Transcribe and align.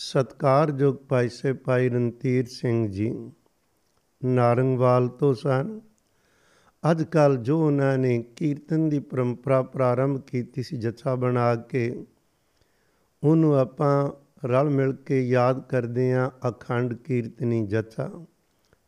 ਸਤਕਾਰਯੋਗ 0.00 0.96
ਭਾਈ 0.96 1.28
ਸੇ 1.28 1.52
ਭਾਈ 1.52 1.88
ਰਣਧੀਰ 1.88 2.46
ਸਿੰਘ 2.46 2.88
ਜੀ। 2.88 3.32
ਨਾਰੰਗਵਾਲ 4.24 5.08
ਤੋਂ 5.08 5.34
ਸਨ। 5.34 5.80
ਅੱਜ 6.90 7.02
ਕੱਲ 7.02 7.36
ਜੋ 7.36 7.66
ਉਹਨਾਂ 7.66 7.98
ਨੇ 7.98 8.24
ਕੀਰਤਨ 8.36 8.88
ਦੀ 8.88 8.98
ਪਰੰਪਰਾ 8.98 9.62
ਪ੍ਰਾਰੰਭ 9.62 10.20
ਕੀਤੀ 10.20 10.62
ਸੀ, 10.62 10.76
ਜਥਾ 10.76 11.14
ਬਣਾ 11.14 11.56
ਕੇ, 11.56 12.06
ਉਹਨੂੰ 13.24 13.58
ਆਪਾਂ 13.58 14.10
ਰਲ 14.46 14.70
ਮਿਲ 14.70 14.92
ਕੇ 14.92 15.28
ਯਾਦ 15.28 15.60
ਕਰਦੇ 15.60 16.12
ਆਂ 16.12 16.30
ਅਖੰਡ 16.48 16.94
ਕੀਰਤਨੀ 16.94 17.66
ਜਥਾ। 17.66 18.24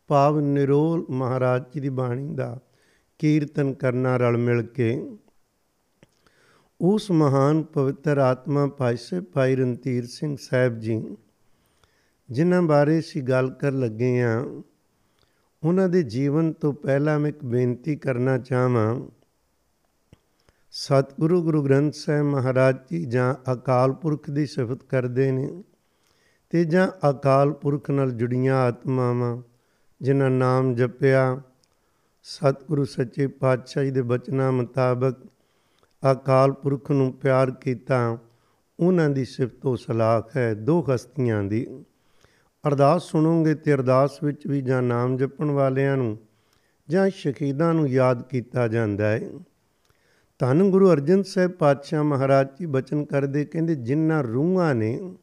ਭਾਵ 0.08 0.40
ਨਿਰੋਲ 0.40 1.06
ਮਹਾਰਾਜ 1.10 1.64
ਜੀ 1.74 1.80
ਦੀ 1.80 1.88
ਬਾਣੀ 1.88 2.34
ਦਾ 2.34 2.60
ਕੀਰਤਨ 3.18 3.72
ਕਰਨਾ 3.72 4.16
ਰਲ 4.16 4.36
ਮਿਲ 4.36 4.62
ਕੇ। 4.62 5.16
ਉਸ 6.82 7.10
ਮਹਾਨ 7.10 7.62
ਪਵਿੱਤਰ 7.62 8.18
ਆਤਮਾ 8.18 8.66
ਭਾਈ 8.66 8.96
ਸੇ, 8.96 9.20
ਭਾਈ 9.20 9.56
ਰਣਧੀਰ 9.56 10.06
ਸਿੰਘ 10.06 10.36
ਸਾਹਿਬ 10.40 10.78
ਜੀ, 10.78 11.16
ਜਿਨ੍ਹਾਂ 12.30 12.62
ਬਾਰੇ 12.62 12.98
ਅਸੀਂ 12.98 13.22
ਗੱਲ 13.22 13.50
ਕਰ 13.50 13.72
ਲੱਗੇ 13.72 14.22
ਆਂ 14.22 14.62
ਉਹਨਾਂ 15.64 15.88
ਦੇ 15.88 16.02
ਜੀਵਨ 16.02 16.52
ਤੋਂ 16.52 16.72
ਪਹਿਲਾਂ 16.72 17.18
ਮੈਂ 17.20 17.28
ਇੱਕ 17.28 17.44
ਬੇਨਤੀ 17.44 17.96
ਕਰਨਾ 17.96 18.38
ਚਾਹਾਂ 18.38 19.00
ਸਤਿਗੁਰੂ 20.70 21.42
ਗੁਰੂ 21.42 21.64
ਗ੍ਰੰਥ 21.64 21.94
ਸਾਹਿਬ 21.94 22.26
ਮਹਾਰਾਜ 22.26 22.76
ਜੀ 22.90 23.04
ਜਾਂ 23.04 23.52
ਅਕਾਲ 23.52 23.92
ਪੁਰਖ 23.92 24.30
ਦੀ 24.30 24.46
ਸਿਫਤ 24.46 24.84
ਕਰਦੇ 24.84 25.32
ਨੇ 25.32 25.62
ਤੇ 26.50 26.64
ਜਾਂ 26.64 27.10
ਅਕਾਲ 27.10 27.52
ਪੁਰਖ 27.52 27.90
ਨਾਲ 27.90 28.10
ਜੁੜੀਆਂ 28.10 28.56
ਆਤਮਾਵਾਂ, 28.56 29.42
ਜਿਨ੍ਹਾਂ 30.02 30.30
ਨਾਮ 30.30 30.74
ਜਪਿਆ, 30.74 31.40
ਸਤਿਗੁਰੂ 32.22 32.84
ਸੱਚੇ 32.84 33.26
ਪਾਤਸ਼ਾਹ 33.26 33.84
ਜੀ 33.84 33.90
ਦੇ 33.90 34.02
ਬਚਨਾਂ 34.02 34.52
ਮੁਤਾਬਕ 34.52 35.16
ਅਕਾਲ 36.12 36.52
ਪੁਰਖ 36.52 36.90
ਨੂੰ 36.90 37.12
ਪਿਆਰ 37.12 37.50
ਕੀਤਾ, 37.50 38.18
ਉਹਨਾਂ 38.80 39.10
ਦੀ 39.10 39.24
ਸਿਫਤੋ 39.24 39.76
ਸਲਾਖ 39.76 40.36
ਹੈ 40.36 40.54
ਦੋ 40.54 40.84
ਹਸਤੀਆਂ 40.94 41.42
ਦੀ। 41.42 41.84
ਅਰਦਾਸ 42.68 43.02
ਸੁਣੋਗੇ 43.02 43.54
ਤੇ 43.54 43.74
ਅਰਦਾਸ 43.74 44.22
ਵਿੱਚ 44.22 44.46
ਵੀ 44.46 44.62
ਜਾਂ 44.62 44.82
ਨਾਮ 44.82 45.16
ਜਪਣ 45.16 45.50
ਵਾਲਿਆਂ 45.50 45.96
ਨੂੰ 45.96 46.18
ਜਾਂ 46.88 47.10
ਸ਼ਹੀਦਾਂ 47.10 47.74
ਨੂੰ 47.74 47.88
ਯਾਦ 47.88 48.22
ਕੀਤਾ 48.22 48.68
ਜਾਂਦਾ 48.68 49.08
ਹੈ। 49.08 49.30
ਧੰਨ 50.38 50.70
ਗੁਰੂ 50.70 50.92
ਅਰਜਨ 50.92 51.22
ਸਾਹਿਬ 51.22 51.50
ਪਾਤਸ਼ਾਹ 51.50 52.04
ਮਹਾਰਾਜ 52.04 52.48
ਜੀ 52.60 52.66
ਬਚਨ 52.66 53.04
ਕਰਦੇ 53.04 53.44
ਕਹਿੰਦੇ, 53.44 53.74
ਜਿਨ੍ਹਾਂ 53.74 54.22
ਰੂਹਾਂ 54.22 54.74
ਨੇ 54.74 55.14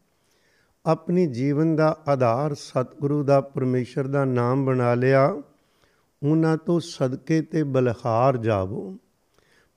ਆਪਣੀ 0.85 1.27
ਜੀਵਨ 1.27 1.75
ਦਾ 1.75 1.97
ਆਧਾਰ 2.07 2.53
ਸਤਿਗੁਰੂ 2.53 3.23
ਦਾ 3.23 3.41
ਪਰਮੇਸ਼ਰ 3.41 4.07
ਦਾ 4.07 4.25
ਨਾਮ 4.25 4.65
ਬਣਾ 4.65 4.93
ਲਿਆ, 4.93 5.41
ਉਹਨਾਂ 6.23 6.57
ਤੋਂ 6.57 6.79
ਸਦਕੇ 6.79 7.41
ਤੇ 7.41 7.63
ਬਲਹਾਰ 7.63 8.37
ਜਾਵੋ। 8.37 8.97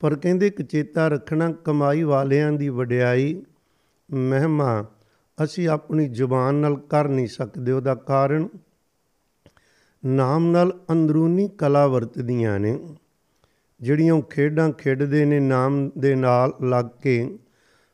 ਪਰ 0.01 0.15
ਕਹਿੰਦੇ 0.17 0.47
ਇੱਕ 0.47 0.63
ਚੇਤਾ 0.63 1.09
ਰੱਖਣਾ 1.09 1.53
ਕਮਾਈ 1.53 2.03
ਵਾਲਿਆਂ 2.03 2.53
ਦੀ 2.53 2.69
ਵਡਿਆਈ। 2.69 3.43
ਮਹਿਮਾ, 4.13 4.85
ਅਸੀਂ 5.45 5.69
ਆਪਣੀ 5.69 6.09
ਜ਼ੁਬਾਨ 6.09 6.55
ਨਾਲ 6.55 6.77
ਕਰ 6.77 7.09
ਨਹੀਂ 7.09 7.27
ਸਕਦੇ, 7.27 7.73
ਉਹਦਾ 7.73 7.95
ਕਾਰਨ 7.95 8.49
ਨਾਮ 10.05 10.51
ਨਾਲ 10.51 10.81
ਅੰਦਰੂਨੀ 10.93 11.49
ਕਲਾ 11.49 11.87
ਵਰਤਦੀਆਂ 11.87 12.61
ਨੇ। 12.61 12.97
ਜਿਹੜੀਆਂ 13.81 14.15
ਉਹ 14.15 14.23
ਖੇਡਾਂ 14.23 14.73
ਖੇਡਦੇ 14.73 15.25
ਨੇ, 15.25 15.41
ਨਾਮ 15.41 15.91
ਦੇ 15.99 16.15
ਨਾਲ 16.15 16.53
ਲੱਗ 16.65 16.85
ਕੇ 17.03 17.39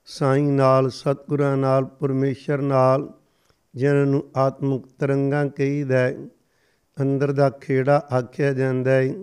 ਸਾਈਂ 0.06 0.52
ਨਾਲ, 0.52 0.90
ਸਤਿਗੁਰਾਂ 0.90 1.56
ਨਾਲ, 1.56 1.84
ਪਰਮੇਸ਼ਰ 1.84 2.58
ਨਾਲ, 2.58 3.12
ਜਿਹਨਾਂ 3.74 4.06
ਨੂੰ 4.06 4.24
ਆਤਮਿਕ 4.36 4.82
ਤਰੰਗਾਂ 4.98 5.46
ਕਹੀਦਾ 5.46 5.98
ਹੈ, 5.98 6.16
ਅੰਦਰ 7.00 7.32
ਦਾ 7.32 7.50
ਖੇੜਾ 7.50 8.08
ਆਖਿਆ 8.18 8.52
ਜਾਂਦਾ 8.52 8.90
ਹੈ। 8.90 9.14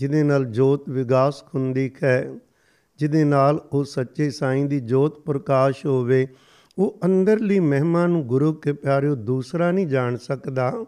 ਜਿਹਦੇ 0.00 0.22
ਨਾਲ 0.22 0.44
ਜੋਤ 0.44 0.88
ਵਿਗਾਸ 0.88 1.44
ਹੁੰਦੀ 1.54 1.90
ਹੈ, 2.02 2.38
ਜਿਹਦੇ 2.98 3.24
ਨਾਲ 3.24 3.68
ਉਹ 3.72 3.84
ਸੱਚੇ 3.84 4.30
ਸਾਈਂ 4.30 4.64
ਦੀ 4.64 4.80
ਜੋਤ 4.80 5.20
ਪ੍ਰਕਾਸ਼ 5.20 5.86
ਹੋਵੇ, 5.86 6.28
ਉਹ 6.78 6.98
ਅੰਦਰਲੀ 7.04 7.60
ਮਹਿਮਾ 7.60 8.06
ਨੂੰ 8.06 8.26
ਗੁਰੂ 8.26 8.52
ਕੇ 8.52 8.72
ਪਿਆਰਿਓ 8.72 9.14
ਦੂਸਰਾ 9.14 9.70
ਨਹੀਂ 9.72 9.86
ਜਾਣ 9.86 10.16
ਸਕਦਾ। 10.16 10.84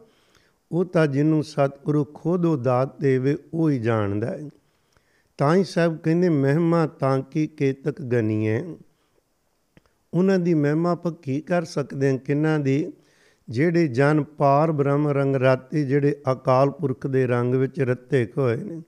ਉਹ 0.73 0.85
ਤਾਂ 0.85 1.07
ਜਿਹਨੂੰ 1.07 1.45
ਸਤਿਗੁਰੂ 1.45 2.05
ਖੁਦ 2.05 2.47
ਉਹ 2.47 2.57
ਦਾਤ 2.57 3.01
ਦੇਵੇ, 3.01 3.37
ਉਹ 3.55 3.71
ਹੀ 3.71 3.79
ਜਾਣਦਾ 3.79 4.27
ਹੈ। 4.27 4.51
ਤਾਂ 5.39 5.57
ਹੀ 5.57 5.65
ਸਾਹਿਬ 5.65 5.97
ਕਹਿੰਦੇ, 5.97 6.29
ਮਹਿਮਾ 6.29 6.87
ਤਾਂ 6.87 7.19
ਕੀ 7.19 7.47
ਕੇਤਕ 7.47 8.03
ਗਨੀਏ 8.03 8.77
ਉਹਨਾਂ 10.15 10.39
ਦੀ 10.39 10.55
ਮਹਿਮਾ 10.55 10.93
ਆਪਾਂ 10.93 11.13
ਕੀ 11.13 11.41
ਕਰ 11.41 11.65
ਸਕਦੇ 11.65 12.11
ਹਾਂ? 12.11 12.19
ਕਿੰਨਾਂ 12.19 12.59
ਦੀ? 12.59 12.93
ਜਿਹੜੇ 13.49 13.89
ਜਨ 13.89 14.23
ਪਾਰ 14.23 14.73
ਬ੍ਰਹਮ 14.73 15.09
ਰੰਗ 15.09 15.37
ਰਾਤੀ, 15.37 15.85
ਜਿਹੜੇ 15.85 16.17
ਅਕਾਲ 16.33 16.71
ਪੁਰਖ 16.71 17.07
ਦੇ 17.07 17.27
ਰੰਗ 17.27 17.55
ਵਿੱਚ 17.55 17.81
ਰੱਤੇ 17.81 18.29
ਹੋਏ 18.39 18.57
ਨੇ। 18.57 18.83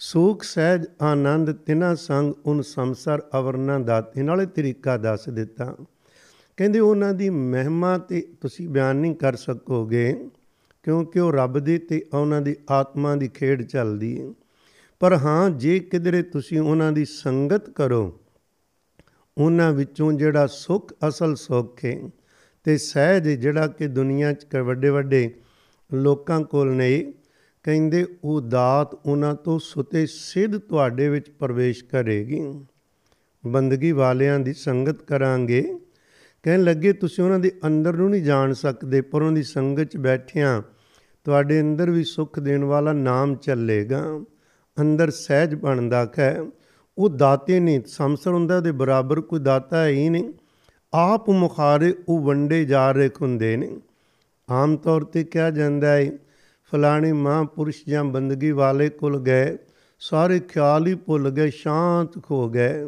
ਸੂਖ, 0.00 0.42
ਸਹਿਜ, 0.42 0.84
ਆਨੰਦ, 1.02 1.52
ਤਿਨਾ 1.56 1.94
ਸੰਗ 1.94 2.32
ਉਨ 2.46 2.60
ਸੰਸਰ 2.62 3.22
ਅਵਰਨਾ 3.38 3.78
ਦਾਤੇ। 3.78 4.22
ਨਾਲੇ 4.22 4.46
ਤਰੀਕਾ 4.46 4.96
ਦੱਸ 4.96 5.28
ਦਿੱਤਾ। 5.28 5.74
ਕਹਿੰਦੇ 6.58 6.80
ਉਹਨਾਂ 6.80 7.12
ਦੀ 7.14 7.28
ਮਹਿਮਾ 7.30 7.96
ਤੇ 7.98 8.20
ਤੁਸੀਂ 8.40 8.68
ਬਿਆਨ 8.68 8.96
ਨਹੀਂ 8.96 9.14
ਕਰ 9.14 9.36
ਸਕੋਗੇ, 9.36 10.12
ਕਿਉਂਕਿ 10.84 11.20
ਉਹ 11.20 11.32
ਰੱਬ 11.32 11.58
ਦੀ 11.58 11.78
ਤੇ 11.78 12.04
ਉਹਨਾਂ 12.14 12.40
ਦੀ 12.42 12.56
ਆਤਮਾ 12.70 13.14
ਦੀ 13.16 13.28
ਖੇਡ 13.28 13.62
ਚੱਲਦੀ 13.62 14.20
ਹੈ 14.20 14.32
ਪਰ 15.00 15.14
ਹਾਂ, 15.14 15.50
ਜੇ 15.50 15.78
ਕਿਧਰੇ 15.80 16.22
ਤੁਸੀਂ 16.22 16.60
ਉਹਨਾਂ 16.60 16.92
ਦੀ 16.92 17.04
ਸੰਗਤ 17.04 17.70
ਕਰੋ, 17.70 18.20
ਉਹਨਾਂ 19.36 19.72
ਵਿੱਚੋਂ 19.72 20.12
ਜਿਹੜਾ 20.12 20.46
ਸੁੱਖ 20.46 20.92
ਅਸਲ 21.08 21.34
ਸੁੱਖ 21.36 21.84
ਹੈ 21.84 21.98
ਤੇ 22.66 22.76
ਸਹਿਜ 22.78 23.28
ਜਿਹੜਾ 23.30 23.66
ਕਿ 23.68 23.86
ਦੁਨੀਆ 23.88 24.32
'ਚ 24.32 24.56
ਵੱਡੇ 24.56 24.88
ਵੱਡੇ 24.90 25.28
ਲੋਕਾਂ 25.90 26.40
ਕੋਲ 26.42 26.70
ਨਹੀਂ 26.72 27.04
ਕਹਿੰਦੇ, 27.66 28.06
ਉਹ 28.24 28.40
ਦਾਤ 28.40 28.94
ਉਹਨਾਂ 28.94 29.34
ਤੋਂ 29.34 29.58
ਸੁਤੇ 29.58 30.06
ਸਿੱਧ 30.06 30.58
ਤੁਹਾਡੇ 30.58 31.08
ਵਿੱਚ 31.08 31.30
ਪ੍ਰਵੇਸ਼ 31.30 31.84
ਕਰੇਗੀ। 31.84 32.60
ਬੰਦਗੀ 33.46 33.92
ਵਾਲਿਆਂ 33.92 34.40
ਦੀ 34.40 34.52
ਸੰਗਤ 34.52 35.02
ਕਰਾਂਗੇ। 35.02 35.78
ਕਹਿਣ 36.42 36.62
ਲੱਗੇ, 36.62 36.92
ਤੁਸੀਂ 36.92 37.24
ਉਹਨਾਂ 37.24 37.38
ਦੇ 37.38 37.52
ਅੰਦਰ 37.66 37.92
ਨੂੰ 37.92 38.10
ਨਹੀਂ 38.10 38.22
ਜਾਣ 38.22 38.52
ਸਕਦੇ, 38.52 39.00
ਪਰ 39.00 39.22
ਉਹਨਾਂ 39.22 39.32
ਦੀ 39.32 39.42
ਸੰਗਤ 39.42 39.82
'ਚ 39.82 39.96
ਬੈਠਿਆਂ 39.96 40.62
ਤੁਹਾਡੇ 41.24 41.60
ਅੰਦਰ 41.60 41.90
ਵੀ 41.90 42.04
ਸੁੱਖ 42.04 42.40
ਦੇਣ 42.40 42.64
ਵਾਲਾ 42.64 42.92
ਨਾਮ 42.92 43.34
ਚੱਲੇਗਾ। 43.34 44.24
ਅੰਦਰ 44.80 45.10
ਸਹਿਜ 45.10 45.54
ਬਣਦਾ 45.54 46.12
ਹੈ 46.18 46.40
ਉਹ 46.98 47.08
ਦਾਤੇ 47.08 47.60
ਨਹੀਂ, 47.60 47.80
ਸੰਸਰ 47.86 48.30
ਹੁੰਦਾ 48.30 48.60
ਦੇ 48.60 48.72
ਬਰਾਬਰ 48.72 49.20
ਕੋਈ 49.20 49.40
ਦਾਤਾ 49.40 49.82
ਹੈ 49.82 49.88
ਹੀ 49.88 50.08
ਨਹੀਂ। 50.08 50.32
ਆਪ 50.94 51.30
ਮੁਖਾਰੇ 51.30 51.94
ਉਹ 52.08 52.18
ਵੰਡੇ 52.18 52.64
ਜਾ 52.64 52.92
ਰਹੇ 52.92 53.10
ਹੁੰਦੇ 53.22 53.56
ਨੇ। 53.56 53.80
ਆਮ 54.50 54.76
ਤੌਰ 54.76 55.04
ਤੇ 55.04 55.24
ਕਿਹਾ 55.24 55.50
ਜਾਂਦਾ 55.50 55.92
ਹੈ 55.92 56.12
ਫਲਾਣੇ 56.72 57.12
ਮਹਾਂਪੁਰਸ਼ 57.12 57.82
ਜਾਂ 57.88 58.04
ਬੰਦਗੀ 58.04 58.50
ਵਾਲੇ 58.50 58.88
ਕੋਲ 58.88 59.20
ਗਏ, 59.20 59.58
ਸਾਰੇ 60.00 60.40
ਖਿਆਲ 60.40 60.86
ਹੀ 60.86 60.94
ਭੁੱਲ 60.94 61.30
ਗਏ, 61.30 61.50
ਸ਼ਾਂਤ 61.50 62.22
ਹੋ 62.30 62.48
ਗਏ। 62.48 62.82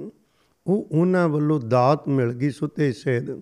ਉਹ 0.66 0.88
ਉਹਨਾਂ 0.92 1.28
ਵੱਲੋਂ 1.28 1.60
ਦਾਤ 1.60 2.08
ਮਿਲ 2.08 2.32
ਗਈ 2.32 2.50
ਸੁਤੇ 2.50 2.92
ਸੇਦ 2.92 3.40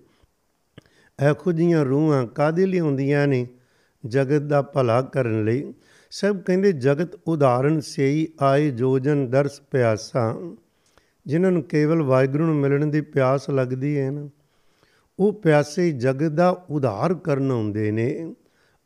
ਐਖੋ 1.19 1.51
ਜੀਆਂ 1.51 1.85
ਰੂਹਾਂ 1.85 2.27
ਕਾਦੇ 2.27 2.65
ਲਈ 2.65 2.79
ਹੁੰਦੀਆਂ 2.79 3.27
ਨੇ 3.27 3.47
ਜਗਤ 4.05 4.41
ਦਾ 4.41 4.61
ਭਲਾ 4.61 5.01
ਕਰਨ 5.01 5.43
ਲਈ? 5.43 5.73
ਸਭ 6.11 6.37
ਕਹਿੰਦੇ 6.37 6.71
ਜਗਤ 6.71 7.19
ਉਦਾਹਰਣ 7.27 7.79
ਸੇਈ 7.79 8.27
ਆਏ 8.41 8.71
ਜੋਜਨ 8.71 9.29
ਦਰਸ 9.29 9.61
ਪਿਆਸਾ। 9.71 10.35
ਜਿਨ੍ਹਾਂ 11.27 11.51
ਨੂੰ 11.51 11.63
ਕੇਵਲ 11.63 12.01
ਵਾਹਿਗੁਰੂ 12.01 12.45
ਨੂੰ 12.45 12.55
ਮਿਲਣ 12.55 12.85
ਦੀ 12.85 13.01
ਪਿਆਸ 13.01 13.49
ਲੱਗਦੀ 13.49 13.99
ਹੈ 13.99 14.11
ਨਾ। 14.11 14.29
ਉਹ 15.19 15.33
ਪਿਆਸੇ 15.33 15.91
ਜਗਤ 15.91 16.31
ਦਾ 16.31 16.65
ਉਧਾਰ 16.69 17.13
ਕਰਨ 17.13 17.51
ਆਉਂਦੇ 17.51 17.91
ਨੇ। 17.91 18.35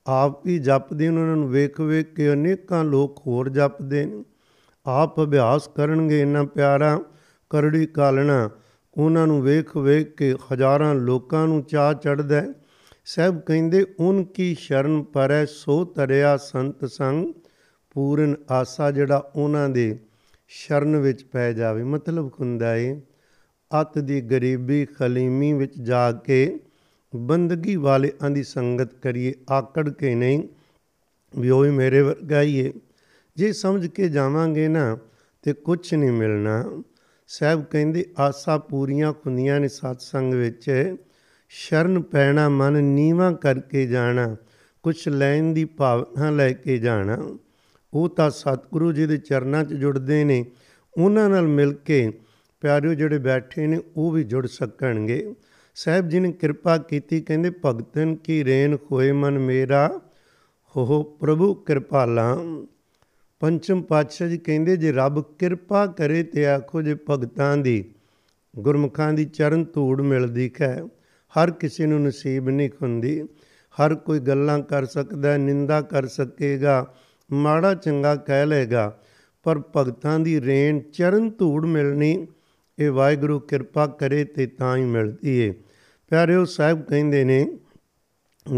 ਆਪ 0.08 0.46
ਵੀ 0.46 0.60
ਜਪਦੇ 0.60 1.08
ਉਹਨਾਂ 1.08 1.36
ਨੂੰ 1.36 1.50
ਵੇਖ 1.50 1.82
ਵੇਖ 1.82 2.14
ਕੇ 2.14 2.34
ਅਨੇਕਾਂ 2.34 2.86
ਲੋਕ 2.86 3.24
ਹੋਰ 3.28 3.50
ਜਪਦੇ 3.50 4.06
ਨੇ। 4.06 4.26
ਆਪ 4.86 5.24
ਅਭਿਆਸ 5.24 5.68
ਕਰਨਗੇ 5.68 6.22
ਇੰਨਾ 6.22 6.44
ਪਿਆਰਾ 6.44 7.02
ਕਰੜੀ 7.50 7.86
ਕਾਲਣਾ। 7.86 8.50
ਉਹਨਾਂ 8.98 9.28
ਨੂੰ 9.28 9.42
ਵੇਖ 9.42 9.78
ਵੇਖ 9.78 10.16
ਕੇ 10.16 10.36
ਹਜ਼ਾਰਾਂ 10.54 10.96
ਲੋਕਾਂ 10.96 11.48
ਨੂੰ 11.48 11.64
ਚਾਹ 11.64 11.94
ਚੜਦਾ 11.94 12.44
ਸਭ 13.06 13.40
ਕਹਿੰਦੇ, 13.40 13.86
ਉਨ 14.00 14.24
ਕੀ 14.24 14.56
ਸ਼ਰਨ 14.60 15.04
ਪਰੈ 15.04 15.46
ਸੋ 15.46 15.86
ਤਰਿਆ 15.86 16.38
ਸੰਤ 16.38 16.86
ਸੰਗ। 16.86 17.34
ਪੂਰਨ 17.92 18.36
ਆਸਾ 18.52 18.92
ਜਿਹੜਾ 18.92 19.32
ਉਹਨਾਂ 19.36 19.70
ਦੇ 19.70 20.00
ਸ਼ਰਨ 20.48 20.96
ਵਿੱਚ 20.96 21.24
ਪੈ 21.24 21.54
ਜਾਵੇ। 21.54 21.84
ਮਤਲਬ 21.84 22.32
ਹੁੰਦਾ 22.40 22.76
ਏ, 22.76 23.02
ਅਤ 23.82 24.00
ਦੀ 24.00 24.22
ਗਰੀਬੀ 24.22 24.86
ਖਲੀਮੀ 24.86 25.54
ਵਿੱਚ 25.54 25.82
ਜਾ 25.82 26.12
ਕੇ 26.12 26.60
ਬੰਦਗੀ 27.16 27.76
ਵਾਲਿਆਂ 27.76 28.30
ਦੀ 28.30 28.44
ਸੰਗਤ 28.44 28.94
ਕਰੀਏ 28.94 29.34
ਆਕੜ 29.50 29.90
ਕੇ 29.90 30.16
ਨਹੀਂ, 30.16 30.44
ਵੀ 31.40 31.50
ਉਹ 31.50 31.66
ਹੀ 31.66 31.70
ਮੇਰੇ 31.70 32.02
ਵਰਗਾ 32.02 32.42
ਹੀ 32.42 32.66
ਹੈ 32.66 32.72
ਜੇ 33.38 33.52
ਸਮਝ 33.54 33.88
ਕੇ 33.88 34.10
ਜਾਵਾਂਗੇ 34.10 34.68
ਨਾ, 34.68 34.98
ਤੇ 35.42 35.54
ਕੁਝ 35.54 35.94
ਨਹੀਂ 35.94 36.12
ਮਿਲਣਾ। 36.12 36.84
ਸਹਿਬ 37.28 37.64
ਕਹਿੰਦੇ, 37.64 38.06
ਆਸਾ 38.20 38.58
ਪੂਰੀਆਂ 38.58 39.12
ਹੁੰਦੀਆਂ 39.12 39.60
ਨੇ 39.60 39.68
ਸਤ 39.68 40.02
ਸੰਗ 40.02 40.34
ਵਿੱਚ। 40.34 40.96
ਸ਼ਰਨ 41.50 42.02
ਪੈਣਾ 42.02 42.50
ਮਨ 42.50 42.84
ਨੀਵਾ 42.84 43.32
ਕਰਕੇ 43.32 43.86
ਜਾਣਾ 43.88 44.36
ਕੁਝ 44.84 45.10
ਲੈਣ 45.10 45.54
ਦੀ 45.54 45.66
ਭਾਵਨਾ 45.66 46.30
ਲੈ 46.30 46.54
ਕੇ 46.54 46.78
ਜਾਣਾ। 46.78 47.38
ਉਹ 47.94 48.10
ਤਾਂ 48.10 48.30
ਸਤਿਗੁਰੂ 48.30 48.92
ਜੀ 48.92 49.06
ਦੇ 49.06 49.18
ਚਰਨਾਂ 49.18 49.64
'ਚ 49.64 49.74
ਜੁੜਦੇ 49.74 50.24
ਨੇ। 50.24 50.46
ਉਹਨਾਂ 50.98 51.30
ਨਾਲ 51.30 51.48
ਮਿਲ 51.48 51.74
ਕੇ 51.74 52.12
ਪਿਆਰਿਓ 52.62 52.94
ਜਿਹੜੇ 52.94 53.18
ਬੈਠੇ 53.18 53.68
ਨੇ, 53.68 53.80
ਉਹ 53.96 54.12
ਵੀ 54.12 54.24
ਜੁੜ 54.24 54.48
ਸਕਣਗੇ। 54.48 55.36
ਸਾਹਿਬ 55.76 56.10
ਜੀ 56.10 56.20
ਨੇ 56.20 56.32
ਕਿਰਪਾ 56.32 56.78
ਕੀਤੀ, 56.78 57.22
ਕਹਿੰਦੇ, 57.22 57.52
ਭਗਤਨ 57.66 58.16
ਕੀ 58.16 58.44
ਰੇਨ 58.46 58.78
ਹੋਏ 58.92 59.12
ਮਨ 59.12 59.40
ਮੇਰਾ 59.40 60.00
ਹੋ 60.76 61.04
ਪ੍ਰਭੂ 61.04 61.54
ਕਿਰਪਾਲਾ 61.54 62.36
ਪੰਚਮ 63.42 63.82
ਪਾਤਸ਼ਾਹ 63.82 64.28
ਜੀ 64.28 64.38
ਕਹਿੰਦੇ, 64.38 64.76
ਜੇ 64.78 64.92
ਰੱਬ 64.92 65.22
ਕਿਰਪਾ 65.40 65.86
ਕਰੇ 65.88 66.24
ਤੇ 66.24 66.46
ਆਖੋ 66.46 66.82
ਜੇ 66.82 66.96
ਭਗਤਾਂ 67.10 67.56
ਦੀ, 67.58 67.84
ਗੁਰਮੁਖਾਂ 68.54 69.14
ਦੀ 69.14 69.26
ਚਰਨ 69.26 69.64
ਧੂੜ 69.64 70.02
ਮਿਲਦੀ 70.02 70.50
ਹੈ 70.62 70.84
ਹਰ 71.34 71.52
ਕਿਸੇ 71.52 71.86
ਨੂੰ 71.86 72.02
ਨਸੀਬ 72.02 72.50
ਨਹੀਂ 72.50 72.70
ਹੁੰਦੀ 72.82 73.22
ਹਰ 73.76 73.96
ਕੋਈ 73.96 74.20
ਗੱਲਾਂ 74.20 74.60
ਕਰ 74.60 74.86
ਸਕਦਾ, 74.86 75.38
ਨਿੰਦਾ 75.38 75.82
ਕਰ 75.82 76.08
ਸਕੇਗਾ, 76.08 76.94
ਮਾੜਾ 77.30 77.74
ਚੰਗਾ 77.74 78.16
ਕਹਿ 78.16 78.46
ਲੇਗਾ 78.46 79.00
ਪਰ 79.46 79.60
ਭਗਤਾਂ 79.76 80.20
ਦੀ 80.20 80.42
ਰੇਣ 80.42 80.80
ਚਰਨ 80.94 81.30
ਧੂੜ 81.30 81.66
ਮਿਲਣੀ 81.66 82.28
ਇਹ 82.82 82.92
ਵਾਹਿਗੁਰੂ 82.92 83.40
ਕਿਰਪਾ 83.40 83.88
ਕਰੇ 83.88 84.24
ਤੇ 84.24 84.46
ਤਾਂ 84.46 84.78
ਹੀ 84.78 84.84
ਮਿਲਦੀ 84.84 85.38
ਏ। 85.38 85.52
ਪਿਆਰਿਓ, 86.10 86.46
ਸਾਹਿਬ 86.46 86.82
ਕਹਿੰਦੇ 86.82 87.24
ਨੇ, 87.24 87.58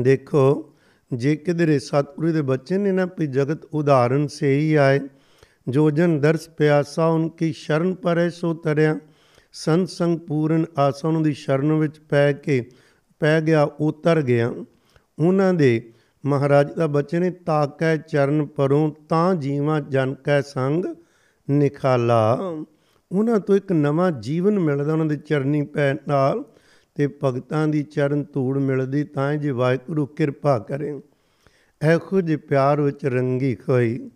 ਦੇਖੋ, 0.02 0.74
ਜੇ 1.14 1.36
ਕਿਧਰੇ 1.36 1.80
ਸਤਿਗੁਰੂ 1.80 2.32
ਦੇ 2.32 2.42
ਬੱਚੇ 2.42 2.78
ਨੇ 2.78 2.92
ਨਾ 2.92 3.06
ਵੀ 3.20 3.28
ਜਗਤ 3.28 3.66
ਉਦਾਹਰਨ 3.66 4.28
ਸੇ 4.28 4.60
ਹੀ 4.60 4.76
ਆਏ, 4.76 5.00
ਜੋ 5.70 5.92
ਜਨ 5.92 6.20
ਦਰਸ 6.20 6.50
ਪਿਆਸਾ 6.50 7.06
ਉਨਕੀ 7.06 7.54
ਸ਼ਰਨ 7.54 7.96
ਪਰੈ 7.96 8.30
ਸੋ 8.30 8.54
ਤਰਿਆ, 8.54 9.00
ਸੰਤ 9.54 9.90
ਸੰਗ 9.90 10.20
ਪੂਰਨ 10.20 10.66
ਆਸਾ 10.78 11.08
ਉਹਨਾਂ 11.08 11.22
ਦੀ 11.22 11.34
ਸ਼ਰਨ 11.34 11.74
ਵਿੱਚ 11.74 12.00
ਪੈ 12.00 12.34
ਕੇ, 12.34 12.70
ਪੈ 13.20 13.42
ਗਿਆ, 13.42 13.64
ਉਤਰ 13.80 14.22
ਗਿਆ। 14.22 14.54
ਉਹਨਾਂ 15.20 15.54
ਦੇ 15.54 15.92
ਮਹਾਰਾਜ 16.26 16.74
ਦਾ 16.74 16.88
ਬਚਨ 16.88 17.22
ਨੇ 17.22 17.30
ਤਾਕੈ 17.30 17.98
ਚਰਨ 17.98 18.46
ਪਰੋਂ 18.46 18.92
ਤਾਂ 19.10 19.36
ਜੀਵਾਂ 19.36 19.82
ਜਨ 19.82 20.14
ਕੈ 20.14 20.42
ਸੰਗ 20.42 20.86
ਨਿਖਾਲਾ। 21.50 22.40
ਉਹਨਾਂ 23.14 23.40
ਤੋਂ 23.40 23.56
ਇੱਕ 23.56 23.72
ਨਵਾਂ 23.72 24.12
ਜੀਵਨ 24.12 24.60
ਮਿਲਦਾ, 24.60 24.94
ਉਹਨਾਂ 24.94 25.06
ਦੇ 25.06 25.16
ਚਰਨੀ 25.16 25.62
ਪੈਣ 25.62 25.98
ਨਾਲ 26.08 26.44
ਤੇ 26.96 27.08
ਭਗਤਾਂ 27.24 27.68
ਦੀ 27.68 27.84
ਚਰਨ 27.84 28.24
ਧੂੜ 28.34 28.58
ਮਿਲਦੀ 28.58 29.04
ਤਾਂ 29.04 29.34
ਜੇ 29.36 29.52
ਵਾਹਿਗੁਰੂ 29.52 30.06
ਕਿਰਪਾ 30.06 30.60
ਕਰੇ। 30.60 30.90
ਇਹੋ 31.82 32.22
ਜਿਹੇ 32.22 32.38
ਪਿਆਰ 32.38 32.82
ਵਿੱਚ 32.82 33.06
ਰੰਗੀ 33.06 33.56
ਖੋਈ, 33.56 34.10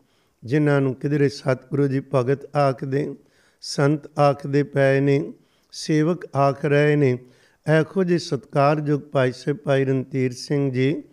ਜਿਨ੍ਹਾਂ 0.43 0.81
ਨੂੰ 0.81 0.93
ਕਿਧਰੇ 0.95 1.29
ਸਤਿਗੁਰੂ 1.29 1.87
ਜੀ 1.87 2.01
ਭਗਤ 2.13 2.55
ਆਖਦੇ, 2.55 3.15
ਸੰਤ 3.61 4.07
ਆਖਦੇ 4.19 4.63
ਪਏ 4.63 4.99
ਨੇ, 4.99 5.33
ਸੇਵਕ 5.71 6.25
ਆਖ 6.35 6.65
ਰਹੇ 6.65 6.95
ਨੇ। 6.95 7.17
ਇਹੋ 7.65 8.03
ਜਿਹੇ 8.03 8.19
ਸਤਕਾਰਯੋਗ 8.19 9.01
ਭਾਈ 9.01 9.31
ਸੇ 9.31 9.53
ਭਾਈ 9.53 9.85
ਰਣਧੀਰ 9.85 10.31
ਸਿੰਘ 10.31 10.71
ਜੀ, 10.71 11.03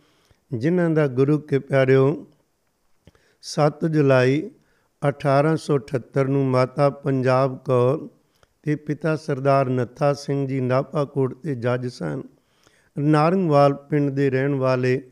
ਜਿਨ੍ਹਾਂ 0.50 0.90
ਦਾ 0.90 1.06
ਗੁਰੂ 1.06 1.38
ਕੇ 1.38 1.58
ਪਿਆਰਿਓ 1.58 2.26
7 3.42 3.86
ਜੁਲਾਈ 3.88 4.50
1878 5.08 6.28
ਨੂੰ 6.28 6.46
ਮਾਤਾ 6.46 6.90
ਪੰਜਾਬ 6.90 7.58
ਕੌਰ 7.58 8.08
ਤੇ 8.62 8.76
ਪਿਤਾ 8.76 9.16
ਸਰਦਾਰ 9.16 9.68
ਨੱਥਾ 9.68 10.12
ਸਿੰਘ 10.12 10.46
ਜੀ 10.48 10.60
ਨਾਪਾਕੋਟ 10.60 11.42
ਦੇ 11.44 11.54
ਜੱਜ 11.54 11.86
ਸਨ। 11.86 12.22
ਨਾਰੰਗਵਾਲ 12.98 13.74
ਪਿੰਡ 13.74 14.10
ਦੇ 14.10 14.30
ਰਹਿਣ 14.30 14.54
ਵਾਲੇ 14.54 15.10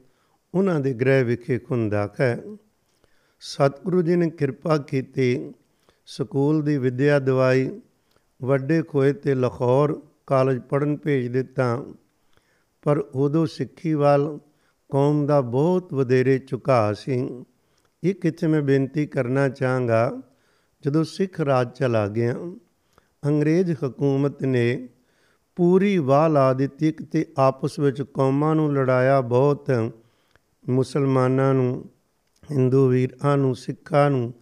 ਉਹਨਾਂ 0.55 0.81
ਦੇ 0.81 0.95
ਗ੍ਰਹਿ 0.95 1.25
ਵਿਖੇ 1.25 1.59
ਖੁੰਦਾਕ 1.59 2.21
ਹੈ। 2.21 2.43
ਸਤਿਗੁਰੂ 3.41 4.03
ਜੀ 4.03 4.17
ਨੇ 4.17 4.31
ਕਿਰਪਾ 4.31 4.77
ਕੀਤੀ, 4.77 5.53
ਸਕੂਲ 6.07 6.63
ਦੀ 6.63 6.79
ਵਿਦਿਆ 6.79 7.19
ਦਵਾਈ, 7.19 7.81
ਵੱਡੇ 8.43 8.83
ਖੋਏ 8.83 9.13
ਤੇ 9.13 9.35
ਲਾਹੌਰ 9.35 10.01
ਕਾਲਜ 10.27 10.61
ਪੜਨ 10.61 10.97
ਭੇਜ 10.97 11.27
ਦਿੱਤਾ। 11.27 11.85
ਪਰ 12.83 12.99
ਉਦੋਂ 12.99 13.47
ਸਿੱਖੀ 13.47 13.95
ਵੱਲ 13.95 14.39
ਕੌਮ 14.89 15.27
ਦਾ 15.27 15.41
ਬਹੁਤ 15.41 15.95
ਵਧੇਰੇ 15.95 16.39
ਝੁਕਾਅ 16.39 16.93
ਸੀ। 16.93 17.45
ਇਹ 18.05 18.15
ਕਿਤੇ 18.15 18.47
ਮੈਂ 18.47 18.63
ਬੇਨਤੀ 18.63 19.07
ਕਰਨਾ 19.07 19.49
ਚਾਹਾਂਗਾ, 19.49 20.23
ਜਦੋਂ 20.85 21.05
ਸਿੱਖ 21.05 21.41
ਰਾਜ 21.41 21.69
ਚਲਾ 21.71 22.09
ਗਿਆ, 22.09 22.35
ਅੰਗਰੇਜ਼ 23.27 23.73
ਹਕੂਮਤ 23.85 24.43
ਨੇ 24.43 24.89
ਪੂਰੀ 25.57 25.99
ਵਾਹ 25.99 26.29
ਲਾ 26.29 26.53
ਦਿੱਤੀ 26.53 26.91
ਤੇ 26.91 27.27
ਆਪਸ 27.39 27.79
ਵਿੱਚ 27.79 28.03
ਕੌਮਾਂ 28.03 28.55
ਨੂੰ 28.55 28.75
ਲੜਾਇਆ 28.75 29.21
ਬਹੁਤ, 29.21 29.93
ਮੁਸਲਮਾਨਾਂ 30.69 31.55
ਨੂੰ, 31.55 31.85
ਹਿੰਦੂ 32.51 32.89
ਵੀਰਾਂ 32.89 33.37
ਨੂੰ, 33.37 33.55
ਸਿੱਖਾਂ 33.57 34.11
ਨੂੰ 34.11 34.35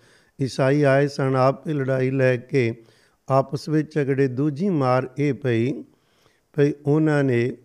ਈਸਾਈ 0.43 0.83
ਆਏ 0.83 1.09
ਸਨ, 1.09 1.37
ਆਪੇ 1.37 1.73
ਲੜਾਈ 1.73 2.11
ਲੈ 2.11 2.37
ਕੇ 2.37 2.85
ਆਪਸ 3.29 3.69
ਵਿੱਚ 3.69 3.95
ਝਗੜੇ, 3.95 4.29
ਦੂਜੀ 4.29 4.69
ਮਾਰ 4.69 5.09
ਇਹ 5.19 5.35
ਪਈ, 5.35 5.85
ਭਈ 6.57 6.73
ਉਹਨਾਂ 6.87 7.25
ਨੇ 7.25 7.57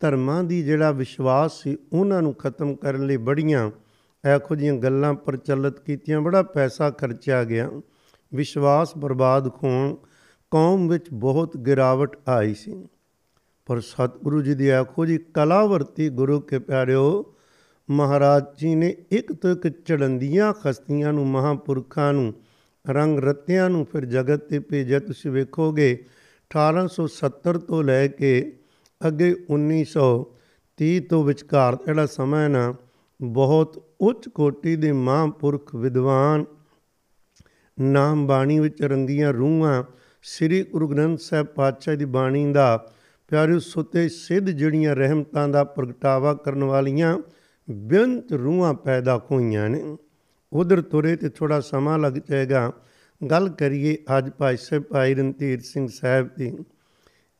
ਧਰਮਾਂ 0.00 0.44
ਦੀ 0.44 0.62
ਜਿਹੜਾ 0.62 0.90
ਵਿਸ਼ਵਾਸ 0.90 1.62
ਸੀ, 1.62 1.78
ਉਹਨਾਂ 1.92 2.22
ਨੂੰ 2.22 2.34
ਖਤਮ 2.34 2.74
ਕਰਨ 2.74 3.06
ਲਈ 3.06 3.16
ਬੜੀਆਂ 3.16 3.70
ਇਹੋ 4.24 4.54
ਜਿਹੀਆਂ 4.54 4.74
ਗੱਲਾਂ 4.74 5.14
ਪ੍ਰਚਲਿਤ 5.14 5.80
ਕੀਤੀਆਂ, 5.80 6.20
ਬੜਾ 6.20 6.42
ਪੈਸਾ 6.42 6.90
ਖਰਚਿਆ 6.90 7.44
ਗਿਆ। 7.44 7.70
ਵਿਸ਼ਵਾਸ 8.34 8.96
ਬਰਬਾਦ 8.98 9.48
ਹੋਣ 9.48 9.96
ਕੌਮ 10.50 10.88
ਵਿੱਚ 10.88 11.06
ਬਹੁਤ 11.12 11.56
ਗਿਰਾਵਟ 11.56 12.16
ਆਈ 12.28 12.54
ਸੀ। 12.54 12.88
ਪਰ 13.66 13.80
ਸਤਿਗੁਰੂ 13.80 14.42
ਜੀ 14.42 14.54
ਦੀ 14.54 14.68
ਆਖੋ 14.68 15.06
ਜੀ 15.06 15.18
ਕਲਾ 15.18 15.66
ਵਰਤੀ 15.66 16.08
ਗੁਰੂ 16.08 16.40
ਕੇ 16.40 16.58
ਪਿਆਰਿਓ, 16.58 17.34
ਮਹਾਰਾਜ 17.90 18.44
ਜੀ 18.58 18.74
ਨੇ 18.74 18.96
ਇੱਕ 19.10 19.32
ਤੋਂ 19.32 19.50
ਇੱਕ 19.50 19.68
ਚੜੰਦੀਆਂ 19.68 20.52
ਖਸਤੀਆਂ 20.52 21.12
ਨੂੰ, 21.12 21.26
ਮਹਾਪੁਰਖਾਂ 21.26 22.12
ਨੂੰ, 22.12 22.34
ਰੰਗ 22.88 23.18
ਰਤਿਆਂ 23.18 23.70
ਨੂੰ 23.70 23.86
ਫਿਰ 23.92 24.04
ਜਗਤ 24.04 24.40
ਤੇ 24.48 24.58
ਭੇਜਿਆ। 24.58 24.98
ਤੁਸੀਂ 24.98 25.30
ਵੇਖੋਗੇ 25.30 26.04
1870 26.50 27.58
ਤੋਂ 27.58 27.82
ਲੈ 27.82 28.08
ਕੇ 28.08 28.58
ਅੱਗੇ 29.06 29.46
1930 29.50 31.00
ਤੋਂ 31.00 31.24
ਵਿਚਕਾਰ 31.24 31.78
ਜਿਹੜਾ 31.86 32.06
ਸਮਾਂ 32.06 32.42
ਹੈ 32.42 32.48
ਨਾ 32.48 32.74
ਬਹੁਤ 33.22 33.84
ਉੱਚ 34.00 34.28
ਕੋਟੀ 34.28 34.76
ਦੇ 34.76 34.92
ਮਹਾਂਪੁਰਖ 34.92 35.74
ਵਿਦਵਾਨ 35.74 36.44
ਨਾਮ 37.80 38.26
ਬਾਣੀ 38.26 38.60
ਵਿੱਚ 38.60 38.82
ਰੰਗੀਆਂ 38.82 39.32
ਰੂਹਾਂ 39.32 39.84
ਸ੍ਰੀ 40.22 40.62
ਗੁਰੂ 40.62 40.88
ਗ੍ਰੰਥ 40.88 41.18
ਸਾਹਿਬ 41.18 41.46
ਪਾਤਸ਼ਾਹ 41.46 41.96
ਦੀ 41.96 42.04
ਬਾਣੀ 42.04 42.52
ਦਾ 42.52 42.92
ਪਿਆਰਿਓ 43.28 43.58
ਸੁਤੇ 43.58 44.08
ਸਿੱਧ 44.08 44.50
ਜਿਹੜੀਆਂ 44.50 44.96
ਰਹਿਮਤਾਂ 44.96 45.48
ਦਾ 45.48 45.64
ਪ੍ਰਗਟਾਵਾ 45.64 46.34
ਕਰਨ 46.34 46.64
ਵਾਲੀਆਂ 46.64 47.18
ਬੇਅੰਤ 47.70 48.32
ਰੂਹਾਂ 48.32 48.74
ਪੈਦਾ 48.74 49.26
ਹੋਈਆਂ 49.30 49.68
ਨੇ। 49.68 49.96
ਉਧਰ 50.52 50.80
ਤੁਰੇ 50.80 51.16
ਤੇ 51.16 51.28
ਥੋੜਾ 51.28 51.60
ਸਮਾਂ 51.60 51.98
ਲੱਗ 51.98 52.12
ਜਾਏਗਾ। 52.12 52.72
ਗੱਲ 53.30 53.48
ਕਰੀਏ 53.48 53.98
ਅੱਜ 54.18 54.30
ਭਾਈ 54.30 54.56
ਸਾਹਿਬ, 54.56 54.82
ਭਾਈ 54.82 55.14
ਰਣਧੀਰ 55.14 55.60
ਸਿੰਘ 55.60 55.88
ਸਾਹਿਬ 55.88 56.28
ਦੀ। 56.38 56.58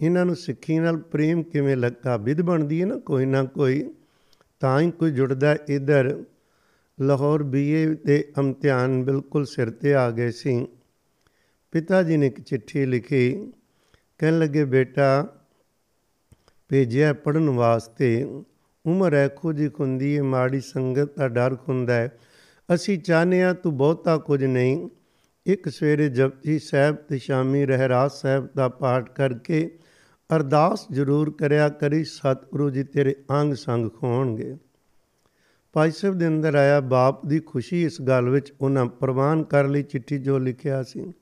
ਇਹਨਾਂ 0.01 0.25
ਨੂੰ 0.25 0.37
ਸਿੱਖੀ 0.37 0.79
ਨਾਲ 0.79 0.97
ਪ੍ਰੇਮ 0.97 1.43
ਕਿਵੇਂ 1.43 1.77
ਲੱਗਾ? 1.77 2.17
ਵਿਧ 2.17 2.41
ਬਣਦੀ 2.41 2.81
ਹੈ 2.81 2.87
ਨਾ, 2.87 2.97
ਕੋਈ 2.97 3.27
ਨਾ 3.27 3.45
ਕੋਈ। 3.45 3.95
ਤਾਂ 4.61 4.81
ਹੀ 4.81 4.91
ਕੋਈ 4.91 5.11
ਜੁੜਦਾ 5.11 5.57
ਇਧਰ। 5.69 6.25
ਲਾਹੌਰ 7.01 7.43
ਬੀਏ 7.43 7.87
ਦੇ 7.87 8.33
ਇਮਤਿਹਾਨ 8.39 9.05
ਬਿਲਕੁਲ 9.05 9.45
ਸਿਰ 9.45 9.71
ਤੇ 9.71 9.95
ਆ 9.95 10.11
ਗਏ 10.11 10.31
ਸੀ। 10.31 10.67
ਪਿਤਾ 11.73 12.03
ਜੀ 12.03 12.17
ਨੇ 12.17 12.27
ਇੱਕ 12.27 12.41
ਚਿੱਠੀ 12.41 12.87
ਲਿਖੀ। 12.87 13.53
ਕਹਿਣ 14.19 14.39
ਲੱਗੇ, 14.39 14.65
ਬੇਟਾ, 14.65 15.29
ਭੇਜਿਆ 16.69 17.13
ਪੜਨ 17.13 17.51
ਵਾਸਤੇ। 17.51 18.25
ਉਮਰ 18.87 19.15
ਐਖੋ 19.15 19.53
ਜੀ 19.53 19.71
ਹੁੰਦੀ 19.81 20.19
ਹੈ 20.19 20.23
ਮਾੜੀ 20.23 20.61
ਸੰਗਤ 20.61 21.19
ਦਾ 21.19 21.29
ਡਰ 21.29 21.57
ਹੁੰਦਾ 21.69 21.95
ਹੈ। 21.95 22.19
ਅਸੀਂ 22.75 22.99
ਚਾਹਨੇ 22.99 23.43
ਆ 23.43 23.53
ਤੂੰ 23.53 23.77
ਬਹੁਤਾ 23.77 24.19
ਕੁਝ 24.19 24.45
ਨਹੀਂ। 24.45 24.89
ਇੱਕ 25.47 25.69
ਸਵੇਰੇ 25.69 26.09
ਜਪਜੀ 26.09 26.59
ਸਾਹਿਬ 26.59 26.97
ਤੇ 26.97 27.19
ਸ਼ਾਮੀ 27.19 27.67
ਰਹਿਰਾਸ 27.67 28.23
ਸਾਹਿਬ 28.23 28.49
ਦਾ 28.57 28.69
ਪਾਠ 28.69 29.11
ਕਰਕੇ 29.11 29.79
ਅਰਦਾਸ 30.35 30.87
ਜ਼ਰੂਰ 30.93 31.31
ਕਰਿਆ 31.31 31.69
ਕਰੀ, 31.69 32.05
ਸਤਿਗੁਰੂ 32.05 32.71
ਜੀ 32.71 32.85
ਤੇਰੇ 32.85 33.17
ਅੰਗ 33.31 33.55
ਸੰਗ 33.55 33.91
ਖੋਣਗੇ। 33.91 34.57
ਭਾਈ 35.73 35.91
ਸਾਹਿਬ 35.91 36.19
ਦੇ 36.19 36.27
ਅੰਦਰ 36.27 36.55
ਆਇਆ 36.55 36.81
ਬਾਪ 36.81 37.27
ਦੀ 37.27 37.41
ਖੁਸ਼ੀ 37.41 37.83
ਇਸ 37.83 38.03
ਗੱਲ 38.03 38.29
ਵਿੱਚ 38.29 38.53
ਉਹਨਾਂ 38.61 38.87
ਪ੍ਰਵਾਨ 38.87 39.43
ਕਰ 39.45 39.69
ਲਈ, 39.69 39.83
ਚਿੱਠੀ 39.83 40.19
ਜੋ 40.19 40.39
ਲਿਖਿਆ 40.39 40.83
ਸੀ। 40.83 41.13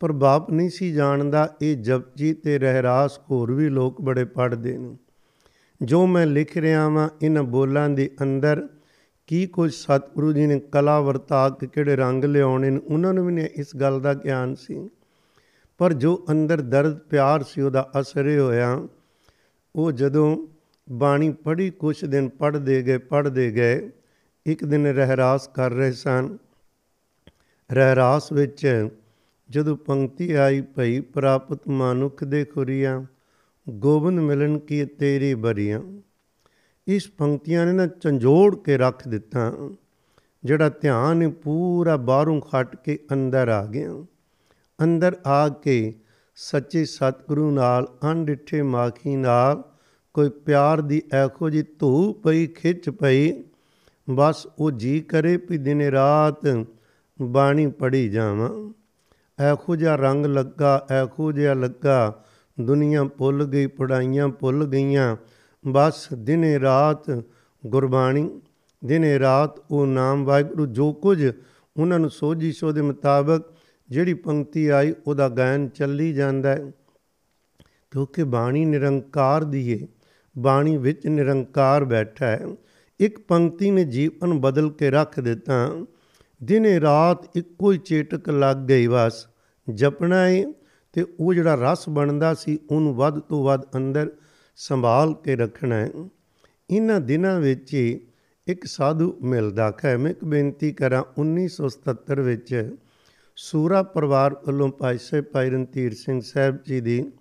ਪਰ 0.00 0.12
ਬਾਪ 0.12 0.50
ਨਹੀਂ 0.50 0.70
ਸੀ 0.70 0.92
ਜਾਣਦਾ 0.92 1.54
ਇਹ 1.62 1.76
ਜਪਜੀ 1.76 2.34
ਤੇ 2.34 2.58
ਰਹਿਰਾਸ 2.58 3.20
ਹੋਰ 3.30 3.52
ਵੀ 3.52 3.68
ਲੋਕ 3.68 4.00
ਬੜੇ 4.00 4.24
ਪੜ੍ਹਦੇ 4.24 4.78
ਨੇ। 4.78 4.96
ਜੋ 5.82 6.06
ਮੈਂ 6.06 6.26
ਲਿਖ 6.26 6.56
ਰਿਹਾ 6.56 6.88
ਵਾਂ, 6.88 7.08
ਇਹਨਾਂ 7.22 7.42
ਬੋਲਾਂ 7.42 7.88
ਦੇ 7.88 8.10
ਅੰਦਰ 8.22 8.68
ਕੀ 9.26 9.46
ਕੁਝ 9.46 9.74
ਸਤਿਗੁਰੂ 9.74 10.32
ਜੀ 10.32 10.46
ਨੇ 10.46 10.60
ਕਲਾ 10.60 11.00
ਵਰਤਾ 11.00 11.48
ਕੇ 11.50 11.66
ਕਿਹੜੇ 11.66 11.96
ਰੰਗ 11.96 12.24
ਲਿਆਉਣੇ 12.24 12.70
ਨੇ, 12.70 12.80
ਉਹਨਾਂ 12.90 13.14
ਨੂੰ 13.14 13.26
ਵੀ 13.26 13.32
ਨੇ 13.32 13.50
ਇਸ 13.54 13.76
ਗੱਲ 13.76 14.00
ਦਾ 14.00 14.14
ਗਿਆਨ 14.14 14.54
ਸੀ। 14.54 14.88
ਪਰ 15.82 15.92
ਜੋ 15.92 16.24
ਅੰਦਰ 16.30 16.60
ਦਰਦ, 16.60 16.98
ਪਿਆਰ 16.98 17.42
ਸੀ, 17.42 17.60
ਉਹਦਾ 17.60 17.90
ਅਸਰ 18.00 18.26
ਹੀ 18.26 18.36
ਹੋਇਆ। 18.38 18.88
ਉਹ 19.76 19.92
ਜਦੋਂ 19.92 20.46
ਬਾਣੀ 20.88 21.30
ਪੜ੍ਹੀ, 21.32 21.70
ਕੁਛ 21.70 22.04
ਦਿਨ 22.04 22.28
ਪੜ੍ਹਦੇ 22.28 22.82
ਗਏ 22.82 22.98
ਪੜ੍ਹਦੇ 22.98 23.50
ਗਏ, 23.50 23.90
ਇੱਕ 24.46 24.64
ਦਿਨ 24.64 24.86
ਰਹਿਰਾਸ 24.86 25.48
ਕਰ 25.48 25.70
ਰਹੇ 25.70 25.92
ਸਨ। 25.92 26.38
ਰਹਿਰਾਸ 27.70 28.32
ਵਿੱਚ 28.32 28.88
ਜਦੋਂ 29.50 29.76
ਪੰਕਤੀ 29.76 30.32
ਆਈ 30.32 30.60
ਭਈ, 30.60 31.00
ਪ੍ਰਾਪਤ 31.00 31.68
ਮਾਨੁਖ 31.68 32.24
ਦੇ 32.24 32.44
ਖੁਰੀਆਂ, 32.44 33.02
ਗੋਬਿੰਦ 33.68 34.20
ਮਿਲਨ 34.20 34.58
ਕੀ 34.58 34.84
ਤੇਰੀ 34.84 35.34
ਬਰੀਆਂ। 35.34 35.80
ਇਸ 36.86 37.08
ਪੰਕਤੀਆਂ 37.08 37.66
ਨੇ 37.66 37.72
ਨਾ 37.72 37.86
ਝੰਜੋੜ 37.86 38.54
ਕੇ 38.56 38.76
ਰੱਖ 38.76 39.08
ਦਿੱਤਾ, 39.08 39.52
ਜਿਹੜਾ 40.44 40.68
ਧਿਆਨ 40.68 41.30
ਪੂਰਾ 41.30 41.96
ਬਾਹਰੋਂ 41.96 42.40
ਖੱਟ 42.40 42.76
ਕੇ 42.76 42.98
ਅੰਦਰ 43.12 43.48
ਆ 43.48 43.64
ਗਿਆ। 43.66 44.04
ਅੰਦਰ 44.78 45.16
ਆ 45.26 45.48
ਕੇ 45.48 45.94
ਸੱਚੇ 46.34 46.84
ਸਤਿਗੁਰੂ 46.84 47.50
ਨਾਲ 47.50 47.86
ਅਣਡਿੱਠੇ 48.10 48.62
ਮਾਖੀ 48.62 49.16
ਨਾਲ 49.16 49.62
ਕੋਈ 50.14 50.28
ਪਿਆਰ 50.28 50.80
ਦੀ 50.80 51.02
ਐਖੋ 51.12 51.50
ਜੀ 51.50 51.62
ਧੂ 51.78 52.12
ਪਈ, 52.12 52.46
ਖਿੱਚ 52.46 52.90
ਪਈ, 52.90 53.32
ਬਸ 54.10 54.46
ਉਹ 54.58 54.70
ਜੀ 54.70 55.00
ਕਰੇ 55.00 55.36
ਵੀ 55.36 55.58
ਦਿਨੇ 55.58 55.90
ਰਾਤ 55.90 56.66
ਬਾਣੀ 57.22 57.66
ਪੜੀ 57.66 58.08
ਜਾਵਾਂ। 58.08 58.50
ਐਖੋ 59.38 59.76
ਜਿਹਾ 59.76 59.96
ਰੰਗ 59.96 60.26
ਲੱਗਾ 60.26 60.86
ਐਖੋ 60.90 61.32
ਜਿਹਾ 61.32 61.54
ਲੱਗਾ, 61.54 62.24
ਦੁਨੀਆ 62.60 63.04
ਭੁੱਲ 63.04 63.44
ਗਈ 63.44 63.66
ਪੜਾਈਆਂ 63.66 64.28
ਭੁੱਲ 64.28 64.66
ਗਈਆਂ, 64.66 65.16
ਬਸ 65.64 66.08
ਦਿਨੇ 66.14 66.60
ਰਾਤ 66.60 67.10
ਗੁਰਬਾਣੀ, 67.66 68.40
ਦਿਨੇ 68.84 69.18
ਰਾਤ 69.18 69.60
ਉਹ 69.70 69.86
ਨਾਮ 69.86 70.24
ਵਾਹਿਗੁਰੂ 70.24 70.66
ਜੋ 70.66 70.92
ਕੁਝ 70.92 71.32
ਉਹਨਾਂ 71.76 71.98
ਨੂੰ 71.98 72.10
ਸੋਝੀ 72.10 72.52
ਸੋ 72.52 72.72
ਦੇ 72.72 72.82
ਮੁਤਾਬਕ 72.82 73.51
ਜਿਹੜੀ 73.92 74.14
ਪੰਕਤੀ 74.14 74.68
ਆਈ, 74.68 74.94
ਉਹਦਾ 75.06 75.28
ਗਾਇਨ 75.28 75.68
ਚੱਲੀ 75.68 76.12
ਜਾਂਦਾ 76.12 76.48
ਹੈ। 76.50 76.72
ਕਿਉਂਕਿ 77.90 78.24
ਬਾਣੀ 78.24 78.64
ਨਿਰੰਕਾਰ 78.64 79.44
ਦੀ 79.44 79.70
ਏ, 79.70 79.86
ਬਾਣੀ 80.38 80.76
ਵਿੱਚ 80.76 81.06
ਨਿਰੰਕਾਰ 81.06 81.84
ਬੈਠਾ 81.84 82.26
ਹੈ। 82.26 82.40
ਇੱਕ 83.00 83.18
ਪੰਕਤੀ 83.18 83.70
ਨੇ 83.70 83.84
ਜੀਵਨ 83.84 84.40
ਬਦਲ 84.40 84.70
ਕੇ 84.70 84.90
ਰੱਖ 84.90 85.20
ਦਿੱਤਾ। 85.20 85.86
ਦਿਨੇ 86.44 86.80
ਰਾਤ 86.80 87.36
ਇੱਕੋ 87.36 87.72
ਹੀ 87.72 87.78
ਚੇਟਕ 87.78 88.28
ਲੱਗ 88.28 88.56
ਗਈ 88.56 88.86
ਬਸ, 88.86 89.26
ਜਪਣਾ 89.74 90.28
ਹੈ 90.28 90.44
ਤੇ 90.92 91.04
ਉਹ 91.20 91.34
ਜਿਹੜਾ 91.34 91.72
ਰਸ 91.72 91.88
ਬਣਦਾ 91.88 92.34
ਸੀ, 92.34 92.58
ਉਹਨੂੰ 92.70 92.94
ਵੱਧ 92.94 93.18
ਤੋਂ 93.18 93.44
ਵੱਧ 93.44 93.60
ਅੰਦਰ 93.76 94.10
ਸੰਭਾਲ 94.56 95.14
ਕੇ 95.14 95.36
ਰੱਖਣਾ 95.36 95.76
ਹੈ। 95.76 95.90
ਇਹਨਾਂ 96.70 97.00
ਦਿਨਾਂ 97.00 97.40
ਵਿੱਚ 97.40 97.74
ਹੀ 97.74 98.00
ਇੱਕ 98.46 98.64
ਸਾਧੂ 98.64 99.18
ਮਿਲਦਾ 99.22 99.72
ਹੈ। 99.84 99.96
ਮੈਂ 99.96 100.10
ਇੱਕ 100.10 100.24
ਬੇਨਤੀ 100.24 100.72
ਕਰਾਂ 100.72 101.04
1977 101.18 102.20
ਵਿੱਚ 102.20 102.76
ਸੂਰਾ 103.36 103.82
ਪਰਿਵਾਰ 103.82 104.36
ਵੱਲੋਂ 104.46 104.68
ਭਾਈ 104.68 104.98
ਸਾਹਿਬ 104.98 105.24
ਭਾਈ 105.24 105.50
ਰਣਧੀਰ 105.50 105.94
ਸਿੰਘ 105.94 106.20
ਸਾਹਿਬ 106.20 106.58
ਜੀ 106.66 106.80
ਦੀ 106.80 107.12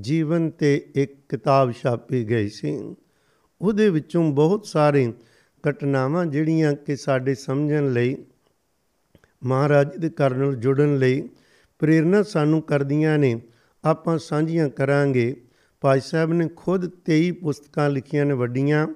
ਜੀਵਨ 0.00 0.50
ਤੇ 0.50 0.86
ਇੱਕ 0.94 1.14
ਕਿਤਾਬ 1.28 1.72
ਛਾਪੀ 1.72 2.28
ਗਈ 2.28 2.48
ਸੀ। 2.48 2.94
ਉਹਦੇ 3.60 3.90
ਵਿੱਚੋਂ 3.90 4.32
ਬਹੁਤ 4.32 4.66
ਸਾਰੇ 4.66 5.12
ਘਟਨਾਵਾਂ 5.70 6.26
ਜਿਹੜੀਆਂ 6.26 6.72
ਕਿ 6.72 6.96
ਸਾਡੇ 6.96 7.34
ਸਮਝਣ 7.34 7.92
ਲਈ, 7.92 8.16
ਮਹਾਰਾਜ 9.44 9.96
ਦੇ 9.96 10.10
ਘਰ 10.10 10.34
ਨਾਲ 10.34 10.54
ਜੁੜਨ 10.54 10.98
ਲਈ 10.98 11.28
ਪ੍ਰੇਰਣਾ 11.78 12.22
ਸਾਨੂੰ 12.22 12.62
ਕਰਦੀਆਂ 12.62 13.18
ਨੇ। 13.18 13.40
ਆਪਾਂ 13.84 14.18
ਸਾਂਝੀਆਂ 14.18 14.68
ਕਰਾਂਗੇ। 14.68 15.36
ਭਾਈ 15.80 16.00
ਸਾਹਿਬ 16.00 16.32
ਨੇ 16.32 16.48
ਖੁਦ 16.56 16.90
23 17.04 17.30
ਪੁਸਤਕਾਂ 17.30 17.90
ਲਿਖੀਆਂ 17.90 18.26
ਨੇ 18.26 18.34
ਵੱਡੀਆਂ 18.34 18.88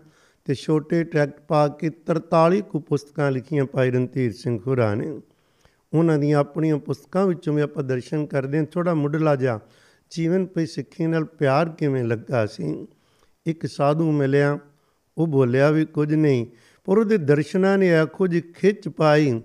ਤੇ 0.45 0.55
ਛੋਟੇ 0.55 1.05
ਟੈਕਟ 1.05 1.41
ਪਾ 1.41 1.69
ਕੇ 1.69 1.91
43 1.91 2.61
ਕੁ 2.61 2.81
ਪੁਸਤਕਾਂ 2.81 3.31
ਲਿਖੀਆਂ 3.31 3.65
ਭਾਈ 3.65 3.91
ਰਣਧੀਰ 3.91 4.33
ਸਿੰਘ 4.33 4.59
ਹੋਰਾਂ 4.67 4.97
ਨੇ। 4.97 5.21
ਉਹਨਾਂ 5.97 6.19
ਦੀਆਂ 6.19 6.39
ਆਪਣੀਆਂ 6.39 6.79
ਪੁਸਤਕਾਂ 6.79 7.27
ਵਿੱਚੋਂ 7.27 7.55
ਵੀ 7.55 7.63
ਆਪਾਂ 7.63 7.85
ਦਰਸ਼ਨ 7.85 8.27
ਕਰਦੇ 8.27 8.59
ਹਾਂ 8.59 8.65
ਥੋੜਾ 8.65 8.95
ਮੁੱਢਲਾ 8.95 9.37
ਜਾ 9.37 9.59
ਜੀਵਨ 10.11 10.47
ਪਈ 10.47 10.67
ਸਿੱਖੀ 10.67 11.07
ਨਾਲ 11.07 11.25
ਪਿਆਰ 11.25 11.69
ਕਿਵੇਂ 11.69 12.05
ਲੱਗਾ 12.05 12.47
ਸੀ? 12.47 12.87
ਇੱਕ 13.47 13.67
ਸਾਧੂ 13.67 14.13
ਮਿਲਿਆ, 14.13 14.59
ਉਹ 15.19 15.27
ਬੋਲਿਆ 15.27 15.71
ਵੀ 15.71 15.85
ਕੁਝ 15.85 16.15
ਨਹੀਂ, 16.15 16.47
ਪਰ 16.85 16.99
ਉਹਦੇ 16.99 17.19
ਦਰਸ਼ਨਾਂ 17.19 17.79
ਨੇ 17.79 17.95
ਆਖੋ 17.97 18.27
ਜੀ 18.27 18.41
ਖਿੱਚ 18.41 18.89
ਪਾਈ 18.89 19.41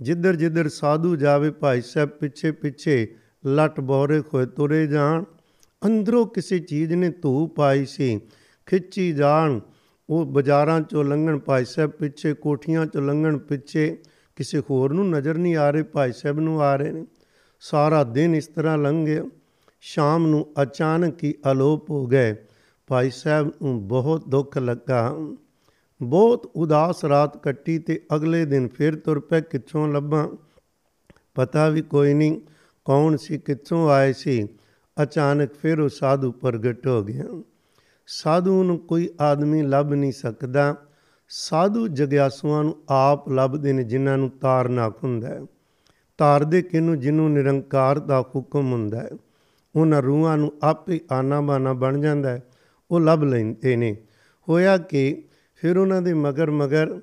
ਜਿੱਧਰ 0.00 0.36
ਜਿੱਧਰ 0.36 0.68
ਸਾਧੂ 0.68 1.16
ਜਾਵੇ 1.16 1.50
ਭਾਈ 1.50 1.80
ਸਾਹਿਬ 1.80 2.08
ਪਿੱਛੇ 2.08 2.50
ਪਿੱਛੇ 2.52 3.06
ਲਟ 3.46 3.80
ਬੋਰੇ 3.80 4.22
ਖੋਏ 4.22 4.46
ਤੁਰੇ 4.46 4.86
ਜਾਣ। 4.86 5.24
ਅੰਦਰੋਂ 5.82 6.26
ਕਿਸੇ 6.26 6.58
ਚੀਜ਼ 6.58 6.92
ਨੇ 6.92 7.10
ਧੂ 7.10 7.46
ਪਾਈ 7.46 7.84
ਸੀ, 7.86 8.20
ਖਿੱਚੀ 8.66 9.12
ਜਾਣ। 9.12 9.60
ਉਹ 10.10 10.24
ਬਾਜ਼ਾਰਾਂ 10.26 10.80
ਚੋਂ 10.80 11.04
ਲੰਘਣ, 11.04 11.38
ਭਾਈ 11.38 11.64
ਸਾਹਿਬ 11.64 11.90
ਪਿੱਛੇ, 11.90 12.34
ਕੋਠੀਆਂ 12.34 12.86
ਚੋਂ 12.86 13.02
ਲੰਘਣ 13.02 13.38
ਪਿੱਛੇ 13.38 13.96
ਕਿਸੇ 14.36 14.62
ਹੋਰ 14.70 14.92
ਨੂੰ 14.92 15.10
ਨਜ਼ਰ 15.10 15.38
ਨਹੀਂ 15.38 15.56
ਆ 15.56 15.70
ਰਹੇ, 15.70 15.82
ਭਾਈ 15.82 16.12
ਸਾਹਿਬ 16.12 16.40
ਨੂੰ 16.40 16.62
ਆ 16.62 16.76
ਰਹੇ 16.76 16.90
ਨੇ। 16.90 17.06
ਸਾਰਾ 17.60 18.04
ਦਿਨ 18.04 18.34
ਇਸ 18.34 18.46
ਤਰ੍ਹਾਂ 18.46 18.78
ਲੰਘ 18.78 19.06
ਗਿਆ 19.06 19.24
ਸ਼ਾਮ 19.80 20.26
ਨੂੰ 20.26 20.52
ਅਚਾਨਕ 20.62 21.24
ਹੀ 21.24 21.34
ਅਲੋਪ 21.52 21.90
ਹੋ 21.90 22.06
ਗਏ। 22.06 22.36
ਭਾਈ 22.86 23.10
ਸਾਹਿਬ 23.10 23.52
ਨੂੰ 23.62 23.88
ਬਹੁਤ 23.88 24.28
ਦੁੱਖ 24.28 24.58
ਲੱਗਾ। 24.58 25.16
ਬਹੁਤ 26.02 26.52
ਉਦਾਸ 26.56 27.04
ਰਾਤ 27.04 27.42
ਕੱਟੀ 27.42 27.78
ਤੇ 27.78 28.06
ਅਗਲੇ 28.14 28.44
ਦਿਨ 28.44 28.68
ਫਿਰ 28.68 28.96
ਤੁਰ 28.96 29.20
ਪਏ। 29.20 29.40
ਕਿੱਥੋਂ 29.40 29.88
ਲੱਭਾਂ? 29.88 30.28
ਪਤਾ 31.34 31.68
ਵੀ 31.68 31.82
ਕੋਈ 31.82 32.14
ਨਹੀਂ 32.14 32.40
ਕੌਣ 32.84 33.16
ਸੀ, 33.16 33.38
ਕਿੱਥੋਂ 33.38 33.90
ਆਏ 33.90 34.12
ਸੀ। 34.12 34.48
ਅਚਾਨਕ 35.02 35.54
ਫਿਰ 35.54 35.80
ਉਹ 35.80 35.88
ਸਾਧੂ 35.88 36.32
ਪ੍ਰਗਟ 36.32 36.86
ਹੋ 36.86 37.02
ਗਿਆ। 37.02 37.24
ਸਾਧੂ 38.06 38.64
ਨੂੰ 38.64 38.78
ਕੋਈ 38.78 39.08
ਆਦਮੀ 39.20 39.62
ਲੱਭ 39.62 39.92
ਨਹੀਂ 39.92 40.12
ਸਕਦਾ। 40.12 40.76
ਸਾਧੂ 41.36 41.88
ਜਗਿਆਸੂਆਂ 41.88 42.64
ਨੂੰ 42.64 42.76
ਆਪ 42.88 43.28
ਲੱਭਦੇ 43.28 43.72
ਨੇ, 43.72 43.84
ਜਿਨ੍ਹਾਂ 43.84 44.18
ਨੂੰ 44.18 44.30
ਤਾਰਨਾਕ 44.30 45.04
ਹੁੰਦਾ 45.04 45.28
ਹੈ। 45.28 45.42
ਤਾਰਦੇ 46.18 46.62
ਕਿਨੂੰ 46.62 47.00
ਜਿਹਨੂੰ 47.00 47.32
ਨਿਰੰਕਾਰ 47.32 47.98
ਦਾ 47.98 48.20
ਹੁਕਮ 48.20 48.72
ਹੁੰਦਾ 48.72 49.00
ਹੈ। 49.00 49.10
ਉਹਨਾਂ 49.76 50.02
ਰੂਹਾਂ 50.02 50.38
ਨੂੰ 50.38 50.52
ਆਪੇ 50.62 51.00
ਆਨਾ 51.12 51.40
ਬਾਨਾ 51.40 51.72
ਬਣ 51.72 52.00
ਜਾਂਦਾ 52.00 52.30
ਹੈ। 52.30 52.42
ਉਹ 52.90 53.00
ਲੱਭ 53.00 53.22
ਲੈਂਦੇ 53.22 53.76
ਨੇ। 53.76 53.96
ਹੋਇਆ 54.48 54.78
ਕਿ 54.78 55.24
ਫਿਰ 55.54 55.76
ਉਹਨਾਂ 55.76 56.02
ਦੇ 56.02 56.14
ਮਗਰ 56.14 56.50
ਮਗਰ 56.50 57.00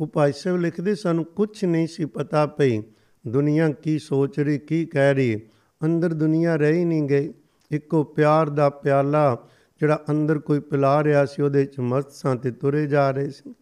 ਉਹ 0.00 0.06
ਭਾਈ 0.06 0.32
ਸਾਹਿਬ 0.32 0.58
ਲਿਖਦੇ 0.58 0.94
ਸਾਨੂੰ 0.94 1.24
ਕੁਝ 1.24 1.64
ਨਹੀਂ 1.64 1.86
ਸੀ 1.86 2.04
ਪਤਾ 2.04 2.46
ਪਈ 2.46 2.82
ਦੁਨੀਆ 3.28 3.70
ਕੀ 3.70 3.98
ਸੋਚ 3.98 4.40
ਰਹੀ, 4.40 4.58
ਕੀ 4.58 4.86
ਕਹਿ 4.86 5.14
ਰਹੀ 5.14 5.40
ਅੰਦਰ 5.84 6.14
ਦੁਨੀਆ 6.14 6.56
ਰਹਿ 6.56 6.72
ਹੀ 6.72 6.84
ਨਹੀਂ 6.84 7.02
ਗਈ। 7.02 7.34
ਇੱਕੋ 7.70 8.04
ਪਿਆਰ 8.04 8.48
ਦਾ 8.48 8.68
ਪਿਆਲਾ 8.70 9.48
ਜਿਹੜਾ 9.80 10.04
ਅੰਦਰ 10.10 10.38
ਕੋਈ 10.38 10.60
ਪਿਲਾ 10.60 11.04
ਰਿਹਾ 11.04 11.24
ਸੀ, 11.24 11.42
ਉਹਦੇ 11.42 11.64
ਚ 11.64 11.80
ਮਸਤ 11.80 12.10
ਸਾਂ 12.10 12.36
ਤੇ 12.36 12.50
ਤੁਰੇ 12.50 12.86
ਜਾ 12.86 13.10
ਰਹੇ 13.10 13.30
ਸੀ। 13.30 13.54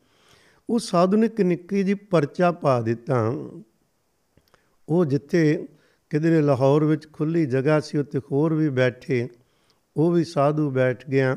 ਉਹ 0.70 0.78
ਸਾਧੂ 0.78 1.16
ਨੇ 1.16 1.26
ਇੱਕ 1.26 1.40
ਨਿੱਕੀ 1.40 1.82
ਜੀ 1.82 1.94
ਪਰਚਾ 1.94 2.52
ਪਾ 2.52 2.80
ਦਿੱਤਾ। 2.80 3.32
ਉਹ 4.88 5.04
ਜਿੱਥੇ 5.04 5.68
ਕਿਧਰੇ 6.10 6.40
ਲਾਹੌਰ 6.40 6.84
ਵਿੱਚ 6.84 7.12
ਖੁੱਲੀ 7.12 7.46
ਜਗ੍ਹਾ 7.46 7.80
ਸੀ, 7.80 7.98
ਉੱਥੇ 7.98 8.18
ਹੋਰ 8.18 8.54
ਵੀ 8.54 8.68
ਬੈਠੇ। 8.68 9.28
ਉਹ 9.96 10.12
ਵੀ 10.12 10.24
ਸਾਧੂ 10.24 10.70
ਬੈਠ 10.70 11.10
ਗਿਆ। 11.10 11.36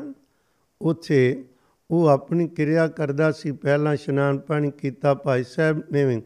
ਉੱਥੇ 0.82 1.46
ਉਹ 1.92 2.08
ਆਪਣੀ 2.08 2.48
ਕਿਰਿਆ 2.48 2.88
ਕਰਦਾ 2.88 3.32
ਸੀ। 3.32 3.52
ਪਹਿਲਾਂ 3.52 3.94
ਇਸ਼ਨਾਨ 3.94 4.40
ਪਾਣੀ 4.40 4.72
ਕੀਤਾ, 4.72 5.14
ਭਾਈ 5.14 5.44
ਸਾਹਿਬ 5.44 5.82
ਨੇ 5.92 6.06
ਵੀ 6.06 6.22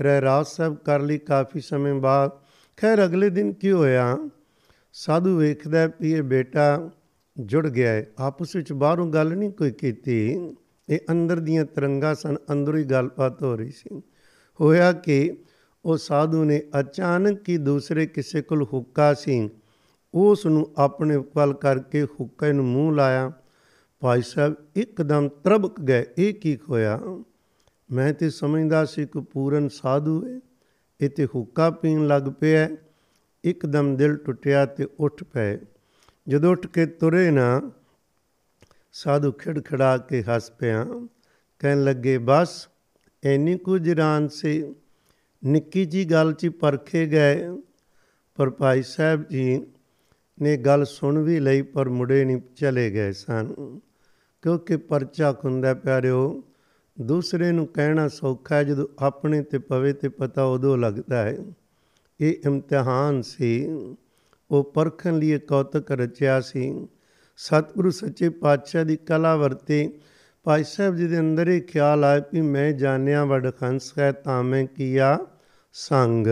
ਰਹਿਰਾਸ 0.00 0.56
ਸਾਹਿਬ 0.56 0.76
ਕਰ 0.76 1.00
ਲਈ 1.00 1.18
ਕਾਫੀ 1.18 1.60
ਸਮੇਂ 1.60 1.94
ਬਾਅਦ। 1.94 2.30
ਖੈਰ, 2.76 3.04
ਅਗਲੇ 3.04 3.30
ਦਿਨ 3.30 3.52
ਕੀ 3.52 3.72
ਹੋਇਆ? 3.72 4.18
ਸਾਧੂ 4.92 5.38
ਵੇਖਦਾ 5.38 5.90
ਵੀ 6.00 6.12
ਇਹ 6.12 6.22
ਬੇਟਾ 6.22 6.90
ਜੁੜ 7.40 7.68
ਗਿਆ 7.68 7.92
ਹੈ। 7.92 8.06
ਆਪਸ 8.18 8.56
ਵਿੱਚ 8.56 8.72
ਬਾਹਰੋਂ 8.72 9.12
ਗੱਲ 9.12 9.36
ਨਹੀਂ 9.36 9.50
ਕੋਈ 9.50 9.70
ਕੀਤੀ। 9.70 10.38
ਇਹ 10.88 10.98
ਅੰਦਰ 11.10 11.40
ਦੀਆਂ 11.40 11.64
ਤਰੰਗਾਂ 11.64 12.14
ਸਨ, 12.14 12.36
ਅੰਦਰੋਂ 12.52 12.78
ਹੀ 12.78 12.84
ਗੱਲਬਾਤ 12.84 13.42
ਹੋ 13.42 13.56
ਰਹੀ 13.56 13.70
ਸੀ। 13.70 14.02
ਹੋਇਆ 14.60 14.92
ਕਿ 14.92 15.36
ਉਹ 15.84 15.96
ਸਾਧੂ 15.96 16.44
ਨੇ 16.44 16.62
ਅਚਾਨਕ 16.80 17.48
ਹੀ 17.48 17.56
ਦੂਸਰੇ 17.56 18.06
ਕਿਸੇ 18.06 18.42
ਕੋਲ 18.42 18.62
ਹੁੱਕਾ 18.62 19.14
ਸੀ। 19.14 19.50
ਉਸ 20.14 20.46
ਨੂੰ 20.46 20.70
ਆਪਣੇ 20.76 21.16
ਵੱਲ 21.16 21.54
ਕਰਕੇ 21.54 22.04
ਹੁੱਕੇ 22.04 22.52
ਨੂੰ 22.52 22.64
ਮੂੰਹ 22.64 22.94
ਲਾਇਆ। 22.94 23.32
ਭਾਈ 24.00 24.22
ਸਾਹਿਬ 24.22 24.54
ਇੱਕਦਮ 24.76 25.28
ਤਰਬਕ 25.28 25.80
ਗਏ। 25.80 26.06
ਇਹ 26.18 26.34
ਕੀ 26.34 26.58
ਹੋਇਆ 26.68 27.00
ਮੈਂ 27.90 28.12
ਤੇ 28.12 28.30
ਸਮਝਦਾ 28.30 28.84
ਸੀ 28.84 29.06
ਕਿ 29.06 29.20
ਪੂਰਨ 29.20 29.68
ਸਾਧੂ 29.68 30.26
ਹੈ। 30.26 30.40
ਇਹ 31.00 31.10
ਤੇ 31.10 31.26
ਹੁੱਕਾ 31.26 31.70
ਪੀਣ 31.70 32.06
ਲੱਗ 32.06 32.22
ਪਿਆ 32.40 32.68
ਇੱਕਦਮ 33.44 33.96
ਦਿਲ 33.96 34.16
ਟੁੱਟਿਆ 34.16 34.66
ਤੇ 34.66 34.86
ਉੱਠ 35.00 35.24
ਪਏ। 35.24 35.58
ਜਦੋਂ 36.28 36.52
ਉੱਠ 36.52 36.66
ਕੇ 36.66 36.86
ਤੁਰੇ 36.86 37.30
ਨਾ, 37.30 37.70
ਸਾਧੂ 38.92 39.32
ਖਿੜਖੜਾ 39.32 39.98
ਕੇ 39.98 40.22
ਹੱਸ 40.22 40.50
ਪਿਆ। 40.50 40.86
ਕਹਿਣ 41.58 41.84
ਲੱਗੇ, 41.84 42.18
ਬਸ 42.18 42.68
ਐਨੀ 43.24 43.58
ਕੁ 43.58 43.78
ਜਰਾਨ 43.78 44.28
ਸੀ। 44.28 44.74
ਨਿੱਕੀ 45.44 45.84
ਜੀ 45.84 46.04
ਗੱਲ 46.04 46.32
'ਚ 46.32 46.46
ਪਰਖੇ 46.46 47.06
ਗਏ। 47.06 47.60
ਪਰ 48.36 48.50
ਭਾਈ 48.50 48.82
ਸਾਹਿਬ 48.82 49.28
ਜੀ 49.28 49.66
ਨੇ 50.42 50.56
ਗੱਲ 50.56 50.84
ਸੁਣ 50.84 51.18
ਵੀ 51.18 51.40
ਲਈ, 51.40 51.62
ਪਰ 51.62 51.88
ਮੁੜੇ 51.88 52.24
ਨਹੀਂ 52.24 52.40
ਚਲੇ 52.56 52.90
ਗਏ 52.90 53.12
ਸਨ। 53.12 53.54
ਕਿਉਂਕਿ 54.42 54.76
ਪਰਚਾ 54.76 55.32
ਖੁੰਦਾ 55.32 55.74
ਪਿਆਰਿਓ, 55.74 56.44
ਦੂਸਰੇ 57.00 57.52
ਨੂੰ 57.52 57.66
ਕਹਿਣਾ 57.66 58.08
ਸੌਖਾ 58.08 58.56
ਹੈ, 58.56 58.64
ਜਦੋਂ 58.64 58.88
ਆਪਣੇ 58.98 59.42
ਤੇ 59.42 59.58
ਪਵੇ 59.58 59.92
ਤੇ 59.92 60.08
ਪਤਾ 60.08 60.42
ਉਦੋਂ 60.42 60.78
ਲੱਗਦਾ 60.78 61.22
ਹੈ। 61.22 61.38
ਇਹ 62.20 62.34
ਇਮਤਿਹਾਨ 62.46 63.22
ਸੀ। 63.22 63.68
ਉਹ 64.50 64.72
ਪਰਖਣ 64.74 65.18
ਲਈ 65.18 65.38
ਕੌਤਕ 65.38 65.92
ਰਚਿਆ 65.92 66.40
ਸੀ। 66.40 66.88
ਸਤਿਗੁਰੂ 67.36 67.90
ਸੱਚੇ 67.90 68.28
ਪਾਤਸ਼ਾਹ 68.28 68.84
ਦੀ 68.84 68.96
ਕਲਾ 68.96 69.36
ਵਰਤੇ 69.36 69.98
ਭਾਈ 70.44 70.64
ਸਾਹਿਬ 70.64 70.96
ਜੀ 70.96 71.06
ਦੇ 71.06 71.18
ਅੰਦਰ 71.18 71.48
ਇਹ 71.48 71.62
ਖਿਆਲ 71.62 72.04
ਆਇਆ 72.04 72.20
ਕਿ 72.20 72.40
ਮੈਂ 72.40 72.72
ਜਾਣਿਆ 72.72 73.24
ਵਡ 73.24 73.50
ਖੰਸ 73.50 73.98
ਹੈ 73.98 74.12
ਤਾਂ 74.12 74.42
ਮੈਂ 74.42 74.66
ਕੀਆ 74.66 75.26
ਸੰਗ। 75.72 76.26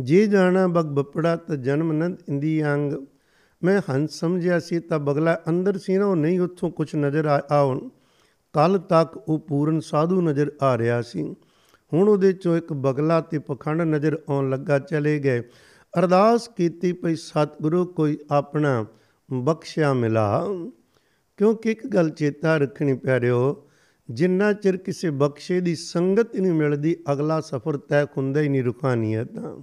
ਜੇ 0.00 0.26
ਜਾਣਾ 0.26 0.66
ਬਗ 0.66 0.84
ਬਪੜਾ 0.84 1.36
ਤਾਂ 1.36 1.56
ਜਨਮ 1.56 1.92
ਨੰਦ 1.92 2.16
ਇੰਦੀ 2.28 2.64
ਅੰਗ। 2.64 2.92
ਮੈਂ 3.62 3.80
ਹੰਸ 3.90 4.10
ਸਮਝਿਆ 4.10 4.58
ਸੀ 4.58 4.78
ਤਾਂ 4.78 4.98
ਬਗਲਾ 4.98 5.40
ਅੰਦਰ 5.48 5.78
ਸੀ 5.78 5.98
ਨਾ, 5.98 6.06
ਉਹ 6.06 6.16
ਨਹੀਂ 6.16 6.40
ਉੱਥੋਂ 6.40 6.70
ਕੁਝ 6.70 6.94
ਨਜ਼ਰ 6.96 7.40
ਆਉਣ। 7.50 7.88
ਕੱਲ 8.52 8.78
ਤੱਕ 8.78 9.16
ਉਹ 9.16 9.38
ਪੂਰਨ 9.38 9.80
ਸਾਧੂ 9.80 10.20
ਨਜ਼ਰ 10.20 10.52
ਆ 10.62 10.78
ਰਿਹਾ 10.78 11.02
ਸੀ। 11.02 11.34
ਹੁਣ 11.92 12.08
ਉਹਦੇ 12.08 12.32
ਚੋਂ 12.32 12.56
ਇੱਕ 12.56 12.72
ਬਗਲਾ 12.72 13.20
ਤੇ 13.20 13.38
ਪਖੰਡ 13.38 13.82
ਨਜ਼ਰ 13.82 14.18
ਆਉਣ 14.28 14.50
ਲੱਗਾ, 14.50 14.78
ਚਲੇ 14.78 15.18
ਗਏ। 15.18 15.42
ਅਰਦਾਸ 15.98 16.48
ਕੀਤੀ 16.48 16.92
ਪਈ, 16.92 17.14
ਸਤਿਗੁਰੂ, 17.14 17.84
ਕੋਈ 17.84 18.18
ਆਪਣਾ 18.30 18.86
ਬਖਸ਼ਿਆ 19.32 19.92
ਮਿਲਾ। 19.92 20.46
ਕਿਉਂਕਿ 21.36 21.72
ਇੱਕ 21.72 21.86
ਗੱਲ 21.86 22.10
ਚੇਤਾ 22.10 22.56
ਰੱਖਣੀ 22.56 22.94
ਪਿਆਰਿਓ, 22.94 23.68
ਜਿੰਨਾ 24.10 24.52
ਚਿਰ 24.52 24.76
ਕਿਸੇ 24.76 25.10
ਬਖਸ਼ੇ 25.10 25.60
ਦੀ 25.60 25.74
ਸੰਗਤ 25.74 26.36
ਨਹੀਂ 26.36 26.52
ਮਿਲਦੀ, 26.52 26.96
ਅਗਲਾ 27.12 27.40
ਸਫ਼ਰ 27.40 27.76
ਤੈਅ 27.76 28.06
ਹੁੰਦਾ 28.16 28.40
ਹੀ 28.40 28.48
ਨਹੀਂ 28.48 28.64
ਰੁਖਾਨੀਅਤ 28.64 29.32
ਦਾ। 29.32 29.56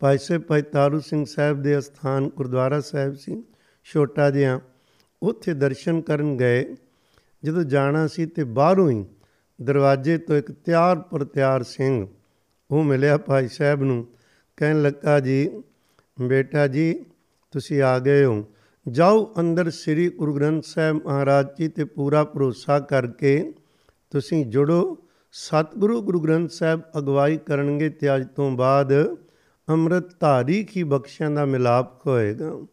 ਭਾਈ 0.00 0.18
ਸਾਹਿਬ, 0.18 0.42
ਭਾਈ 0.42 0.62
ਤਾਰੂ 0.62 1.00
ਸਿੰਘ 1.00 1.24
ਸਾਹਿਬ 1.24 1.62
ਦੇ 1.62 1.80
ਸਥਾਨ 1.80 2.30
ਗੁਰਦੁਆਰਾ 2.36 2.80
ਸਾਹਿਬ 2.80 3.14
ਸੀ, 3.14 3.44
ਛੋਟਾ 3.84 4.30
ਜਿਹਾ। 4.30 4.60
ਉੱਥੇ 5.22 5.54
ਦਰਸ਼ਨ 5.54 6.00
ਕਰਨ 6.00 6.36
ਗਏ। 6.36 6.76
ਜਦੋਂ 7.44 7.62
ਜਾਣਾ 7.62 8.06
ਸੀ 8.06 8.26
ਤੇ 8.26 8.44
ਬਾਹਰੋਂ 8.44 8.90
ਹੀ 8.90 9.04
ਦਰਵਾਜ਼ੇ 9.62 10.18
ਤੋਂ 10.18 10.36
ਇੱਕ 10.36 10.52
ਤਿਆਰ 10.52 10.98
ਪਰ 10.98 11.24
ਤਿਆਰ 11.24 11.62
ਸਿੰਘ 11.62 12.06
ਉਹ 12.70 12.84
ਮਿਲਿਆ 12.84 13.18
ਭਾਈ 13.18 13.48
ਸਾਹਿਬ 13.48 13.82
ਨੂੰ। 13.82 14.06
ਕਹਿਣ 14.56 14.82
ਲੱਗਾ 14.82 15.20
ਜੀ, 15.20 15.62
ਬੇਟਾ 16.22 16.66
ਜੀ, 16.66 17.04
ਤੁਸੀਂ 17.50 17.82
ਆ 17.82 17.98
ਗਏ 17.98 18.24
ਹੋ। 18.24 18.44
ਜਾਓ 18.88 19.34
ਅੰਦਰ 19.38 19.70
ਸ੍ਰੀ 19.70 20.08
ਗੁਰੂ 20.08 20.34
ਗ੍ਰੰਥ 20.34 20.64
ਸਾਹਿਬ 20.64 21.06
ਮਹਾਰਾਜ 21.06 21.46
ਜੀ 21.58 21.68
ਤੇ 21.68 21.84
ਪੂਰਾ 21.84 22.24
ਭਰੋਸਾ 22.24 22.78
ਕਰਕੇ 22.80 23.52
ਤੁਸੀਂ 24.10 24.46
ਜੁੜੋ। 24.46 24.98
ਸਤਿਗੁਰੂ 25.32 26.02
ਗੁਰੂ 26.02 26.20
ਗ੍ਰੰਥ 26.20 26.50
ਸਾਹਿਬ 26.50 26.82
ਅਗਵਾਈ 26.98 27.36
ਕਰਨਗੇ 27.36 27.88
ਤੇ 27.88 28.16
ਅੱਜ 28.16 28.28
ਤੋਂ 28.36 28.50
ਬਾਅਦ 28.50 29.16
ਅੰਮ੍ਰਿਤ 29.68 30.20
ਧਾਰੀ 30.20 30.64
ਕੀ 30.64 30.82
ਬਖਸ਼ਿਆਂ 30.82 31.30
ਦਾ 31.30 31.44
ਮਿਲਾਪ 31.44 32.06
ਹੋਏਗਾ। 32.06 32.66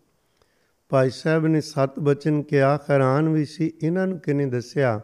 ਭਾਈ 0.90 1.10
ਸਾਹਿਬ 1.10 1.48
ਨੇ 1.48 1.62
ਸਤ 1.62 2.00
ਬਚਨ 2.00 2.42
ਕਿਹਾ, 2.42 2.80
ਹੈਰਾਨ 2.90 3.30
ਵੀ 3.30 3.46
ਸੀ। 3.46 3.72
ਇਹਨਾਂ 3.84 4.08
ਨੂੰ 4.08 4.20
ਕਿਨੇ 4.20 4.46
ਦੱਸਿਆ? 4.46 5.02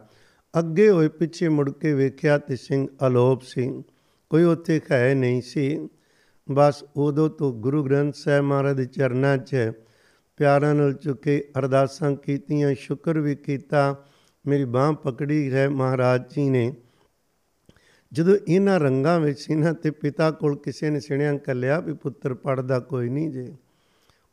ਅੱਗੇ 0.58 0.90
ਹੋਏ 0.90 1.08
ਪਿੱਛੇ 1.08 1.48
ਮੁੜ 1.48 1.70
ਕੇ 1.70 1.94
ਵੇਖਿਆ 1.94 2.38
ਤੇ 2.38 2.56
ਸਿੰਘ 2.56 2.88
ਅਲੋਪ 3.06 3.42
ਸੀ। 3.42 3.82
ਕੋਈ 4.30 4.42
ਉੱਥੇ 4.42 4.80
ਹੈ 4.90 5.14
ਨਹੀਂ 5.14 5.42
ਸੀ। 5.42 5.88
ਬਸ 6.50 6.84
ਉਦੋਂ 6.96 7.30
ਤੋਂ 7.30 7.52
ਗੁਰੂ 7.52 7.84
ਗ੍ਰੰਥ 7.84 8.14
ਸਾਹਿਬ 8.14 8.44
ਮਹਾਰਾਜ 8.44 8.76
ਦੇ 8.76 8.84
ਚਰਨਾਂ 8.84 9.38
'ਚ 9.38 9.72
ਪਿਆਰਾਂ 10.36 10.74
ਨਾਲ 10.74 10.92
ਝੁਕੇ 10.92 11.44
ਅਰਦਾਸਾਂ 11.58 12.16
ਕੀਤੀਆਂ, 12.16 12.74
ਸ਼ੁਕਰ 12.74 13.18
ਵੀ 13.18 13.34
ਕੀਤਾ। 13.34 14.04
ਮੇਰੀ 14.46 14.64
ਬਾਹ 14.64 14.92
ਪਕੜੀ 14.92 15.52
ਹੈ 15.52 15.68
ਮਹਾਰਾਜ 15.68 16.34
ਜੀ 16.34 16.50
ਨੇ। 16.50 16.74
ਜਦੋਂ 18.12 18.36
ਇਹਨਾਂ 18.48 18.80
ਰੰਗਾਂ 18.80 19.20
ਵਿੱਚ 19.20 19.38
ਸੀ 19.38 19.54
ਨਾ 19.54 19.72
ਤੇ 19.72 19.90
ਪਿਤਾ 19.90 20.30
ਕੋਲ 20.30 20.56
ਕਿਸੇ 20.56 20.90
ਨੇ 20.90 21.00
ਸਿਣਿਆ 21.00 21.38
ਕੱਲਿਆ 21.38 21.80
ਵੀ 21.80 21.92
ਪੁੱਤਰ 21.92 22.34
ਪੜਦਾ 22.34 22.80
ਕੋਈ 22.80 23.08
ਨਹੀਂ 23.08 23.30
ਜੇ। 23.30 23.54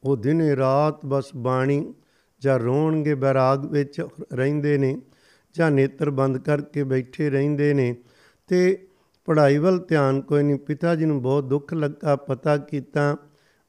ਉਹ 0.03 0.17
ਦਿਨੇ 0.17 0.55
ਰਾਤ 0.55 1.05
ਬਸ 1.05 1.29
ਬਾਣੀ 1.36 1.93
ਜਾਂ 2.41 2.60
ਰੋਣਗੇ 2.60 3.15
ਬੈਰਾਗ 3.15 3.72
ਵਿੱਚ 3.72 4.01
ਰਹਿੰਦੇ 4.34 4.77
ਨੇ 4.77 5.01
ਜਾਂ 5.53 5.72
ਨੇਤਰ 5.72 6.10
ਬੰਦ 6.10 6.38
ਕਰਕੇ 6.38 6.84
ਬੈਠੇ 6.84 7.29
ਰਹਿੰਦੇ 7.29 7.74
ਨੇ 7.74 7.96
ਤੇ 8.48 8.88
ਪੜ੍ਹਾਈ 9.25 9.58
ਵੱਲ 9.58 9.80
ਧਿਆਨ 9.80 10.22
ਕੋਈ 10.22 10.44
ਨਹੀਂ। 10.44 10.56
ਪਿਤਾ 10.56 10.96
ਜੀ 10.96 11.06
ਨੂੰ 11.06 11.22
ਬਹੁਤ 11.22 11.44
ਦੁੱਖ 11.44 11.74
ਲੱਗਾ, 11.74 12.15
ਪਤਾ 12.15 12.58
ਕੀਤਾ, 12.58 13.18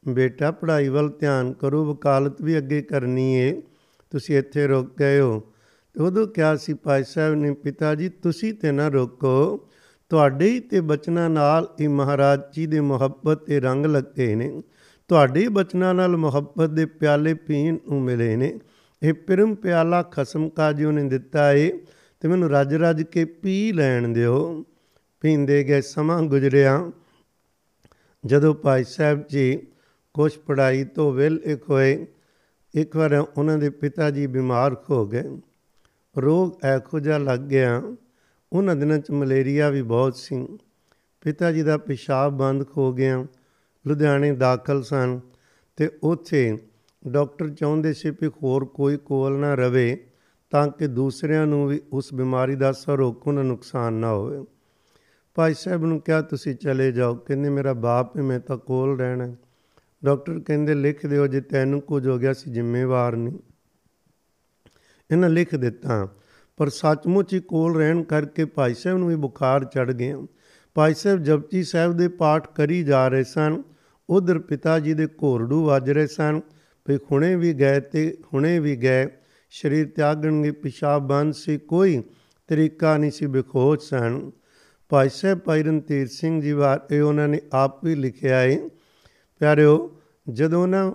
ਬੇਟਾ, 0.09 0.51
ਪੜ੍ਹਾਈ 0.51 0.89
ਵੱਲ 0.89 1.09
ਧਿਆਨ 1.09 1.53
ਕਰੋ, 1.53 1.85
ਵਕਾਲਤ 1.85 2.43
ਵੀ 2.43 2.59
ਅੱਗੇ 2.59 2.83
ਕਰਨੀ 2.83 3.35
ਏ। 3.35 3.63
ਤੁਸੀਂ 4.11 4.39
ਇੱਥੇ 4.39 4.67
ਰੁਕ 4.67 4.99
ਗਏ 4.99 5.21
ਹੋ। 5.21 5.41
ਤੇ 5.95 6.03
ਉਦੋਂ 6.03 6.27
ਕਿਹਾ 6.27 6.57
ਸੀ, 6.57 6.75
ਭਾਈ 6.75 7.05
ਸਾਹਿਬ 7.05 7.35
ਨੇ, 7.35 7.53
ਪਿਤਾ 7.53 7.95
ਜੀ, 7.95 8.09
ਤੁਸੀਂ 8.09 8.55
ਤੇ 8.55 8.73
ਨਾ 8.73 8.89
ਰੋਕੋ। 8.89 9.69
ਤੁਹਾਡੇ 10.09 10.49
ਹੀ 10.49 10.61
ਤੇ 10.61 10.81
ਬਚਨਾਂ 10.81 11.31
ਨਾਲ 11.31 11.69
ਇਹ 11.81 11.89
ਮਹਾਰਾਜ 11.89 12.41
ਜੀ 12.53 12.67
ਦੇ 12.67 12.81
ਮੁਹੱਬਤ 12.81 13.39
ਤੇ 13.39 13.61
ਰੰਗ 13.61 13.87
ਲੱਗੇ 13.87 14.35
ਨੇ। 14.35 14.63
ਤੁਹਾਡੇ 15.09 15.49
ਬਚਨਾਂ 15.49 15.95
ਨਾਲ 15.95 16.17
ਮੁਹੱਬਤ 16.17 16.71
ਦੇ 16.71 16.87
ਪਿਆਲੇ 16.87 17.35
ਪੀਣ 17.35 17.77
ਨੂੰ 17.89 18.03
ਮਿਲੇ 18.03 18.37
ਨੇ। 18.37 18.59
ਇਹ 19.03 19.13
ਪਰਮ 19.13 19.55
ਪਿਆਲਾ 19.55 20.03
ਖਸਮ 20.03 20.49
ਕਾ 20.49 20.73
ਜੀ 20.73 20.87
ਨੇ 20.87 21.05
ਦਿੱਤਾ 21.05 21.53
ਏ। 21.53 21.79
ਤੇ 22.21 22.29
ਮੈਨੂੰ 22.29 22.51
ਰੱਜ 22.51 22.75
ਰੱਜ 22.75 23.03
ਕੇ 23.03 23.25
ਪੀ 23.25 23.73
ਲੈਣ 23.73 24.09
ਦਿਓ। 24.09 24.65
ਪੀਂਦੇ 25.25 25.65
ਗਏ 25.65 25.81
ਸਮਾਂ 25.81 26.23
ਗੁਜ਼ਰਿਆ। 26.23 26.91
ਜਦੋਂ 28.27 28.55
ਭਾਈ 28.55 28.85
ਸਾਹਿਬ 28.85 29.27
ਜੀ 29.29 29.67
ਕੁਛ 30.15 30.39
ਪੜਾਈ 30.39 30.85
ਤੋਂ 30.85 31.13
ਵਿਲ 31.13 31.41
ਇੱਕ 31.45 31.71
ਹੋਏ, 31.71 32.07
ਇੱਕ 32.75 32.97
ਵਾਰ 32.97 33.25
ਉਹਨਾਂ 33.39 33.59
ਦੇ 33.59 33.71
ਪਿਤਾ 33.71 34.11
ਜੀ 34.11 34.27
ਬਿਮਾਰ 34.27 34.77
ਹੋ 34.91 35.07
ਗਏ। 35.07 35.39
ਰੋਗ 36.19 36.53
ਐਖੋ 36.65 37.01
ਜਿਹਾ 37.01 37.19
ਲੱਗ 37.19 37.41
ਗਿਆ। 37.41 37.83
ਉਹਨਾਂ 38.53 38.77
ਦਿਨਾਂ 38.77 38.99
'ਚ 38.99 39.11
ਮਲੇਰੀਆ 39.11 39.71
ਵੀ 39.71 39.83
ਬਹੁਤ 39.83 40.17
ਸੀ। 40.17 40.59
ਪਿਤਾ 41.21 41.53
ਜੀ 41.53 41.63
ਦਾ 41.63 41.77
ਪਿਸ਼ਾਬ 41.77 42.33
ਬੰਦ 42.33 42.65
ਹੋ 42.77 42.93
ਗਿਆ। 42.93 43.27
ਲੁਧਿਆਣੇ 43.87 44.33
ਦਾਖਲ 44.33 44.83
ਸਨ 44.83 45.21
ਤੇ 45.77 45.91
ਉੱਥੇ 46.03 46.59
ਡਾਕਟਰ 47.09 47.51
ਚਾਹੁੰਦੇ 47.51 47.93
ਸੀ 47.93 48.11
ਕਿ 48.11 48.27
ਹੋਰ 48.27 48.65
ਕੋਈ 48.65 48.97
ਕੋਲ 48.97 49.33
ਨਾ 49.33 49.55
ਰਵੇ 49.55 50.07
ਤਾਂ 50.51 50.69
ਕਿ 50.69 50.87
ਦੂਸਰਿਆਂ 50.87 51.47
ਨੂੰ 51.47 51.69
ਵੀ 51.69 51.81
ਉਸ 51.93 52.15
ਬਿਮਾਰੀ 52.15 52.55
ਦਾ 52.55 52.71
ਅਸਰ 52.71 53.01
ਹੋਕੋ 53.01 53.33
ਨਾ 53.33 53.43
ਨੁਕਸਾਨ 53.43 53.93
ਨਾ 53.93 54.13
ਹੋਵੇ। 54.13 54.45
ਭਾਈ 55.35 55.55
ਸਾਹਿਬ 55.55 55.85
ਨੂੰ 55.85 56.01
ਕਿਹਾ, 56.01 56.21
ਤੁਸੀਂ 56.23 56.55
ਚਲੇ 56.55 56.93
ਜਾਓ। 56.93 57.15
ਕਹਿੰਦੇ, 57.15 57.51
ਮੇਰਾ 57.51 57.73
ਬਾਪ 57.73 58.17
ਹੈ 58.17 58.23
ਮੈਂ 58.23 58.41
ਤਾਂ 58.41 58.57
ਕੋਲ 58.57 58.99
ਰਹਿਣਾ 58.99 59.35
ਡਾਕਟਰ 60.05 60.41
ਕਹਿੰਦੇ, 60.41 60.75
ਲਿਖ 60.75 61.07
ਦਿਓ, 61.07 61.27
ਜੇ 61.27 61.41
ਤੈਨੂੰ 61.41 61.81
ਕੁਝ 61.81 62.09
ਹੋ 62.09 62.19
ਗਿਆ 62.19 62.33
ਸੀ 62.33 62.53
ਜ਼ਿੰਮੇਵਾਰ 62.53 63.17
ਨਹੀਂ। 63.17 63.39
ਇਹਨਾਂ 65.11 65.29
ਲਿਖ 65.29 65.55
ਦਿੱਤਾ, 65.55 66.09
ਪਰ 66.57 66.69
ਸੱਚਮੁੱਚ 66.69 67.35
ਹੀ 67.35 67.41
ਕੋਲ 67.41 67.77
ਰਹਿਣ 67.77 68.03
ਕਰਕੇ 68.03 68.45
ਭਾਈ 68.45 68.75
ਸਾਹਿਬ 68.75 68.99
ਨੂੰ 68.99 69.09
ਵੀ 69.09 69.17
ਬੁਖਾਰ 69.17 69.65
ਚੜ 69.65 69.93
ਗਿਆ 69.93 70.17
ਭਾਈ 70.75 70.95
ਸਾਹਿਬ 70.95 71.23
ਜਪਜੀ 71.23 71.63
ਸਾਹਿਬ 71.63 71.93
ਦੇ 71.93 72.09
ਪਾਠ 72.09 72.47
ਕਰੀ 72.55 72.83
ਜਾ 72.85 73.09
ਰਹੇ 73.09 73.25
ਸਨ। 73.25 73.63
ਉਧਰ 74.11 74.39
ਪਿਤਾ 74.39 74.79
ਜੀ 74.79 74.95
ਦੇ 74.95 75.07
ਘੋਰੜੂ 75.07 75.65
ਵੱਜ 75.67 75.91
ਰਹੇ 75.91 76.07
ਸਨ। 76.07 76.41
ਵੀ 76.89 76.97
ਹੁਣੇ 76.97 77.37
ਵੀ 77.37 77.53
ਗਏ 77.53 77.81
ਤੇ 77.81 78.17
ਹੁਣੇ 78.33 78.59
ਵੀ 78.59 78.77
ਗਏ। 78.77 79.07
ਸਰੀਰ 79.51 79.89
ਤਿਆਗਣਗੇ, 79.89 80.51
ਪਿਸ਼ਾਬ 80.51 81.09
ਬੰਦ 81.09 81.35
ਸੀ, 81.35 81.59
ਕੋਈ 81.59 82.03
ਤਰੀਕਾ 82.49 82.97
ਨਹੀਂ 82.97 83.11
ਸੀ 83.11 83.27
ਬਖੋਜ 83.27 83.81
ਸਨ। 83.81 84.31
ਭਾਈ 84.89 85.09
ਸਾਹਿਬ, 85.09 85.39
ਭਾਈ 85.39 85.63
ਰਣਧੀਰ 85.63 86.07
ਸਿੰਘ 86.07 86.41
ਜੀ 86.43 86.53
ਵਾਰ 86.53 86.81
ਇਹ 86.91 87.03
ਉਹਨਾਂ 87.03 87.29
ਨੇ 87.29 87.41
ਆਪ 87.53 87.85
ਵੀ 87.85 87.95
ਲਿਖਿਆ 87.95 88.39
ਹੈ 88.39 88.59
ਪਿਆਰਿਓ, 89.39 89.97
ਜਦੋਂ 90.29 90.69
ਨਾ 90.69 90.95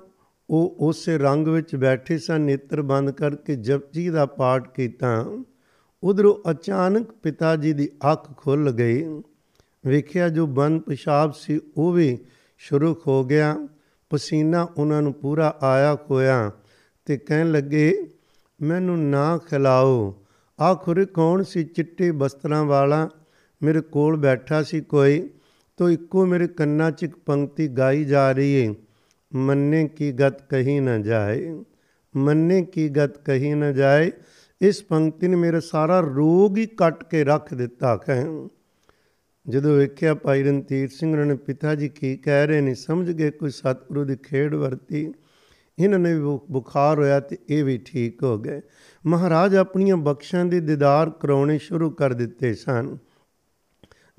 ਉਹ 0.50 0.76
ਉਸੇ 0.80 1.18
ਰੰਗ 1.18 1.48
ਵਿੱਚ 1.48 1.76
ਬੈਠੇ 1.76 2.18
ਸਨ, 2.18 2.42
ਨੇਤਰ 2.42 2.82
ਬੰਦ 2.82 3.12
ਕਰਕੇ 3.12 3.56
ਜਪਜੀ 3.56 4.10
ਦਾ 4.10 4.26
ਪਾਠ 4.26 4.74
ਕੀਤਾ, 4.74 5.26
ਉਧਰੋਂ 6.04 6.52
ਅਚਾਨਕ 6.52 7.12
ਪਿਤਾ 7.12 7.56
ਜੀ 7.56 7.74
ਦੀ 7.74 7.90
ਅੱਖ 8.12 8.38
ਖੁੱਲ 8.38 8.72
ਗਈ। 8.72 9.22
ਵੇਖਿਆ 9.86 10.30
ਜੋ 10.30 10.48
ਬੰਦ 10.48 10.82
ਪਿਸ਼ਾਬ 10.82 11.32
ਸੀ, 11.32 11.60
ਉਹ 11.78 11.92
ਵੀ 11.92 12.18
ਸ਼ੁਰੂ 12.58 12.96
ਹੋ 13.08 13.24
ਗਿਆ। 13.24 13.68
ਪਸੀਨਾ 14.10 14.68
ਉਹਨਾਂ 14.78 15.02
ਨੂੰ 15.02 15.14
ਪੂਰਾ 15.14 15.56
ਆਇਆ 15.62 15.98
ਹੋਇਆ 16.12 16.52
ਤੇ 17.06 17.18
ਕਹਿਣ 17.18 17.52
ਲੱਗੇ, 17.52 18.08
ਮੈਨੂੰ 18.62 19.10
ਨਾ 19.10 19.38
ਖਿਲਾਓ। 19.38 20.24
ਆਖਰ 20.62 21.06
ਕੌਣ 21.06 21.44
ਸੀ 21.44 21.64
ਚਿੱਟੇ 21.64 22.12
ਬਸਤਰਾਂ 22.12 22.64
ਵਾਲਾ 22.64 23.10
ਮੇਰੇ 23.62 23.82
ਕੋਲ 23.82 24.18
ਬੈਠਾ 24.18 24.62
ਸੀ 24.64 24.82
ਕੋਈ, 24.82 25.30
ਤੋ 25.78 25.90
ਇੱਕੋ 25.90 26.26
ਮੇਰੇ 26.26 26.48
ਕੰਨਾਂ 26.48 26.92
'ਚ 26.92 27.04
ਇੱਕ 27.04 27.16
ਪੰਕਤੀ 27.26 27.68
ਗਾਈ 27.68 28.04
ਜਾ 28.06 28.32
ਰਹੀ 28.32 28.68
ਹੈ 28.68 28.74
ਮੰਨੇ 29.32 29.88
ਕੀ 29.88 30.12
ਗਤ 30.12 30.42
ਕਹੀ 30.50 30.80
ਨਾ 30.80 30.98
ਜਾਏ, 30.98 31.54
ਮੰਨੇ 32.16 32.62
ਕੀ 32.64 32.88
ਗਤ 32.90 33.18
ਕਹੀ 33.18 33.54
ਨਾ 33.54 33.72
ਜਾਏ, 33.72 34.12
ਇਸ 34.62 34.82
ਪੰਕਤੀ 34.84 35.28
ਨੇ 35.28 35.36
ਮੇਰਾ 35.36 35.60
ਸਾਰਾ 35.60 36.00
ਰੋਗ 36.00 36.58
ਹੀ 36.58 36.66
ਕੱਟ 36.66 37.04
ਕੇ 37.04 37.24
ਰੱਖ 37.24 37.54
ਦਿੱਤਾ 37.54 37.96
ਕਹੇ। 37.98 38.26
ਜਦੋਂ 39.46 39.76
ਵੇਖਿਆ 39.76 40.14
ਭਾਈ 40.14 40.44
ਰਣਧੀਰ 40.44 40.90
ਸਿੰਘ 40.90 41.16
ਨੇ 41.16 41.36
ਪਿਤਾ 41.36 41.76
ਜੀ 41.76 41.90
ਕੀ 41.90 42.16
ਕਹਿ 42.18 42.48
ਰਹੇ 42.48 42.62
ਨੇ, 42.62 42.74
ਸਮਝ 42.74 43.12
ਗਏ 43.12 43.32
ਕੋਈ 43.32 43.50
ਸਤਿਗੁਰੂ 43.50 44.04
ਦੀ 44.06 44.16
ਖੇਡ 44.16 44.56
ਵਰਤੀ। 44.56 45.14
ਇਹਨਾਂ 45.80 46.00
ਨੇ 46.00 46.14
ਬੁਖਾਰ 46.52 47.00
ਹੋਇਆ 47.00 47.20
ਤੇ 47.20 47.38
ਇਹ 47.50 47.64
ਵੀ 47.64 47.78
ਠੀਕ 47.86 48.24
ਹੋ 48.24 48.38
ਗਏ। 48.38 48.62
ਮਹਾਰਾਜ 49.06 49.56
ਆਪਣੀਆਂ 49.56 49.98
ਬਖਸ਼ਾਂ 49.98 50.46
ਦੇ 50.46 50.60
ਦੀਦਾਰ 50.60 51.10
ਕਰਾਉਣੇ 51.10 51.58
ਸ਼ੁਰੂ 51.58 51.90
ਕਰ 51.90 52.14
ਦਿੱਤੇ 52.14 52.54
ਸਨ। 52.54 52.98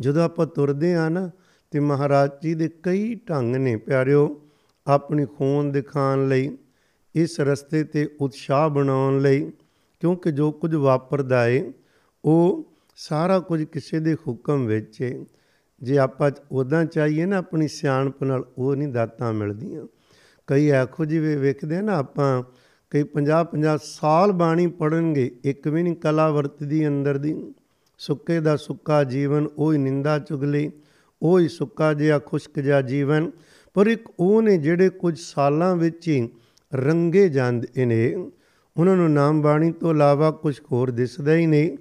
ਜਦੋਂ 0.01 0.25
ਆਪਾਂ 0.25 0.47
ਤੁਰਦੇ 0.47 0.95
ਆ 0.95 1.09
ਨਾ 1.09 1.31
ਤੇ 1.71 1.81
ਮਹਾਰਾਜ 1.81 2.31
ਜੀ 2.43 2.55
ਦੇ 2.55 2.69
ਕਈ 2.69 3.15
ਢੰਗ 3.15 3.57
ਨੇ 3.57 3.77
ਪਿਆਰਿਓ, 3.77 4.43
ਆਪਣੀ 4.87 5.27
ਖੂਨ 5.27 5.73
ਦਿਖਾਉਣ 5.73 6.29
ਲਈ, 6.29 6.59
ਇਸ 7.15 7.41
ਰਸਤੇ 7.41 7.85
ਤੇ 7.85 8.09
ਉਤਸ਼ਾਹ 8.21 8.69
ਬਣਾਉਣ 8.69 9.21
ਲਈ, 9.21 9.51
ਕਿਉਂਕਿ 10.01 10.33
ਜੋ 10.33 10.53
ਕੁਝ 10.53 10.75
ਵਾਪਰਦਾ 10.75 11.49
ਏ, 11.49 11.73
ਉਹ 12.25 12.73
ਸਾਰਾ 12.97 13.39
ਕੁਝ 13.39 13.65
ਕਿਸੇ 13.65 14.01
ਦੇ 14.01 14.15
ਹੁਕਮ 14.15 14.67
ਵਿੱਚ 14.67 15.03
ਏ। 15.03 15.25
ਜੇ 15.83 15.99
ਆਪਾਂ 15.99 16.31
ਉਦਾਂ 16.53 16.85
ਚਾਹੀਏ 16.85 17.27
ਨਾ 17.27 17.37
ਆਪਣੀ 17.37 17.69
ਸਿਆਣਪ 17.69 18.25
ਨਾਲ, 18.25 18.45
ਉਹ 18.59 18.77
ਨਹੀਂ 18.77 18.89
ਦਾਤਾਂ 18.89 19.33
ਮਿਲਦੀਆਂ। 19.33 19.87
ਕਈ 20.47 20.69
ਐਖੋ 20.69 21.05
ਜਿਵੇਂ 21.05 21.39
ਵੇਖਦੇ 21.39 21.81
ਨਾ 21.81 21.97
ਆਪਾਂ, 21.97 22.43
ਕਈ 22.91 23.03
50 23.03 23.45
50 23.45 23.81
ਸਾਲ 23.85 24.33
ਬਾਣੀ 24.33 24.67
ਪੜਨਗੇ 24.67 25.41
ਇੱਕ 25.45 25.69
ਵੀ 25.69 25.83
ਨਹੀਂ 25.83 25.97
ਕਲਾ 25.97 26.31
ਵਰਤਦੀ 26.31 26.89
ਅੰਦਰ 26.89 27.19
ਦੀ। 27.19 27.55
ਸੁੱਕੇ 28.01 28.41
ਦਾ 28.41 28.57
ਸੁੱਕਾ 28.57 29.03
ਜੀਵਨ 29.05 29.49
ਉਹ 29.59 29.73
ਹੀ 29.73 29.79
ਨਿੰਦਾ 29.79 30.19
ਚੁਗਲੀ 30.19 30.71
ਉਹ 31.23 31.39
ਹੀ 31.41 31.49
ਸੁੱਕਾ 31.49 31.93
ਜਿਹਾ 31.95 32.19
ਖੁਸ਼ਕ 32.19 32.59
ਜਿਹਾ 32.61 32.81
ਜੀਵਨ, 32.83 33.31
ਪਰ 33.77 33.87
ਇੱਕ 33.87 34.09
ਉਹ 34.19 34.43
ਨੇ 34.43 34.57
ਜਿਹੜੇ 34.59 34.89
ਕੁਝ 34.91 35.19
ਸਾਲਾਂ 35.19 35.75
ਵਿੱਚ 35.77 36.09
ਹੀ 36.09 36.29
ਰੰਗੇ 36.73 37.29
ਜਾਂਦੇ 37.29 37.85
ਨੇ। 37.85 38.15
ਉਹਨਾਂ 38.77 38.97
ਨੂੰ 38.97 39.11
ਨਾਮ 39.13 39.43
ਬਾਣੀ 39.43 39.71
ਤੋਂ 39.73 39.91
ਇਲਾਵਾ 39.91 40.31
ਕੁਝ 40.31 40.55
ਹੋਰ 40.73 40.91
ਦਿਸਦਾ 40.91 41.35
ਹੀ 41.35 41.47
ਨਹੀਂ। 41.47 41.77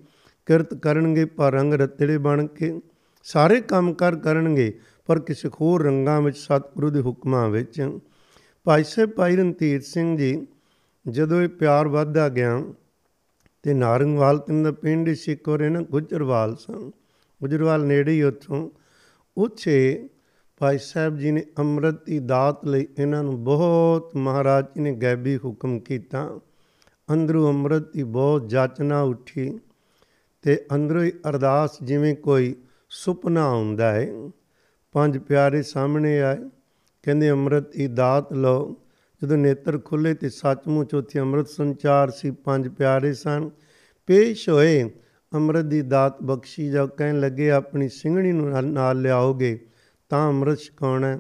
ਕਿਰਤ 0.47 0.73
ਕਰਨਗੇ 0.73 1.25
ਪਰ 1.25 1.53
ਰੰਗ 1.53 1.73
ਰਤੜੇ 1.73 2.17
ਬਣ 2.17 2.45
ਕੇ, 2.47 2.79
ਸਾਰੇ 3.25 3.61
ਕੰਮ 3.61 3.93
ਕਰ 3.93 4.15
ਕਰਨਗੇ 4.15 4.73
ਪਰ 5.05 5.19
ਕਿਸੇ 5.19 5.49
ਹੋਰ 5.61 5.83
ਰੰਗਾਂ 5.83 6.21
ਵਿੱਚ, 6.21 6.37
ਸਤਿਗੁਰੂ 6.37 6.89
ਦੇ 6.89 7.01
ਹੁਕਮਾਂ 7.01 7.47
ਵਿੱਚ। 7.49 7.81
ਭਾਈ 8.65 8.83
ਸਾਹਿਬ 8.83 9.09
ਭਾਈ 9.09 9.35
ਰਣਧੀਰ 9.35 9.81
ਸਿੰਘ 9.81 10.17
ਜੀ, 10.17 10.47
ਜਦੋਂ 11.05 11.41
ਇਹ 11.41 11.49
ਪਿਆਰ 11.49 11.87
ਵੱਧਦਾ 11.87 12.29
ਗਿਆ 12.29 12.61
ਤੇ 13.63 13.73
ਨਾਰੰਗਵਾਲ 13.73 14.37
ਤਿੰਨ 14.37 14.63
ਦਾ 14.63 14.71
ਪਿੰਡ 14.71 15.13
ਸੀ 15.13 15.35
ਕੋਰੇ 15.35 15.69
ਨਾ 15.69 15.81
ਗੁਜਰਵਾਲ 15.81 16.55
ਸਨ। 16.55 16.91
ਗੁਜਰਵਾਲ 17.41 17.85
ਨੇੜੇ 17.85 18.11
ਹੀ 18.11 18.23
ਉੱਥੋਂ। 18.23 18.69
ਉੱਥੇ 19.37 20.09
ਭਾਈ 20.57 20.77
ਸਾਹਿਬ 20.77 21.17
ਜੀ 21.17 21.31
ਨੇ 21.31 21.43
ਅੰਮ੍ਰਿਤ 21.59 22.05
ਦੀ 22.05 22.19
ਦਾਤ 22.19 22.65
ਲਈ 22.65 22.87
ਇਹਨਾਂ 22.99 23.23
ਨੂੰ 23.23 23.43
ਬਹੁਤ 23.43 24.15
ਮਹਾਰਾਜ 24.15 24.65
ਜੀ 24.65 24.81
ਨੇ 24.81 24.91
ਗੈਬੀ 24.91 25.37
ਹੁਕਮ 25.37 25.79
ਕੀਤਾ। 25.79 26.39
ਅੰਦਰੋਂ 27.13 27.49
ਅੰਮ੍ਰਿਤ 27.49 27.93
ਦੀ 27.93 28.03
ਬਹੁਤ 28.03 28.49
ਜਾਚਨਾ 28.49 29.01
ਉੱਠੀ 29.01 29.59
ਤੇ 30.41 30.65
ਅੰਦਰੋਂ 30.75 31.03
ਹੀ 31.03 31.11
ਅਰਦਾਸ 31.29 31.77
ਜਿਵੇਂ 31.83 32.15
ਕੋਈ 32.15 32.55
ਸੁਪਨਾ 32.89 33.49
ਹੁੰਦਾ 33.49 33.91
ਹੈ। 33.91 34.11
ਪੰਜ 34.91 35.17
ਪਿਆਰੇ 35.17 35.61
ਸਾਹਮਣੇ 35.61 36.21
ਆਏ। 36.21 36.37
ਕਹਿੰਦੇ, 37.03 37.31
ਅੰਮ੍ਰਿਤ 37.31 37.71
ਦੀ 37.71 37.87
ਦਾਤ 37.87 38.33
ਲਓ। 38.33 38.75
ਜਦੋਂ 39.21 39.37
ਨੇਤਰ 39.37 39.77
ਖੁੱਲੇ 39.79 40.13
ਤੇ 40.13 40.29
ਸੱਚਮੁੱਚ 40.29 40.93
ਉੱਥੇ 40.95 41.19
ਅੰਮ੍ਰਿਤ 41.19 41.47
ਸੰਚਾਰ 41.47 42.09
ਸੀ, 42.09 42.31
ਪੰਜ 42.31 42.67
ਪਿਆਰੇ 42.67 43.13
ਸਨ। 43.13 43.49
ਪੇਸ਼ 44.07 44.49
ਹੋਏ 44.49 44.89
ਅੰਮ੍ਰਿਤ 45.31 45.65
ਦੀ 45.65 45.81
ਦਾਤ 45.81 46.21
ਬਖਸ਼ੀ 46.23 46.69
ਜਾ 46.69 46.85
ਕਹਿਣ 46.85 47.19
ਲੱਗੇ, 47.19 47.49
ਆਪਣੀ 47.51 47.89
ਸਿੰਘਣੀ 47.89 48.31
ਨੂੰ 48.31 48.63
ਨਾਲ 48.63 49.01
ਲਿਆਓਗੇ 49.01 49.57
ਤਾਂ 50.09 50.27
ਅੰਮ੍ਰਿਤ 50.29 50.59
ਛਕਾਉਣਾ 50.59 51.17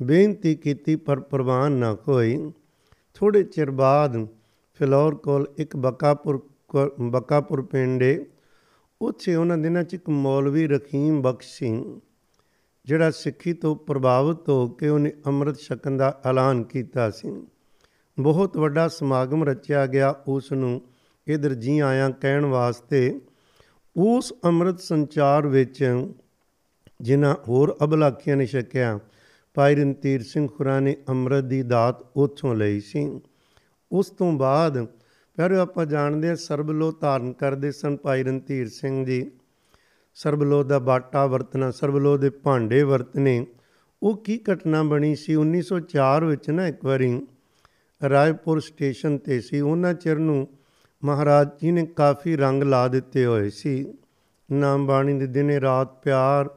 ਬੇਨਤੀ 0.00 0.54
ਕੀਤੀ, 0.54 0.96
ਪਰ 0.96 1.20
ਪ੍ਰਵਾਨ 1.20 1.72
ਨਾ 1.72 1.94
ਕੋਈ। 1.94 2.52
ਥੋੜੇ 3.14 3.42
ਚਿਰ 3.42 3.70
ਬਾਅਦ 3.70 4.26
ਫਿਲੌਰ 4.80 5.14
ਕੋਲ 5.14 5.46
ਇੱਕ 5.58 5.76
ਬਕਾਪੁਰ 5.76 6.40
ਬਕਾਪੁਰ 7.00 7.62
ਪਿੰਡੇ 7.62 8.26
ਉੱਥੇ 9.00 9.34
ਉਹਨਾਂ 9.34 9.58
ਦਿਨਾਂ 9.58 9.82
'ਚ 9.84 9.94
ਇੱਕ 9.94 10.08
ਮੌਲਵੀ 10.08 10.66
ਰਖੀਮ 10.66 11.20
ਬਖਸ਼ 11.22 11.48
ਸਿੰਘ 11.58 12.00
ਜਿਹੜਾ 12.86 13.10
ਸਿੱਖੀ 13.10 13.52
ਤੋਂ 13.52 13.74
ਪ੍ਰਭਾਵਿਤ 13.76 14.48
ਹੋ 14.48 14.68
ਕੇ 14.68 14.88
ਉਹਨੇ 14.88 15.12
ਅੰਮ੍ਰਿਤ 15.26 15.58
ਛਕਣ 15.58 15.96
ਦਾ 15.96 16.20
ਐਲਾਨ 16.26 16.62
ਕੀਤਾ 16.62 17.10
ਸੀ। 17.10 17.34
ਬਹੁਤ 18.18 18.56
ਵੱਡਾ 18.56 18.88
ਸਮਾਗਮ 18.88 19.44
ਰਚਿਆ 19.44 19.86
ਗਿਆ 19.86 20.14
ਉਸ 20.28 20.52
ਨੂੰ 20.52 20.80
ਇਧਰ 21.26 21.54
ਜੀ 21.54 21.78
ਆਇਆਂ 21.78 22.10
ਕਹਿਣ 22.10 22.44
ਵਾਸਤੇ। 22.44 23.20
ਉਸ 23.96 24.32
ਅੰਮ੍ਰਿਤ 24.44 24.80
ਸੰਚਾਰ 24.80 25.46
ਵਿੱਚ 25.46 25.84
ਜਿਨ੍ਹਾਂ 27.00 27.34
ਹੋਰ 27.48 27.76
ਅਬਲਾਖੀਆਂ 27.84 28.36
ਨੇ 28.36 28.46
ਛਕਿਆ, 28.46 28.98
ਭਾਈ 29.54 29.74
ਰਣਧੀਰ 29.74 30.22
ਸਿੰਘ 30.22 30.48
ਖੁਰਾ 30.48 30.80
ਨੇ 30.80 30.96
ਅੰਮ੍ਰਿਤ 31.08 31.44
ਦੀ 31.44 31.62
ਦਾਤ 31.62 32.02
ਉੱਥੋਂ 32.16 32.54
ਲਈ 32.54 32.80
ਸੀ। 32.80 33.20
ਉਸ 33.92 34.10
ਤੋਂ 34.10 34.32
ਬਾਅਦ 34.32 34.86
ਫਿਰ 35.38 35.50
ਆਪਾਂ 35.50 35.86
ਜਾਣਦੇ 35.86 36.28
ਹਾਂ 36.28 36.36
ਸਰਬਲੋ 36.36 36.90
ਧਾਰਨ 36.92 37.32
ਕਰਦੇ 37.32 37.72
ਸਨ 37.72 37.96
ਭਾਈ 37.96 38.22
ਰਣਧੀਰ 38.22 38.68
ਸਿੰਘ 38.68 39.04
ਜੀ। 39.06 39.30
ਸਰਬਲੋ 40.14 40.62
ਦਾ 40.62 40.78
ਬਾਟਾ 40.78 41.26
ਵਰਤਣਾ 41.26 41.70
ਸਰਬਲੋ 41.70 42.16
ਦੇ 42.16 42.30
ਭਾਂਡੇ 42.30 42.82
ਵਰਤਨੇ 42.82 43.46
ਉਹ 44.02 44.16
ਕੀ 44.16 44.40
ਘਟਨਾ 44.52 44.82
ਬਣੀ 44.82 45.14
ਸੀ? 45.14 45.34
1904 45.34 46.24
ਵਿੱਚ 46.24 46.50
ਨਾ 46.50 46.66
ਇੱਕ 46.66 46.84
ਵਾਰੀ 46.84 47.26
ਰਾਏਪੁਰ 48.08 48.60
ਸਟੇਸ਼ਨ 48.60 49.18
ਤੇ 49.18 49.40
ਸੀ। 49.40 49.60
ਉਹਨਾਂ 49.60 49.94
ਚਿਰ 49.94 50.18
ਨੂੰ 50.18 50.48
ਮਹਾਰਾਜ 51.04 51.48
ਜੀ 51.62 51.70
ਨੇ 51.70 51.86
ਕਾਫੀ 51.86 52.36
ਰੰਗ 52.36 52.62
ਲਾ 52.62 52.88
ਦਿੱਤੇ 52.88 53.26
ਹੋਏ 53.26 53.50
ਸੀ। 53.50 53.94
ਨਾਮ 54.52 54.86
ਬਾਣੀ 54.86 55.18
ਦੇ 55.18 55.26
ਦਿਨੇ 55.26 55.60
ਰਾਤ 55.60 56.02
ਪਿਆਰ, 56.02 56.50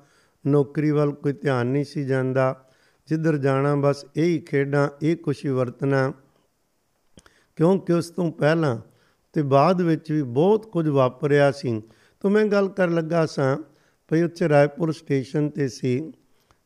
ਨੌਕਰੀ 0.48 0.92
ਵੱਲ 0.92 1.12
ਕੋਈ 1.12 1.34
ਧਿਆਨ 1.34 1.68
ਨਹੀਂ 1.68 1.84
ਸੀ 1.84 2.06
ਜਾਂਦਾ। 2.06 2.66
ਜਿੱਧਰ 3.08 3.38
ਜਾਣਾ, 3.38 3.76
ਬਸ 3.76 4.06
ਇਹੀ 4.16 4.40
ਖੇਡਾਂ, 4.40 4.90
ਇਹ 5.02 5.18
ਕੁਛ 5.18 5.46
ਵਰਤਣਾ। 5.46 6.14
ਕਿਉਂਕਿ 7.56 7.94
ਉਸ 7.94 8.10
ਤੋਂ 8.10 8.32
ਪਹਿਲਾਂ 8.32 8.78
ਤੇ 9.34 9.42
ਬਾਅਦ 9.42 9.82
ਵਿੱਚ 9.82 10.12
ਵੀ 10.12 10.22
ਬਹੁਤ 10.22 10.66
ਕੁਝ 10.66 10.88
ਵਾਪਰਿਆ 10.88 11.52
ਸੀ। 11.52 11.82
ਤੋਂ 12.26 12.32
ਮੈਂ 12.32 12.46
ਗੱਲ 12.46 12.68
ਕਰ 12.68 12.90
ਲੱਗਾ 12.90 13.26
ਸਾਂ, 13.26 13.58
ਭਈ 14.08 14.22
ਉੱਥੇ 14.22 14.50
ਰਾਏਪੁਰ 14.50 14.92
ਸਟੇਸ਼ਨ 14.92 15.50
ਤੇ 15.50 15.68
ਸੀ। 15.68 16.14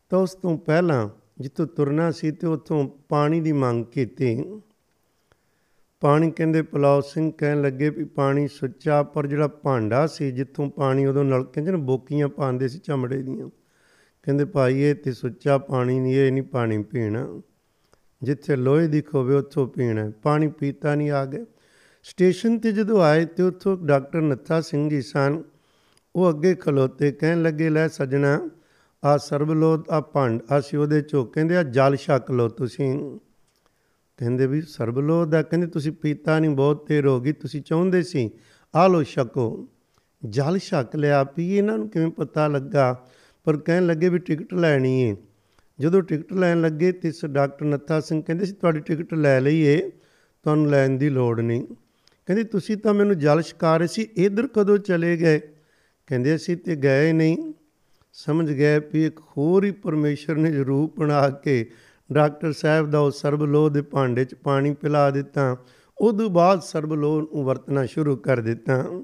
ਤਾਂ 0.10 0.20
ਉਸ 0.20 0.34
ਤੋਂ 0.34 0.58
ਪਹਿਲਾਂ 0.58 1.10
ਜਿੱਥੋਂ 1.40 1.68
ਤੁਰਨਾ 1.68 2.12
ਸੀ 2.12 2.32
ਤੇ 2.32 2.48
ਉੱਥੋਂ 2.48 2.90
ਪਾਣੀ 3.10 3.42
ਦੀ 3.42 3.52
ਮੰਗ 3.52 3.86
ਕੀਤੀ। 3.86 4.62
ਪਾਣੀ 6.00 6.32
ਕਹਿੰਦੇ 6.32 6.62
ਪਲਾਉ 6.62 7.02
ਸਿੰਘ 7.02 7.32
ਕਹਿਣ 7.38 7.62
ਲੱਗੇ 7.62 7.90
ਵੀ 7.90 8.04
ਪਾਣੀ 8.04 8.48
ਸੁੱਚਾ, 8.48 9.04
ਪਰ 9.04 9.28
ਜਿਹੜਾ 9.28 9.48
ਭਾਂਡਾ 9.48 10.08
ਸੀ, 10.08 10.32
ਜਿੱਥੋਂ 10.32 10.70
ਪਾਣੀ 10.70 11.06
ਉਦੋਂ 11.06 11.24
ਨਲਕੇ 11.24 11.62
'ਚ 11.62 11.70
ਨਾ 11.70 11.78
ਬੋਕੀਆਂ 11.78 12.28
ਪਾਉਂਦੇ 12.28 12.68
ਸੀ 12.68 12.80
ਚਮੜੇ 12.80 13.22
ਦੀਆਂ। 13.22 13.50
ਕਹਿੰਦੇ, 14.24 14.46
ਭਾਈ, 14.46 14.82
ਇਹ 14.82 14.96
ਤੇ 14.96 15.12
ਸੁੱਚਾ 15.12 15.58
ਪਾਣੀ 15.58 16.00
ਨਹੀਂ, 16.00 16.16
ਇਹ 16.16 16.32
ਨਹੀਂ 16.32 16.44
ਪਾਣੀ 16.44 16.84
ਪੀਣਾ। 16.84 17.42
ਜਿੱਥੇ 18.24 18.56
ਲੋਹੇ 18.56 18.88
ਦੀ 18.88 19.02
ਖੋਵੇ, 19.02 19.36
ਉੱਥੋਂ 19.36 19.68
ਪੀਣਾ। 19.68 20.12
ਪਾਣੀ 20.24 20.48
ਪੀਤਾ 20.48 20.96
ਨਹੀਂ 20.96 21.12
ਆ 21.12 21.26
ਗਏ 21.26 21.46
ਸਟੇਸ਼ਨ 22.04 22.60
ਤੇ 22.60 22.72
ਜਦੋਂ 22.72 23.02
ਆਏ 23.02 23.26
ਤੇ 23.26 23.44
ਉੱਥੋਂ 23.44 23.78
ਡਾਕਟਰ 23.78 24.22
ਨੱਥਾ 24.22 24.62
ਸਿੰਘ 24.62 24.90
ਜੀ 24.90 25.02
ਸਨ। 25.02 25.44
ਉਹ 26.16 26.30
ਅੱਗੇ 26.30 26.56
ਖਲੋਤੇ 26.56 27.12
ਕਹਿਣ 27.12 27.42
ਲੱਗੇ, 27.42 27.70
ਲੈ 27.70 27.88
ਸਜਣਾ 27.88 28.50
ਆ 29.04 29.18
ਸਰਬਲੋਧ 29.18 29.90
ਆ 29.90 30.02
ਭੰਡ 30.02 30.42
ਅਸੀਂ 30.60 30.80
ਉਹਦੇ 30.80 31.02
ਚੋਂ 31.02 31.26
ਕਹਿੰਦੇ 31.26 31.58
ਆ 31.58 31.64
ਜਲ 31.64 31.96
ਛਕ 31.96 32.32
ਲੋ 32.32 32.48
ਤੁਸੀਂ। 32.48 33.20
ਕਹਿੰਦੇ 34.18 34.48
ਵੀ 34.48 34.62
ਸਰਬਲੋਧ 34.62 35.30
ਦਾ? 35.30 35.42
ਕਹਿੰਦੇ, 35.42 35.68
ਤੁਸੀਂ 35.68 35.92
ਪੀਤਾ 35.92 36.40
ਨਹੀਂ, 36.40 36.52
ਬਹੁਤ 36.52 36.88
ਦੇਰ 36.88 37.08
ਹੋ 37.08 37.20
ਗਈ, 37.20 37.32
ਤੁਸੀਂ 37.32 37.62
ਚਾਹੁੰਦੇ 37.62 38.04
ਸੀ। 38.04 38.32
ਆ 38.76 38.88
ਲੋ 38.88 39.04
ਛਕੋ। 39.04 39.68
ਜਲ 40.30 40.58
ਛਕ 40.58 40.96
ਲਿਆ 40.96 41.24
ਪੀ 41.24 41.58
ਇਹਨਾਂ 41.58 41.78
ਨੂੰ 41.78 41.90
ਕਿਵੇਂ 41.90 42.12
ਪਤਾ 42.12 42.48
ਲੱਗਾ? 42.48 43.06
ਪਰ 43.44 43.58
ਕਹਿਣ 43.58 43.86
ਲੱਗੇ 43.86 44.10
ਵੀ 44.10 44.18
ਟਿਕਟ 44.18 44.54
ਲੈਣੀ 44.54 45.02
ਏ। 45.02 45.16
ਜਦੋਂ 45.80 46.02
ਟਿਕਟ 46.02 46.34
ਲੈਣ 46.34 46.62
ਲੱਗੇ 46.62 46.92
ਤੇ 46.92 47.10
ਇਸ 47.10 47.26
ਡਾਕਟਰ 47.26 47.66
ਨੱਥਾ 47.66 48.00
ਸਿੰਘ 48.00 48.22
ਕਹਿੰਦੇ 48.22 48.46
ਸੀ, 48.46 48.54
ਤੁਹਾਡੀ 48.54 48.80
ਟਿਕਟ 48.80 49.14
ਲੈ 49.14 49.42
ਲਈਏ 49.42 49.90
ਤੁਹਾਨੂੰ 50.44 50.70
ਲੈਣ 50.70 50.90
ਦੀ 50.90 51.10
ਲੋੜ 51.10 51.40
ਨਹੀਂ। 51.40 51.64
ਕਹਿੰਦੇ, 52.26 52.44
ਤੁਸੀਂ 52.44 52.78
ਤਾਂ 52.78 52.94
ਮੈਨੂੰ 52.94 53.20
ਜਲ 53.20 53.42
ਛਕਾ 53.42 53.78
ਰਹੇ 53.78 53.88
ਸੀ, 53.88 54.02
ਇਧਰ 54.02 54.48
ਕਦੋਂ 54.48 54.78
ਚਲੇ 54.78 55.18
ਗਏ? 55.18 55.42
ਕਹਿੰਦੇ 56.10 56.36
ਅਸੀਂ 56.36 56.58
ਤੇ 56.58 56.76
ਗਏ 56.76 57.14
ਨਹੀਂ। 57.14 57.54
ਸਮਝ 58.14 58.52
ਗਏ 58.52 58.80
ਵੀ 58.80 59.06
ਇੱਕ 59.06 59.20
ਹੋਰ 59.20 59.66
ਹੀ 59.66 59.72
ਪਰਮੇਸ਼ਰ 59.72 60.36
ਨੇ 60.36 60.52
ਰੂਪ 60.52 61.00
ਬਣਾ 61.00 61.30
ਕੇ 61.30 61.72
ਡਾਕਟਰ 62.14 62.54
ਸਾਹਿਬ 62.54 62.90
ਦਾ 62.90 63.00
ਉਹ 63.00 63.12
ਸਰਬਲੋਹ 63.12 63.70
ਦੇ 63.70 63.82
ਭਾਂਡੇ 63.82 64.26
'ਚ 64.26 64.36
ਪਾਣੀ 64.36 64.74
ਪਿਲਾ 64.74 65.12
ਦਿੱਤਾ। 65.12 65.58
ਉਦੋਂ 65.98 66.30
ਬਾਅਦ 66.30 66.62
ਸਰਬਲੋਹ 66.62 67.22
ਨੂੰ 67.22 67.44
ਵਰਤਣਾ 67.44 67.86
ਸ਼ੁਰੂ 67.86 68.16
ਕਰ 68.16 68.40
ਦਿੱਤਾ। 68.40 69.04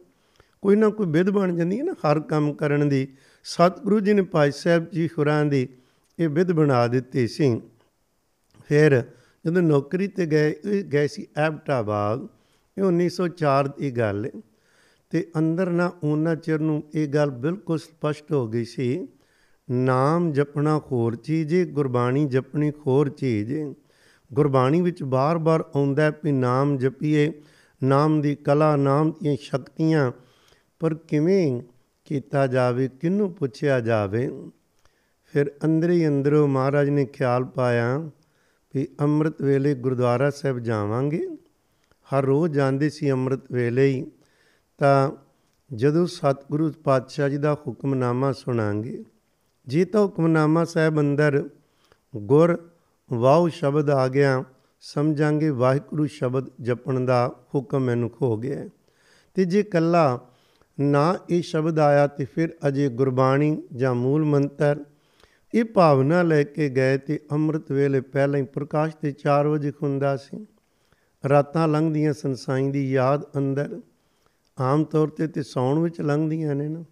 ਕੋਈ 0.61 0.75
ਨਾ 0.75 0.89
ਕੋਈ 0.89 1.07
ਵਿਧ 1.07 1.29
ਬਣ 1.29 1.55
ਜਾਂਦੀ 1.55 1.79
ਹੈ 1.79 1.83
ਨਾ 1.83 1.93
ਹਰ 1.93 2.19
ਕੰਮ 2.19 2.53
ਕਰਨ 2.53 2.89
ਦੀ। 2.89 3.07
ਸਤਿਗੁਰੂ 3.43 3.99
ਜੀ 3.99 4.13
ਨੇ 4.13 4.21
ਭਾਈ 4.21 4.51
ਸਾਹਿਬ 4.51 4.89
ਜੀ 4.89 5.09
ਹੁਰਾਂ 5.17 5.45
ਦੀ 5.45 5.67
ਇਹ 6.19 6.29
ਵਿਧ 6.29 6.51
ਬਣਾ 6.51 6.87
ਦਿੱਤੀ 6.87 7.27
ਸੀ। 7.27 7.61
ਫਿਰ 8.67 9.03
ਜਦੋਂ 9.45 9.61
ਨੌਕਰੀ 9.61 10.07
ਤੇ 10.07 10.25
ਗਏ, 10.25 10.55
ਇਹ 10.65 10.83
ਗਏ 10.83 11.07
ਸੀ 11.07 11.27
ਐਬਟਾਬਾਦ। 11.37 12.27
ਇਹ 12.77 12.83
1904 12.83 13.67
ਦੀ 13.67 13.91
ਗੱਲ 13.91 14.25
ਹੈ। 14.25 14.41
ਤੇ 15.09 15.31
ਅੰਦਰ 15.37 15.69
ਨਾ 15.69 15.91
ਉਹਨਾਂ 16.03 16.35
ਚਿਰ 16.35 16.59
ਨੂੰ 16.59 16.83
ਇਹ 16.95 17.07
ਗੱਲ 17.07 17.29
ਬਿਲਕੁਲ 17.29 17.77
ਸਪਸ਼ਟ 17.77 18.33
ਹੋ 18.33 18.47
ਗਈ 18.47 18.65
ਸੀ, 18.65 19.07
ਨਾਮ 19.71 20.31
ਜਪਣਾ 20.31 20.79
ਖੋਰ 20.79 21.15
ਚੀਜ਼ 21.15 21.53
ਏ, 21.53 21.65
ਗੁਰਬਾਣੀ 21.65 22.25
ਜਪਣੀ 22.25 22.71
ਖੋਰ 22.71 23.09
ਚੀਜ਼ 23.09 23.53
ਏ। 23.53 23.73
ਗੁਰਬਾਣੀ 24.33 24.81
ਵਿੱਚ 24.81 25.03
ਬਾਰ-ਬਾਰ 25.03 25.65
ਆਉਂਦਾ 25.75 26.13
ਵੀ 26.23 26.31
ਨਾਮ 26.31 26.77
ਜਪੀਏ, 26.77 27.33
ਨਾਮ 27.83 28.21
ਦੀ 28.21 28.35
ਕਲਾ, 28.35 28.75
ਨਾਮ 28.75 29.11
ਦੀਆਂ 29.11 29.37
ਸ਼ਕਤੀਆਂ, 29.41 30.11
ਪਰ 30.79 30.93
ਕਿਵੇਂ 30.93 31.61
ਕੀਤਾ 32.05 32.47
ਜਾਵੇ, 32.47 32.87
ਕਿਹਨੂੰ 32.87 33.33
ਪੁੱਛਿਆ 33.33 33.79
ਜਾਵੇ? 33.79 34.49
ਫਿਰ 35.25 35.51
ਅੰਦਰ 35.65 35.89
ਹੀ 35.89 36.07
ਅੰਦਰੋਂ 36.07 36.47
ਮਹਾਰਾਜ 36.47 36.89
ਨੇ 36.89 37.05
ਖਿਆਲ 37.05 37.43
ਪਾਇਆ 37.43 38.09
ਵੀ 38.75 38.87
ਅੰਮ੍ਰਿਤ 39.01 39.41
ਵੇਲੇ 39.41 39.75
ਗੁਰਦੁਆਰਾ 39.75 40.29
ਸਾਹਿਬ 40.29 40.59
ਜਾਵਾਂਗੇ। 40.59 41.27
ਹਰ 42.07 42.25
ਰੋਜ਼ 42.25 42.53
ਜਾਂਦੇ 42.53 42.89
ਸੀ 42.89 43.11
ਅੰਮ੍ਰਿਤ 43.11 43.51
ਵੇਲੇ 43.51 43.87
ਹੀ। 43.87 44.05
ਤਾਂ 44.77 45.11
ਜਦੋਂ 45.73 46.07
ਸਤਿਗੁਰੂ 46.07 46.71
ਪਾਤਸ਼ਾਹ 46.83 47.29
ਜੀ 47.29 47.37
ਦਾ 47.37 47.53
ਹੁਕਮਨਾਮਾ 47.53 48.31
ਸੁਣਾਂਗੇ, 48.31 49.03
ਜੇ 49.67 49.85
ਤਾਂ 49.85 50.01
ਹੁਕਮਨਾਮਾ 50.01 50.65
ਸਾਹਿਬ 50.65 50.99
ਅੰਦਰ 50.99 51.49
ਗੁਰ 52.15 52.69
ਵਾਉ 53.13 53.47
ਸ਼ਬਦ 53.47 53.89
ਆ 53.89 54.07
ਗਿਆ, 54.07 54.43
ਸਮਝਾਂਗੇ 54.79 55.49
ਵਾਹਿਗੁਰੂ 55.49 56.05
ਸ਼ਬਦ 56.05 56.49
ਜਪਣ 56.61 56.99
ਦਾ 56.99 57.35
ਹੁਕਮ 57.55 57.79
ਮੈਨੂੰ 57.79 58.09
ਖੋ 58.09 58.37
ਗਿਆ। 58.37 58.69
ਤੇ 59.33 59.45
ਜੇ 59.45 59.63
ਕੱਲਾ 59.63 60.19
ਨਾ 60.79 61.17
ਇਹ 61.29 61.41
ਸ਼ਬਦ 61.41 61.79
ਆਇਆ 61.79 62.07
ਤੇ 62.07 62.25
ਫਿਰ 62.25 62.55
ਅਜੇ 62.67 62.89
ਗੁਰਬਾਣੀ 62.89 63.63
ਜਾਂ 63.75 63.95
ਮੂਲ 63.95 64.23
ਮੰਤਰ 64.23 64.83
ਇਹ 65.53 65.63
ਭਾਵਨਾ 65.63 66.21
ਲੈ 66.21 66.43
ਕੇ 66.43 66.69
ਗਏ 66.69 66.97
ਤੇ 66.97 67.19
ਅੰਮ੍ਰਿਤ 67.31 67.71
ਵੇਲੇ 67.71 68.01
ਪਹਿਲਾਂ 68.01 68.39
ਹੀ 68.39 68.45
ਪ੍ਰਕਾਸ਼ 68.45 68.95
ਤੇ 68.95 69.11
4 69.11 69.47
ਵਜੇ 69.47 69.71
ਖੁੰਦਾ 69.71 70.17
ਸੀ। 70.17 70.47
ਰਾਤਾਂ 71.29 71.67
ਲੰਘਦੀਆਂ 71.67 72.13
ਸੰਸਾਈ 72.13 72.71
ਦੀ 72.71 72.91
ਯਾਦ 72.91 73.25
ਅੰਦਰ 73.37 73.81
ਆਮ 74.59 74.83
ਤੌਰ 74.83 75.07
ਤੇ 75.07 75.27
ਤੇ 75.27 75.43
ਸੌਣ 75.43 75.79
ਵਿੱਚ 75.79 76.01
ਲੰਘਦੀਆਂ 76.01 76.55
ਨੇ 76.55 76.67
ਨਾ। 76.67 76.83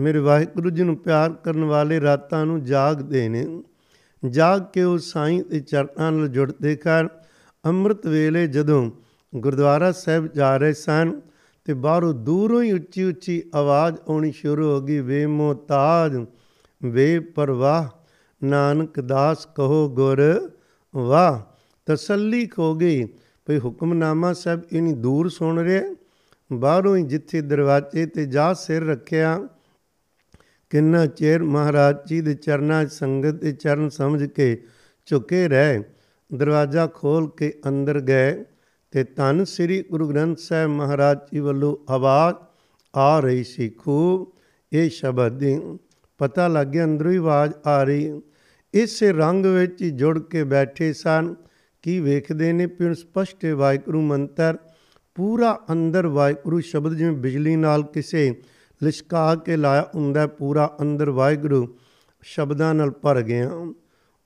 ਮੇਰੇ 0.00 0.18
ਵਾਹਿਗੁਰੂ 0.18 0.70
ਜੀ 0.70 0.82
ਨੂੰ 0.82 0.96
ਪਿਆਰ 0.96 1.32
ਕਰਨ 1.32 1.64
ਵਾਲੇ 1.64 2.00
ਰਾਤਾਂ 2.00 2.46
ਨੂੰ 2.46 2.64
ਜਾਗਦੇ 2.64 3.28
ਨੇ। 3.28 3.62
ਜਾਗ 4.28 4.62
ਕੇ 4.72 4.82
ਉਹ 4.82 4.98
ਸਾਈਂ 4.98 5.42
ਦੇ 5.50 5.60
ਚਰਨਾਂ 5.60 6.12
ਨਾਲ 6.12 6.28
ਜੁੜਦੇ 6.28 6.76
ਕਰ 6.76 7.08
ਅੰਮ੍ਰਿਤ 7.64 8.06
ਵੇਲੇ 8.06 8.46
ਜਦੋਂ 8.46 8.90
ਗੁਰਦੁਆਰਾ 9.36 9.92
ਸਾਹਿਬ 9.92 10.26
ਜਾ 10.26 10.56
ਰਹੇ 10.56 10.72
ਸਨ 10.72 11.20
ਤੇ 11.64 11.74
ਬਾਹਰੋਂ 11.74 12.14
ਦੂਰੋਂ 12.14 12.62
ਹੀ 12.62 12.72
ਉੱਚੀ 12.72 13.04
ਉੱਚੀ 13.04 13.42
ਆਵਾਜ਼ 13.54 13.96
ਆਉਣੀ 14.08 14.32
ਸ਼ੁਰੂ 14.32 14.70
ਹੋ 14.70 14.80
ਗਈ, 14.80 15.00
ਵੇ 15.00 15.26
ਮੋਤਾਜ 15.26 16.26
ਵੇ 16.84 17.20
ਪਰਵਾਹ, 17.20 17.88
ਨਾਨਕ 18.44 19.00
ਦਾਸ 19.00 19.46
ਕਹੋ 19.46 19.88
ਗੁਰ 19.88 20.50
ਵਾਹ। 20.96 21.40
ਤਸੱਲੀ 21.86 22.46
ਖੋ 22.46 22.74
ਗਈ, 22.74 23.04
ਭਈ 23.46 23.58
ਹੁਕਮਨਾਮਾ 23.58 24.32
ਸਾਹਿਬ 24.32 24.60
ਇਨੀ 24.72 24.92
ਦੂਰ 24.92 25.28
ਸੁਣ 25.28 25.58
ਰਿਹਾ 25.58 25.82
ਬਾਹਰੋਂ 26.52 26.96
ਹੀ 26.96 27.02
ਜਿੱਥੇ 27.02 27.40
ਦਰਵਾਜ਼ੇ 27.40 28.06
ਤੇ 28.06 28.26
ਜਾ 28.26 28.54
ਸਿਰ 28.54 28.86
ਰੱਖਿਆ 28.86 29.48
ਕਿੰਨਾ 30.74 31.06
ਚਿਰ 31.06 31.42
ਮਹਾਰਾਜ 31.42 31.96
ਜੀ 32.06 32.20
ਦੇ 32.20 32.34
ਚਰਨਾਂ 32.34 32.84
'ਚ 32.84 32.92
ਸੰਗਤ 32.92 33.28
ਦੇ 33.28 33.52
ਚਰਨ 33.52 33.88
ਸਮਝ 33.88 34.24
ਕੇ 34.24 34.64
ਝੁਕੇ 35.06 35.48
ਰਹਿ? 35.48 35.82
ਦਰਵਾਜ਼ਾ 36.34 36.86
ਖੋਲ 36.86 37.30
ਕੇ 37.36 37.52
ਅੰਦਰ 37.68 38.00
ਗਏ 38.00 38.44
ਤੇ 38.90 39.04
ਤਨ 39.04 39.44
ਸ੍ਰੀ 39.44 39.84
ਗੁਰੂ 39.90 40.08
ਗ੍ਰੰਥ 40.08 40.38
ਸਾਹਿਬ 40.38 40.70
ਮਹਾਰਾਜ 40.70 41.18
ਜੀ 41.18 41.38
ਵੱਲੋਂ 41.38 41.92
ਆਵਾਜ਼ 41.92 42.36
ਆ 42.96 43.20
ਰਹੀ 43.20 43.44
ਸੀ। 43.44 43.68
ਖੂਬ 43.68 44.32
ਇਹ 44.72 44.90
ਸ਼ਬਦ 44.90 45.32
ਦੀ 45.32 45.78
ਪਤਾ 46.18 46.48
ਲੱਗ 46.48 46.66
ਗਿਆ, 46.66 46.84
ਅੰਦਰੋਂ 46.84 47.12
ਹੀ 47.12 47.16
ਆਵਾਜ਼ 47.16 47.52
ਆ 47.66 47.84
ਰਹੀ। 47.84 48.22
ਇਸੇ 48.74 49.12
ਰੰਗ 49.12 49.46
ਵਿੱਚ 49.46 49.82
ਹੀ 49.82 49.90
ਜੁੜ 49.90 50.18
ਕੇ 50.18 50.44
ਬੈਠੇ 50.44 50.92
ਸਨ। 50.92 51.34
ਕੀ 51.82 52.00
ਵੇਖਦੇ 52.00 52.52
ਨੇ? 52.52 52.66
ਪਿਣ 52.66 52.94
ਸਪਸ਼ਟ 52.94 53.44
ਵਾਹਿਗੁਰੂ 53.46 54.00
ਮੰਤਰ, 54.00 54.58
ਪੂਰਾ 55.14 55.60
ਅੰਦਰ 55.72 56.06
ਵਾਹਿਗੁਰੂ 56.06 56.60
ਸ਼ਬਦ 56.60 56.94
ਜਿਵੇਂ 56.94 57.12
ਬਿਜਲੀ 57.12 57.56
ਨਾਲ 57.56 57.82
ਕਿਸੇ 57.82 58.42
ਲਿਸ਼ਕਾ 58.82 59.34
ਕੇ 59.34 59.56
ਲਾਇਆ 59.56 59.90
ਹੁੰਦਾ 59.94 60.26
ਪੂਰਾ 60.26 60.76
ਅੰਦਰ 60.80 61.10
ਵਾਹਿਗੁਰੂ 61.10 61.74
ਸ਼ਬਦਾਂ 62.22 62.74
ਨਾਲ 62.74 62.90
ਭਰ 62.90 63.22
ਗਿਆ। 63.22 63.50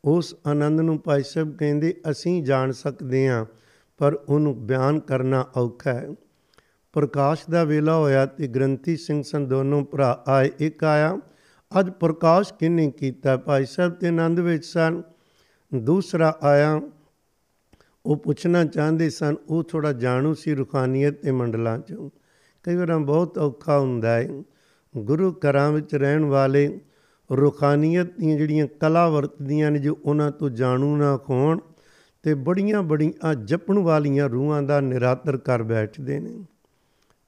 ਉਸ 0.04 0.36
ਆਨੰਦ 0.46 0.80
ਨੂੰ 0.80 1.00
ਭਾਈ 1.04 1.22
ਸਾਹਿਬ 1.22 1.56
ਕਹਿੰਦੇ, 1.56 2.00
ਅਸੀਂ 2.10 2.42
ਜਾਣ 2.42 2.72
ਸਕਦੇ 2.72 3.28
ਹਾਂ, 3.28 3.46
ਪਰ 3.98 4.14
ਉਹਨੂੰ 4.28 4.66
ਬਿਆਨ 4.66 5.00
ਕਰਨਾ 5.00 5.46
ਔਖਾ 5.56 5.92
ਹੈ। 5.92 6.08
ਪ੍ਰਕਾਸ਼ 6.92 7.50
ਦਾ 7.50 7.64
ਵੇਲਾ 7.64 7.96
ਹੋਇਆ 7.96 8.26
ਤੇ 8.26 8.46
ਗ੍ਰੰਥੀ 8.46 8.96
ਸਿੰਘ 8.96 9.22
ਸਨ 9.22 9.46
ਦੋਨੋਂ 9.46 9.84
ਭਰਾ 9.84 10.24
ਆਏ, 10.28 10.50
ਇੱਕ 10.58 10.84
ਆਇਆ, 10.84 11.18
ਅੱਜ 11.80 11.90
ਪ੍ਰਕਾਸ਼ 11.90 12.54
ਕਿੰਨੇ 12.54 12.90
ਕੀਤਾ? 12.90 13.36
ਭਾਈ 13.36 13.64
ਸਾਹਿਬ 13.64 13.92
ਤੇ 13.92 14.08
ਆਨੰਦ 14.08 14.40
ਵਿੱਚ 14.40 14.64
ਸਨ। 14.64 15.02
ਦੂਸਰਾ 15.74 16.38
ਆਇਆ, 16.42 16.80
ਉਹ 18.06 18.16
ਪੁੱਛਣਾ 18.16 18.64
ਚਾਹੁੰਦੇ 18.64 19.10
ਸਨ, 19.10 19.34
ਉਹ 19.48 19.62
ਥੋੜਾ 19.62 19.92
ਜਾਣੂ 19.92 20.34
ਸੀ 20.34 20.54
ਰੂਹਾਨੀਅਤ 20.54 21.14
ਤੇ 21.14 21.30
ਮੰਡਲਾਂ 21.30 21.78
ਚੋਂ। 21.78 22.10
ਕਈ 22.62 22.74
ਵਾਰ 22.74 22.98
ਬਹੁਤ 22.98 23.38
ਔਖਾ 23.38 23.78
ਹੁੰਦਾ 23.78 24.14
ਹੈ। 24.14 24.28
ਗੁਰੂ 24.96 25.32
ਘਰਾਂ 25.32 25.72
ਵਿੱਚ 25.72 25.94
ਰਹਿਣ 25.94 26.24
ਵਾਲੇ 26.24 26.80
ਰੂਹਾਨੀਅਤ 27.30 28.18
ਦੀਆਂ 28.18 28.38
ਜਿਹੜੀਆਂ 28.38 28.66
ਕਲਾ 28.80 29.08
ਵਰਤਦੀਆਂ 29.08 29.70
ਨੇ, 29.70 29.78
ਜੋ 29.78 29.98
ਉਹਨਾਂ 30.04 30.30
ਤੋਂ 30.30 30.50
ਜਾਣੂ 30.50 30.96
ਨਾ 30.96 31.18
ਹੋਣ 31.30 31.58
ਤੇ 32.22 32.34
ਬੜੀਆਂ 32.34 32.82
ਬੜੀਆਂ 32.82 33.34
ਜਪਣ 33.34 33.78
ਵਾਲੀਆਂ 33.78 34.28
ਰੂਹਾਂ 34.28 34.62
ਦਾ 34.62 34.80
ਨਿਰਾਦਰ 34.80 35.36
ਕਰ 35.36 35.62
ਬੈਠਦੇ 35.62 36.20
ਨੇ। 36.20 36.44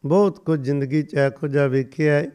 ਬਹੁਤ 0.07 0.38
ਕੁਝ 0.38 0.61
ਜ਼ਿੰਦਗੀ 0.61 1.03
'ਚ 1.03 1.14
ਇਹੋ 1.14 1.49
ਜਿਹਾ 1.49 1.66
ਵੇਖਿਆ 1.66 2.14
ਹੈ, 2.14 2.31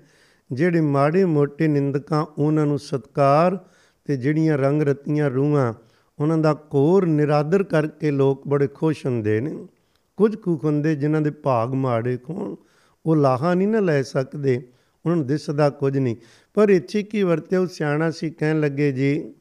ਜਿਹੜੇ 0.51 0.81
ਮਾੜੇ 0.81 1.25
ਮੋਟੇ 1.25 1.67
ਨਿੰਦਕਾਂ 1.67 2.25
ਉਹਨਾਂ 2.37 2.65
ਨੂੰ 2.65 2.79
ਸਤਕਾਰ 2.79 3.57
ਤੇ 4.05 4.17
ਜਿਹੜੀਆਂ 4.17 4.57
ਰੰਗ 4.57 4.81
ਰਤੀਆਂ 4.81 5.29
ਰੂਹਾਂ 5.29 5.73
ਉਹਨਾਂ 6.19 6.37
ਦਾ 6.37 6.53
ਕੋਰ 6.53 7.05
ਨਿਰਾਦਰ 7.05 7.63
ਕਰਕੇ 7.63 8.11
ਲੋਕ 8.11 8.47
ਬੜੇ 8.47 8.67
ਖੁਸ਼ 8.67 9.05
ਹੁੰਦੇ 9.05 9.41
ਨੇ। 9.41 9.67
ਕੁਝ 10.17 10.35
ਕੁ 10.35 10.59
ਹੁੰਦੇ 10.63 10.95
ਜਿਨ੍ਹਾਂ 10.95 11.21
ਦੇ 11.21 11.31
ਭਾਗ 11.31 11.73
ਮਾੜੇ 11.73 12.17
ਕੋਣ 12.17 12.55
ਉਹ 13.05 13.15
ਲਾਹਾ 13.15 13.53
ਨਹੀਂ 13.53 13.67
ਨਾ 13.67 13.79
ਲੈ 13.79 14.03
ਸਕਦੇ। 14.03 14.57
ਉਹਨਾਂ 15.05 15.15
ਨੂੰ 15.15 15.27
ਦਿਸਦਾ 15.27 15.69
ਕੁਝ 15.69 15.97
ਨਹੀਂ। 15.97 16.15
ਪਰ 16.53 16.69
ਇੱਥੇ 16.69 17.03
ਕੀ 17.03 17.23
ਵਰਤੇ 17.23 17.57
ਉਹ 17.57 17.67
ਸਿਆਣਾ 17.67 18.11
ਸੀ, 18.11 18.29
ਕਹਿਣ 18.29 18.59
ਲੱਗੇ, 18.59 18.91
ਜੀ, 18.91 19.33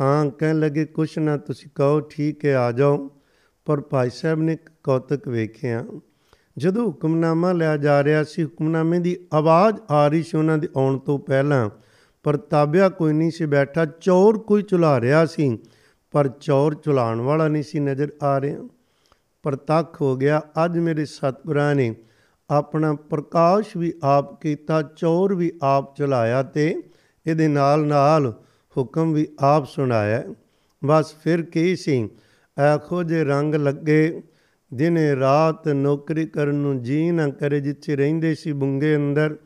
ਹਾਂ, 0.00 0.30
ਕਹਿਣ 0.30 0.58
ਲੱਗੇ, 0.58 0.84
ਕੁਛ 0.84 1.18
ਨਾ, 1.18 1.36
ਤੁਸੀਂ 1.36 1.70
ਕਹੋ, 1.74 2.00
ਠੀਕ 2.00 2.44
ਹੈ, 2.44 2.56
ਆ 2.56 2.72
ਜਾਓ। 2.72 3.10
ਪਰ 3.64 3.80
ਭਾਈ 3.80 4.10
ਸਾਹਿਬ 4.10 4.42
ਨੇ 4.42 4.56
ਕੌਤਕ 4.82 5.28
ਵੇਖਿਆ। 5.28 5.84
ਜਦੋਂ 6.58 6.86
ਹੁਕਮਨਾਮਾ 6.86 7.52
ਲਿਆ 7.52 7.76
ਜਾ 7.76 8.04
ਰਿਹਾ 8.04 8.24
ਸੀ, 8.24 8.44
ਹੁਕਮਨਾਮੇ 8.44 8.98
ਦੀ 8.98 9.26
ਆਵਾਜ਼ 9.32 9.76
ਆ 9.90 10.08
ਰਹੀ 10.08 10.22
ਸੀ 10.22 10.38
ਉਹਨਾਂ 10.38 10.58
ਦੇ 10.58 10.68
ਆਉਣ 10.76 10.98
ਤੋਂ 10.98 11.18
ਪਹਿਲਾਂ। 11.18 11.70
ਪਰ 12.22 12.36
ਤਾਬਿਆ 12.36 12.88
ਕੋਈ 12.88 13.12
ਨਹੀਂ 13.12 13.30
ਸੀ 13.30 13.46
ਬੈਠਾ। 13.46 13.84
ਚੌਰ 13.84 14.38
ਕੋਈ 14.38 14.62
ਚੁਲਾ 14.62 15.00
ਰਿਹਾ 15.00 15.26
ਸੀ, 15.26 15.58
ਪਰ 16.10 16.28
ਚੌਰ 16.28 16.74
ਚੁਲਾਉਣ 16.74 17.20
ਵਾਲਾ 17.20 17.48
ਨਹੀਂ 17.48 17.62
ਸੀ 17.62 17.80
ਨਜ਼ਰ 17.80 18.08
ਆ 18.22 18.40
ਰਿਹਾ। 18.40 18.68
ਪ੍ਰਤੱਖ 19.42 20.02
ਹੋ 20.02 20.16
ਗਿਆ, 20.16 20.42
ਅੱਜ 20.64 20.78
ਮੇਰੇ 20.78 21.04
ਸਤਿਗੁਰਾਂ 21.04 21.74
ਨੇ 21.74 21.94
ਆਪਣਾ 22.50 22.94
ਪ੍ਰਕਾਸ਼ 22.94 23.76
ਵੀ 23.76 23.92
ਆਪ 24.02 24.40
ਕੀਤਾ, 24.40 24.82
ਚੌਰ 24.82 25.34
ਵੀ 25.34 25.52
ਆਪ 25.62 25.96
ਚਲਾਇਆ 25.96 26.42
ਤੇ 26.42 26.82
ਇਹਦੇ 27.26 27.48
ਨਾਲ 27.48 27.86
ਨਾਲ 27.86 28.42
ਹੁਕਮ 28.76 29.12
ਵੀ 29.12 29.28
ਆਪ 29.40 29.66
ਸੁਣਾਇਆ। 29.66 30.24
ਬਸ 30.84 31.14
ਫਿਰ 31.24 31.42
ਕੀ 31.42 31.76
ਸੀ? 31.76 32.08
ਆਖੋ 32.74 33.02
ਜੇ 33.02 33.24
ਰੰਗ 33.24 33.54
ਲੱਗੇ 33.54 34.22
ਦਿਨੇ 34.74 35.16
ਰਾਤ 35.16 35.68
ਨੌਕਰੀ 35.68 36.26
ਕਰਨ 36.26 36.54
ਨੂੰ 36.54 36.82
ਜੀ 36.82 37.10
ਨਾ 37.10 37.28
ਕਰੇ, 37.28 37.60
ਜਿੱਥੇ 37.60 37.96
ਰਹਿੰਦੇ 37.96 38.34
ਸੀ 38.34 38.52
ਬੁੰਗੇ 38.52 38.96
ਅੰਦਰ 38.96 39.36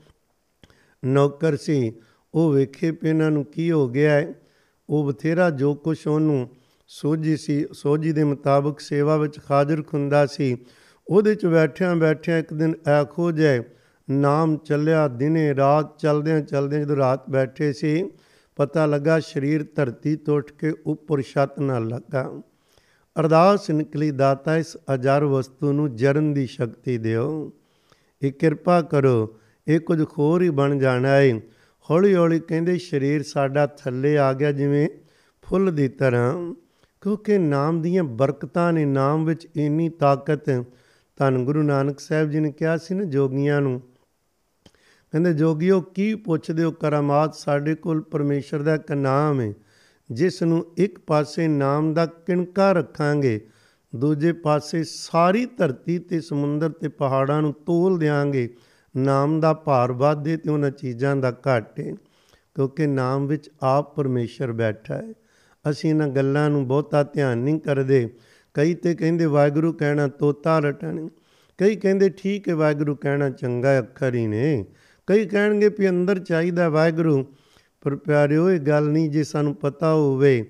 ਨੌਕਰ 1.05 1.57
ਸੀ। 1.57 1.93
ਉਹ 2.35 2.53
ਵੇਖੇ 2.53 2.93
ਪੇ 2.93 3.09
ਇਹਨਾਂ 3.09 3.31
ਨੂੰ 3.31 3.45
ਕੀ 3.45 3.71
ਹੋ 3.71 3.89
ਗਿਆ 3.89 4.13
ਹੈ। 4.13 4.35
ਉਹ 4.89 5.05
ਬਥੇਰਾ 5.05 5.51
ਜੋ 5.51 5.75
ਕੁਛ 5.75 6.07
ਉਹਨੂੰ 6.07 6.49
ਸੋਝੀ 6.89 7.37
ਸੀ, 7.37 7.67
ਸੋਝੀ 7.73 8.13
ਦੇ 8.13 8.25
ਮੁਤਾਬਕ 8.25 8.81
ਸੇਵਾ 8.81 9.17
ਵਿੱਚ 9.17 9.41
ਹਾਜ਼ਰ 9.51 9.83
ਖੁੰਦਾ 9.83 10.27
ਸੀ। 10.27 10.57
ਉਹਦੇ 11.09 11.35
ਚ 11.35 11.47
ਬੈਠਿਆਂ 11.47 11.97
ਬੈਠਿਆਂ 11.97 12.39
ਇੱਕ 12.39 12.55
ਦਿਨ 12.55 12.75
ਆਖੋ 12.91 13.33
ਜੇ 13.33 13.63
ਨਾਮ 14.11 14.57
ਚੱਲਿਆ 14.57 15.09
ਦਿਨੇ 15.09 15.55
ਰਾਤ, 15.55 15.99
ਚਲਦਿਆਂ 15.99 16.41
ਚਲਦਿਆਂ 16.41 16.81
ਜਦੋਂ 16.81 16.97
ਰਾਤ 16.97 17.31
ਬੈਠੇ 17.31 17.73
ਸੀ, 17.73 18.11
ਪਤਾ 18.57 18.87
ਲੱਗਾ 18.87 19.21
ਸਰੀਰ 19.21 19.67
ਧਰਤੀ 19.75 20.17
ਤੋਂ 20.17 20.37
ਉੱਠ 20.37 20.53
ਕੇ 20.53 20.73
ਉੱਪਰ 20.87 21.23
ਛੱਤ 21.23 21.61
ਨਾਲ 21.61 21.89
ਲੱਗਾ। 21.89 22.43
ਅਰਦਾਸ 23.21 23.71
ਨਿਕਲੀ, 23.71 24.11
ਦਾਤਾ 24.11 24.57
ਇਸ 24.57 24.77
ਅਜਰ 24.95 25.25
ਵਸਤੂ 25.25 25.73
ਨੂੰ 25.73 25.97
ਜਰਨ 25.97 26.35
ਦੀ 26.35 26.47
ਸ਼ਕਤੀ 26.47 26.99
ਦਿਓ। 26.99 27.53
ਇਹ 28.23 28.33
ਕਿਰਪਾ 28.33 28.83
ਕਰੋ, 28.83 29.39
ਇਹ 29.69 29.81
ਕੁਝ 29.81 30.05
ਖੋਰ 30.09 30.43
ਹੀ 30.43 30.51
ਬਣ 30.51 30.79
ਜਾਣਾ 30.79 31.09
ਹੈ 31.09 31.41
ਹੌਲੀ 31.91 32.15
ਹੌਲੀ 32.15 32.41
ਕਹਿੰਦੇ, 32.41 32.79
ਸਰੀਰ 32.79 33.23
ਸਾਡਾ 33.23 33.67
ਥੱਲੇ 33.67 34.19
ਆ 34.19 34.33
ਗਿਆ 34.33 34.53
ਜਿਵੇਂ 34.53 34.89
ਫੁੱਲ 35.43 35.73
ਦੀ 35.73 35.89
ਤਰ੍ਹਾਂ। 35.89 36.55
ਕਿਉਂਕਿ 37.01 37.39
ਨਾਮ 37.39 37.83
ਦੀਆਂ 37.83 38.05
ਬਰਕਤਾਂ 38.05 38.73
ਨੇ, 38.73 38.85
ਨਾਮ 38.85 39.25
ਵਿੱਚ 39.25 39.49
ਇੰਨੀ 39.57 39.89
ਤਾਕਤ 39.89 40.65
ਧੰਨ 41.19 41.45
ਗੁਰੂ 41.45 41.63
ਨਾਨਕ 41.63 42.01
ਸਾਹਿਬ 42.01 42.31
ਜੀ 42.31 42.41
ਨੇ 42.41 42.53
ਕਿਹਾ 42.53 42.77
ਸੀ 42.77 42.95
ਨਾ 42.95 43.05
ਜੋਗੀਆਂ 43.05 43.61
ਨੂੰ। 43.61 43.81
ਕਹਿੰਦੇ, 45.13 45.33
ਜੋਗੀਓ, 45.35 45.81
ਕੀ 45.81 46.15
ਪੁੱਛਦੇ 46.15 46.65
ਹੋ? 46.65 46.71
ਕਰਾਮਾਤ 46.71 47.35
ਸਾਡੇ 47.35 47.75
ਕੋਲ 47.75 48.03
ਪਰਮੇਸ਼ਰ 48.03 48.63
ਦਾ 48.63 48.75
ਇੱਕ 48.75 48.93
ਨਾਮ 48.93 49.41
ਹੈ 49.41 49.53
ਜਿਸ 50.11 50.43
ਨੂੰ 50.43 50.65
ਇੱਕ 50.77 50.99
ਪਾਸੇ 50.99 51.49
ਨਾਮ 51.49 51.95
ਦਾ 51.95 52.07
ਕਿਣਕਾ 52.07 52.73
ਰੱਖਾਂਗੇ, 52.73 53.41
ਦੂਜੇ 53.97 54.33
ਪਾਸੇ 54.33 54.85
ਸਾਰੀ 54.85 55.47
ਧਰਤੀ 55.47 55.99
ਤੇ 55.99 56.21
ਸਮੁੰਦਰ 56.21 56.71
ਤੇ 56.71 56.89
ਪਹਾੜਾਂ 56.89 57.43
ਨੂੰ 57.43 57.53
ਤੋਲ 57.53 57.99
ਦੇਾਂਗੇ 57.99 58.55
ਨਾਮ 58.97 59.41
ਦਾ 59.41 59.53
ਭਾਰ 59.53 59.93
ਵਾਧੇ 59.93 60.37
ਤੇ 60.37 60.51
ਉਹਨਾਂ 60.51 60.71
ਚੀਜ਼ਾਂ 60.71 61.17
ਦਾ 61.17 61.37
ਘਾਟੇ 61.47 61.95
ਕਿਉਂਕਿ 62.55 62.87
ਨਾਮ 62.87 63.27
ਵਿੱਚ 63.27 63.51
ਆਪ 63.63 63.95
ਪਰਮੇਸ਼ਰ 63.97 64.53
ਬੈਠਾ 64.53 64.95
ਹੈ 64.95 65.13
ਅਸੀਂ 65.71 65.91
ਇਹਨਾਂ 65.91 66.09
ਗੱਲਾਂ 66.09 66.51
ਨੂੰ 66.51 66.67
ਬਹੁਤਾ 66.69 67.03
ਧਿਆਨ 67.03 67.39
ਨਹੀਂ 67.39 67.61
ਕਰਦੇ। 67.61 68.09
ਕਈ 68.59 68.75
ਤੇ 68.75 68.95
ਕਹਿੰਦੇ 68.95 69.27
ਵਾਹਿਗੁਰੂ 69.27 69.73
ਕਹਿਣਾ 69.73 70.07
ਤੋਤਾ 70.09 70.59
ਰਟਣ, 70.59 71.09
ਕਈ 71.59 71.77
ਕਹਿੰਦੇ 71.77 72.09
ਠੀਕ 72.11 72.49
ਹੈ 72.49 72.55
ਵਾਹਿਗੁਰੂ 72.55 72.97
ਕਹਿਣਾ 72.97 73.31
ਚੰਗਾ 73.31 73.79
ਅੱਖਰ 73.79 74.15
ਹੀ 74.15 74.27
ਨੇ। 74.27 74.65
ਕਈ 75.07 75.27
ਕਹਿਣਗੇ 75.27 75.69
ਵੀ 75.69 75.89
ਅੰਦਰ 75.89 76.19
ਚਾਹੀਦਾ 76.19 76.69
ਵਾਹਿਗੁਰੂ, 76.69 77.25
ਪਰ 77.81 77.97
ਪਿਆਰਿਓ, 77.97 78.51
ਇਹ 78.51 78.61
ਗੱਲ 78.61 78.89
ਨਹੀਂ 78.89 79.11
ਜੇ 79.11 79.25
ਸਾਨੂੰ 79.25 79.55
ਪਤਾ 79.55 79.93
ਹੋਵੇ। 79.95 80.45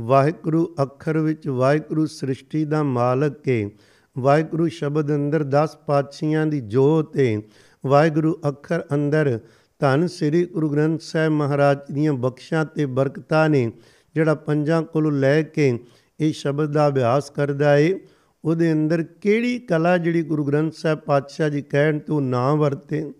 ਵਾਹਿਗੁਰੂ 0.00 0.74
ਅੱਖਰ 0.82 1.18
ਵਿੱਚ 1.18 1.48
ਵਾਹਿਗੁਰੂ 1.48 2.06
ਸ੍ਰਿਸ਼ਟੀ 2.06 2.64
ਦਾ 2.64 2.82
ਮਾਲਕ 2.82 3.48
ਹੈ 3.48 3.70
ਵਾਹਿਗੁਰੂ 4.18 4.68
ਸ਼ਬਦ 4.68 5.14
ਅੰਦਰ 5.14 5.44
10 5.44 5.76
ਪਾਤਸ਼ੀਆਂ 5.86 6.46
ਦੀ 6.46 6.60
ਜੋਤ 6.60 7.16
ਹੈ 7.18 7.40
ਵਾਹਿਗੁਰੂ 7.86 8.40
ਅੱਖਰ 8.48 8.84
ਅੰਦਰ 8.94 9.38
ਧੰਨ 9.78 10.06
ਸ੍ਰੀ 10.06 10.44
ਗੁਰੂ 10.44 10.68
ਗ੍ਰੰਥ 10.68 11.00
ਸਾਹਿਬ 11.00 11.32
ਮਹਾਰਾਜ 11.32 11.78
ਦੀਆਂ 11.92 12.12
ਬਖਸ਼ਾਂ 12.12 12.64
ਤੇ 12.64 12.86
ਬਰਕਤਾਂ 12.86 13.48
ਨੇ, 13.48 13.72
ਜਿਹੜਾ 14.14 14.34
ਪੰਜਾਂ 14.34 14.82
ਕੋਲੋਂ 14.82 15.12
ਲੈ 15.12 15.42
ਕੇ 15.42 15.78
ਇਹ 16.20 16.32
ਸ਼ਬਦ 16.32 16.72
ਦਾ 16.72 16.88
ਅਭਿਆਸ 16.88 17.30
ਕਰਦਾ 17.30 17.76
ਏ। 17.76 18.00
ਉਹਦੇ 18.44 18.72
ਅੰਦਰ 18.72 19.02
ਕਿਹੜੀ 19.02 19.58
ਕਲਾ 19.58 19.98
ਜਿਹੜੀ 19.98 20.22
ਗੁਰੂ 20.22 20.44
ਗ੍ਰੰਥ 20.44 20.72
ਸਾਹਿਬ 20.72 20.98
ਪਾਤਸ਼ਾਹ 20.98 21.48
ਜੀ 21.48 21.62
ਕਹਿਣ 21.62 21.98
ਤੋਂ 21.98 22.20
ਨਾ 22.20 22.54
ਵਰਤੇ, 22.54 23.12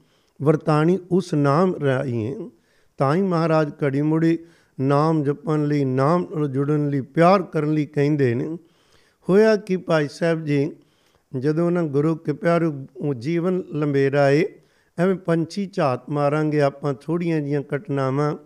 ਵਰਤਾਣੀ 0.42 0.98
ਉਸ 1.10 1.34
ਨਾਮ 1.34 1.74
ਰਾਹੀਂ 1.74 2.26
ਹੈ 2.26 2.50
ਤਾਂ 2.98 3.14
ਹੀ 3.14 3.22
ਮਹਾਰਾਜ 3.22 3.70
ਘੜੀ 3.84 4.02
ਮੁੜੀ 4.02 4.38
ਨਾਮ 4.80 5.22
ਜਪਣ 5.22 5.64
ਲਈ, 5.64 5.84
ਨਾਮ 5.84 6.26
ਨਾਲ 6.34 6.48
ਜੁੜਨ 6.48 6.88
ਲਈ, 6.88 7.00
ਪਿਆਰ 7.00 7.42
ਕਰਨ 7.42 7.72
ਲਈ 7.72 7.86
ਕਹਿੰਦੇ 7.86 8.34
ਨੇ। 8.34 8.58
ਹੋਇਆ 9.28 9.56
ਕਿ 9.56 9.76
ਭਾਈ 9.76 10.08
ਸਾਹਿਬ 10.08 10.44
ਜੀ, 10.44 10.72
ਜਦੋਂ 11.38 11.66
ਉਹਨਾਂ 11.66 11.82
ਗੁਰੂ 11.82 12.16
ਕੇ 12.16 12.32
ਪਿਆਰੂ 12.32 12.86
ਜੀਵਨ 13.18 13.62
ਲੰਬੇਰਾ 13.72 14.30
ਏ, 14.30 14.44
ਐਵੇਂ 14.98 15.14
ਪੰਛੀ 15.14 15.66
ਝਾਤ 15.66 16.10
ਮਾਰਾਂਗੇ, 16.10 16.60
ਆਪਾਂ 16.60 16.94
ਥੋੜੀਆਂ 16.94 17.40
ਜੀਆਂ 17.40 17.62
ਘਟਨਾਵਾਂ 17.76 18.36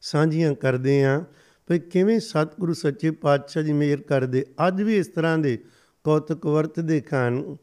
ਸਾਂਝੀਆਂ 0.00 0.54
ਕਰਦੇ 0.54 1.04
ਆਂ। 1.04 1.20
ਵੀ 1.72 1.78
ਕਿਵੇਂ 1.78 2.20
ਸਤਿਗੁਰੂ 2.20 2.72
ਸੱਚੇ 2.72 3.10
ਪਾਤਸ਼ਾਹ 3.10 3.62
ਜੀ 3.62 3.72
ਮੇਰ 3.72 4.00
ਕਰਦੇ, 4.00 4.44
ਅੱਜ 4.66 4.82
ਵੀ 4.82 4.96
ਇਸ 4.96 5.08
ਤਰ੍ਹਾਂ 5.08 5.38
ਦੇ 5.38 5.58
ਕੌਤਕ 6.04 6.46
ਵਰਤਦੇ 6.46 7.00
ਖਾਨ 7.00 7.56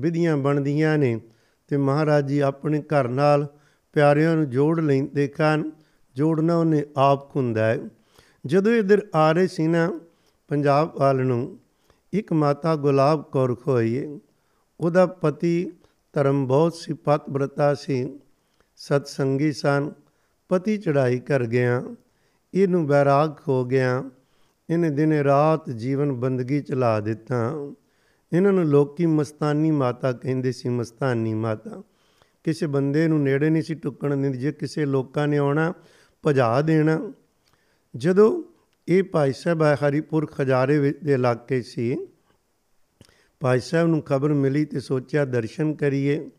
ਵਿਧੀਆਂ 0.00 0.36
ਬਣਦੀਆਂ 0.36 0.98
ਨੇ 0.98 1.20
ਤੇ 1.68 1.76
ਮਹਾਰਾਜ 1.76 2.28
ਜੀ 2.28 2.38
ਆਪਣੇ 2.38 2.82
ਘਰ 2.82 3.08
ਨਾਲ 3.08 3.46
ਪਿਆਰਿਆਂ 3.92 4.36
ਨੂੰ 4.36 4.50
ਜੋੜ 4.50 4.80
ਲੈਂਦੇ 4.80 5.28
ਖਾਨ, 5.28 5.70
ਜੋੜਨਾ 6.16 6.56
ਉਹਨੇ 6.56 6.84
ਆਪ 6.96 7.36
ਹੁੰਦਾ 7.36 7.64
ਹੈ। 7.64 7.78
ਜਦੋਂ 8.46 8.72
ਇਧਰ 8.72 9.02
ਆ 9.14 9.32
ਰਹੇ 9.32 9.46
ਸੀ 9.46 9.66
ਨਾ 9.66 10.00
ਪੰਜਾਬ 10.48 10.92
ਵਾਲ 10.98 11.24
ਨੂੰ, 11.26 11.58
ਇੱਕ 12.12 12.32
ਮਾਤਾ 12.32 12.76
ਗੁਲਾਬ 12.76 13.22
ਕੌਰ 13.32 13.54
ਖੋਈਏ 13.54 14.18
ਉਹਦਾ 14.80 15.06
ਪਤੀ 15.06 15.72
ਧਰਮ 16.12 16.46
ਬਹੁਤ 16.46 16.74
ਸੀ 16.74 16.92
ਪਤ 16.94 17.30
ਬ੍ਰਤਾ 17.30 17.74
ਸੀ 17.74 18.18
ਸਤ 18.76 19.06
ਸੰਗੀ 19.06 19.52
ਸਨ, 19.52 19.92
ਪਤੀ 20.48 20.76
ਚੜਾਈ 20.78 21.18
ਕਰ 21.18 21.44
ਗਿਆ। 21.46 21.82
ਇਹਨੂੰ 22.54 22.86
ਬੈਰਾਗ 22.86 23.34
ਹੋ 23.48 23.64
ਗਿਆ। 23.64 24.10
ਇਹਨੇ 24.70 24.90
ਦਿਨੇ 24.90 25.24
ਰਾਤ 25.24 25.70
ਜੀਵਨ 25.70 26.12
ਬੰਦਗੀ 26.12 26.60
ਚਲਾ 26.60 27.00
ਦਿੱਤਾ। 27.00 27.52
ਇਹਨਾਂ 28.32 28.52
ਨੂੰ 28.52 28.64
ਲੋਕੀ 28.64 29.06
ਮਸਤਾਨੀ 29.06 29.70
ਮਾਤਾ 29.70 30.12
ਕਹਿੰਦੇ 30.12 30.52
ਸੀ, 30.52 30.68
ਮਸਤਾਨੀ 30.68 31.34
ਮਾਤਾ। 31.34 31.82
ਕਿਸੇ 32.44 32.66
ਬੰਦੇ 32.66 33.06
ਨੂੰ 33.08 33.22
ਨੇੜੇ 33.22 33.50
ਨਹੀਂ 33.50 33.62
ਸੀ 33.62 33.74
ਟੁੱਕਣ 33.74 34.16
ਦਿੰਦੀ, 34.16 34.38
ਜੇ 34.38 34.52
ਕਿਸੇ 34.52 34.84
ਲੋਕਾਂ 34.86 35.28
ਨੇ 35.28 35.36
ਆਉਣਾ, 35.36 35.72
ਭਜਾ 36.26 36.60
ਦੇਣਾ। 36.62 37.12
ਜਦੋਂ 37.96 38.42
ਇਹ 38.88 39.02
ਭਾਈ 39.02 39.32
ਸਾਹਿਬ 39.32 39.62
ਹਰੀਪੁਰ 39.62 40.26
ਖਜਾਰੇ 40.26 40.78
ਵਿੱਚ 40.78 40.98
ਦੇ 41.04 41.12
ਇਲਾਕੇ 41.12 41.62
ਸੀ, 41.62 41.96
ਭਾਈ 43.40 43.60
ਸਾਹਿਬ 43.60 43.88
ਨੂੰ 43.88 44.02
ਖਬਰ 44.02 44.32
ਮਿਲੀ 44.32 44.64
ਤੇ 44.64 44.80
ਸੋਚਿਆ 44.80 45.24
ਦਰਸ਼ਨ 45.24 45.74
ਕਰੀਏ, 45.74 46.30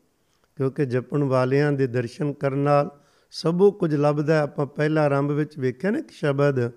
ਕਿਉਂਕਿ 0.56 0.86
ਜਪਣ 0.86 1.24
ਵਾਲਿਆਂ 1.24 1.72
ਦੇ 1.72 1.88
ਦਰਸ਼ਨ 1.88 2.34
ਕਰਨ 2.34 2.58
ਨਾਲ 2.58 3.00
ਸਭੋ 3.32 3.72
ਕੁਝ 3.72 3.96
ਲੱਭਦਾ 3.96 4.42
ਆਪਾਂ 4.42 4.66
ਪਹਿਲਾ 4.66 5.02
ਆਰੰਭ 5.02 5.32
ਵਿੱਚ 5.32 5.60
ਵੇਖਿਆ 5.60 5.92
ਨਾ 5.92 6.00
ਇੱਕ 6.00 6.12
ਸ਼ਬਦ। 6.12 6.70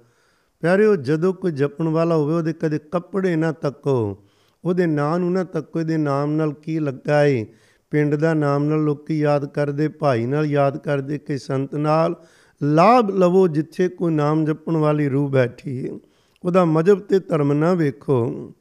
ਪਿਆਰਿਓ, 0.60 0.96
ਜਦੋਂ 0.96 1.34
ਕੋਈ 1.34 1.52
ਜਪਣ 1.52 1.88
ਵਾਲਾ 1.88 2.16
ਹੋਵੇ, 2.16 2.34
ਉਹਦੇ 2.34 2.52
ਕਦੇ 2.52 2.78
ਕੱਪੜੇ 2.78 3.36
ਨਾ 3.36 3.52
ਤੱਕੋ। 3.52 4.24
ਉਹਦੇ 4.64 4.86
ਨਾਂ 4.86 5.18
ਨੂੰ 5.18 5.32
ਨਾ 5.32 5.44
ਤੱਕੋ। 5.44 5.80
ਇਹਦੇ 5.80 5.96
ਨਾਮ 5.96 6.30
ਨਾਲ 6.32 6.52
ਕੀ 6.52 6.78
ਲੱਗਾ 6.78 7.24
ਏ? 7.24 7.46
ਪਿੰਡ 7.90 8.14
ਦਾ 8.14 8.34
ਨਾਮ 8.34 8.64
ਨਾਲ 8.64 8.84
ਲੋਕੀ 8.84 9.18
ਯਾਦ 9.18 9.46
ਕਰਦੇ, 9.46 9.88
ਭਾਈ 9.88 10.26
ਨਾਲ 10.26 10.46
ਯਾਦ 10.46 10.78
ਕਰਦੇ 10.78 11.18
ਕਿ 11.18 11.38
ਸੰਤ 11.38 11.74
ਨਾਲ 11.74 12.16
ਲਾਭ 12.62 13.10
ਲਵੋ 13.10 13.48
ਜਿੱਥੇ 13.48 13.88
ਕੋਈ 13.88 14.12
ਨਾਮ 14.12 14.44
ਜਪਣ 14.44 14.76
ਵਾਲੀ 14.76 15.08
ਰੂਹ 15.08 15.28
ਬੈਠੀ 15.28 15.84
ਹੈ 15.84 15.98
ਉਹਦਾ 16.44 16.64
ਮਜਬ 16.64 17.00
ਤੇ 17.00 17.18
ਧਰਮ 17.18 17.52
ਨਾ 17.52 17.74
ਵੇਖੋ। 17.74 18.52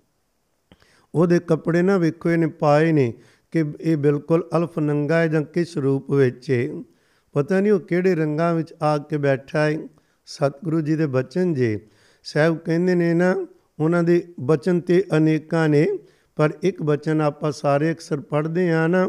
ਉਹਦੇ 1.15 1.39
ਕੱਪੜੇ 1.39 1.81
ਨਾ 1.81 1.97
ਵੇਖੋ। 1.97 2.29
ਇਹਨੇ 2.29 2.47
ਪਾਏ 2.47 2.91
ਨੇ 2.91 3.13
ਕਿ 3.51 3.65
ਇਹ 3.81 3.97
ਬਿਲਕੁਲ 3.97 4.47
ਅਲਫ 4.57 4.79
ਨੰਗਾ 4.79 5.17
ਹੈ 5.17 5.27
ਜਾਂ 5.27 5.41
ਕਿਸ 5.41 5.77
ਰੂਪ 5.77 6.11
ਵਿੱਚ 6.11 6.51
ਹੈ 6.51 6.83
ਪਤਾ 7.33 7.59
ਨਹੀਂ 7.59 7.71
ਉਹ 7.71 7.79
ਕਿਹੜੇ 7.79 8.15
ਰੰਗਾਂ 8.15 8.53
ਵਿੱਚ 8.53 8.73
ਆ 8.81 8.97
ਕੇ 8.97 9.17
ਬੈਠਾ 9.17 9.65
ਹੈ 9.65 9.77
ਸਤਿਗੁਰੂ 10.25 10.81
ਜੀ 10.81 10.95
ਦੇ 10.95 11.05
ਬਚਨ 11.07 11.53
ਜੇ 11.53 11.79
ਸਾਹਿਬ 12.23 12.57
ਕਹਿੰਦੇ 12.57 12.95
ਨੇ 12.95 13.13
ਨਾ, 13.13 13.35
ਉਹਨਾਂ 13.79 14.03
ਦੇ 14.03 14.23
ਬਚਨ 14.39 14.79
ਤੇ 14.79 15.03
ਅਨੇਕਾਂ 15.17 15.69
ਨੇ, 15.69 15.85
ਪਰ 16.35 16.49
ਇੱਕ 16.63 16.81
ਬਚਨ 16.83 17.21
ਆਪਾਂ 17.21 17.51
ਸਾਰੇ 17.51 17.91
ਅਕਸਰ 17.91 18.19
ਪੜ੍ਹਦੇ 18.19 18.69
ਆ 18.71 18.87
ਨਾ, 18.87 19.07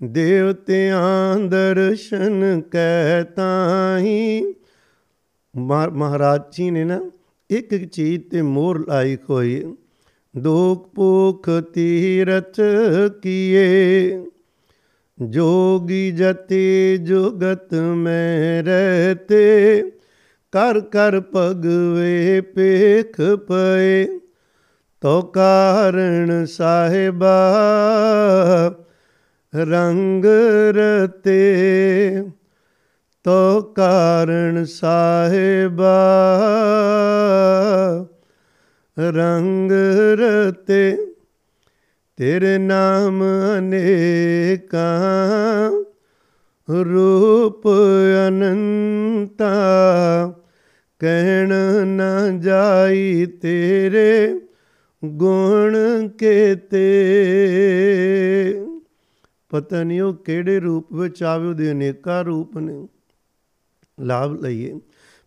ਦੇਵਤਿਆਂ 0.00 1.36
ਦਰਸ਼ਨ 1.48 2.60
ਕੈ 2.60 3.22
ਤਾਹੀ। 3.24 4.54
ਮਹਾਰਾਜ 5.54 6.40
ਜੀ 6.52 6.70
ਨੇ 6.70 6.84
ਨਾ 6.84 7.00
ਇੱਕ 7.50 7.72
ਇੱਕ 7.72 7.84
ਚੀਜ਼ 7.84 8.22
ਤੇ 8.30 8.42
ਮੋਹਰ 8.42 8.78
ਲਾਈ 8.78 9.16
ਹੋਈ 9.30 9.62
ਦੁਖ 10.34 10.88
ਭੁਖ 10.94 11.48
ਤੀਰਥ 11.74 12.60
ਕੀਏ। 13.22 14.24
जोगी 15.17 16.11
जति 16.11 16.97
जुगत 17.01 17.73
में 17.73 18.61
रहते 18.61 19.45
कर 20.53 20.79
कर 20.93 21.19
पगवे 21.33 22.41
पेख 22.55 23.15
पए 23.49 24.03
तो 25.01 25.21
कारण 25.37 26.45
साहिबा 26.45 27.37
रंग 29.53 30.25
रते 30.75 31.41
तो 33.25 33.61
कारण 33.79 34.63
साहिबा 34.65 35.97
रंग 38.97 39.71
रते 40.19 41.06
ਤੇਰੇ 42.18 42.58
ਨਾਮ 42.58 43.22
ਅਨੇਕਾਂ 43.58 45.84
ਰੂਪ 46.84 47.62
ਅਨੰਤਾ, 48.28 49.52
ਕਹਿਣ 50.98 51.52
ਨਾ 51.86 52.30
ਜਾਈ 52.30 53.26
ਤੇਰੇ 53.26 54.40
ਗੁਣ 55.04 56.08
ਕੇਤੇ। 56.08 57.04
ਪਤਾ 59.48 59.82
ਨਹੀਂ 59.82 60.00
ਉਹ 60.00 60.14
ਕਿਹੜੇ 60.14 60.60
ਰੂਪ 60.60 60.92
ਵਿੱਚ 60.92 61.22
ਆਵੇ, 61.22 61.48
ਉਹਦੇ 61.48 61.70
ਅਨੇਕਾਂ 61.70 62.24
ਰੂਪ 62.24 62.58
ਨੇ। 62.58 62.88
ਲਾਭ 64.00 64.42
ਲਈਏ। 64.42 64.80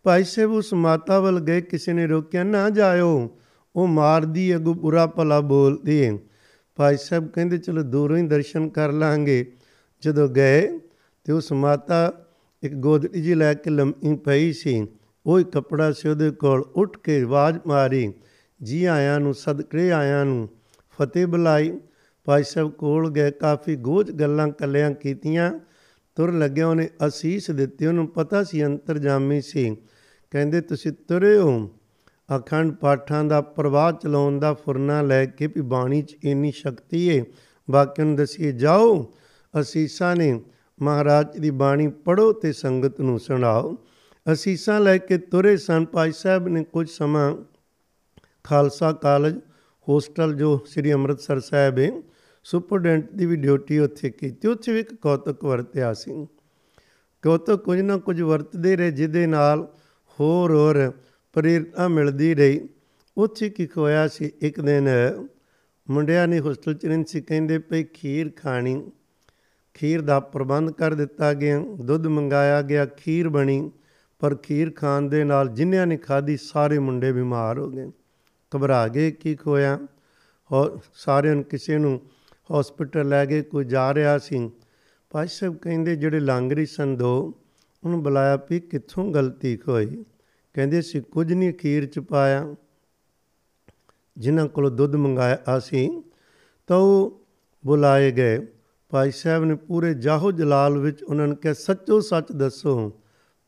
ਭਾਈ 0.03 0.23
ਸਾਹਿਬ, 0.23 0.51
ਉਸ 0.51 0.73
ਮਾਤਾ 0.73 1.19
ਵੱਲ 1.19 1.39
ਗਏ, 1.39 1.61
ਕਿਸੇ 1.61 1.93
ਨੇ 1.93 2.07
ਰੋਕਿਆ, 2.07 2.43
ਨਾ 2.43 2.69
ਜਾਇਓ, 2.69 3.29
ਉਹ 3.75 3.87
ਮਾਰਦੀ 3.87 4.55
ਅਗੂ 4.55 4.73
ਬੁਰਾ 4.73 5.07
ਭਲਾ 5.07 5.39
ਬੋਲਦੀ 5.39 6.05
ਹੈ। 6.05 6.17
ਭਾਈ 6.75 6.97
ਸਾਹਿਬ 6.97 7.27
ਕਹਿੰਦੇ, 7.27 7.57
ਚਲੋ 7.57 7.81
ਦੂਰੋਂ 7.81 8.17
ਹੀ 8.17 8.27
ਦਰਸ਼ਨ 8.27 8.69
ਕਰ 8.69 8.91
ਲਾਂਗੇ। 8.91 9.51
ਜਦੋਂ 10.01 10.29
ਗਏ 10.29 10.79
ਤੇ 11.23 11.33
ਉਸ 11.33 11.51
ਮਾਤਾ 11.51 12.13
ਇੱਕ 12.63 12.73
ਗੋਦੜੀ 12.73 13.21
ਜੀ 13.21 13.35
ਲੈ 13.35 13.53
ਕੇ 13.53 13.69
ਲੰਮੀ 13.69 14.15
ਪਈ 14.15 14.53
ਸੀ। 14.53 14.87
ਉਹ 15.25 15.39
ਹੀ 15.39 15.43
ਕਪੜਾ 15.43 15.91
ਸੀ 15.91 16.09
ਉਹਦੇ 16.09 16.31
ਕੋਲ, 16.31 16.61
ਉੱਠ 16.61 16.97
ਕੇ 16.97 17.21
ਆਵਾਜ਼ 17.21 17.59
ਮਾਰੀ, 17.67 18.13
ਜੀ 18.63 18.85
ਆਇਆਂ 18.85 19.19
ਨੂੰ, 19.19 19.33
ਸਦਕੇ 19.33 19.91
ਆਇਆਂ 19.91 20.25
ਨੂੰ। 20.25 20.49
ਫਤਿਹ 20.99 21.27
ਬੁਲਾਈ। 21.27 21.79
ਭਾਈ 22.25 22.43
ਸਾਹਿਬ 22.43 22.71
ਕੋਲ 22.71 23.11
ਗਏ, 23.11 23.31
ਕਾਫੀ 23.31 23.75
ਗੋਝ 23.75 24.11
ਗੱਲਾਂ 24.11 24.47
ਕੱਲਿਆਂ 24.47 24.91
ਕੀਤੀਆਂ। 24.91 25.59
ਤੁਰ 26.15 26.31
ਲੱਗਿਆ 26.31 26.67
ਉਹਨੇ 26.67 26.89
ਅਸੀਸ 27.07 27.51
ਦਿੱਤੀ, 27.51 27.85
ਉਹਨੂੰ 27.85 28.07
ਪਤਾ 28.07 28.43
ਸੀ 28.43 28.65
ਅੰਤਰਜਾਮੀ 28.65 29.41
ਸੀ। 29.41 29.77
ਕਹਿੰਦੇ, 30.31 30.61
ਤੁਸੀਂ 30.61 30.91
ਤੁਰੇ 30.91 31.37
ਹੋ? 31.37 31.69
ਅਖੰਡ 32.37 32.75
ਪਾਠਾਂ 32.75 33.23
ਦਾ 33.23 33.41
ਪ੍ਰਵਾਹ 33.41 33.91
ਚਲਾਉਣ 33.91 34.39
ਦਾ 34.39 34.53
ਫੁਰਨਾ 34.53 35.01
ਲੈ 35.01 35.25
ਕੇ 35.25 35.47
ਵੀ 35.47 35.61
ਬਾਣੀ 35.61 36.01
'ਚ 36.01 36.17
ਇੰਨੀ 36.23 36.51
ਸ਼ਕਤੀ 36.51 37.07
ਏ। 37.07 37.23
ਬਾਕੀ 37.71 38.03
ਨੂੰ 38.03 38.15
ਦਸੀਏ, 38.15 38.51
ਜਾਓ, 38.51 39.13
ਅਸੀਸਾਂ 39.59 40.15
ਨੇ 40.15 40.41
ਮਹਾਰਾਜ 40.81 41.37
ਦੀ 41.37 41.49
ਬਾਣੀ 41.49 41.87
ਪੜੋ 41.87 42.33
ਤੇ 42.33 42.51
ਸੰਗਤ 42.53 43.01
ਨੂੰ 43.01 43.19
ਸੁਣਾਓ। 43.19 43.77
ਅਸੀਸਾਂ 44.33 44.79
ਲੈ 44.79 44.97
ਕੇ 44.97 45.17
ਤੁਰੇ 45.17 45.57
ਸਨ, 45.57 45.85
ਭਾਈ 45.85 46.11
ਸਾਹਿਬ 46.11 46.47
ਨੇ 46.47 46.63
ਕੁਝ 46.63 46.89
ਸਮਾਂ 46.89 47.35
ਖਾਲਸਾ 48.43 48.91
ਕਾਲਜ 48.91 49.39
ਹੋਸਟਲ 49.89 50.33
ਜੋ 50.33 50.59
ਸ੍ਰੀ 50.65 50.93
ਅੰਮ੍ਰਿਤਸਰ 50.93 51.39
ਸਾਹਿਬ 51.39 51.79
ਹੈ 51.79 51.91
ਸੁਪਰਡੈਂਟ 52.43 53.11
ਦੀ 53.11 53.25
ਵੀ 53.25 53.35
ਡਿਊਟੀ 53.35 53.79
ਉੱਥੇ 53.79 54.09
ਕੀਤੀ। 54.09 54.47
ਉੱਥੇ 54.47 54.73
ਵੀ 54.73 54.79
ਇੱਕ 54.79 54.93
ਕੌਤਕ 54.93 55.43
ਵਰਤਿਆ 55.43 55.93
ਸੀ। 55.93 56.27
ਕੌਤਕ 57.21 57.55
ਕੁਝ 57.55 57.79
ਨਾ 57.81 57.97
ਕੁਝ 57.97 58.21
ਵਰਤਦੇ 58.21 58.75
ਰਹੇ, 58.75 58.91
ਜਿਹਦੇ 58.91 59.27
ਨਾਲ 59.27 59.67
ਹੋਰ 60.19 60.51
ਹੋਰ 60.51 60.93
ਪ੍ਰੇਰਨਾ 61.33 61.87
ਮਿਲਦੀ 61.87 62.35
ਰਹੀ। 62.35 62.69
ਉੱਥੇ 63.17 63.49
ਕੀ 63.49 63.65
ਖੋਇਆ 63.65 64.07
ਸੀ? 64.07 64.31
ਇੱਕ 64.41 64.61
ਦਿਨ 64.61 64.89
ਮੁੰਡਿਆਂ 65.89 66.27
ਨੇ 66.27 66.39
ਹੋਸਟਲ 66.39 66.73
ਚ 66.73 66.85
ਰਹਿੰਦੇ 66.85 67.05
ਸੀ। 67.07 67.21
ਕਹਿੰਦੇ 67.21 67.59
ਪਈ 67.59 67.83
ਖੀਰ 67.83 68.31
ਖਾਣੀ। 68.35 68.91
ਖੀਰ 69.73 70.01
ਦਾ 70.01 70.19
ਪ੍ਰਬੰਧ 70.19 70.71
ਕਰ 70.71 70.93
ਦਿੱਤਾ 70.93 71.33
ਗਿਆ। 71.33 71.59
ਦੁੱਧ 71.59 72.07
ਮੰਗਾਇਆ 72.07 72.61
ਗਿਆ। 72.61 72.85
ਖੀਰ 72.85 73.29
ਬਣੀ, 73.29 73.71
ਪਰ 74.19 74.35
ਖੀਰ 74.35 74.71
ਖਾਣ 74.71 75.01
ਦੇ 75.01 75.23
ਨਾਲ 75.23 75.47
ਜਿਨ੍ਹਾਂ 75.47 75.87
ਨੇ 75.87 75.97
ਖਾਧੀ, 75.97 76.37
ਸਾਰੇ 76.37 76.79
ਮੁੰਡੇ 76.79 77.11
ਬਿਮਾਰ 77.11 77.59
ਹੋ 77.59 77.69
ਗਏ। 77.69 77.91
ਘਬਰਾ 78.55 78.87
ਗਏ, 78.87 79.11
ਕੀ 79.11 79.35
ਖੋਇਆ? 79.35 79.79
ਔਰ 80.51 80.79
ਸਾਰਿਆਂ 80.93 81.35
ਨੂੰ 81.35 81.43
ਕਿਸੇ 81.43 81.77
ਨੂੰ 81.77 82.01
ਹਸਪੀਟਲ 82.59 83.09
ਲੈ 83.09 83.25
ਗਏ, 83.25 83.41
ਕੋਈ 83.41 83.65
ਜਾ 83.65 83.93
ਰਿਹਾ 83.93 84.17
ਸੀ। 84.17 84.51
ਭਾਈ 85.09 85.27
ਸਾਹਿਬ 85.27 85.57
ਕਹਿੰਦੇ, 85.57 85.95
ਜਿਹੜੇ 85.95 86.19
ਲਾਂਗਰੀ 86.19 86.65
ਸਨ 86.65 86.95
ਦੋ 86.95 87.33
ਉਹਨੂੰ 87.83 88.03
ਬੁਲਾਇਆ 88.03 88.39
ਵੀ 88.49 88.59
ਕਿੱਥੋਂ 88.59 89.13
ਗਲਤੀ 89.13 89.59
ਹੋਈ 89.67 90.05
ਕਹਿੰਦੇ 90.53 90.81
ਸੀ, 90.81 91.01
ਕੁਝ 91.01 91.33
ਨਹੀਂ 91.33 91.53
ਖੀਰ 91.53 91.85
ਚ 91.85 91.99
ਪਾਇਆ। 91.99 92.55
ਜਿਨ੍ਹਾਂ 94.17 94.47
ਕੋਲ 94.47 94.69
ਦੁੱਧ 94.69 94.95
ਮੰਗਾਇਆ 94.95 95.37
ਅਸੀਂ 95.57 96.01
ਤਾਂ 96.67 96.77
ਉਹ 96.77 97.27
ਬੁਲਾਏ 97.65 98.11
ਗਏ। 98.11 98.47
ਭਾਈ 98.89 99.11
ਸਾਹਿਬ 99.11 99.45
ਨੇ 99.45 99.55
ਪੂਰੇ 99.55 99.93
ਜਾਹੋ 99.93 100.31
ਜਲਾਲ 100.31 100.77
ਵਿੱਚ 100.77 101.03
ਉਹਨਾਂ 101.03 101.27
ਨੂੰ 101.27 101.37
ਕਿਹਾ, 101.37 101.53
ਸੱਚੋ 101.53 101.99
ਸੱਚ 101.99 102.31
ਦੱਸੋ। 102.31 102.99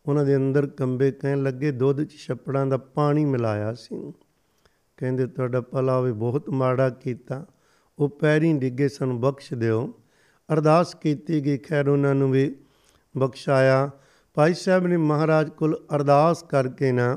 ਉਹਨਾਂ 0.06 0.26
ਦੇ 0.26 0.36
ਅੰਦਰ 0.36 0.68
ਕੰਬੇ 0.68 1.12
ਕਹਿਣ 1.12 1.44
ਲੱਗੇ, 1.44 1.72
ਦੁੱਧ 1.72 2.04
'ਚ 2.04 2.12
ਛੱਪੜਾਂ 2.12 2.66
ਦਾ 2.66 2.78
ਪਾਣੀ 2.78 3.26
ਮਿਲਾਇਆ 3.26 3.74
ਸੀ। 3.74 4.14
ਕਹਿੰਦੇ, 4.98 5.28
ਤੁਹਾਡਾ 5.28 5.62
ਭਲਾ 5.62 5.98
ਹੋਵੇ, 5.98 6.12
ਬਹੁਤ 6.12 6.50
ਮਾੜਾ 6.50 6.90
ਕੀਤਾ। 6.90 7.46
ਉਹ 8.00 8.10
ਪੈਰੀਂ 8.10 8.56
ਡਿੱਗੇ 8.56 8.90
ਸਾਨੂੰ, 8.90 9.22
ਬਖਸ਼ 9.22 9.54
ਦਿਓ। 9.54 9.94
ਅਰਦਾਸ 10.54 10.96
ਕੀਤੀ 10.96 11.46
ਗਈ। 11.46 11.58
ਖੈਰ, 11.58 11.90
ਉਹਨਾਂ 11.90 12.16
ਨੂੰ 12.16 12.32
ਵੀ 12.32 12.56
ਬਖਸ਼ਾਇਆ। 13.18 13.92
ਭਾਈ 14.38 14.54
ਸਾਹਿਬ 14.54 14.88
ਨੇ 14.88 14.98
ਮਹਾਰਾਜ 14.98 15.50
ਕੋਲ 15.50 15.76
ਅਰਦਾਸ 15.96 16.44
ਕਰਕੇ 16.44 16.92
ਨਾ 16.92 17.16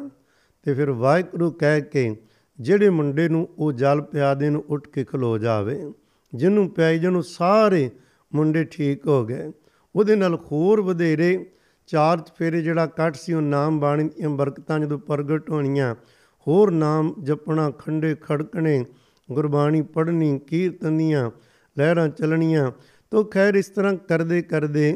ਤੇ 0.67 0.75
ਫਿਰ 0.75 0.91
ਵਾਹਿਗੁਰੂ 0.91 1.51
ਕਹਿ 1.51 1.81
ਕੇ 1.83 2.17
ਜਿਹੜੇ 2.59 2.91
ਮੁੰਡੇ 2.91 3.29
ਨੂੰ 3.29 3.49
ਉਹ 3.59 3.73
ਜਲ 3.73 4.01
ਪਿਆ 4.01 4.35
ਦੇ 4.35 4.51
ਨੂੰ 4.51 4.65
ਉੱਠ 4.69 4.89
ਕੇ 4.89 5.05
ਖਲੋ 5.05 5.37
ਜਾਵੇ, 5.39 5.93
ਜਿਹਨੂੰ 6.33 6.69
ਪਿਆਈ 6.71 6.99
ਜਿਹਨੂੰ 6.99 7.23
ਸਾਰੇ 7.23 7.91
ਮੁੰਡੇ 8.33 8.65
ਠੀਕ 8.65 9.07
ਹੋ 9.07 9.25
ਗਏ। 9.25 9.51
ਉਹਦੇ 9.95 10.17
ਨਾਲ 10.17 10.35
ਹੋਰ 10.53 10.81
ਵਧੇਰੇ 10.81 11.47
ਚਾਰ 11.89 12.23
ਫੇਰੇ 12.39 12.63
ਜਿਹੜਾ 12.63 12.87
ਕੱਟ 12.87 13.17
ਸੀ, 13.17 13.33
ਉਹ 13.33 13.43
ਨਾਮ 13.43 13.81
ਬਾਣੀ 13.81 14.09
ਦੀਆਂ 14.09 14.31
ਬਰਕਤਾਂ 14.31 14.79
ਜਦੋਂ 14.81 14.99
ਪ੍ਰਗਟ 14.99 15.51
ਹੋਣੀਆਂ, 15.51 15.95
ਹੋਰ 16.47 16.71
ਨਾਮ 16.71 17.15
ਜਪਣਾ, 17.23 17.71
ਖੰਡੇ 17.71 18.15
ਖੜਕਣੇ, 18.15 18.85
ਗੁਰਬਾਣੀ 19.29 19.83
ਪੜ੍ਹਨੀ, 19.83 20.39
ਕੀਰਤਨੀਆਂ, 20.39 21.31
ਲਹਿਰਾਂ 21.77 22.09
ਚੱਲਣੀਆਂ, 22.09 22.71
ਤੋ 23.13 23.25
ਖੈਰ 23.25 23.55
ਇਸ 23.55 23.69
ਤਰ੍ਹਾਂ 23.69 23.95
ਕਰਦੇ 24.09 24.43
ਕਰਦੇ 24.43 24.95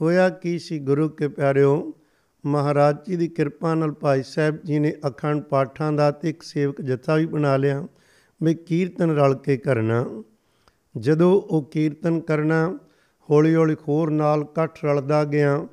ਹੋਇਆ 0.00 0.28
ਕੀ 0.28 0.58
ਸੀ 0.58 0.78
ਗੁਰੂ 0.78 1.08
ਕੇ 1.08 1.28
ਪਿਆਰਿਓ? 1.28 1.94
ਮਹਾਰਾਜ 2.46 2.96
ਜੀ 3.06 3.16
ਦੀ 3.16 3.28
ਕਿਰਪਾ 3.28 3.74
ਨਾਲ 3.74 3.92
ਭਾਈ 3.92 4.22
ਸਾਹਿਬ 4.22 4.58
ਜੀ 4.64 4.78
ਨੇ 4.78 4.94
ਅਖੰਡ 5.08 5.42
ਪਾਠਾਂ 5.42 5.92
ਦਾ 5.92 6.10
ਤੇ 6.10 6.30
ਇੱਕ 6.30 6.42
ਸੇਵਕ 6.42 6.80
ਜਥਾ 6.80 7.14
ਵੀ 7.14 7.26
ਬਣਾ 7.26 7.56
ਲਿਆ 7.56 7.86
ਵੀ 8.42 8.54
ਕੀਰਤਨ 8.54 9.10
ਰਲ 9.10 9.34
ਕੇ 9.34 9.56
ਕਰਨਾ। 9.56 10.22
ਜਦੋਂ 10.98 11.42
ਉਹ 11.42 11.70
ਕੀਰਤਨ 11.70 12.20
ਕਰਨਾ 12.20 12.78
ਹੌਲੀ 13.30 13.54
ਹੌਲੀ 13.54 13.74
ਖੋਰ 13.74 14.10
ਨਾਲ 14.10 14.40
ਇਕੱਠ 14.40 14.84
ਰਲਦਾ 14.84 15.24
ਗਿਆ। 15.24 15.68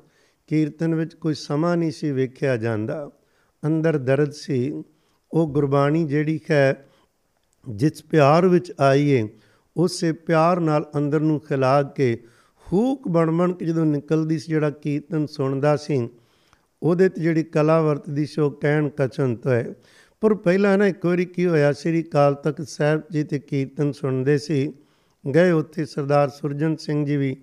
ਕੀਰਤਨ 0.46 0.94
ਵਿੱਚ 0.94 1.14
ਕੋਈ 1.14 1.34
ਸਮਾਂ 1.34 1.76
ਨਹੀਂ 1.76 1.90
ਸੀ 1.90 2.10
ਵੇਖਿਆ 2.10 2.56
ਜਾਂਦਾ। 2.56 3.10
ਅੰਦਰ 3.66 3.98
ਦਰਦ 3.98 4.30
ਸੀ। 4.30 4.82
ਉਹ 5.32 5.48
ਗੁਰਬਾਣੀ 5.48 6.04
ਜਿਹੜੀ 6.04 6.40
ਹੈ, 6.50 6.86
ਜਿਸ 7.70 8.04
ਪਿਆਰ 8.04 8.46
ਵਿੱਚ 8.46 8.72
ਆਈਏ 8.80 9.28
ਉਸੇ 9.76 10.12
ਪਿਆਰ 10.12 10.60
ਨਾਲ 10.60 10.90
ਅੰਦਰ 10.96 11.20
ਨੂੰ 11.20 11.40
ਖਿਲਾ 11.40 11.82
ਕੇ 11.82 12.24
ਹੂਕ 12.72 13.08
ਬਣ 13.08 13.30
ਬਣ 13.30 13.52
ਕੇ 13.52 13.64
ਜਦੋਂ 13.64 13.86
ਨਿਕਲਦੀ 13.86 14.38
ਸੀ, 14.38 14.46
ਜਿਹੜਾ 14.48 14.70
ਕੀਰਤਨ 14.70 15.26
ਸੁਣਦਾ 15.26 15.76
ਸੀ, 15.76 16.08
ਉਹਦੇ 16.82 17.08
ਤੇ 17.08 17.20
ਜਿਹੜੀ 17.20 17.42
ਕਲਾ 17.42 17.82
ਵਰਤਦੀ 17.82 18.26
ਸੀ, 18.26 18.40
ਉਹ 18.40 18.50
ਕਹਿਣ 18.50 18.88
ਕਚਨ 18.88 19.36
ਤੋਂ 19.36 19.52
ਹੈ। 19.52 19.74
ਪਰ 20.20 20.34
ਪਹਿਲਾਂ 20.34 20.78
ਨਾ 20.78 20.86
ਇੱਕ 20.86 21.06
ਵਾਰੀ 21.06 21.24
ਕੀ 21.24 21.46
ਹੋਇਆ, 21.46 21.72
ਸ੍ਰੀ 21.72 22.02
ਕਾਲ 22.02 22.34
ਤਖਤ 22.34 22.68
ਸਾਹਿਬ 22.68 23.02
ਜੀ 23.10 23.24
ਤੇ 23.24 23.38
ਕੀਰਤਨ 23.38 23.92
ਸੁਣਦੇ 23.92 24.38
ਸੀ, 24.38 24.72
ਗਏ 25.34 25.50
ਉੱਥੇ 25.50 25.84
ਸਰਦਾਰ 25.84 26.28
ਸੁਰਜਨ 26.28 26.76
ਸਿੰਘ 26.76 27.06
ਜੀ 27.06 27.16
ਵੀ 27.16 27.36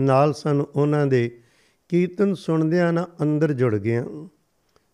ਨਾਲ 0.00 0.32
ਸਨ, 0.32 0.64
ਉਹਨਾਂ 0.76 1.06
ਦੇ 1.06 1.40
ਕੀਰਤਨ 1.88 2.34
ਸੁਣਦਿਆਂ 2.34 2.92
ਨਾ 2.92 3.06
ਅੰਦਰ 3.22 3.52
ਜੁੜ 3.52 3.74
ਗਿਆ 3.74 4.04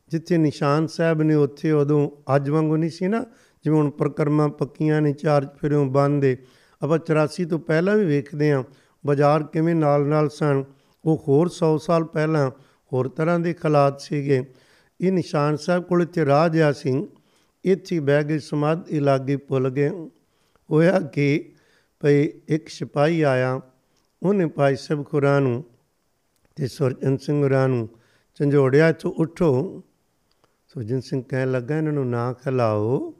ਜਿੱਥੇ 0.08 0.36
ਨਿਸ਼ਾਨ 0.36 0.86
ਸਾਹਿਬ 0.86 1.22
ਨੇ, 1.22 1.34
ਉੱਥੇ 1.34 1.70
ਉਦੋਂ 1.70 2.10
ਅੱਜ 2.36 2.50
ਵਾਂਗੂ 2.50 2.76
ਨਹੀਂ 2.76 2.90
ਸੀ 2.90 3.08
ਨਾ, 3.08 3.24
ਜਿਵੇਂ 3.64 3.78
ਹੁਣ 3.78 3.90
ਪ੍ਰਕਰਮਾ 3.90 4.48
ਪੱਕੀਆਂ 4.48 5.02
ਨੇ, 5.02 5.12
ਚਾਰ 5.12 5.46
ਫਿਰਿਓ 5.60 5.84
ਬੰਦੇ 5.84 6.36
ਆਪਾਂ 6.82 6.98
84 6.98 7.44
ਤੋਂ 7.44 7.58
ਪਹਿਲਾਂ 7.58 7.96
ਵੀ 7.96 8.04
ਵੇਖਦੇ 8.04 8.52
ਆਂ 8.52 8.62
ਬਾਜ਼ਾਰ 9.06 9.42
ਕਿਵੇਂ 9.42 9.74
ਨਾਲ-ਨਾਲ 9.74 10.28
ਸਨ, 10.28 10.64
ਉਹ 11.04 11.24
ਹੋਰ 11.28 11.48
100 11.48 11.78
ਸਾਲ 11.78 12.04
ਪਹਿਲਾਂ 12.04 12.50
ਹੋਰ 12.92 13.08
ਤਰ੍ਹਾਂ 13.08 13.38
ਦੇ 13.38 13.54
ਹਾਲਾਤ 13.64 14.00
ਸੀਗੇ। 14.00 14.44
ਇਹ 15.00 15.12
ਨਿਸ਼ਾਨ 15.12 15.56
ਸਾਹਿਬ 15.56 15.82
ਕੋਲ 15.82 16.02
ਇੱਥੇ 16.02 16.26
ਰਾਜਾ 16.26 16.72
ਸਿੰਘ 16.72 17.06
ਇੱਥੇ 17.64 18.00
ਬਹਿ 18.00 18.24
ਕੇ 18.24 18.38
ਸਮਾਧ 18.38 18.88
ਇਲਾਕੇ 18.88 19.36
ਭੁੱਲ 19.36 19.70
ਗਏ। 19.70 19.90
ਹੋਇਆ 20.70 21.00
ਕਿ 21.00 21.52
ਭਈ 22.00 22.28
ਇੱਕ 22.48 22.68
ਸਿਪਾਹੀ 22.68 23.22
ਆਇਆ, 23.22 23.60
ਉਹਨੇ 24.22 24.46
ਭਾਈ 24.46 24.76
ਸਾਹਿਬ 24.76 25.06
ਖੁਰਾ 25.06 25.40
ਨੂੰ 25.40 25.64
ਤੇ 26.56 26.66
ਸੁਰਜਨ 26.66 27.16
ਸਿੰਘ 27.16 27.42
ਹੋਰਾਂ 27.42 27.68
ਨੂੰ 27.68 27.88
ਝੰਜੋੜਿਆ 28.34 28.92
ਤੋਂ 28.92 29.12
ਉਠੋ। 29.12 29.82
ਸੁਰਜਨ 30.68 31.00
ਸਿੰਘ 31.00 31.22
ਕਹਿਣ 31.28 31.50
ਲੱਗਾ, 31.50 31.78
ਇਹਨਾਂ 31.78 31.92
ਨੂੰ 31.92 32.10
ਨਾ 32.10 32.32
ਖਿਲਾਓ। 32.32 33.14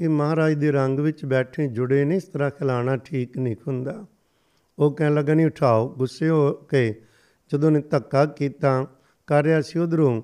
ਇਹ 0.00 0.08
ਮਹਾਰਾਜ 0.08 0.52
ਦੇ 0.52 0.72
ਰੰਗ 0.72 1.00
ਵਿੱਚ 1.00 1.24
ਬੈਠੇ 1.24 1.68
ਜੁੜੇ 1.68 2.04
ਨੇ, 2.04 2.16
ਇਸ 2.16 2.24
ਤਰ੍ਹਾਂ 2.24 2.50
ਖਿਲਾਣਾ 2.50 2.96
ਠੀਕ 2.96 3.38
ਨਹੀਂ 3.38 3.56
ਹੁੰਦਾ। 3.66 4.06
ਉਹ 4.78 4.92
ਕਹਿਣ 4.92 5.14
ਲੱਗਾ, 5.14 5.34
ਨਹੀਂ, 5.34 5.46
ਉਠਾਓ। 5.46 5.94
ਗੁੱਸੇ 5.94 6.28
ਹੋ 6.28 6.52
ਕੇ 6.52 7.02
ਜਦੋਂ 7.52 7.70
ਨੇ 7.70 7.80
ਧੱਕਾ 7.80 8.24
ਕੀਤਾ, 8.24 8.86
ਕਰ 9.26 9.44
ਰਿਹਾ 9.44 9.60
ਸੀ 9.60 9.78
ਉਧਰੋਂ, 9.78 10.22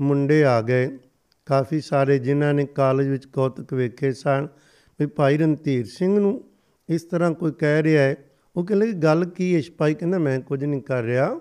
ਮੁੰਡੇ 0.00 0.44
ਆ 0.44 0.62
ਗਏ। 0.62 0.98
ਕਾਫੀ 1.46 1.80
ਸਾਰੇ 1.80 2.18
ਜਿਨ੍ਹਾਂ 2.18 2.54
ਨੇ 2.54 2.66
ਕਾਲਜ 2.66 3.08
ਵਿੱਚ 3.08 3.26
ਕੌਤਕ 3.26 3.72
ਵੇਖੇ 3.72 4.12
ਸਨ, 4.12 4.48
ਵੀ 5.00 5.06
ਭਾਈ 5.06 5.38
ਰਣਧੀਰ 5.38 5.86
ਸਿੰਘ 5.86 6.20
ਨੂੰ 6.20 6.44
ਇਸ 6.88 7.02
ਤਰ੍ਹਾਂ 7.02 7.32
ਕੋਈ 7.32 7.52
ਕਹਿ 7.52 7.82
ਰਿਹਾ 7.82 8.02
ਹੈ। 8.02 8.16
ਉਹ 8.56 8.64
ਕਹਿੰਦੇ 8.64 8.92
ਗੱਲ 8.92 9.24
ਕੀ 9.24 9.54
ਹੈ? 9.54 9.60
ਸਿਪਾਹੀ 9.60 9.94
ਕਹਿੰਦਾ, 9.94 10.18
ਮੈਂ 10.18 10.40
ਕੁਝ 10.40 10.64
ਨਹੀਂ 10.64 10.82
ਕਰ 10.82 11.02
ਰਿਹਾ। 11.02 11.40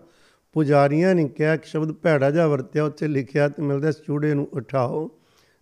ਪੁਜਾਰੀਆਂ 0.53 1.15
ਨੇ 1.15 1.27
ਕਿਹਾ 1.27 1.55
ਕਿ 1.55 1.67
ਸ਼ਬਦ 1.67 1.91
ਭੈੜਾ 1.91 2.31
ਜਾ 2.31 2.47
ਵਰਤਿਆ, 2.47 2.83
ਉੱਥੇ 2.83 3.07
ਲਿਖਿਆ 3.07 3.49
ਤੇ 3.49 3.61
ਮਿਲਦਾ 3.61 3.91
ਚੂੜੇ 3.91 4.33
ਨੂੰ 4.33 4.47
ਉਠਾਓ। 4.53 5.19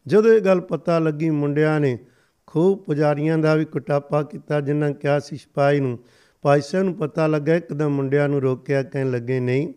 ਜਦੋਂ 0.07 0.33
ਇਹ 0.33 0.41
ਗੱਲ 0.41 0.61
ਪਤਾ 0.61 0.99
ਲੱਗੀ, 0.99 1.29
ਮੁੰਡਿਆਂ 1.29 1.79
ਨੇ 1.79 1.99
ਖੂਬ 2.47 2.79
ਪੁਜਾਰੀਆਂ 2.79 3.37
ਦਾ 3.37 3.55
ਵੀ 3.55 3.65
ਕੁਟਾਪਾ 3.65 4.23
ਕੀਤਾ, 4.23 4.61
ਜਿਨ੍ਹਾਂ 4.61 4.91
ਕਿਹਾ 4.91 5.19
ਸੀ 5.19 5.37
ਸਿਪਾਹੀ 5.37 5.79
ਨੂੰ 5.79 5.99
ਭਾਈ 6.41 6.61
ਸਾਹਿਬ 6.61 6.85
ਨੂੰ 6.85 6.93
ਪਤਾ 6.93 7.27
ਲੱਗਾ, 7.27 7.55
ਇੱਕਦਮ 7.55 7.89
ਮੁੰਡਿਆਂ 7.89 8.29
ਨੂੰ 8.29 8.41
ਰੋਕਿਆ, 8.41 8.83
ਕਹਿਣ 8.83 9.11
ਲੱਗੇ, 9.11 9.39
ਨਹੀਂ। 9.39 9.73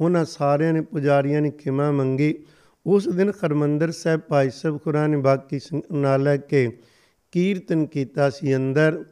ਉਹਨਾਂ 0.00 0.24
ਸਾਰਿਆਂ 0.24 0.72
ਨੇ 0.72 0.80
ਪੁਜਾਰੀਆਂ 0.80 1.42
ਨੇ 1.42 1.50
ਖਿਮਾ 1.50 1.90
ਮੰਗੀ। 1.90 2.34
ਉਸ 2.86 3.08
ਦਿਨ 3.08 3.32
ਖਰਮੰਦਰ 3.32 3.90
ਸਾਹਿਬ 3.90 4.20
ਭਾਈ 4.20 4.50
ਸਾਹਿਬ 4.50 4.78
ਖੁਰਾ 4.84 5.06
ਨੇ 5.06 5.16
ਬਾਕੀ 5.16 5.60
ਨਾਲ 5.92 6.22
ਲੈ 6.22 6.36
ਕੇ 6.36 6.78
ਕੀਰਤਨ 7.32 7.86
ਕੀਤਾ 7.86 8.30
ਸੀ 8.30 8.56
ਅੰਦਰ। 8.56 9.04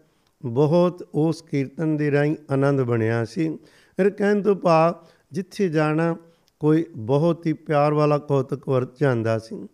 ਬਹੁਤ 0.44 1.08
ਉਸ 1.14 1.42
ਕੀਰਤਨ 1.42 1.96
ਦੇ 1.96 2.10
ਰਾਹੀਂ 2.10 2.36
ਆਨੰਦ 2.50 2.82
ਬਣਿਆ 2.82 3.24
ਸੀ। 3.24 3.58
ਫਿਰ 3.96 4.10
ਕਹਿਣ 4.10 4.42
ਤੋਂ 4.42 4.56
ਪਾ 4.56 5.06
ਜਿੱਥੇ 5.32 5.68
ਜਾਣਾ, 5.68 6.16
ਕੋਈ 6.60 6.84
ਬਹੁਤ 6.96 7.46
ਹੀ 7.46 7.52
ਪਿਆਰ 7.52 7.92
ਵਾਲਾ 7.92 8.18
ਕੌਤਕ 8.18 8.68
ਵਰਤ 8.68 8.98
ਜਾਂਦਾ 9.00 9.38
ਸੀ। 9.38 9.68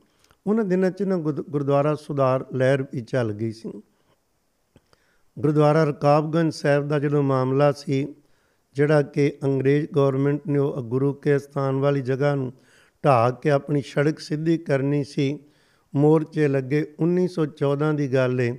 ਉਹਨਾਂ 0.46 0.64
ਦਿਨਾਂ 0.64 0.90
'ਚ 0.90 1.02
ਨਾ 1.02 1.16
ਗੁਰਦੁਆਰਾ 1.16 1.94
ਸੁਧਾਰ 1.94 2.46
ਲਹਿਰ 2.54 2.82
ਵੀ 2.82 3.00
ਚੱਲ 3.00 3.32
ਗਈ 3.32 3.52
ਸੀ। 3.52 3.82
ਗੁਰਦੁਆਰਾ 5.38 5.84
ਰਕਾਬਗੰਜ 5.84 6.52
ਸਾਹਿਬ 6.52 6.88
ਦਾ 6.88 6.98
ਜਦੋਂ 6.98 7.22
ਮਾਮਲਾ 7.22 7.72
ਸੀ, 7.72 8.14
ਜਿਹੜਾ 8.74 9.02
ਕਿ 9.02 9.38
ਅੰਗਰੇਜ਼ 9.44 9.86
ਗਵਰਨਮੈਂਟ 9.96 10.40
ਨੇ 10.48 10.58
ਉਹ 10.58 10.82
ਗੁਰੂ 10.82 11.12
ਕੇ 11.12 11.38
ਸਥਾਨ 11.38 11.76
ਵਾਲੀ 11.76 12.00
ਜਗ੍ਹਾ 12.00 12.34
ਨੂੰ 12.34 12.52
ਢਾਹ 13.04 13.30
ਕੇ 13.32 13.50
ਆਪਣੀ 13.50 13.82
ਸੜਕ 13.82 14.18
ਸਿੱਧੀ 14.18 14.58
ਕਰਨੀ 14.58 15.04
ਸੀ, 15.04 15.38
ਮੋਰਚੇ 15.94 16.48
ਲੱਗੇ 16.48 16.94
1914 17.00 17.92
ਦੀ 17.92 18.14
ਗੱਲ 18.14 18.40
ਏ। 18.40 18.58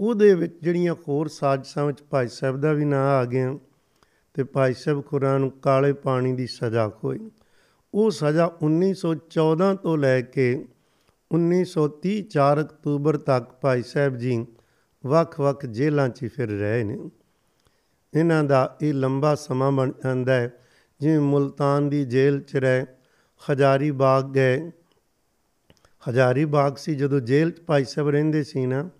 ਉਹਦੇ 0.00 0.34
ਵਿੱਚ 0.34 0.56
ਜਿਹੜੀਆਂ 0.62 0.94
ਹੋਰ 1.08 1.28
ਸਾਜ਼ਿਸ਼ਾਂ 1.28 1.86
ਵਿੱਚ 1.86 2.02
ਭਾਈ 2.02 2.28
ਸਾਹਿਬ 2.28 2.60
ਦਾ 2.60 2.72
ਵੀ 2.72 2.84
ਨਾਂ 2.84 3.08
ਆ 3.08 3.24
ਗਿਆ 3.24 3.58
ਤੇ 4.34 4.44
ਭਾਈ 4.44 4.74
ਸਾਹਿਬ 4.74 5.04
ਖੁਰਾ 5.06 5.38
ਨੂੰ 5.38 5.50
ਕਾਲੇ 5.50 5.92
ਪਾਣੀ 5.92 6.32
ਦੀ 6.32 6.46
ਸਜ਼ਾ 6.46 6.90
ਹੋਈ 7.04 7.30
ਉਹ 7.94 8.10
ਸਜ਼ਾ 8.10 8.50
1914 8.64 9.74
ਤੋਂ 9.82 9.98
ਲੈ 9.98 10.20
ਕੇ 10.20 10.66
1930 11.34 12.20
4 12.36 12.60
ਅਕਤੂਬਰ 12.60 13.16
ਤੱਕ 13.16 13.50
ਭਾਈ 13.60 13.82
ਸਾਹਿਬ 13.82 14.16
ਜੀ 14.16 14.46
ਵੱਖ-ਵੱਖ 15.06 15.66
ਜੇਲ੍ਹਾਂ 15.66 16.08
'ਚ 16.08 16.28
ਫਿਰ 16.36 16.48
ਰਹੇ 16.48 16.84
ਨੇ। 16.84 17.10
ਇਹਨਾਂ 18.14 18.44
ਦਾ 18.44 18.76
ਇਹ 18.82 18.94
ਲੰਬਾ 18.94 19.34
ਸਮਾਂ 19.34 19.72
ਬਣ 19.72 19.92
ਜਾਂਦਾ 20.04 20.34
ਹੈ। 20.34 20.60
ਜਿਵੇਂ 21.00 21.20
ਮੁਲਤਾਨ 21.20 21.88
ਦੀ 21.88 22.04
ਜੇਲ੍ਹ 22.04 22.40
'ਚ 22.40 22.56
ਰਹੇ, 22.56 22.86
ਹਜ਼ਾਰੀ 23.52 23.90
ਬਾਗ 23.90 24.32
ਗਏ। 24.32 24.70
ਹਜ਼ਾਰੀ 26.10 26.44
ਬਾਗ 26.44 26.76
ਸੀ 26.76 26.94
ਜਦੋਂ 26.94 27.20
ਜੇਲ੍ਹ 27.20 27.52
'ਚ 27.52 27.60
ਭਾਈ 27.66 27.84
ਸਾਹਿਬ 27.84 28.08
ਰਹਿੰਦੇ 28.08 28.42
ਸੀ 28.42 28.66
ਨਾ, 28.66 28.90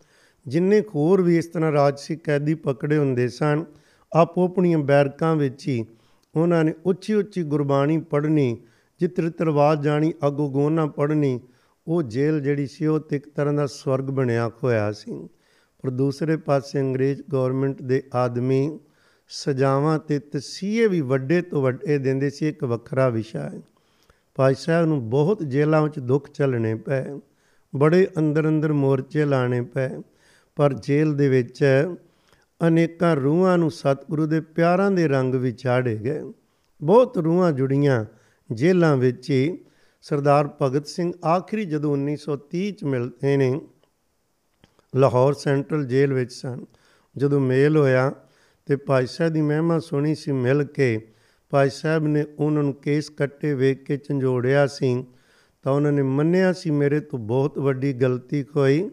ਜਿੰਨੇ 0.49 0.81
ਹੋਰ 0.81 1.23
ਵੀ 1.23 1.39
ਇਸ 1.39 1.47
ਤਰ੍ਹਾਂ 1.47 1.73
ਰਾਜਸੀ 1.73 2.17
ਕੈਦੀ 2.17 2.55
ਪਕੜੇ 2.55 2.99
ਹੁੰਦੇ 2.99 3.29
ਸਨ, 3.29 3.65
ਆਪੋ 4.13 4.45
ਆਪਣੀਆਂ 4.45 4.79
ਬੈਰਕਾਂ 4.79 5.37
ਵਿੱਚ 5.37 5.69
ਹੀ 5.69 5.87
ਉਹਨਾਂ 6.37 6.65
ਨੇ 6.65 6.75
ਉੱਚੀ 6.87 7.15
ਉੱਚੀ 7.15 7.43
ਗੁਰਬਾਣੀ 7.43 7.99
ਪੜ੍ਹਨੀ, 7.99 8.63
ਜਿਤਰ 9.01 9.31
ਤਰਵਾਜ 9.31 9.83
ਜਾਣੀ, 9.83 10.13
ਅਗੋ 10.27 10.51
ਗੋਨਾ 10.51 10.87
ਪੜ੍ਹਨੀ, 10.87 11.41
ਉਹ 11.87 12.03
ਜੇਲ੍ਹ 12.03 12.41
ਜਿਹੜੀ 12.41 12.67
ਸੀ, 12.67 12.87
ਉਹ 12.87 13.01
ਤੇ 13.01 13.17
ਇੱਕ 13.17 13.29
ਤਰ੍ਹਾਂ 13.29 13.55
ਦਾ 13.55 13.67
ਸਵਰਗ 13.67 14.05
ਬਣਿਆ 14.05 14.51
ਹੋਇਆ 14.63 14.93
ਸੀ। 14.93 15.29
ਪਰ 15.87 15.91
ਦੂਸਰੇ 15.91 16.37
ਪਾਸੇ 16.37 16.80
ਅੰਗਰੇਜ਼ 16.80 17.22
ਗਵਰਨਮੈਂਟ 17.32 17.82
ਦੇ 17.82 18.03
ਆਦਮੀ 18.14 18.78
ਸਜਾਵਾਂ 19.28 19.99
ਤੇ 19.99 20.18
ਤਸੀਹੇ 20.18 20.87
ਵੀ 20.87 21.01
ਵੱਡੇ 21.01 21.43
ਤੋਂ 21.43 21.62
ਵੱਡੇ 21.62 21.99
ਦਿੰਦੇ 21.99 22.30
ਸੀ, 22.30 22.49
ਇੱਕ 22.49 22.64
ਵੱਖਰਾ 22.64 23.09
ਵਿਸ਼ਾ 23.09 23.43
ਹੈ। 23.43 23.61
ਭਾਈ 24.34 24.55
ਸਾਹਿਬ 24.59 24.87
ਨੂੰ 24.87 25.11
ਬਹੁਤ 25.11 25.43
ਜੇਲ੍ਹਾਂ 25.43 25.82
ਵਿੱਚ 25.82 25.99
ਦੁੱਖ 25.99 26.30
ਚੱਲਣੇ 26.30 26.74
ਪਏ, 26.74 27.20
ਬੜੇ 27.76 28.09
ਅੰਦਰ 28.18 28.49
ਅੰਦਰ 28.49 28.72
ਮੋਰਚੇ 28.72 29.24
ਲਾਣੇ 29.24 29.62
ਪਏ, 29.62 29.91
ਪਰ 30.57 30.74
ਜੇਲ੍ਹ 30.74 31.14
ਦੇ 31.14 31.28
ਵਿੱਚ 31.28 31.64
ਅਨੇਕਾਂ 32.66 33.16
ਰੂਹਾਂ 33.16 33.59
ਨੂੰ 33.59 33.70
ਸਤਿਗੁਰੂ 33.70 34.26
ਦੇ 34.26 34.41
ਪਿਆਰਾਂ 34.41 34.91
ਦੇ 34.91 35.09
ਰੰਗ 35.09 35.34
ਵਿੱਚ 35.34 35.62
ਚਾੜੇ 35.62 35.97
ਗਏ। 35.97 36.32
ਬਹੁਤ 36.82 37.18
ਰੂਹਾਂ 37.18 37.53
ਜੁੜੀਆਂ 37.53 38.05
ਜੇਲ੍ਹਾਂ 38.53 38.97
ਵਿੱਚ 38.97 39.30
ਹੀ। 39.30 39.59
ਸਰਦਾਰ 40.03 40.49
ਭਗਤ 40.62 40.87
ਸਿੰਘ 40.87 41.12
ਆਖਰੀ 41.26 41.64
ਜਦੋਂ 41.64 41.97
1930 41.97 42.70
ਚ 42.70 42.84
ਮਿਲਦੇ 42.84 43.37
ਨੇ 43.37 43.61
ਲਾਹੌਰ 44.97 45.33
ਸੈਂਟਰਲ 45.33 45.85
ਜੇਲ੍ਹ 45.85 46.15
ਵਿੱਚ 46.15 46.33
ਸਨ। 46.33 46.65
ਜਦੋਂ 47.17 47.41
ਮੇਲ 47.41 47.77
ਹੋਇਆ 47.77 48.13
ਤੇ 48.67 48.77
ਭਾਈ 48.77 49.07
ਸਾਹਿਬ 49.07 49.33
ਦੀ 49.33 49.43
ਮਹਿਮਾ 49.43 49.79
ਸੁਣੀ 49.79 50.15
ਸੀ 50.15 50.33
ਮਿਲ 50.33 50.65
ਕੇ, 50.65 51.09
ਭਾਈ 51.51 51.71
ਸਾਹਿਬ 51.71 52.07
ਨੇ 52.07 52.25
ਉਹਨਾਂ 52.39 52.63
ਨੂੰ 52.63 52.75
ਕੇਸ 52.75 53.11
ਕੱਟੇ 53.11 53.55
ਵੇਖ 53.55 53.83
ਕੇ 53.83 53.97
ਝੰਜੋੜਿਆ 53.97 54.67
ਸੀ। 54.67 55.05
ਤਾਂ 55.63 55.73
ਉਹਨਾਂ 55.73 55.93
ਨੇ 55.93 56.03
ਮੰਨਿਆ 56.03 56.53
ਸੀ, 56.53 56.71
ਮੇਰੇ 56.71 57.01
ਤੋਂ 57.01 57.19
ਬਹੁਤ 57.19 57.59
ਵੱਡੀ 57.59 57.93
ਗਲਤੀ 57.93 58.45
ਹੋਈ 58.57 58.91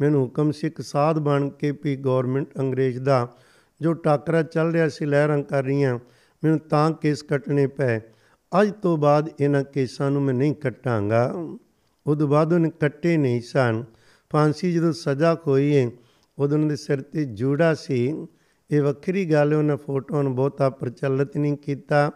ਮੈਨੂੰ 0.00 0.22
ਹੁਕਮ 0.22 0.52
ਸੀ 0.52 0.66
ਇੱਕ 0.66 0.80
ਸਾਧ 0.80 1.18
ਬਣ 1.18 1.48
ਕੇ 1.48 1.72
ਵੀ 1.84 1.96
ਗਵਰਨਮੈਂਟ 1.96 2.58
ਅੰਗਰੇਜ਼ 2.58 2.98
ਦਾ 2.98 3.36
ਜੋ 3.80 3.92
ਟਾਕਰਾ 3.92 4.42
ਚੱਲ 4.42 4.72
ਰਿਹਾ 4.72 4.88
ਸੀ, 4.88 5.04
ਲਹਿਰਾਂ 5.04 5.42
ਕਰ 5.42 5.64
ਰਹੀਆਂ। 5.64 5.98
ਮੈਨੂੰ 6.44 6.58
ਤਾਂ 6.58 6.90
ਕੇਸ 6.90 7.22
ਕੱਟਣੇ 7.22 7.66
ਪਏ। 7.66 8.00
ਅੱਜ 8.62 8.72
ਤੋਂ 8.82 8.96
ਬਾਅਦ 8.96 9.30
ਇਹਨਾਂ 9.40 9.64
ਕੇਸਾਂ 9.64 10.10
ਨੂੰ 10.10 10.22
ਮੈਂ 10.22 10.34
ਨਹੀਂ 10.34 10.54
ਕੱਟਾਂਗਾ। 10.54 11.34
ਉਦੋਂ 12.06 12.28
ਬਾਅਦ 12.28 12.52
ਉਹਨੇ 12.52 12.70
ਕੱਟੇ 12.80 13.16
ਨਹੀਂ 13.16 13.40
ਸਨ। 13.40 13.84
ਫਾਂਸੀ 14.32 14.72
ਜਦੋਂ 14.72 14.92
ਸਜ਼ਾ 14.92 15.36
ਹੋਈ 15.46 15.76
ਹੈ 15.76 15.90
ਉਦੋਂ 16.38 16.58
ਦੇ 16.58 16.76
ਸਿਰ 16.76 17.00
ਤੇ 17.00 17.24
ਜੂੜਾ 17.24 17.74
ਸੀ। 17.74 18.26
ਇਹ 18.70 18.82
ਵੱਖਰੀ 18.82 19.24
ਗੱਲ 19.24 19.52
ਹੈ 19.52 19.56
ਉਹਨਾਂ 19.56 19.76
ਫੋਟੋਆਂ 19.76 20.22
ਨੂੰ 20.22 20.34
ਬਹੁਤਾ 20.34 20.70
ਪ੍ਰਚਲਿਤ 20.70 21.36
ਨਹੀਂ 21.36 21.56
ਕੀਤਾ। 21.56 22.12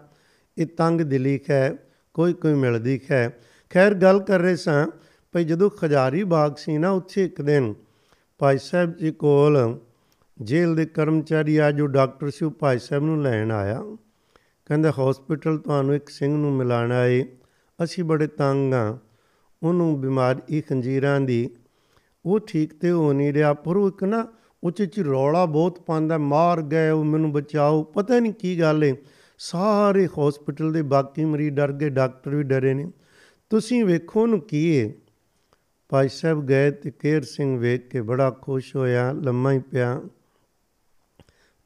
ਇਹ 0.58 0.66
ਤੰਗ 0.66 1.00
ਦਿਲੀ 1.00 1.40
ਹੈ 1.50 1.76
ਕੋਈ 2.14 2.32
ਕੋਈ 2.32 2.54
ਮਿਲਦੀ 2.54 3.00
ਹੈ 3.10 3.38
ਖੈਰ, 3.70 3.94
ਗੱਲ 3.94 4.20
ਕਰ 4.20 4.38
ਰਹੇ 4.38 4.56
ਸਾਂ, 4.56 4.88
ਭਈ 5.32 5.44
ਜਦੋਂ 5.44 5.70
ਖਜਾਰੀ 5.70 6.24
ਬਾਗ 6.24 6.54
ਸੀ 6.56 6.78
ਨਾ, 6.78 6.90
ਉੱਥੇ 6.90 7.24
ਇੱਕ 7.24 7.42
ਦਿਨ 7.42 7.74
ਭਾਈ 8.38 8.58
ਸਾਹਿਬ 8.58 8.96
ਜੀ 8.96 9.10
ਕੋਲ 9.10 9.78
ਜੇਲ੍ਹ 10.42 10.76
ਦੇ 10.76 10.86
ਕਰਮਚਾਰੀ 10.86 11.56
ਆ, 11.56 11.70
ਜੋ 11.70 11.86
ਡਾਕਟਰ 11.86 12.30
ਸੀ, 12.30 12.44
ਉਹ 12.44 12.50
ਭਾਈ 12.50 12.78
ਸਾਹਿਬ 12.78 13.04
ਨੂੰ 13.04 13.22
ਲੈਣ 13.22 13.52
ਆਇਆ। 13.52 13.82
ਕਹਿੰਦਾ, 14.66 14.90
ਹਸਪੀਟਲ 14.90 15.58
ਤੁਹਾਨੂੰ 15.58 15.94
ਇੱਕ 15.94 16.08
ਸਿੰਘ 16.08 16.36
ਨੂੰ 16.36 16.52
ਮਿਲਾਣਾ 16.52 17.06
ਏ। 17.06 17.24
ਅਸੀਂ 17.84 18.04
ਬੜੇ 18.04 18.26
ਤੰਗ 18.26 18.74
ਆ। 18.74 18.98
ਉਹਨੂੰ 19.62 20.00
ਬਿਮਾਰੀ, 20.00 20.60
ਖੰਜੀਰਾਂ 20.60 21.20
ਦੀ 21.20 21.50
ਉਹ 22.26 22.40
ਠੀਕ 22.40 22.80
ਤੇ 22.80 22.90
ਹੋ 22.90 23.12
ਨਹੀਂ 23.12 23.32
ਰਿਹਾ, 23.32 23.54
ਪਰ 23.54 23.76
ਉਹ 23.76 23.88
ਇੱਕ 23.88 24.04
ਨਾ 24.04 24.28
ਉੱਚੀ 24.64 24.86
ਚ 24.86 25.00
ਰੌਲਾ 25.00 25.44
ਬਹੁਤ 25.46 25.80
ਪਾਉਂਦਾ, 25.80 26.18
ਮਾਰ 26.18 26.62
ਗਏ, 26.62 26.90
ਉਹ 26.90 27.04
ਮੈਨੂੰ 27.04 27.32
ਬਚਾਓ, 27.32 27.82
ਪਤਾ 27.82 28.20
ਨਹੀਂ 28.20 28.32
ਕੀ 28.32 28.60
ਗੱਲ 28.60 28.84
ਏ। 28.84 28.96
ਸਾਰੇ 29.38 30.06
ਹਸਪੀਟਲ 30.06 30.72
ਦੇ 30.72 30.82
ਬਾਕੀ 30.82 31.24
ਮਰੀਜ਼ 31.24 31.54
ਡਰ 31.54 31.72
ਗਏ, 31.72 31.88
ਡਾਕਟਰ 31.88 32.34
ਵੀ 32.34 32.42
ਡਰੇ 32.42 32.74
ਨੇ। 32.74 32.90
ਤੁਸੀਂ 33.50 33.84
ਵੇਖੋ 33.84 34.26
ਨੂੰ 34.26 34.40
ਕੀ 34.40 34.66
ਏ। 34.66 34.94
ਭਾਈ 35.88 36.08
ਸਾਹਿਬ 36.08 36.46
ਗਏ 36.46 36.70
ਤੇ 36.70 36.90
ਕੇਰ 36.90 37.22
ਸਿੰਘ 37.22 37.58
ਵੇਖ 37.58 37.88
ਕੇ 37.88 38.02
ਬੜਾ 38.02 38.30
ਖੁਸ਼ 38.30 38.76
ਹੋਇਆ, 38.76 39.12
ਲੰਮਾ 39.12 39.52
ਹੀ 39.52 39.58
ਪਿਆ। 39.58 40.02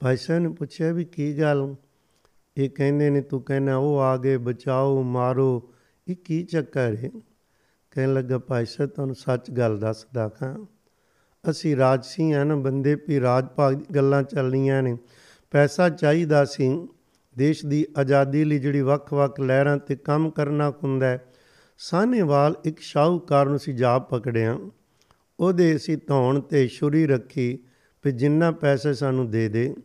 ਭਾਈ 0.01 0.17
ਸਾਹਿਬ 0.17 0.43
ਨੇ 0.43 0.49
ਪੁੱਛਿਆ 0.49 0.93
ਵੀ 0.93 1.05
ਕੀ 1.05 1.41
ਗੱਲ? 1.41 1.75
ਇਹ 2.57 2.71
ਕਹਿੰਦੇ 2.71 3.11
ਨੇ, 3.11 3.21
ਤੂੰ 3.21 3.43
ਕਹਿੰਦਾ, 3.43 3.77
ਉਹ 3.77 3.99
ਆ 3.99 4.17
ਗਏ, 4.17 4.37
ਬਚਾਓ, 4.37 5.03
ਮਾਰੋ। 5.03 5.73
ਇਹ 6.09 6.17
ਕੀ 6.17 6.43
ਚੱਕਰ 6.43 6.97
ਹੈ 6.97 7.11
ਕਹਿਣ 7.97 8.15
ਲੱਗਾ, 8.15 8.39
ਭਾਈ 8.39 8.65
ਸਾਹਿਬ, 8.65 8.91
ਤੁਹਾਨੂੰ 8.91 9.15
ਸੱਚ 9.15 9.51
ਗੱਲ 9.51 9.79
ਦੱਸਦਾ 9.79 10.29
ਖਾਂ 10.29 10.67
ਅਸੀਂ 11.51 11.77
ਰਾਜਸੀ 11.77 12.33
ਆ 12.33 12.45
ਨਾ, 12.45 12.57
ਬੰਦੇ 12.57 12.95
ਵੀ 12.95 13.21
ਰਾਜ 13.21 13.45
ਭਾਗ 13.45 13.75
ਦੀ 13.75 13.85
ਗੱਲਾਂ 13.95 14.23
ਚੱਲਣੀਆਂ 14.23 14.83
ਨੇ। 14.83 14.99
ਪੈਸਾ 15.51 15.89
ਚਾਹੀਦਾ 15.89 16.45
ਸੀ। 16.45 16.89
ਦੇਸ਼ 17.39 17.67
ਦੀ 17.67 17.87
ਆਜ਼ਾਦੀ 17.99 18.45
ਲਈ 18.45 18.59
ਜਿਹੜੀ 18.59 18.81
ਵੱਖ-ਵੱਖ 18.81 19.41
ਲਹਿਰਾਂ 19.41 19.79
ਤੇ 19.79 19.97
ਕੰਮ 19.97 20.31
ਕਰਨਾ 20.31 20.71
ਹੁੰਦਾ 20.71 21.07
ਹੈ, 21.07 21.25
ਸਾਹਨੇਵਾਲ 21.79 22.55
ਇੱਕ 22.65 22.81
ਸ਼ਾਹੂਕਾਰ 22.81 23.47
ਨੂੰ 23.47 23.59
ਸੀ 23.59 23.73
ਜਾ 23.73 23.99
ਪਕੜਿਆ। 23.99 24.59
ਉਹਦੇ 25.41 25.77
ਅਸੀਂ 25.77 25.99
ਧੌਣ 26.07 26.41
ਤੇ 26.41 26.69
ਛੁਰੀ 26.69 27.07
ਰੱਖੀ 27.07 27.59
ਵੀ 28.05 28.13
ਜਿੰਨਾ 28.13 28.51
ਪੈਸੇ 28.51 28.95
ਸਾਨੂੰ 28.95 29.31
ਦੇ 29.31 29.49
ਦੇ, 29.49 29.77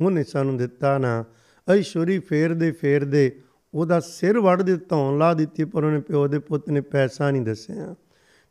ਉਹਨੇ 0.00 0.24
ਸਾਨੂੰ 0.24 0.56
ਦਿੱਤਾ 0.56 0.98
ਨਾ। 0.98 1.24
ਅਈ 1.72 1.82
ਛੁਰੀ 1.82 2.18
ਫੇਰਦੇ 2.18 2.72
ਫੇਰਦੇ 2.72 3.40
ਉਹਦਾ 3.74 4.00
ਸਿਰ 4.00 4.40
ਵੜ 4.40 4.62
ਦੇ 4.62 4.76
ਧੌਣ 4.76 5.18
ਲਾ 5.18 5.34
ਦਿੱਤੀ, 5.34 5.64
ਪਰ 5.64 5.84
ਉਹਨੇ 5.84 6.00
ਪਿਓ 6.00 6.28
ਦੇ 6.28 6.38
ਪੁੱਤ 6.38 6.70
ਨੇ 6.70 6.80
ਪੈਸਾ 6.80 7.30
ਨਹੀਂ 7.30 7.42
ਦੱਸਿਆ। 7.42 7.94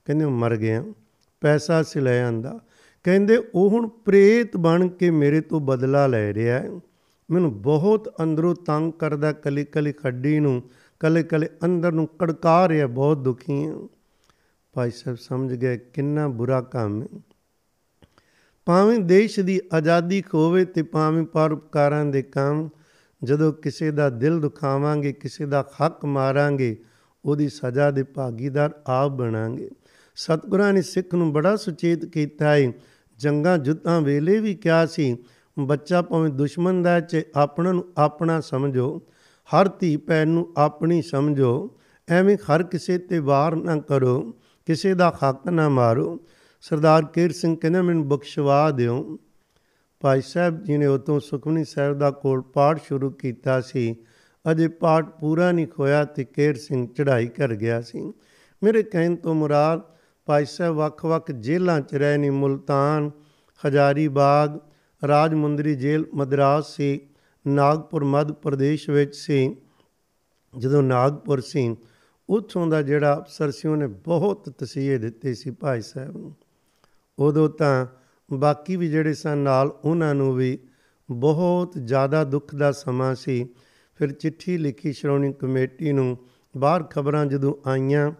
ਕਹਿੰਦੇ 0.06 0.26
ਮਰ 0.26 0.56
ਗਿਆ, 0.56 0.84
ਪੈਸਾ 1.42 1.84
ਸੀ 1.84 2.00
ਲੈ 2.00 2.24
ਆਂਦਾ 2.24 2.60
ਕਹਿੰਦੇ 3.04 3.38
ਉਹ 3.56 3.70
ਹੁਣ 3.70 3.88
ਪ੍ਰੇਤ 3.88 4.58
ਬਣ 4.58 4.88
ਕੇ 4.88 5.12
ਮੇਰੇ 5.12 5.42
ਤੋਂ 5.42 5.60
ਬਦਲਾ 5.60 6.08
ਲੈ 6.08 6.34
ਰਿਹਾ 6.34 6.60
ਹੈ। 6.60 6.70
ਮੈਨੂੰ 7.32 7.62
ਬਹੁਤ 7.62 8.14
ਅੰਦਰੋਂ 8.24 8.56
ਤੰਗ 8.56 8.92
ਕਰਦਾ 8.92 9.32
ਕਲੀ 9.32 9.66
ਕਲੀ 9.66 9.92
ਖੱਡੀ 9.92 10.40
ਨੂੰ 10.40 10.64
ਕਲੇ 11.00 11.24
ਕਲੇ 11.24 11.48
ਅੰਦਰ 11.66 11.92
ਨੂੰ 11.92 12.08
ਕੜਕਾ 12.08 12.68
ਰਿਹਾ, 12.68 12.88
ਬਹੁਤ 12.88 13.18
ਦੁਖੀ 13.18 13.66
ਹਾਂ। 13.68 13.88
ਭਾਈ 14.74 14.92
ਸਾਹਿਬ 14.92 15.18
ਸਮਝ 15.18 15.54
ਗਏ 15.54 15.78
ਕਿੰਨਾ 15.78 16.28
ਬੁਰਾ 16.28 16.62
ਕੰਮ 16.62 17.02
ਹੈ। 17.02 17.08
ਭਾਵੇਂ 18.66 19.00
ਦੇਸ਼ 19.00 19.40
ਦੀ 19.40 19.62
ਆਜ਼ਾਦੀ 19.74 20.22
ਖੋਵੇ 20.22 20.66
ਤੇ 20.66 20.84
ਭਾਵੇਂ 20.84 21.24
ਪਰਉਪਕਾਰਾਂ 21.24 22.06
ਦੇ 22.06 22.22
ਕੰਮ 22.22 22.70
ਜਦੋਂ 23.24 23.54
ਕਿਸੇ 23.54 23.92
ਦਾ 23.92 24.10
ਦਿਲ 24.10 24.40
ਦੁਖਾਵਾਂਗੇ, 24.40 25.14
ਕਿਸੇ 25.14 25.46
ਦਾ 25.46 25.70
ਹੱਕ 25.74 26.06
ਮਾਰਾਂਗੇ, 26.06 26.78
ਉਹਦੀ 27.26 27.50
ਸਜ਼ਾ 27.50 27.92
ਦੇ 27.92 28.04
ਭਾਗੀਦਾਰ 28.04 28.72
ਆਪ 28.88 29.12
ਬਣਾਂਗੇ। 29.12 29.70
ਸਤਿਗੁਰਾਂ 30.16 30.74
ਨੇ 30.74 30.82
ਸਿੱਖ 30.82 31.16
ਨੂੰ 31.16 31.34
ਬੜਾ 31.34 31.56
ਸੁਚੇਤ 31.56 32.06
ਕੀਤਾ 32.06 32.56
ਹੈ 32.56 32.74
ਜੰਗਾਂ 33.18 33.58
ਜੁੱਤਾਂ 33.58 34.02
ਵੇਲੇ 34.02 34.40
ਵੀ 34.40 34.56
ਕਿਹਾ 34.56 34.86
ਸੀ, 34.86 35.18
ਬੱਚਾ 35.60 36.02
ਭਾਵੇਂ 36.02 36.30
ਦੁਸ਼ਮਣ 36.30 36.82
ਦਾ 36.82 37.00
ਚ 37.00 37.26
ਆਪਣਾ 37.36 37.72
ਨੂੰ 37.72 37.86
ਆਪਣਾ 37.98 38.42
ਸਮਝੋ। 38.42 39.02
ਹਰ 39.46 39.68
ਧੀ 39.68 39.98
ਭੈਣ 39.98 40.28
ਨੂੰ 40.28 40.54
ਆਪਣੀ 40.58 41.02
ਸਮਝੋ। 41.02 41.78
ਐਵੇਂ 42.10 42.38
ਹਰ 42.38 42.64
ਕਿਸੇ 42.64 42.98
ਤੇ 42.98 43.20
ਵਾਰ 43.20 43.56
ਨਾ 43.56 43.78
ਕਰੋ, 43.78 44.34
ਕਿਸੇ 44.66 44.94
ਦਾ 44.94 45.18
ਹੱਕ 45.24 45.50
ਨਾ 45.50 45.70
ਮਾਰੋ। 45.70 46.20
ਸਰਦਾਰ 46.62 47.06
ਕੇਰ 47.06 47.32
ਸਿੰਘ 47.32 47.58
ਕਹਿੰਦਾ, 47.62 47.82
ਮੈਨੂੰ 47.82 48.08
ਬਖਸ਼ਵਾ 48.08 48.72
ਦਿਓ। 48.72 49.20
ਭਾਈ 50.04 50.22
ਸਾਹਿਬ 50.22 50.64
ਜੀ 50.64 50.78
ਨੇ 50.78 50.86
ਉਤੋਂ 50.86 51.20
ਸੁਖਮਨੀ 51.20 51.64
ਸਾਹਿਬ 51.66 51.98
ਦਾ 51.98 52.12
ਕੋਲ 52.12 52.42
ਪਾਠ 52.42 52.82
ਸ਼ੁਰੂ 52.84 53.10
ਕੀਤਾ 53.10 53.62
ਸੀ। 53.62 53.96
ਅਜੇ 54.52 54.68
ਪਾਠ 54.68 55.06
ਪੂਰਾ 55.06 55.52
ਨਹੀਂ 55.52 55.68
ਹੋਇਆ 55.80 56.06
ਤੇ 56.06 56.24
ਕੇਰ 56.24 56.58
ਸਿੰਘ 56.58 56.88
ਚੜ੍ਹਾਈ 56.88 57.28
ਕਰ 57.28 57.56
ਗਿਆ 57.56 57.82
ਸੀ। 57.82 58.14
ਮੇਰੇ 58.64 58.84
ਕਹਿਣ 58.84 59.16
ਤੋਂ 59.16 59.36
ਮੁਰਾਦ, 59.36 59.82
ਭਾਈ 60.26 60.46
ਸਾਹਿਬ 60.46 60.76
ਵੱਖ-ਵੱਖ 60.76 61.32
ਜੇਲ੍ਹਾਂ 61.32 61.82
'ਚ 61.82 61.96
ਰਹੇ 61.96 62.18
ਨੇ 62.18 62.30
ਮੁਲਤਾਨ, 62.30 63.12
ਹਜ਼ਾਰੀ 63.68 64.08
ਬਾਗ, 64.08 64.60
ਰਾਜਮੁੰਦਰੀ 65.08 65.76
ਜੇਲ੍ਹ 65.76 66.06
ਮਦਰਾਸ 66.14 66.76
ਸੀ, 66.76 67.02
ਨਾਗਪੁਰ 67.48 68.04
ਮੱਧ 68.04 68.32
ਪ੍ਰਦੇਸ਼ 68.32 68.90
ਵਿੱਚ 68.90 69.16
ਸੀ। 69.16 69.56
ਜਦੋਂ 70.58 70.84
ਨਾਗਪੁਰ 70.84 71.40
ਸੀ, 71.40 71.78
ਉੱਥੋਂ 72.30 72.68
ਦਾ 72.68 72.82
ਜਿਹੜਾ 72.82 73.18
ਅਫਸਰ 73.18 73.52
ਸੀ 73.52 73.68
ਉਹਨੇ 73.68 73.88
ਬਹੁਤ 73.88 74.50
ਤਸੀਹੇ 74.50 74.98
ਦਿੱਤੇ 74.98 75.34
ਸੀ 75.34 75.52
ਭਾਈ 75.52 75.82
ਸਾਹਿਬ 75.82 76.18
ਨੂੰ। 76.18 76.36
ਉਦੋਂ 77.20 77.50
ਤਾਂ 77.50 77.86
ਬਾਕੀ 78.34 78.76
ਵੀ 78.76 78.90
ਜਿਹੜੇ 78.90 79.14
ਸਨ 79.14 79.38
ਨਾਲ 79.38 79.68
ਉਹਨਾਂ 79.84 80.16
ਨੂੰ 80.16 80.36
ਵੀ 80.36 80.58
ਬਹੁਤ 81.12 81.74
ਜ਼ਿਆਦਾ 81.78 82.24
ਦੁੱਖ 82.24 82.56
ਦਾ 82.56 82.72
ਸਮਾਂ 82.72 83.16
ਸੀ। 83.16 83.48
ਫਿਰ 84.00 84.12
ਚਿੱਠੀ 84.12 84.58
ਲਿਖੀ 84.58 84.94
ਸ਼੍ਰੋਣੀ 84.94 85.34
ਕਮੇਟੀ 85.34 85.92
ਨੂੰ, 85.92 86.18
ਬਾਹਰ 86.58 86.84
ਖਬਰਾਂ 86.84 87.26
ਜਦੋਂ 87.26 87.54
ਆਈਆਂ, 87.70 88.12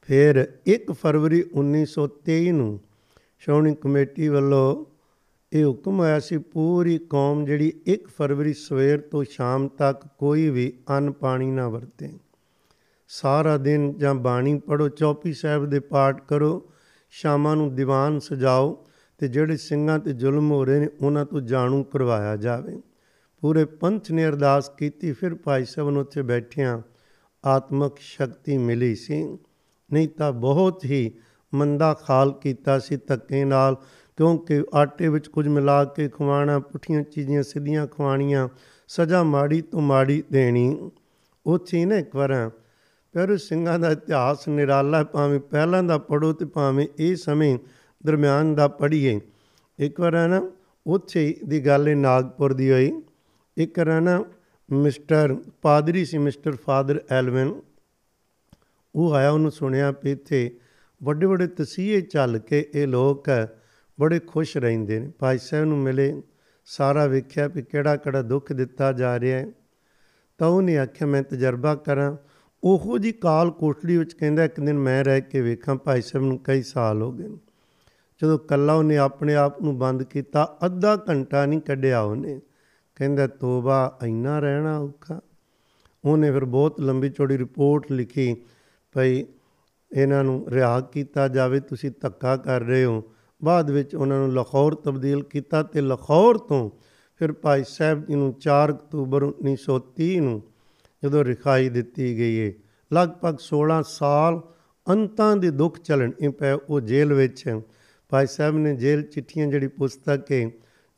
ਫਿਰ 0.00 0.46
1 0.66 0.92
ਫਰਵਰੀ 0.92 1.42
1923 1.54 2.52
ਨੂੰ 2.52 2.80
ਸ਼੍ਰੋਣੀ 3.38 3.74
ਕਮੇਟੀ 3.74 4.28
ਵੱਲੋਂ 4.28 4.84
ਇਹ 5.52 5.64
ਹੁਕਮ 5.64 6.00
ਆਇਆ 6.00 6.20
ਸੀ, 6.20 6.38
ਪੂਰੀ 6.38 6.98
ਕੌਮ 6.98 7.44
ਜਿਹੜੀ 7.44 7.72
1 7.86 8.08
ਫਰਵਰੀ 8.08 8.52
ਸਵੇਰ 8.52 9.00
ਤੋਂ 9.00 9.24
ਸ਼ਾਮ 9.24 9.68
ਤੱਕ 9.68 10.06
ਕੋਈ 10.18 10.48
ਵੀ 10.50 10.72
ਅੰਨ 10.90 11.10
ਪਾਣੀ 11.12 11.50
ਨਾ 11.50 11.68
ਵਰਤੇ। 11.68 12.12
ਸਾਰਾ 13.08 13.56
ਦਿਨ 13.56 13.92
ਜਾਂ 13.98 14.14
ਬਾਣੀ 14.14 14.58
ਪੜੋ 14.58 14.88
ਚੌਪੀ 14.88 15.32
ਸਾਹਿਬ 15.32 15.66
ਦੇ 15.66 15.80
ਪਾਠ 15.80 16.20
ਕਰੋ 16.28 16.70
ਸ਼ਾਮਾਂ 17.18 17.56
ਨੂੰ 17.56 17.74
ਦੀਵਾਨ 17.74 18.18
ਸਜਾਓ 18.18 18.86
ਤੇ 19.18 19.28
ਜਿਹੜੇ 19.28 19.56
ਸਿੰਘਾਂ 19.56 19.98
ਤੇ 19.98 20.12
ਜ਼ੁਲਮ 20.12 20.50
ਹੋ 20.50 20.64
ਰਹੇ 20.64 20.80
ਨੇ, 20.80 20.88
ਉਹਨਾਂ 21.02 21.24
ਤੋਂ 21.24 21.40
ਜਾਣੂ 21.40 21.84
ਕਰਵਾਇਆ 21.84 22.36
ਜਾਵੇ। 22.36 22.80
ਪੂਰੇ 23.42 23.64
ਪੰਥ 23.64 24.10
ਨੇ 24.10 24.26
ਅਰਦਾਸ 24.26 24.68
ਕੀਤੀ, 24.68 25.12
ਫਿਰ 25.12 25.34
ਭਾਈ 25.34 25.64
ਸਾਹਿਬ 25.64 25.90
ਨੂੰ 25.90 26.00
ਉੱਥੇ 26.02 26.22
ਬੈਠਿਆਂ 26.22 26.78
ਆਤਮਕ 27.44 27.98
ਸ਼ਕਤੀ 27.98 28.58
ਮਿਲੀ 28.58 28.94
ਸੀ। 28.94 29.38
ਨਹੀਂ 29.92 30.08
ਤਾਂ 30.08 30.32
ਬਹੁਤ 30.32 30.84
ਹੀ 30.84 31.10
ਮੰਦਾ 31.54 31.94
ਖਾਲ 31.94 32.32
ਕੀਤਾ 32.32 32.78
ਸੀ 32.78 32.96
ਧੱਕੇ 32.96 33.44
ਨਾਲ, 33.44 33.76
ਕਿਉਂਕਿ 34.16 34.64
ਆਟੇ 34.74 35.08
ਵਿੱਚ 35.08 35.28
ਕੁਝ 35.28 35.48
ਮਿਲਾ 35.48 35.84
ਕੇ 35.84 36.08
ਖਵਾਣਾ 36.08 36.58
ਪੁੱਠੀਆਂ 36.58 37.02
ਚੀਜ਼ਾਂ 37.02 37.42
ਸਿੱਧੀਆਂ 37.42 37.86
ਖਵਾਣੀਆਂ 37.86 38.48
ਸਜ਼ਾ 38.88 39.22
ਮਾੜੀ 39.22 39.60
ਤੋਂ 39.60 39.80
ਮਾੜੀ 39.80 40.22
ਦੇਣੀ। 40.32 40.90
ਉੱਥੇ 41.46 41.84
ਨਾ 41.84 41.96
ਇੱਕ 41.96 42.16
ਵਾਰ 42.16 42.50
ਪਰ 43.16 43.36
ਸਿੰਘਾਂ 43.36 43.78
ਦਾ 43.78 43.90
ਇਤਿਹਾਸ 43.90 44.48
ਨਿਰਾਲਾ 44.48 45.04
ਭਾਵੇਂ 45.04 45.40
ਪਹਿਲਾਂ 45.40 45.82
ਦਾ 45.82 45.98
ਪੜੋ 45.98 46.32
ਤੇ 46.32 46.44
ਭਾਵੇਂ 46.44 46.86
ਇਹ 46.98 47.16
ਸਮੇਂ 47.16 47.58
ਦਰਮਿਆਨ 48.06 48.54
ਦਾ 48.54 48.68
ਪੜ੍ਹੀਏ। 48.68 49.20
ਇੱਕ 49.78 50.00
ਵਾਰ 50.00 50.28
ਨਾ 50.28 50.50
ਉੱਥੇ 50.86 51.36
ਦੀ 51.46 51.66
ਗੱਲ 51.66 51.88
ਹੈ 51.88 51.94
ਨਾਗਪੁਰ 51.94 52.52
ਦੀ 52.52 52.72
ਹੋਈ। 52.72 53.02
ਇੱਕ 53.56 53.78
ਵਾਰ 53.78 54.00
ਨਾ 54.00 54.24
ਮਿਸਟਰ, 54.72 55.36
ਪਾਦਰੀ 55.62 56.04
ਸੀ 56.04 56.18
ਮਿਸਟਰ 56.18 56.56
ਫਾਦਰ 56.56 57.00
ਐਲਵਨ। 57.10 57.60
ਉਹ 58.94 59.14
ਆਇਆ, 59.14 59.30
ਉਹਨੂੰ 59.30 59.50
ਸੁਣਿਆ 59.50 59.94
ਵੀ 60.04 60.12
ਇੱਥੇ 60.12 60.56
ਵੱਡੇ 61.02 61.26
ਵੱਡੇ 61.26 61.46
ਤਸੀਹੇ 61.46 62.00
ਚੱਲ 62.00 62.38
ਕੇ 62.38 62.70
ਇਹ 62.74 62.86
ਲੋਕ 62.86 63.28
ਬੜੇ 64.00 64.18
ਖੁਸ਼ 64.18 64.56
ਰਹਿੰਦੇ 64.56 65.00
ਨੇ। 65.00 65.12
ਭਾਈ 65.18 65.38
ਸਾਹਿਬ 65.38 65.64
ਨੂੰ 65.64 65.78
ਮਿਲੇ, 65.78 66.22
ਸਾਰਾ 66.64 67.06
ਵੇਖਿਆ 67.06 67.48
ਵੀ 67.48 67.62
ਕਿਹੜਾ 67.62 67.96
ਕਿਹੜਾ 67.96 68.22
ਦੁੱਖ 68.22 68.52
ਦਿੱਤਾ 68.52 68.92
ਜਾ 68.92 69.20
ਰਿਹਾ 69.20 69.38
ਹੈ। 69.38 69.46
ਤਾਂ 70.38 70.48
ਉਹਨੇ 70.48 70.78
ਆਖਿਆ, 70.78 71.06
ਮੈਂ 71.06 71.22
ਤਜਰਬਾ 71.22 71.74
ਕਰਾਂ 71.74 72.16
ਉਹੋ 72.64 72.98
ਜੀ 72.98 73.12
ਕਾਲ 73.12 73.50
ਕੋਠੜੀ 73.50 73.96
ਵਿੱਚ 73.96 74.14
ਕਹਿੰਦਾ, 74.14 74.44
ਇੱਕ 74.44 74.60
ਦਿਨ 74.60 74.78
ਮੈਂ 74.78 75.04
ਰਹਿ 75.04 75.20
ਕੇ 75.20 75.40
ਵੇਖਾਂ, 75.40 75.76
ਭਾਈ 75.76 76.02
ਸਾਹਿਬ 76.02 76.26
ਨੂੰ 76.26 76.38
ਕਈ 76.38 76.62
ਸਾਲ 76.62 77.02
ਹੋ 77.02 77.12
ਗਏ 77.12 77.28
ਜਦੋਂ 78.22 78.38
ਕੱਲਾ 78.38 78.74
ਉਹਨੇ 78.74 78.96
ਆਪਣੇ 78.96 79.34
ਆਪ 79.34 79.62
ਨੂੰ 79.62 79.78
ਬੰਦ 79.78 80.02
ਕੀਤਾ, 80.02 80.58
ਅੱਧਾ 80.66 81.04
ਘੰਟਾ 81.08 81.46
ਨਹੀਂ 81.46 81.60
ਕੱਢਿਆ 81.60 82.00
ਉਹਨੇ। 82.00 82.40
ਕਹਿੰਦਾ, 82.96 83.26
ਤੋਬਾ, 83.26 83.98
ਇੰਨਾ 84.04 84.38
ਰਹਿਣਾ 84.38 84.78
ਔਖਾ। 84.78 85.20
ਉਹਨੇ 86.04 86.32
ਫਿਰ 86.32 86.44
ਬਹੁਤ 86.44 86.80
ਲੰਬੀ 86.80 87.10
ਚੌੜੀ 87.10 87.38
ਰਿਪੋਰਟ 87.38 87.92
ਲਿਖੀ, 87.92 88.36
ਭਈ 88.94 89.24
ਇਹਨਾਂ 89.92 90.24
ਨੂੰ 90.24 90.46
ਰਿਹਾ 90.48 90.80
ਕੀਤਾ 90.80 91.28
ਜਾਵੇ, 91.28 91.60
ਤੁਸੀਂ 91.60 91.90
ਧੱਕਾ 92.00 92.36
ਕਰ 92.36 92.60
ਰਹੇ 92.60 92.84
ਹੋ। 92.84 93.04
ਬਾਅਦ 93.44 93.70
ਵਿੱਚ 93.70 93.94
ਉਹਨਾਂ 93.94 94.18
ਨੂੰ 94.18 94.32
ਲਾਹੌਰ 94.32 94.74
ਤਬਦੀਲ 94.74 95.22
ਕੀਤਾ 95.22 95.62
ਤੇ 95.62 95.80
ਲਾਹੌਰ 95.80 96.38
ਤੋਂ 96.38 96.70
ਫਿਰ 97.16 97.32
ਭਾਈ 97.32 97.64
ਸਾਹਿਬ 97.68 98.06
ਜੀ 98.06 98.14
ਨੂੰ 98.14 98.34
4 98.40 98.72
ਅਕਤੂਬਰ 98.72 99.22
1930 99.22 100.20
ਨੂੰ 100.20 100.42
ਜਦੋਂ 101.06 101.24
ਰਿਖਾਈ 101.24 101.68
ਦਿੱਤੀ 101.68 102.18
ਗਈ 102.18 102.46
ਹੈ 102.46 102.52
ਲਗਭਗ 102.92 103.36
16 103.38 103.82
ਸਾਲ 103.82 104.42
ਅੰਤਾਂ 104.88 105.36
ਦੇ 105.36 105.50
ਦੁੱਖ 105.50 105.78
ਚੱਲਣ 105.78 106.12
ਇਹ 106.20 106.30
ਪੈ 106.30 106.54
ਉਹ 106.54 106.80
ਜੇਲ੍ਹ 106.80 107.14
ਵਿੱਚ। 107.14 107.60
ਭਾਈ 108.08 108.26
ਸਾਹਿਬ 108.26 108.56
ਨੇ 108.56 108.76
ਜੇਲ੍ਹ 108.76 109.02
ਚਿੱਠੀਆਂ 109.02 109.46
ਜਿਹੜੀ 109.46 109.66
ਪੁਸਤਕ 109.66 110.32
ਹੈ 110.32 110.40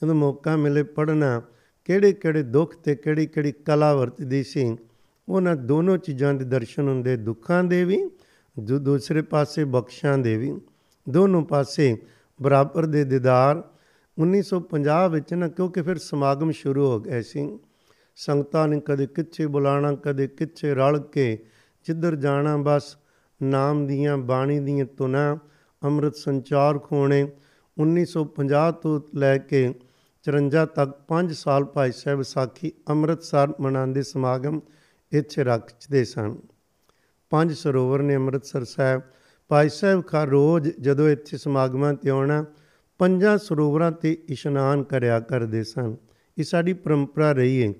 ਜਦੋਂ 0.02 0.14
ਮੌਕਾ 0.14 0.56
ਮਿਲੇ 0.56 0.82
ਪੜਨਾ 0.82 1.42
ਕਿਹੜੇ 1.84 2.12
ਕਿਹੜੇ 2.12 2.42
ਦੁੱਖ 2.42 2.76
ਤੇ 2.76 2.94
ਕਿਹੜੀ 2.96 3.26
ਕਿਹੜੀ 3.26 3.52
ਕਲਾ 3.52 3.94
ਵਰਤਦੀ 3.94 4.42
ਸੀ। 4.42 4.76
ਉਹਨਾਂ 5.28 5.56
ਦੋਨੋਂ 5.56 5.98
ਚੀਜ਼ਾਂ 5.98 6.34
ਦੇ 6.34 6.44
ਦਰਸ਼ਨ 6.44 6.88
ਹੁੰਦੇ 6.88 7.16
ਦੁੱਖਾਂ 7.16 7.64
ਦੇ 7.64 7.84
ਵੀ 7.84 8.10
ਜੋ 8.58 8.78
ਦੂਸਰੇ 8.78 9.22
ਪਾਸੇ 9.22 9.64
ਬਖਸ਼ਾਂ 9.64 10.18
ਦੇ 10.18 10.36
ਵੀ। 10.36 10.60
ਦੋਨੋਂ 11.08 11.42
ਪਾਸੇ 11.42 11.96
ਬਰਾਬਰ 12.42 12.86
ਦੇ 12.86 13.04
ਦੀਦਾਰ। 13.04 13.62
1950 14.18 15.08
ਵਿੱਚ 15.08 15.34
ਨਾ, 15.34 15.48
ਕਿਉਂਕਿ 15.48 15.82
ਫਿਰ 15.82 15.98
ਸਮਾਗਮ 15.98 16.50
ਸ਼ੁਰੂ 16.50 16.86
ਹੋ 16.86 17.00
ਗਏ 17.00 17.22
ਸੀ। 17.22 17.58
ਸੰਗਤਾਂ 18.18 18.68
ਨੇ 18.68 18.80
ਕਦੇ 18.80 19.06
ਕਿੱਥੇ 19.06 19.46
ਬੁਲਾਣਾ, 19.46 19.92
ਕਦੇ 19.94 20.26
ਕਿੱਥੇ 20.28 20.74
ਰਲ 20.74 20.98
ਕੇ 21.12 21.38
ਜਿੱਧਰ 21.86 22.16
ਜਾਣਾ, 22.16 22.56
ਬਸ 22.56 22.96
ਨਾਮ 23.42 23.86
ਦੀਆਂ 23.86 24.16
ਬਾਣੀ 24.18 24.58
ਦੀਆਂ 24.60 24.86
ਤੁਨਾ 24.86 25.38
ਅੰਮ੍ਰਿਤ 25.82 26.16
ਸੰਚਾਰ 26.16 26.78
ਖੋਣੇ 26.78 27.20
1950 27.76 28.72
ਤੋਂ 28.72 29.00
ਲੈ 29.14 29.36
ਕੇ 29.38 29.74
54 30.24 30.66
ਤੱਕ 30.66 30.96
5 31.08 31.32
ਸਾਲ 31.32 31.64
ਭਾਈ 31.64 31.92
ਸਾਹਿਬ 31.92 32.22
ਸਾਖੀ 32.22 32.72
ਅੰਮ੍ਰਿਤਸਰ 32.90 33.54
ਮਨਾਉਂਦੇ 33.60 34.02
ਸਮਾਗਮ 34.02 34.60
ਇੱਥੇ 35.12 35.44
ਰੱਖਦੇ 35.44 36.04
ਸਨ। 36.04 36.36
ਪੰਜ 37.30 37.52
ਸਰੋਵਰ 37.52 38.02
ਨੇ 38.02 38.16
ਅੰਮ੍ਰਿਤਸਰ 38.16 38.64
ਸਾਹਿਬ, 38.64 39.02
ਭਾਈ 39.50 39.68
ਸਾਹਿਬ 39.68 40.02
ਖਾ 40.06 40.24
ਰੋਜ਼ 40.24 40.68
ਜਦੋਂ 40.80 41.08
ਇੱਥੇ 41.08 41.36
ਸਮਾਗਮਾਂ 41.36 41.94
ਤੇ 41.94 42.10
ਆਉਣਾ, 42.10 42.44
ਪੰਜਾਂ 42.98 43.38
ਸਰੋਵਰਾਂ 43.38 43.92
ਤੇ 43.92 44.18
ਇਸ਼ਨਾਨ 44.28 44.82
ਕਰਿਆ 44.82 45.20
ਕਰਦੇ 45.20 45.62
ਸਨ। 45.64 45.96
ਇਹ 46.38 46.44
ਸਾਡੀ 46.44 46.72
ਪਰੰਪਰਾ 46.72 47.32
ਰਹੀ 47.32 47.62
ਹੈ 47.62 47.74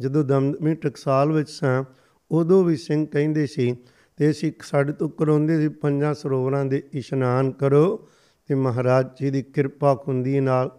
ਜਦੋਂ 0.00 0.24
ਦਮਦਮੀ 0.24 0.74
ਟਕਸਾਲ 0.74 1.32
ਵਿੱਚ 1.32 1.50
ਸਾਂ, 1.50 1.84
ਉਦੋਂ 2.30 2.64
ਵੀ 2.64 2.76
ਸਿੰਘ 2.76 3.06
ਕਹਿੰਦੇ 3.06 3.46
ਸੀ, 3.46 3.76
ਤੇ 4.16 4.30
ਅਸੀਂ 4.30 4.52
ਸਾਡੇ 4.60 4.92
ਤੋਂ 4.92 5.08
ਕਰਾਉਂਦੇ 5.08 5.60
ਸੀ 5.60 5.68
ਪੰਜਾਂ 5.68 6.14
ਸਰੋਵਰਾਂ 6.14 6.64
ਦੇ 6.64 6.82
ਇਸ਼ਨਾਨ 6.92 7.50
ਕਰੋ 7.50 8.08
ਤੇ 8.46 8.54
ਮਹਾਰਾਜ 8.54 9.06
ਜੀ 9.20 9.30
ਦੀ 9.30 9.42
ਕਿਰਪਾ 9.42 10.04
ਹੁੰਦੀ 10.08 10.40
ਨਾਲ 10.40 10.70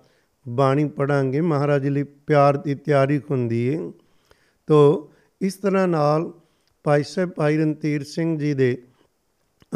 ਬਾਣੀ 0.48 0.86
ਪੜਾਂਗੇ 0.86 1.42
ਮਹਾਰਾਜ 1.42 1.88
ਲਈ 1.88 2.04
ਪਿਆਰ 2.04 2.58
ਦੀ 2.58 2.76
ਤਿਆਰੀ 2.76 3.22
ਹੁੰਦੀ 3.32 3.76
ਹੈ 3.76 3.92
ਤੋ 4.68 5.12
ਇਸ 5.42 5.56
ਤਰ੍ਹਾਂ 5.56 5.88
ਨਾਲ 5.88 6.34
ਭਾਈ 6.84 7.04
ਸਾਹਿਬ 7.04 7.30
ਭਾਈ 7.30 7.58
ਰਣਧੀਰ 7.58 8.04
ਸਿੰਘ 8.04 8.40
ਜੀ 8.40 8.54
ਦੇ 8.54 8.84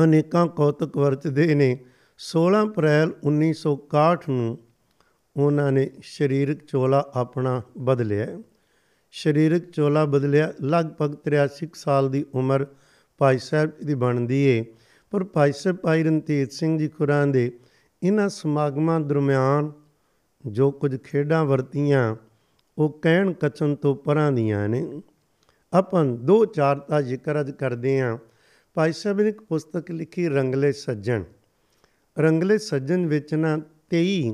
ਅਨੇਕਾਂ 0.04 0.48
ਕੌਤਕ 0.48 0.98
ਵਰਤਦੇ 0.98 1.56
ਨੇ। 1.56 1.78
16 2.20 2.64
ਅਪ੍ਰੈਲ 2.64 3.14
1961 3.24 4.30
ਨੂੰ 4.30 4.58
ਉਹਨਾਂ 5.38 5.72
ਨੇ 5.72 5.90
ਸਰੀਰਕ 6.04 6.66
ਚੋਲਾ 6.66 7.12
ਆਪਣਾ 7.16 7.62
ਬਦਲਿਆ। 7.78 8.28
ਸਰੀਰਕ 9.12 9.72
ਚੋਲਾ 9.72 10.06
ਬਦਲਿਆ, 10.06 10.54
ਲਗਭਗ 10.62 11.16
83 11.16 11.72
ਸਾਲ 11.74 12.10
ਦੀ 12.10 12.26
ਉਮਰ 12.34 12.66
ਭਾਈ 13.18 13.38
ਸਾਹਿਬ 13.38 13.72
ਦੀ 13.84 13.96
ਬਣਦੀ 13.96 14.42
ਏ। 14.42 14.66
ਪਰ 15.12 15.24
ਭਾਈ 15.24 15.52
ਸਾਹਿਬ, 15.52 15.78
ਭਾਈ 15.78 16.04
ਰਣਧੀਰ 16.04 16.50
ਸਿੰਘ 16.50 16.78
ਜੀ 16.78 16.88
ਖੁਰਾਂ 16.88 17.28
ਦੇ 17.28 17.60
ਇਹਨਾਂ 18.04 18.30
ਸਮਾਗਮਾਂ 18.30 19.00
ਦਰਮਿਆਨ 19.00 19.72
ਜੋ 20.48 20.72
ਕੁਝ 20.72 20.98
ਖੇਡਾਂ 20.98 21.46
ਵਰਤੀਆਂ, 21.46 22.16
ਉਹ 22.78 23.00
ਕਹਿਣ 23.02 23.34
ਕਚਨ 23.34 23.76
ਤੋਂ 23.76 23.96
ਪਰਾਂ 23.96 24.32
ਦੀਆਂ 24.32 24.70
ਨੇ। 24.70 25.02
ਆਪਾਂ 25.74 26.06
ਦੋ 26.06 26.46
ਚਾਰ 26.46 26.82
ਦਾ 26.90 27.02
ਜ਼ਿਕਰ 27.02 27.42
ਅਜ 27.42 27.52
ਕਰਦੇ 27.52 28.00
ਆਂ। 28.00 28.18
ਭਾਈ 28.74 28.92
ਸਾਹਿਬ 28.92 29.22
ਨੇ 29.22 29.30
ਇੱਕ 29.30 29.42
ਪੁਸਤਕ 29.42 29.92
ਲਿਖੀ, 29.92 30.30
ਰੰਗਲੇ 30.30 30.72
ਸੱਜਣ। 30.72 31.24
ਰੰਗਲੇ 32.20 32.58
ਸੱਜਣ 32.58 33.06
ਵਿੱਚ 33.06 33.34
ਨਾ 33.34 33.60
23 33.90 34.34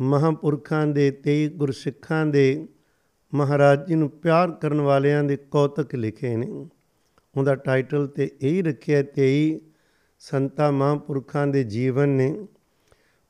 ਮਹਾਪੁਰਖਾਂ 0.00 0.86
ਦੇ 0.86 1.10
23 1.10 1.48
ਗੁਰਸਿੱਖਾਂ 1.48 2.26
ਦੇ 2.26 2.68
ਮਹਾਰਾਜ 3.36 3.88
ਜੀ 3.88 3.94
ਨੂੰ 3.94 4.10
ਪਿਆਰ 4.10 4.50
ਕਰਨ 4.50 4.80
ਵਾਲਿਆਂ 4.80 5.24
ਦੇ 5.24 5.36
ਕੌਤਕ 5.36 5.94
ਲਿਖੇ 5.94 6.36
ਨੇ। 6.36 6.46
ਉਹਦਾ 7.36 7.54
ਟਾਈਟਲ 7.54 8.06
ਤੇ 8.06 8.30
ਇਹੀ 8.40 8.62
ਰੱਖਿਆ 8.62 9.02
23 9.02 9.58
ਸੰਤਾ 10.18 10.70
ਮਹਾਂਪੁਰਖਾਂ 10.70 11.46
ਦੇ 11.46 11.64
ਜੀਵਨ 11.64 12.08
ਨੇ। 12.08 12.46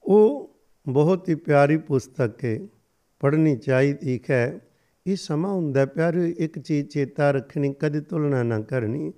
ਉਹ 0.04 0.56
ਬਹੁਤ 0.88 1.28
ਹੀ 1.28 1.34
ਪਿਆਰੀ 1.34 1.76
ਪੁਸਤਕ 1.76 2.44
ਹੈ, 2.44 2.58
ਪੜ੍ਹਨੀ 3.20 3.56
ਚਾਹੀਦੀ 3.56 4.20
ਹੈ। 4.30 4.60
ਇਹ 5.06 5.16
ਸਮਾਂ 5.16 5.52
ਹੁੰਦਾ 5.52 5.86
ਪਿਆਰੇ 5.86 6.34
ਇੱਕ 6.38 6.58
ਚੀਜ਼ 6.58 6.88
ਚੇਤਾ 6.88 7.30
ਰੱਖਣੀ, 7.30 7.74
ਕਦੇ 7.80 8.00
ਤੁਲਨਾ 8.00 8.42
ਨਾ 8.42 8.60
ਕਰਨੀ। 8.60 9.12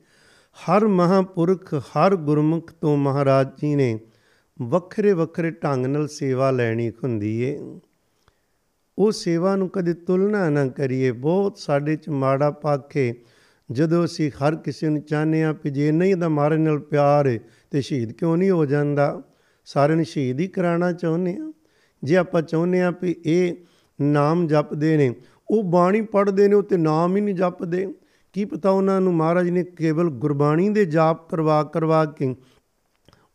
ਹਰ 0.59 0.87
ਮਹਾਪੁਰਖ, 0.87 1.75
ਹਰ 1.75 2.17
ਗੁਰਮੁਖ 2.17 2.73
ਤੋਂ 2.81 2.97
ਮਹਾਰਾਜ 2.97 3.49
ਜੀ 3.49 3.75
ਨੇ 3.75 3.99
ਵੱਖਰੇ 4.63 5.13
ਵੱਖਰੇ 5.13 5.51
ਢੰਗ 5.51 5.87
ਨਾਲ 5.87 6.09
ਸੇਵਾ 6.09 6.51
ਲੈਣੀ 6.51 6.91
ਹੁੰਦੀ 6.91 7.41
ਏ 7.41 7.59
ਉਹ 8.99 9.13
ਸੇਵਾ 9.13 9.57
ਨੂੰ 9.57 9.69
ਕਦੇ 9.69 9.95
ਤੁਲਨਾ 9.95 10.51
ਨਾ 10.51 10.67
ਕਰੀਏ। 10.67 11.11
ਬਹੁਤ 11.11 11.59
ਸਾਡੇ 11.59 11.97
ਚ 11.97 12.09
ਮਾੜਾ 12.09 12.51
ਪਾਖੇ 12.51 13.15
ਜਦੋਂ 13.73 14.05
ਅਸੀਂ 14.05 14.31
ਹਰ 14.31 14.57
ਕਿਸੇ 14.57 14.89
ਨੂੰ 14.89 15.03
ਚਾਹਨੇ 15.03 15.45
ਆ 15.45 15.53
ਕਿ 15.53 15.71
ਜੇ 15.71 15.93
ਨਹੀਂ 15.93 16.17
ਦਾ 16.17 16.29
ਮਾਰੇ 16.29 16.57
ਨਾਲ 16.57 16.79
ਪਿਆਰ 16.79 17.27
ਹੈ 17.27 17.39
ਤੇ 17.71 17.81
ਸ਼ਹੀਦ 17.81 18.13
ਕਿਉਂ 18.13 18.37
ਨਹੀਂ 18.37 18.51
ਹੋ 18.51 18.67
ਜਾਂਦਾ? 18.67 19.23
ਸਾਰਿਆਂ 19.65 19.97
ਨੂੰ 19.97 20.05
ਸ਼ਹੀਦ 20.05 20.41
ਹੀ 20.41 20.49
ਕਰਾਉਣਾ 20.49 20.93
ਚਾਹੁੰਦੇ 20.93 21.37
ਆ 21.41 21.53
ਜੇ 22.05 22.17
ਆਪਾਂ 22.17 22.43
ਚਾਹੁੰਦੇ 22.43 22.83
ਆ 22.83 22.91
ਕਿ 22.91 23.17
ਇਹ 23.25 23.55
ਨਾਮ 24.01 24.47
ਜਪਦੇ 24.47 24.97
ਨੇ, 24.97 25.15
ਉਹ 25.51 25.63
ਬਾਣੀ 25.63 26.01
ਪੜ੍ਹਦੇ 26.01 26.49
ਨੇ, 26.49 26.55
ਉਹ 26.55 26.63
ਤੇ 26.63 26.77
ਨਾਮ 26.77 27.17
ਹੀ 27.17 27.21
ਨਹੀਂ 27.21 27.35
ਜਪਦੇ। 27.35 27.95
ਕੀ 28.33 28.45
ਪਤਾ 28.45 28.71
ਉਹਨਾਂ 28.71 29.01
ਨੂੰ 29.01 29.15
ਮਹਾਰਾਜ 29.15 29.51
ਨੇ 29.51 29.65
ਕੇਵਲ 29.65 30.11
ਗੁਰਬਾਣੀ 30.11 30.69
ਦੇ 30.69 30.85
ਜਾਪ 30.85 31.31
ਕਰਵਾ 31.31 31.65
ਕਰਵਾ 31.65 32.05
ਕੇ 32.05 32.37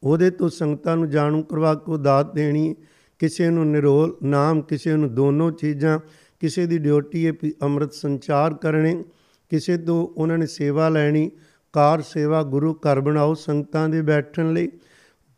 ਉਹਦੇ 0.03 0.29
ਤੋਂ 0.29 0.49
ਸੰਗਤਾਂ 0.49 0.97
ਨੂੰ 0.97 1.09
ਜਾਣੂ 1.09 1.43
ਕਰਵਾ 1.43 1.75
ਕੇ 1.75 1.97
ਦਾਤ 1.97 2.35
ਦੇਣੀ 2.35 2.75
ਕਿਸੇ 3.23 3.49
ਨੂੰ 3.49 3.71
ਨਿਰੋਲ, 3.71 4.17
ਨਾਮ 4.23 4.61
ਕਿਸੇ 4.61 4.95
ਨੂੰ 4.95 5.15
ਦੋਨੋਂ 5.15 5.51
ਚੀਜ਼ਾਂ, 5.51 5.99
ਕਿਸੇ 6.39 6.65
ਦੀ 6.65 6.77
ਡਿਊਟੀ 6.77 7.27
ਹੈ 7.27 7.31
ਵੀ 7.43 7.53
ਅੰਮ੍ਰਿਤ 7.61 7.93
ਸੰਚਾਰ 7.93 8.53
ਕਰਨੇ, 8.53 9.03
ਕਿਸੇ 9.49 9.77
ਤੋਂ 9.77 10.07
ਉਹਨਾਂ 10.07 10.37
ਨੇ 10.37 10.45
ਸੇਵਾ 10.45 10.89
ਲੈਣੀ, 10.89 11.31
ਕਾਰ 11.73 12.01
ਸੇਵਾ, 12.01 12.43
ਗੁਰੂ 12.43 12.73
ਘਰ 12.73 12.99
ਬਣਾਓ, 12.99 13.33
ਸੰਗਤਾਂ 13.33 13.89
ਦੇ 13.89 14.01
ਬੈਠਣ 14.01 14.53
ਲਈ। 14.53 14.71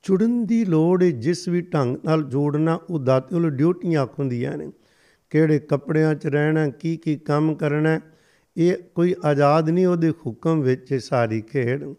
ਜੁੜਨ 0.03 0.45
ਦੀ 0.45 0.65
ਲੋੜ 0.65 1.03
ਹੈ 1.03 1.11
ਜਿਸ 1.11 1.47
ਵੀ 1.47 1.61
ਢੰਗ 1.61 1.97
ਨਾਲ 2.05 2.23
ਜੋੜਨਾ, 2.23 2.79
ਉਹ 2.89 2.99
ਦਾਤੇ 2.99 3.35
ਵੱਲੋਂ 3.35 3.51
ਡਿਊਟੀਆਂ 3.51 4.05
ਹੁੰਦੀਆਂ 4.19 4.57
ਨੇ। 4.57 4.71
ਕਿਹੜੇ 5.29 5.59
ਕੱਪੜਿਆਂ 5.59 6.15
'ਚ 6.15 6.27
ਰਹਿਣਾ, 6.27 6.69
ਕੀ 6.69 6.97
ਕੀ 6.97 7.15
ਕੰਮ 7.15 7.55
ਕਰਨਾ, 7.55 7.99
ਇਹ 8.57 8.75
ਕੋਈ 8.95 9.15
ਆਜ਼ਾਦ 9.25 9.69
ਨਹੀਂ, 9.69 9.87
ਉਹਦੇ 9.87 10.09
ਹੁਕਮ 10.09 10.61
ਵਿੱਚ 10.61 10.93
ਸਾਰੀ 10.93 11.41
ਖੇਡ। 11.41 11.93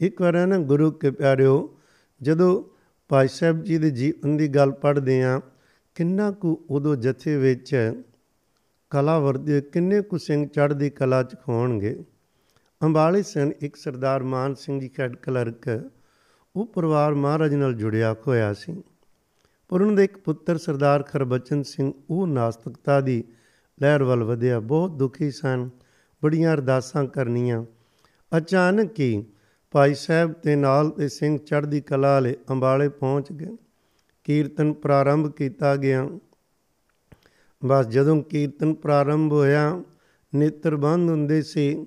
ਇੱਕ 0.00 0.22
ਵਾਰ 0.22 0.46
ਨਾ, 0.46 0.58
ਗੁਰੂ 0.58 0.90
ਕੇ 0.90 1.10
ਪਿਆਰਿਓ, 1.10 1.76
ਜਦੋਂ 2.22 2.75
ਭਾਈ 3.08 3.28
ਸਾਹਿਬ 3.28 3.62
ਜੀ 3.62 3.78
ਦੇ 3.78 3.90
ਜੀਵਨ 3.90 4.36
ਦੀ 4.36 4.48
ਗੱਲ 4.48 4.70
ਪੜ੍ਹਦੇ 4.70 5.22
ਆ 5.22 5.40
ਕਿੰਨਾ 5.94 6.30
ਕੁ 6.30 6.58
ਉਦੋਂ 6.70 6.96
ਜਥੇ 6.96 7.36
ਵਿੱਚ 7.36 7.92
ਕਲਾ 8.90 9.18
ਵਰਦੇ 9.18 9.60
ਕਿੰਨੇ 9.60 10.00
ਕੁ 10.00 10.18
ਸਿੰਘ 10.18 10.48
ਚੜ੍ਹਦੀ 10.48 10.90
ਕਲਾ 10.90 11.22
ਚ 11.22 11.36
ਖੋਣਗੇ। 11.44 12.04
ਅੰਬਾਲੇ 12.82 13.22
ਸਨ 13.22 13.52
ਇੱਕ 13.60 13.76
ਸਰਦਾਰ 13.76 14.22
ਮਾਨ 14.22 14.54
ਸਿੰਘ 14.54 14.80
ਜੀ 14.80 14.88
ਖੈਡ 14.88 15.16
ਕਲਰਕ, 15.16 15.90
ਉਹ 16.56 16.66
ਪਰਿਵਾਰ 16.66 17.14
ਮਹਾਰਾਜ 17.14 17.54
ਨਾਲ 17.54 17.74
ਜੁੜਿਆ 17.74 18.16
ਹੋਇਆ 18.26 18.52
ਸੀ। 18.52 18.82
ਪਰ 19.68 19.80
ਉਹਨਾਂ 19.80 19.96
ਦੇ 19.96 20.04
ਇੱਕ 20.04 20.18
ਪੁੱਤਰ 20.18 20.58
ਸਰਦਾਰ 20.58 21.02
ਖਰਬਚਨ 21.02 21.62
ਸਿੰਘ, 21.62 21.92
ਉਹ 22.10 22.26
ਨਾਸਤਿਕਤਾ 22.26 23.00
ਦੀ 23.00 23.24
ਲਹਿਰ 23.82 24.02
ਵੱਲ 24.02 24.24
ਵਧਿਆ। 24.24 24.60
ਬਹੁਤ 24.60 24.90
ਦੁਖੀ 24.90 25.30
ਸਨ, 25.30 25.70
ਬੜੀਆਂ 26.24 26.54
ਅਰਦਾਸਾਂ 26.54 27.04
ਕਰਨੀਆਂ। 27.04 27.64
ਅਚਾਨਕ 28.36 29.00
ਹੀ 29.00 29.24
ਭਾਈ 29.76 29.94
ਸਾਹਿਬ 29.94 30.32
ਤੇ 30.32 30.56
ਨਾਲ 30.56 30.90
ਤੇ 30.90 31.08
ਸਿੰਘ 31.08 31.38
ਚੜ੍ਹਦੀ 31.38 31.80
ਕਲਾ 31.80 32.08
ਵਾਲੇ 32.08 32.36
ਅੰਬਾਲੇ 32.50 32.88
ਪਹੁੰਚ 32.88 33.32
ਗਏ। 33.32 33.56
ਕੀਰਤਨ 34.24 34.72
ਪ੍ਰਾਰੰਭ 34.72 35.32
ਕੀਤਾ 35.32 35.76
ਗਿਆ। 35.76 36.08
ਬਸ 37.64 37.86
ਜਦੋਂ 37.86 38.22
ਕੀਰਤਨ 38.22 38.74
ਪ੍ਰਾਰੰਭ 38.74 39.32
ਹੋਇਆ, 39.32 39.82
ਨੇਤਰ 40.34 40.76
ਬੰਦ 40.76 41.10
ਹੁੰਦੇ 41.10 41.42
ਸੀ 41.42 41.86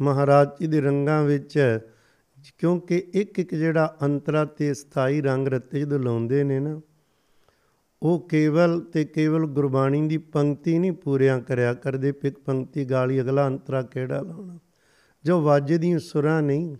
ਮਹਾਰਾਜ 0.00 0.48
ਜੀ 0.60 0.66
ਦੇ 0.66 0.80
ਰੰਗਾਂ 0.80 1.22
ਵਿੱਚ, 1.24 1.78
ਕਿਉਂਕਿ 2.58 3.04
ਇੱਕ 3.12 3.38
ਇੱਕ 3.38 3.54
ਜਿਹੜਾ 3.54 3.96
ਅੰਤਰਾ 4.02 4.44
ਤੇ 4.44 4.74
ਸਥਾਈ 4.74 5.20
ਰੰਗ 5.20 5.48
ਰੱਤੇ 5.48 5.80
ਜਦੋਂ 5.80 5.98
ਲਾਉਂਦੇ 5.98 6.44
ਨੇ 6.44 6.60
ਨਾ, 6.60 6.80
ਉਹ 8.02 8.28
ਕੇਵਲ 8.28 8.80
ਤੇ 8.80 9.04
ਕੇਵਲ 9.04 9.46
ਗੁਰਬਾਣੀ 9.46 10.08
ਦੀ 10.08 10.18
ਪੰਕਤੀ 10.18 10.78
ਨਹੀਂ 10.78 10.92
ਪੂਰਿਆਂ 10.92 11.40
ਕਰਿਆ 11.40 11.74
ਕਰਦੇ 11.74 12.12
ਪਿਕ 12.12 12.38
ਪੰਕਤੀ 12.38 12.84
ਗਾਲੀ 12.84 13.20
ਅਗਲਾ 13.20 13.46
ਅੰਤਰਾ 13.46 13.82
ਕਿਹੜਾ 13.82 14.20
ਲਾਉਣਾ? 14.20 14.58
ਜੋ 15.24 15.40
ਵਾਜੇ 15.40 15.78
ਦੀਆਂ 15.78 15.98
ਸੁਰਾਂ 15.98 16.42
ਨਹੀਂ 16.42 16.76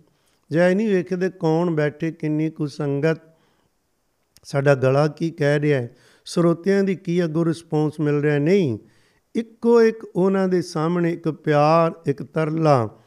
ਜੈ 0.51 0.75
ਨਹੀਂ 0.75 0.89
ਵੇਖਦੇ 0.89 1.29
ਕੌਣ 1.29 1.71
ਬੈਠੇ, 1.71 2.11
ਕਿੰਨੀ 2.11 2.49
ਕੁ 2.49 2.67
ਸੰਗਤ? 2.67 3.21
ਸਾਡਾ 4.43 4.75
ਗਲਾ 4.75 5.07
ਕੀ 5.07 5.31
ਕਹਿ 5.31 5.59
ਰਿਹਾ 5.59 5.81
ਹੈ? 5.81 5.95
ਸਰੋਤਿਆਂ 6.25 6.83
ਦੀ 6.83 6.95
ਕੀ 6.95 7.23
ਅਗੋ 7.23 7.45
ਰਿਸਪੌਂਸ 7.45 7.99
ਮਿਲ 7.99 8.21
ਰਿਹਾ? 8.21 8.37
ਨਹੀਂ, 8.37 8.79
ਇੱਕੋ 9.35 9.81
ਇੱਕ 9.81 10.07
ਉਹਨਾਂ 10.15 10.47
ਦੇ 10.47 10.61
ਸਾਹਮਣੇ 10.61 11.11
ਇੱਕ 11.11 11.29
ਪਿਆਰ, 11.29 11.91
ਇੱਕ 12.07 12.23
ਤਰਲਾ। 12.23 12.99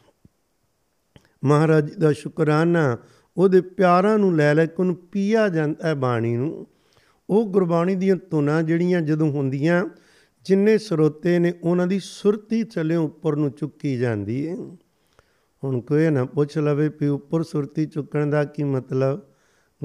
ਮਹਾਰਾਜ 1.45 1.95
ਦਾ 1.95 2.13
ਸ਼ੁਕਰਾਨਾ, 2.13 2.99
ਉਹਦੇ 3.37 3.61
ਪਿਆਰਾਂ 3.61 4.19
ਨੂੰ 4.19 4.37
ਲੈ 4.37 4.55
ਲੈ 4.55 4.67
ਕੇ 4.67 4.75
ਉਹਨੂੰ 4.79 4.97
ਪੀਆ 4.97 5.49
ਜਾਂਦਾ 5.49 5.89
ਹੈ 5.89 5.95
ਬਾਣੀ 5.95 6.37
ਨੂੰ। 6.37 6.67
ਉਹ 7.31 7.47
ਗੁਰਬਾਣੀ 7.47 7.95
ਦੀਆਂ 7.95 8.17
ਧੁਨਾਂ 8.31 8.63
ਜਿਹੜੀਆਂ 8.63 9.01
ਜਦੋਂ 9.01 9.31
ਹੁੰਦੀਆਂ, 9.31 9.85
ਜਿੰਨੇ 10.45 10.79
ਸਰੋਤੇ 10.79 11.39
ਨੇ, 11.39 11.55
ਉਹਨਾਂ 11.63 11.87
ਦੀ 11.87 12.01
ਸੁਰਤੀ 12.03 12.63
ਚਲੇ 12.63 12.97
ਉੱਪਰ 12.97 13.37
ਨੂੰ 13.37 13.51
ਚੁੱਕੀ 13.51 13.97
ਜਾਂਦੀ 13.97 14.49
ਹੈ। 14.49 14.57
ਹੁਣ 15.65 15.81
ਕੋਈ 15.81 16.11
ਨਾ 16.11 16.25
ਪੁੱਛ 16.25 16.59
ਲਵੇ 16.59 16.89
ਵੀ 16.89 17.07
ਉੱਪਰ 17.07 17.43
ਸੁਰਤੀ 17.43 17.87
ਚੁੱਕਣ 17.87 18.31
ਦਾ 18.31 18.45
ਕੀ 18.45 18.63
ਮਤਲਬ? 18.63 19.21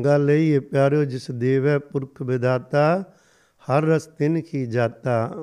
ਗੱਲ 0.05 0.31
ਇਹ 0.31 0.53
ਹੈ 0.53 0.59
ਪਿਆਰਿਓ, 0.59 1.03
ਜਿਸ 1.03 1.31
ਦੇਵ 1.31 1.67
ਹੈ 1.67 1.79
ਪੁਰਖ 1.79 2.21
ਵਿਦਾਤਾ 2.21 3.03
ਹਰ 3.61 3.83
ਰਸ 3.83 4.05
ਤਿਨ 4.05 4.41
ਕੀ 4.41 4.65
ਜਾਤਾ। 4.65 5.35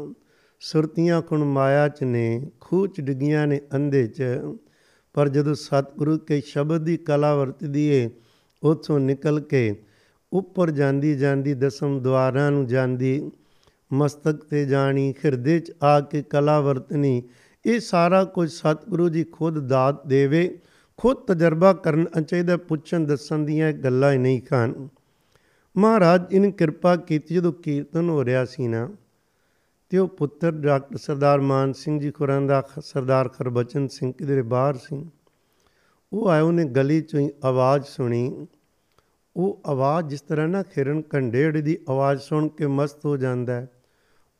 ਸੁਰਤੀਆਂ 0.60 1.22
ਕੁਣ 1.22 1.44
ਮਾਇਆ 1.44 1.88
ਚ 1.88 2.04
ਨੇ 2.04 2.50
ਖੂਚ 2.60 3.00
ਡਿੱਗੀਆਂ 3.00 3.46
ਨੇ 3.46 3.60
ਅੰਧੇ 3.74 4.06
ਚ। 4.06 4.22
ਪਰ 5.12 5.28
ਜਦੋਂ 5.28 5.54
ਸਤਿਗੁਰੂ 5.54 6.18
ਕੇ 6.18 6.40
ਸ਼ਬਦ 6.40 6.84
ਦੀ 6.84 6.96
ਕਲਾ 6.96 7.34
ਵਰਤਦੀ 7.34 7.86
ਏ, 7.86 8.10
ਉਥੋਂ 8.62 9.00
ਨਿਕਲ 9.00 9.40
ਕੇ 9.40 9.82
ਉੱਪਰ 10.32 10.70
ਜਾਂਦੀ 10.70 11.16
ਜਾਂਦੀ 11.16 11.54
ਦਸਮ 11.54 12.00
ਦਵਾਰਾਂ 12.00 12.50
ਨੂੰ 12.50 12.66
ਜਾਂਦੀ। 12.66 13.30
ਮਸਤਕ 13.92 14.44
ਤੇ 14.44 14.66
ਜਾਣੀ, 14.66 15.14
ਹਿਰਦੇ 15.24 15.60
ਚ 15.60 15.72
ਆ 15.82 16.00
ਕੇ 16.00 16.22
ਕਲਾ 16.22 16.60
ਵਰਤਨੀ 16.60 17.22
ਇਹ 17.66 17.80
ਸਾਰਾ 17.80 18.24
ਕੁਝ 18.24 18.50
ਸਤਿਗੁਰੂ 18.50 19.08
ਜੀ 19.08 19.24
ਖੁਦ 19.24 19.58
ਦਾਤ 19.58 20.06
ਦੇਵੇ, 20.06 20.58
ਖੁਦ 20.96 21.16
ਤਜਰਬਾ 21.26 21.72
ਕਰਨ 21.72 22.22
ਚਾਹੀਦਾ 22.22 22.56
ਪੁੱਛਣ 22.56 23.04
ਦੱਸਣ 23.04 23.38
ਦੀਆਂ 23.38 23.72
ਗੱਲਾਂ 23.72 24.12
ਹੀ 24.12 24.18
ਨਹੀਂ 24.18 24.42
ਖਾਨ 24.42 24.88
ਮਹਾਰਾਜ 25.76 26.28
ਜੀ 26.30 26.38
ਨੇ 26.38 26.50
ਕਿਰਪਾ 26.52 26.94
ਕੀਤੀ 26.96 27.34
ਜਦੋਂ 27.34 27.52
ਕੀਰਤਨ 27.52 28.08
ਹੋ 28.08 28.24
ਰਿਹਾ 28.24 28.44
ਸੀ 28.44 28.68
ਨਾ, 28.68 28.88
ਤੇ 29.90 29.98
ਉਹ 29.98 30.08
ਪੁੱਤਰ 30.08 30.52
ਡਾਕਟਰ 30.52 30.96
ਸਰਦਾਰ 30.96 31.40
ਮਾਨ 31.40 31.72
ਸਿੰਘ 31.72 31.98
ਜੀ 32.00 32.10
ਖੁਰਾਂ 32.10 32.40
ਦਾ 32.42 32.62
ਸਰਦਾਰ 32.82 33.28
ਖਰਬਚਨ 33.28 33.88
ਸਿੰਘ 33.88 34.12
ਕਿਧਰੇ 34.12 34.42
ਬਾਹਰ 34.42 34.76
ਸੀ। 34.76 35.04
ਉਹ 36.12 36.28
ਆਏ, 36.28 36.40
ਉਹਨੇ 36.40 36.64
ਗਲੀ 36.64 37.00
ਚੋਂ 37.00 37.20
ਹੀ 37.20 37.30
ਆਵਾਜ਼ 37.44 37.84
ਸੁਣੀ। 37.84 38.46
ਉਹ 39.36 39.60
ਆਵਾਜ਼ 39.66 40.08
ਜਿਸ 40.08 40.20
ਤਰ੍ਹਾਂ 40.20 40.48
ਨਾ 40.48 40.62
ਖਿਰਨ 40.62 41.02
ਕੰਡੇੜ 41.02 41.56
ਦੀ 41.56 41.78
ਆਵਾਜ਼ 41.88 42.20
ਸੁਣ 42.20 42.48
ਕੇ 42.48 42.66
ਮਸਤ 42.66 43.06
ਹੋ 43.06 43.16
ਜਾਂਦਾ 43.16 43.52
ਹੈ, 43.52 43.68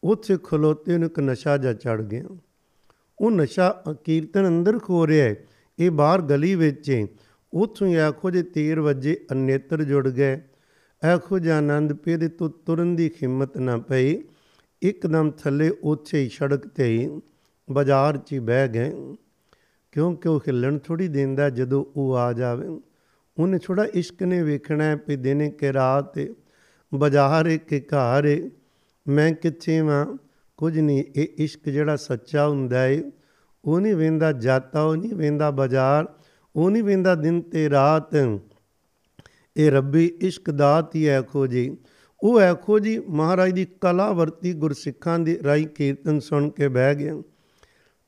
ਉੱਥੇ 0.03 0.39
ਖਲੋਤੇ 0.45 0.99
ਨੂੰ 0.99 1.09
ਇੱਕ 1.09 1.21
ਨਸ਼ਾ 1.21 1.57
ਜਾ 1.57 1.73
ਚੜ 1.73 2.01
ਗਿਆ। 2.03 2.37
ਉਹ 3.21 3.31
ਨਸ਼ਾ 3.31 3.83
ਕੀਰਤਨ 4.05 4.47
ਅੰਦਰ 4.47 4.79
ਖੋ 4.79 5.07
ਰਿਹਾ 5.07 5.29
ਹੈ। 5.29 5.35
ਇਹ 5.79 5.91
ਬਾਹਰ 5.91 6.23
ਗਲੀ 6.23 6.55
ਵਿੱਚ 6.55 6.91
ਹੈ। 6.91 7.07
ਉੱਥੋਂ 7.53 7.87
ਹੀ 7.87 7.95
ਆਖੋ 7.95 8.31
ਜੇ 8.31 8.43
ਤੀਰ 8.43 8.81
ਵੱਜੇ, 8.81 9.27
ਅਨੇਤਰ 9.33 9.85
ਜੁੜ 9.85 10.09
ਗਏ। 10.09 10.41
ਆਖੋ 11.15 11.39
ਜੇ 11.39 11.51
ਆਨੰਦ 11.51 11.93
ਪੇ 11.93 12.17
ਦੇ 12.17 12.29
ਤੋਂ 12.29 12.51
ਤੁਰਨ 12.67 12.97
ਦੀ 12.97 13.11
ਹਿੰਮਤ 13.23 13.59
ਨਾ 13.59 13.77
ਪਈ। 13.77 14.23
ਇੱਕਦਮ 14.83 15.31
ਥੱਲੇ 15.31 15.71
ਉੱਥੇ 15.83 16.23
ਹੀ 16.25 16.29
ਸੜਕ 16.29 16.69
ਤੇ 16.69 16.85
ਹੀ 16.85 17.21
ਬਾਜ਼ਾਰ 17.71 18.17
'ਚ 18.17 18.33
ਹੀ 18.33 18.39
ਬਹਿ 18.39 18.69
ਗਏ। 18.69 19.17
ਕਿਉਂਕਿ 19.93 20.29
ਉਹ 20.29 20.41
ਹਿੱਲਣ 20.41 20.79
ਥੋੜੀ 20.79 21.09
ਦਿੰਦਾ 21.09 21.51
ਜਦੋਂ 21.51 21.85
ਉਹ 21.97 22.17
ਆ 22.17 22.33
ਜਾਵੇ। 22.33 22.69
ਉਹਨੇ 23.39 23.59
ਥੋੜਾ 23.59 23.85
ਇਸ਼ਕ 23.85 24.23
ਨੇ 24.23 24.43
ਵੇਖਣਾ 24.43 24.85
ਹੈ 24.85 24.97
ਵੀ 25.09 25.17
ਦਿਨੇ 25.17 25.51
ਕਿ 25.51 25.73
ਰਾਤ 25.73 26.15
ਤੇ 26.15 26.35
ਬਾਜ਼ਾਰ 26.95 27.47
ਇੱਕ 27.47 27.95
ਘਰ 27.95 28.51
ਮੈਂ 29.09 29.33
ਕਿੱਥੇ 29.33 29.81
ਵਾਂ? 29.81 30.17
ਕੁਝ 30.57 30.79
ਨਹੀਂ, 30.79 31.05
ਇਹ 31.17 31.29
ਇਸ਼ਕ 31.37 31.69
ਜਿਹੜਾ 31.69 31.97
ਸੱਚਾ 31.97 32.49
ਹੁੰਦਾ 32.49 32.87
ਏ, 32.87 33.03
ਉਹ 33.65 33.81
ਨਹੀਂ 33.81 33.95
ਵੇਂਦਾ 33.95 34.33
ਜਾਤਾ, 34.33 34.83
ਉਹ 34.83 34.97
ਨਹੀਂ 34.97 35.15
ਵੇਂਦਾ 35.15 35.51
ਬਾਜ਼ਾਰ, 35.51 36.07
ਉਹ 36.57 36.71
ਨਹੀਂ 36.71 36.83
ਵੇਂਦਾ 36.83 37.15
ਦਿਨ 37.15 37.41
ਤੇ 37.41 37.71
ਰਾਤ। 37.71 38.15
ਇਹ 39.57 39.71
ਰੱਬੀ 39.71 40.07
ਇਸ਼ਕ 40.21 40.51
ਦਾਤ 40.51 40.95
ਹੀ 40.95 41.05
ਐਖੋ 41.07 41.47
ਜੀ। 41.47 41.77
ਉਹ 42.23 42.41
ਐਖੋ 42.41 42.79
ਜੀ, 42.79 42.99
ਮਹਾਰਾਜ 42.99 43.51
ਦੀ 43.51 43.67
ਕਲਾ 43.81 44.13
ਵਰਤੀ 44.13 44.53
ਗੁਰਸਿੱਖਾਂ 44.53 45.19
ਦੀ 45.19 45.39
ਰਾਈ 45.45 45.65
ਕੀਰਤਨ 45.65 46.21
ਸੁਣ 46.21 46.51
ਕੇ 46.51 46.69
ਬਹਿ 46.69 46.95
ਗਿਆ। 46.95 47.23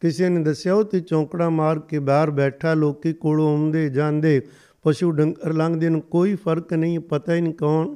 ਕਿਸੇ 0.01 0.29
ਨੇ 0.29 0.43
ਦੱਸਿਆ, 0.43 0.75
ਉਹ 0.75 0.85
ਤੇ 0.85 1.01
ਚੌਂਕੜਾ 1.01 1.51
ਮਾਰ 1.51 1.79
ਕੇ 1.79 1.99
ਬਾਹਰ 1.99 2.31
ਬੈਠਾ, 2.31 2.75
ਲੋਕੀ 2.75 3.13
ਕੋਲੋਂ 3.13 3.59
ਆਉਂਦੇ 3.59 3.89
ਜਾਂਦੇ, 3.89 4.43
ਪਸ਼ੂ 4.83 5.11
ਡੰਗਰ 5.11 5.53
ਲੰਘਦੇ 5.53 5.89
ਨੂੰ, 5.89 6.01
ਕੋਈ 6.01 6.35
ਫ਼ਰਕ 6.35 6.73
ਨਹੀਂ, 6.73 7.01
ਪਤਾ 7.01 7.35
ਹੀ 7.35 7.41
ਨਹੀਂ 7.41 7.55
ਕੌਣ। 7.55 7.95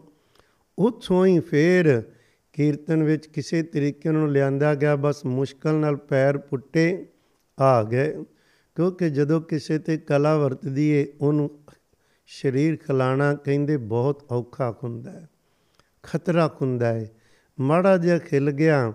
ਉੱਥੋਂ 0.79 1.27
ਹੀ 1.27 1.41
ਫੇਰ 1.41 2.03
ਕੀਰਤਨ 2.53 3.03
ਵਿੱਚ 3.03 3.27
ਕਿਸੇ 3.27 3.63
ਤਰੀਕੇ 3.63 4.11
ਨੂੰ 4.11 4.31
ਲਿਆਂਦਾ 4.33 4.75
ਗਿਆ, 4.75 4.97
ਬਸ 4.97 5.25
ਮੁਸ਼ਕਲ 5.27 5.75
ਨਾਲ 5.75 5.97
ਪੈਰ 5.97 6.39
ਪੁੱਟੇ, 6.39 7.07
ਆ 7.59 7.83
ਗਏ। 7.83 8.13
ਕਿਉਂਕਿ 8.77 9.11
ਜਦੋਂ 9.11 9.41
ਕਿਸੇ 9.41 9.79
ਤੇ 9.79 9.97
ਕਲਾ 9.99 10.37
ਵਰਤਦੀ 10.37 10.89
ਏ 10.89 11.07
ਉਹਨੂੰ 11.21 11.51
ਸਰੀਰ 12.27 12.77
ਖਿਲਾਣਾ 12.77 13.35
ਕਹਿੰਦੇ 13.35 13.77
ਬਹੁਤ 13.77 14.23
ਔਖਾ 14.33 14.75
ਹੁੰਦਾ 14.85 15.11
ਹੈ, 15.11 15.29
ਖਤਰਾ 16.03 16.47
ਹੁੰਦਾ 16.63 16.93
ਹੈ। 16.93 17.11
ਮਾੜਾ 17.59 17.97
ਜਿਹਾ 17.97 18.19
ਖਿਲ 18.19 18.51
ਗਿਆ, 18.51 18.93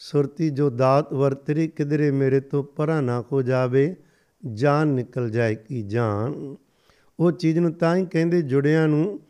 ਸੁਰਤੀ 0.00 0.50
ਜੋ 0.50 0.70
ਦਾਤ 0.70 1.12
ਵਰਤਰੀ, 1.12 1.68
ਕਿਧਰੇ 1.68 2.10
ਮੇਰੇ 2.10 2.40
ਤੋਂ 2.40 2.62
ਪਰਾਂ 2.64 3.02
ਨਾ 3.02 3.24
ਹੋ 3.32 3.42
ਜਾਵੇ, 3.42 3.94
ਜਾਨ 4.42 4.88
ਨਿਕਲ 4.88 5.30
ਜਾਏ 5.30 5.54
ਕੀ 5.54 5.82
ਜਾਨ। 5.82 6.56
ਉਹ 7.18 7.32
ਚੀਜ਼ 7.32 7.58
ਨੂੰ 7.58 7.72
ਤਾਂ 7.72 7.96
ਹੀ 7.96 8.06
ਕਹਿੰਦੇ 8.06 8.42
ਜੁੜਿਆਂ 8.42 8.88
ਨੂੰ 8.88 9.20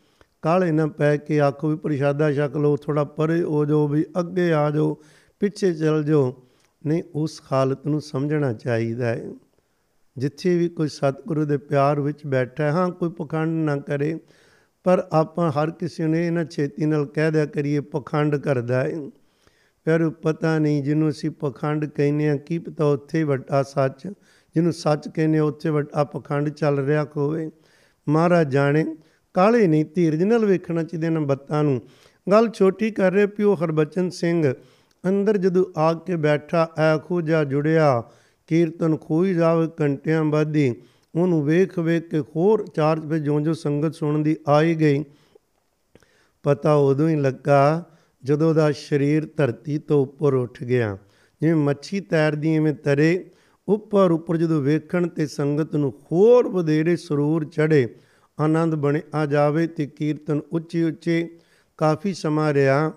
ਕਾਲੇ 0.41 0.71
ਨਾ 0.71 0.87
ਪੈ 0.87 1.17
ਕੇ 1.17 1.39
ਆਖੋ 1.39 1.67
ਵੀ 1.67 1.75
ਪ੍ਰਸ਼ਾਦਾ 1.75 2.31
ਛਕ 2.33 2.57
ਲਓ 2.57 2.75
ਥੋੜਾ 2.77 3.03
ਪਰੇ 3.03 3.41
ਹੋ 3.43 3.65
ਜਾਓ 3.65 3.87
ਵੀ 3.87 4.05
ਅੱਗੇ 4.19 4.53
ਆ 4.53 4.69
ਜਾਓ, 4.71 4.97
ਪਿੱਛੇ 5.39 5.73
ਚੱਲ 5.73 6.03
ਜਾਓ। 6.03 6.43
ਨਹੀਂ, 6.85 7.03
ਉਸ 7.15 7.41
ਹਾਲਤ 7.51 7.87
ਨੂੰ 7.87 8.01
ਸਮਝਣਾ 8.01 8.53
ਚਾਹੀਦਾ 8.53 9.05
ਹੈ। 9.05 9.31
ਜਿੱਥੇ 10.17 10.57
ਵੀ 10.57 10.69
ਕੋਈ 10.69 10.87
ਸਤਿਗੁਰੂ 10.87 11.45
ਦੇ 11.45 11.57
ਪਿਆਰ 11.57 11.99
ਵਿੱਚ 11.99 12.25
ਬੈਠਾ 12.25 12.71
ਹਾਂ 12.71 12.89
ਕੋਈ 12.89 13.09
ਪਖੰਡ 13.09 13.65
ਨਾ 13.65 13.77
ਕਰੇ, 13.77 14.19
ਪਰ 14.83 15.07
ਆਪਾਂ 15.11 15.51
ਹਰ 15.51 15.71
ਕਿਸੇ 15.71 16.07
ਨੇ 16.07 16.27
ਇਹਨਾਂ 16.27 16.45
ਛੇਤੀ 16.45 16.85
ਨਾਲ 16.85 17.05
ਕਹਿ 17.05 17.31
ਦਿਆ 17.31 17.45
ਕਰੀਏ, 17.45 17.79
ਪਖੰਡ 17.79 18.35
ਕਰਦਾ 18.35 18.83
ਹੈ। 18.83 18.91
ਪਰ 19.85 20.09
ਪਤਾ 20.09 20.59
ਨਹੀਂ 20.59 20.83
ਜਿਹਨੂੰ 20.83 21.09
ਅਸੀਂ 21.09 21.31
ਪਖੰਡ 21.31 21.85
ਕਹਿੰਦੇ 21.85 22.29
ਆ 22.29 22.35
ਕੀ 22.37 22.57
ਪਤਾ 22.59 22.85
ਉੱਥੇ 22.85 23.23
ਵੱਡਾ 23.23 23.63
ਸੱਚ, 23.63 24.07
ਜਿਹਨੂੰ 24.55 24.73
ਸੱਚ 24.73 25.09
ਕਹਿੰਦੇ 25.09 25.39
ਉੱਥੇ 25.39 25.69
ਵੱਡਾ 25.69 26.03
ਪਖੰਡ 26.03 26.49
ਚੱਲ 26.49 26.79
ਰਿਹਾ 26.79 27.05
ਹੋਵੇ। 27.17 27.49
ਮਹਾਰਾਜ 28.07 28.51
ਜਾਣੇ 28.51 28.85
ਕਾਲੇ 29.33 29.67
ਨਹੀਂ, 29.67 29.85
ਧੀਰਜ 29.95 30.23
ਨਾਲ 30.23 30.45
ਵੇਖਣਾ 30.45 30.83
ਚਾਹੀਦੇ 30.83 31.09
ਨੇ 31.09 31.19
ਬੱਤਾਂ 31.19 31.63
ਨੂੰ। 31.63 31.81
ਗੱਲ 32.31 32.49
ਛੋਟੀ 32.49 32.91
ਕਰ 32.91 33.11
ਰਹੇ 33.11 33.25
ਪਿਓ 33.25 33.55
ਹਰਬਚਨ 33.55 34.09
ਸਿੰਘ। 34.09 34.53
ਅੰਦਰ 35.07 35.37
ਜਦੋਂ 35.37 35.65
ਆ 35.77 35.93
ਕੇ 35.93 36.15
ਬੈਠਾ 36.15 36.69
ਐ 36.77 36.97
ਖੋਜਾ 36.97 37.43
ਜੁੜਿਆ। 37.43 38.03
ਕੀਰਤਨ 38.47 38.97
ਖੋਈ 38.97 39.33
ਜਾਵੇ 39.33 39.67
ਘੰਟਿਆਂ 39.81 40.23
ਬਾਦੀ 40.23 40.75
ਉਹਨੂੰ 41.15 41.45
ਵੇਖ 41.45 41.79
ਵੇਖ 41.79 42.09
ਕੇ 42.09 42.19
ਹੋਰ 42.19 42.67
ਚਾਰ 42.75 42.99
ਵੇ 42.99 43.19
ਜਿਉਂ 43.19 43.41
ਜਿਉਂ 43.41 43.53
ਸੰਗਤ 43.53 43.95
ਸੁਣਨ 43.95 44.23
ਦੀ 44.23 44.35
ਆਈ 44.47 44.75
ਗਈ। 44.75 45.03
ਪਤਾ 46.43 46.73
ਉਦੋਂ 46.73 47.09
ਹੀ 47.09 47.15
ਲੱਗਾ 47.15 47.85
ਜਦੋਂ 48.23 48.55
ਦਾ 48.55 48.71
ਸਰੀਰ 48.71 49.27
ਧਰਤੀ 49.37 49.77
ਤੋਂ 49.77 50.01
ਉੱਪਰ 50.01 50.33
ਉੱਠ 50.33 50.63
ਗਿਆ। 50.63 50.97
ਜਿਵੇਂ 51.41 51.55
ਮੱਛੀ 51.55 51.99
ਤੈਰਦੀ 51.99 52.55
ਐਵੇਂ 52.55 52.73
ਤਰੇ। 52.73 53.25
ਉੱਪਰ 53.67 54.11
ਉੱਪਰ 54.11 54.37
ਜਦੋਂ 54.37 54.61
ਵੇਖਣ 54.61 55.07
ਤੇ 55.07 55.27
ਸੰਗਤ 55.27 55.75
ਨੂੰ 55.75 55.93
ਹੋਰ 56.11 56.47
ਵਧੇਰੇ 56.47 56.95
ਸਰੂਰ 56.95 57.45
ਚੜੇ 57.45 57.95
ਆਨੰਦ 58.39 58.75
ਬਣੇ, 58.75 59.01
ਆ 59.15 59.25
ਜਾਵੇ 59.25 59.67
ਤੇ 59.67 59.85
ਕੀਰਤਨ 59.85 60.41
ਉੱਚੇ 60.51 60.83
ਉੱਚੇ। 60.83 61.37
ਕਾਫੀ 61.77 62.13
ਸਮਾਂ 62.13 62.53
ਰਿਹਾ, 62.53 62.91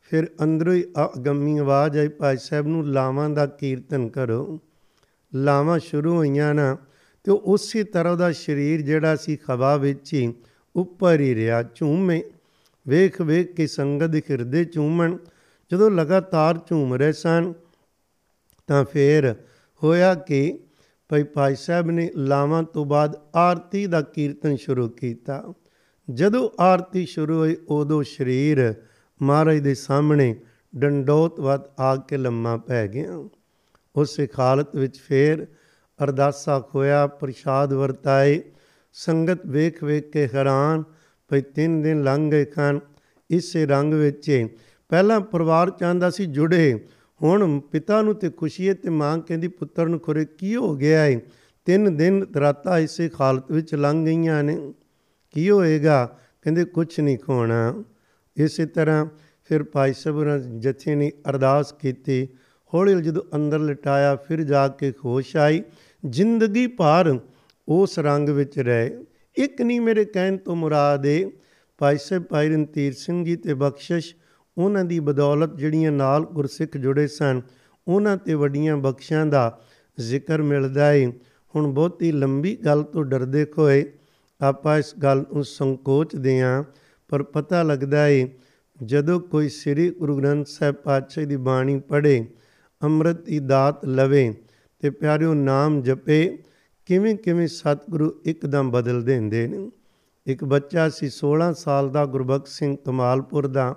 ਫਿਰ 0.00 0.26
ਅੰਦਰੋਂ 0.42 0.74
ਹੀ 0.74 0.84
ਅਗੰਮੀ 1.04 1.58
ਆਵਾਜ਼ 1.58 1.98
ਆਈ, 1.98 2.08
ਭਾਈ 2.08 2.36
ਸਾਹਿਬ 2.36 2.66
ਨੂੰ 2.66 2.88
ਲਾਵਾਂ 2.88 3.30
ਦਾ 3.30 3.46
ਕੀਰਤਨ 3.46 4.08
ਕਰੋ। 4.08 4.60
ਲਾਵਾਂ 5.34 5.78
ਸ਼ੁਰੂ 5.78 6.14
ਹੋਈਆਂ 6.14 6.54
ਨਾ, 6.54 6.76
ਤੇ 7.24 7.32
ਉਸੇ 7.32 7.84
ਤਰ੍ਹਾਂ 7.84 8.16
ਦਾ 8.16 8.32
ਸਰੀਰ 8.32 8.80
ਜਿਹੜਾ 8.80 9.16
ਸੀ 9.16 9.36
ਖਵਾ 9.36 9.76
ਵਿੱਚ 9.76 10.14
ਹੀ 10.14 10.34
ਉੱਪਰ 10.76 11.20
ਹੀ 11.20 11.34
ਰਿਹਾ, 11.34 11.62
ਝੂਮੇ। 11.62 12.22
ਵੇਖ 12.88 13.20
ਵੇਖ 13.20 13.52
ਕੇ 13.52 13.66
ਸੰਗਤ 13.66 14.06
ਦੇ 14.06 14.22
ਹਿਰਦੇ 14.30 14.64
ਝੂਮਣ, 14.64 15.16
ਜਦੋਂ 15.72 15.90
ਲਗਾਤਾਰ 15.90 16.58
ਝੂਮ 16.58 16.94
ਰਹੇ 16.94 17.12
ਸਨ, 17.12 17.52
ਤਾਂ 18.66 18.84
ਫੇਰ 18.84 19.34
ਹੋਇਆ 19.82 20.14
ਕਿ 20.14 20.58
ਭਾਈ 21.08 21.22
ਭਾਈ 21.22 21.54
ਸਾਹਿਬ 21.54 21.90
ਨੇ 21.90 22.10
ਲਾਵਾਂ 22.16 22.62
ਤੋਂ 22.62 22.84
ਬਾਅਦ 22.84 23.16
ਆਰਤੀ 23.34 23.86
ਦਾ 23.86 24.00
ਕੀਰਤਨ 24.02 24.56
ਸ਼ੁਰੂ 24.56 24.88
ਕੀਤਾ। 24.88 25.52
ਜਦੋਂ 26.10 26.50
ਆਰਤੀ 26.60 27.06
ਸ਼ੁਰੂ 27.06 27.38
ਹੋਈ, 27.38 27.56
ਉਦੋਂ 27.68 28.02
ਸਰੀਰ 28.02 28.74
ਮਹਾਰਾਜ 29.22 29.58
ਦੇ 29.58 29.74
ਸਾਹਮਣੇ 29.74 30.34
ਡੰਡੋਤਵਤ 30.76 31.80
ਆ 31.80 31.96
ਕੇ 31.96 32.16
ਲੰਮਾ 32.16 32.56
ਪੈ 32.56 32.86
ਗਿਆ। 32.86 33.28
ਉਸੇ 33.96 34.28
ਹਾਲਤ 34.38 34.76
ਵਿੱਚ 34.76 34.98
ਫੇਰ 34.98 35.46
ਅਰਦਾਸਾ 36.04 36.60
ਖੋਇਆ, 36.60 37.06
ਪ੍ਰਸ਼ਾਦ 37.06 37.72
ਵਰਤਾਏ। 37.72 38.42
ਸੰਗਤ 38.92 39.46
ਵੇਖ 39.46 39.84
ਵੇਖ 39.84 40.10
ਕੇ 40.10 40.28
ਹੈਰਾਨ, 40.34 40.84
ਭਈ 41.28 41.40
ਤਿੰਨ 41.40 41.82
ਦਿਨ 41.82 42.02
ਲੰਘ 42.02 42.30
ਗਏ 42.30 42.44
ਖਾਨ 42.44 42.80
ਇਸੇ 43.30 43.66
ਰੰਗ 43.66 43.94
ਵਿੱਚ 43.94 44.46
ਪਹਿਲਾਂ 44.88 45.20
ਪਰਿਵਾਰ 45.20 45.70
ਚਾਹੁੰਦਾ 45.70 46.10
ਸੀ 46.10 46.26
ਜੁੜੇ। 46.26 46.88
ਹੁਣ 47.22 47.60
ਪਿਤਾ 47.60 48.02
ਨੂੰ 48.02 48.14
ਤੇ 48.14 48.30
ਖੁਸ਼ੀ 48.30 48.68
ਹੈ 48.68 48.74
ਤੇ 48.74 48.90
ਮਾਂ 48.90 49.18
ਕਹਿੰਦੀ, 49.18 49.48
ਪੁੱਤਰ 49.48 49.86
ਨੂੰ 49.86 50.00
ਖੁਰੇ 50.00 50.24
ਕੀ 50.24 50.56
ਹੋ 50.56 50.76
ਗਿਆ 50.76 51.00
ਹੈ 51.00 51.20
ਤਿੰਨ 51.64 51.96
ਦਿਨ 51.96 52.24
ਰਾਤਾਂ 52.40 52.78
ਇਸੇ 52.78 53.10
ਹਾਲਤ 53.20 53.52
ਵਿੱਚ 53.52 53.74
ਲੰਘ 53.74 54.06
ਗਈਆਂ 54.06 54.42
ਨੇ। 54.42 54.74
ਕੀ 55.30 55.50
ਹੋਏਗਾ? 55.50 56.18
ਕਹਿੰਦੇ 56.42 56.64
ਕੁਝ 56.64 57.00
ਨਹੀਂ 57.00 57.18
ਖੋਣਾ। 57.18 57.84
ਇਸੇ 58.36 58.66
ਤਰ੍ਹਾਂ 58.66 59.06
ਫਿਰ 59.44 59.62
ਭਾਈ 59.62 59.92
ਸਾਹਿਬ 59.92 60.38
ਜਥੇ 60.60 60.94
ਨੇ 60.94 61.12
ਅਰਦਾਸ 61.28 61.72
ਕੀਤੀ। 61.72 62.28
ਹੌਲੀ 62.74 62.94
ਹੌਲੀ 62.94 63.04
ਜਦੋਂ 63.04 63.22
ਅੰਦਰ 63.34 63.58
ਲਟਾਇਆ, 63.58 64.16
ਫਿਰ 64.16 64.42
ਜਾ 64.42 64.68
ਕੇ 64.68 64.92
ਖੁਸ਼ 64.92 65.36
ਆਈ। 65.36 65.62
ਜ਼ਿੰਦਗੀ 66.08 66.66
ਭਰ 66.66 67.18
ਉਸ 67.68 67.98
ਰੰਗ 67.98 68.28
ਵਿੱਚ 68.28 68.58
ਰਹੇ। 68.58 69.04
ਇੱਕ 69.36 69.62
ਨਹੀਂ 69.62 69.80
ਮੇਰੇ 69.80 70.04
ਕਹਿਣ 70.04 70.36
ਤੋਂ 70.36 70.56
ਮੁਰਾਦ 70.56 71.06
ਹੈ 71.06 71.30
ਭਾਈ 71.78 71.96
ਸਾਹਿਬ, 71.98 72.22
ਭਾਈ 72.22 72.48
ਰਣਧੀਰ 72.48 72.92
ਸਿੰਘ 72.92 73.24
ਜੀ 73.24 73.36
ਤੇ 73.36 73.54
ਬਖਸ਼ਿਸ਼ 73.54 74.14
ਉਹਨਾਂ 74.58 74.84
ਦੀ 74.84 75.00
ਬਦੌਲਤ 75.00 75.56
ਜਿਹੜੀਆਂ 75.56 75.92
ਨਾਲ 75.92 76.22
ਗੁਰਸਿੱਖ 76.24 76.76
ਜੁੜੇ 76.76 77.06
ਸਨ, 77.06 77.40
ਉਹਨਾਂ 77.88 78.16
ਤੇ 78.16 78.34
ਵੱਡੀਆਂ 78.34 78.76
ਬਖਸ਼ਾਂ 78.76 79.26
ਦਾ 79.26 79.60
ਜ਼ਿਕਰ 80.00 80.42
ਮਿਲਦਾ 80.42 80.86
ਹੈ 80.86 81.12
ਹੁਣ 81.56 81.66
ਬਹੁਤੀ 81.66 82.12
ਲੰਬੀ 82.12 82.56
ਗੱਲ 82.56 82.82
ਤੋਂ 82.82 83.04
ਡਰਦੇ 83.04 83.46
ਹੋਏ 83.58 83.92
ਆਪਾਂ 84.40 84.78
ਇਸ 84.78 84.94
ਗੱਲ 85.02 85.24
ਨੂੰ 85.32 85.44
ਸੰਕੋਚਦੇ 85.44 86.40
ਆਂ 86.40 86.64
ਪਰ 87.08 87.22
ਪਤਾ 87.22 87.62
ਲੱਗਦਾ 87.62 88.04
ਹੈ 88.04 88.28
ਜਦੋਂ 88.84 89.20
ਕੋਈ 89.20 89.48
ਸ੍ਰੀ 89.48 89.90
ਗੁਰੂ 89.90 90.18
ਗ੍ਰੰਥ 90.18 90.46
ਸਾਹਿਬ 90.46 90.74
ਪਾਤਸ਼ਾਹ 90.74 91.24
ਦੀ 91.24 91.36
ਬਾਣੀ 91.36 91.78
ਪੜ੍ਹੇ, 91.78 92.26
ਅੰਮ੍ਰਿਤ 92.82 93.20
ਦੀ 93.24 93.38
ਦਾਤ 93.38 93.84
ਲਵੇ 93.84 94.34
ਤੇ 94.78 94.90
ਪਿਆਰਿਓ 94.90 95.34
ਨਾਮ 95.34 95.82
ਜਪੇ 95.82 96.38
ਕਿਵੇਂ 96.86 97.16
ਕਿਵੇਂ 97.16 97.48
ਸਤਿਗੁਰੂ 97.48 98.12
ਇੱਕਦਮ 98.24 98.70
ਬਦਲ 98.70 99.02
ਦਿੰਦੇ 99.02 99.48
ਨੇ। 99.48 99.70
ਇੱਕ 100.26 100.44
ਬੱਚਾ 100.44 100.88
ਸੀ 100.88 101.10
16 101.10 101.52
ਸਾਲ 101.54 101.90
ਦਾ 101.90 102.04
ਗੁਰਬਖਸ਼ 102.06 102.52
ਸਿੰਘ 102.52 102.76
ਕਮਾਲਪੁਰ 102.86 103.46
ਦਾ 103.46 103.76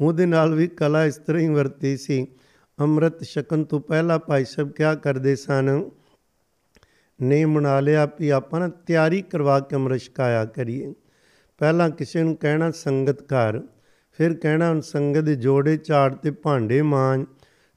ਉਹਦੇ 0.00 0.26
ਨਾਲ 0.26 0.54
ਵੀ 0.54 0.66
ਕਲਾ 0.66 1.04
ਇਸ 1.04 1.16
ਤਰ੍ਹਾਂ 1.16 1.42
ਹੀ 1.42 1.48
ਵਰਤੀ 1.48 1.96
ਸੀ। 1.96 2.26
ਅੰਮ੍ਰਿਤ 2.80 3.24
ਛਕਣ 3.24 3.64
ਤੋਂ 3.64 3.80
ਪਹਿਲਾਂ 3.80 4.18
ਭਾਈ 4.18 4.44
ਸਾਹਿਬ 4.44 4.70
ਕਿਹਾ 4.70 4.94
ਕਰਦੇ 4.94 5.36
ਸਨ? 5.36 5.90
ਨੇ 7.22 7.44
ਮਨਾ 7.44 7.80
ਲਿਆ 7.80 8.08
ਵੀ 8.20 8.28
ਆਪਾਂ 8.28 8.60
ਨਾ 8.60 8.68
ਤਿਆਰੀ 8.68 9.22
ਕਰਵਾ 9.22 9.60
ਕੇ 9.60 9.76
ਅੰਮ੍ਰਿਤ 9.76 10.00
ਛਕਾਇਆ 10.00 10.44
ਕਰੀਏ। 10.44 10.94
ਪਹਿਲਾਂ 11.58 11.90
ਕਿਸੇ 11.90 12.22
ਨੂੰ 12.22 12.36
ਕਹਿਣਾ 12.36 12.70
ਸੰਗਤ 12.70 13.22
ਘਰ, 13.22 13.60
ਫਿਰ 14.12 14.34
ਕਹਿਣਾ 14.34 14.80
ਸੰਗਤ 14.80 15.20
ਦੇ 15.20 15.36
ਜੋੜੇ 15.36 15.76
ਝਾੜ 15.76 16.14
ਤੇ 16.14 16.30
ਭਾਂਡੇ 16.30 16.82
ਮਾਂਜ। 16.82 17.26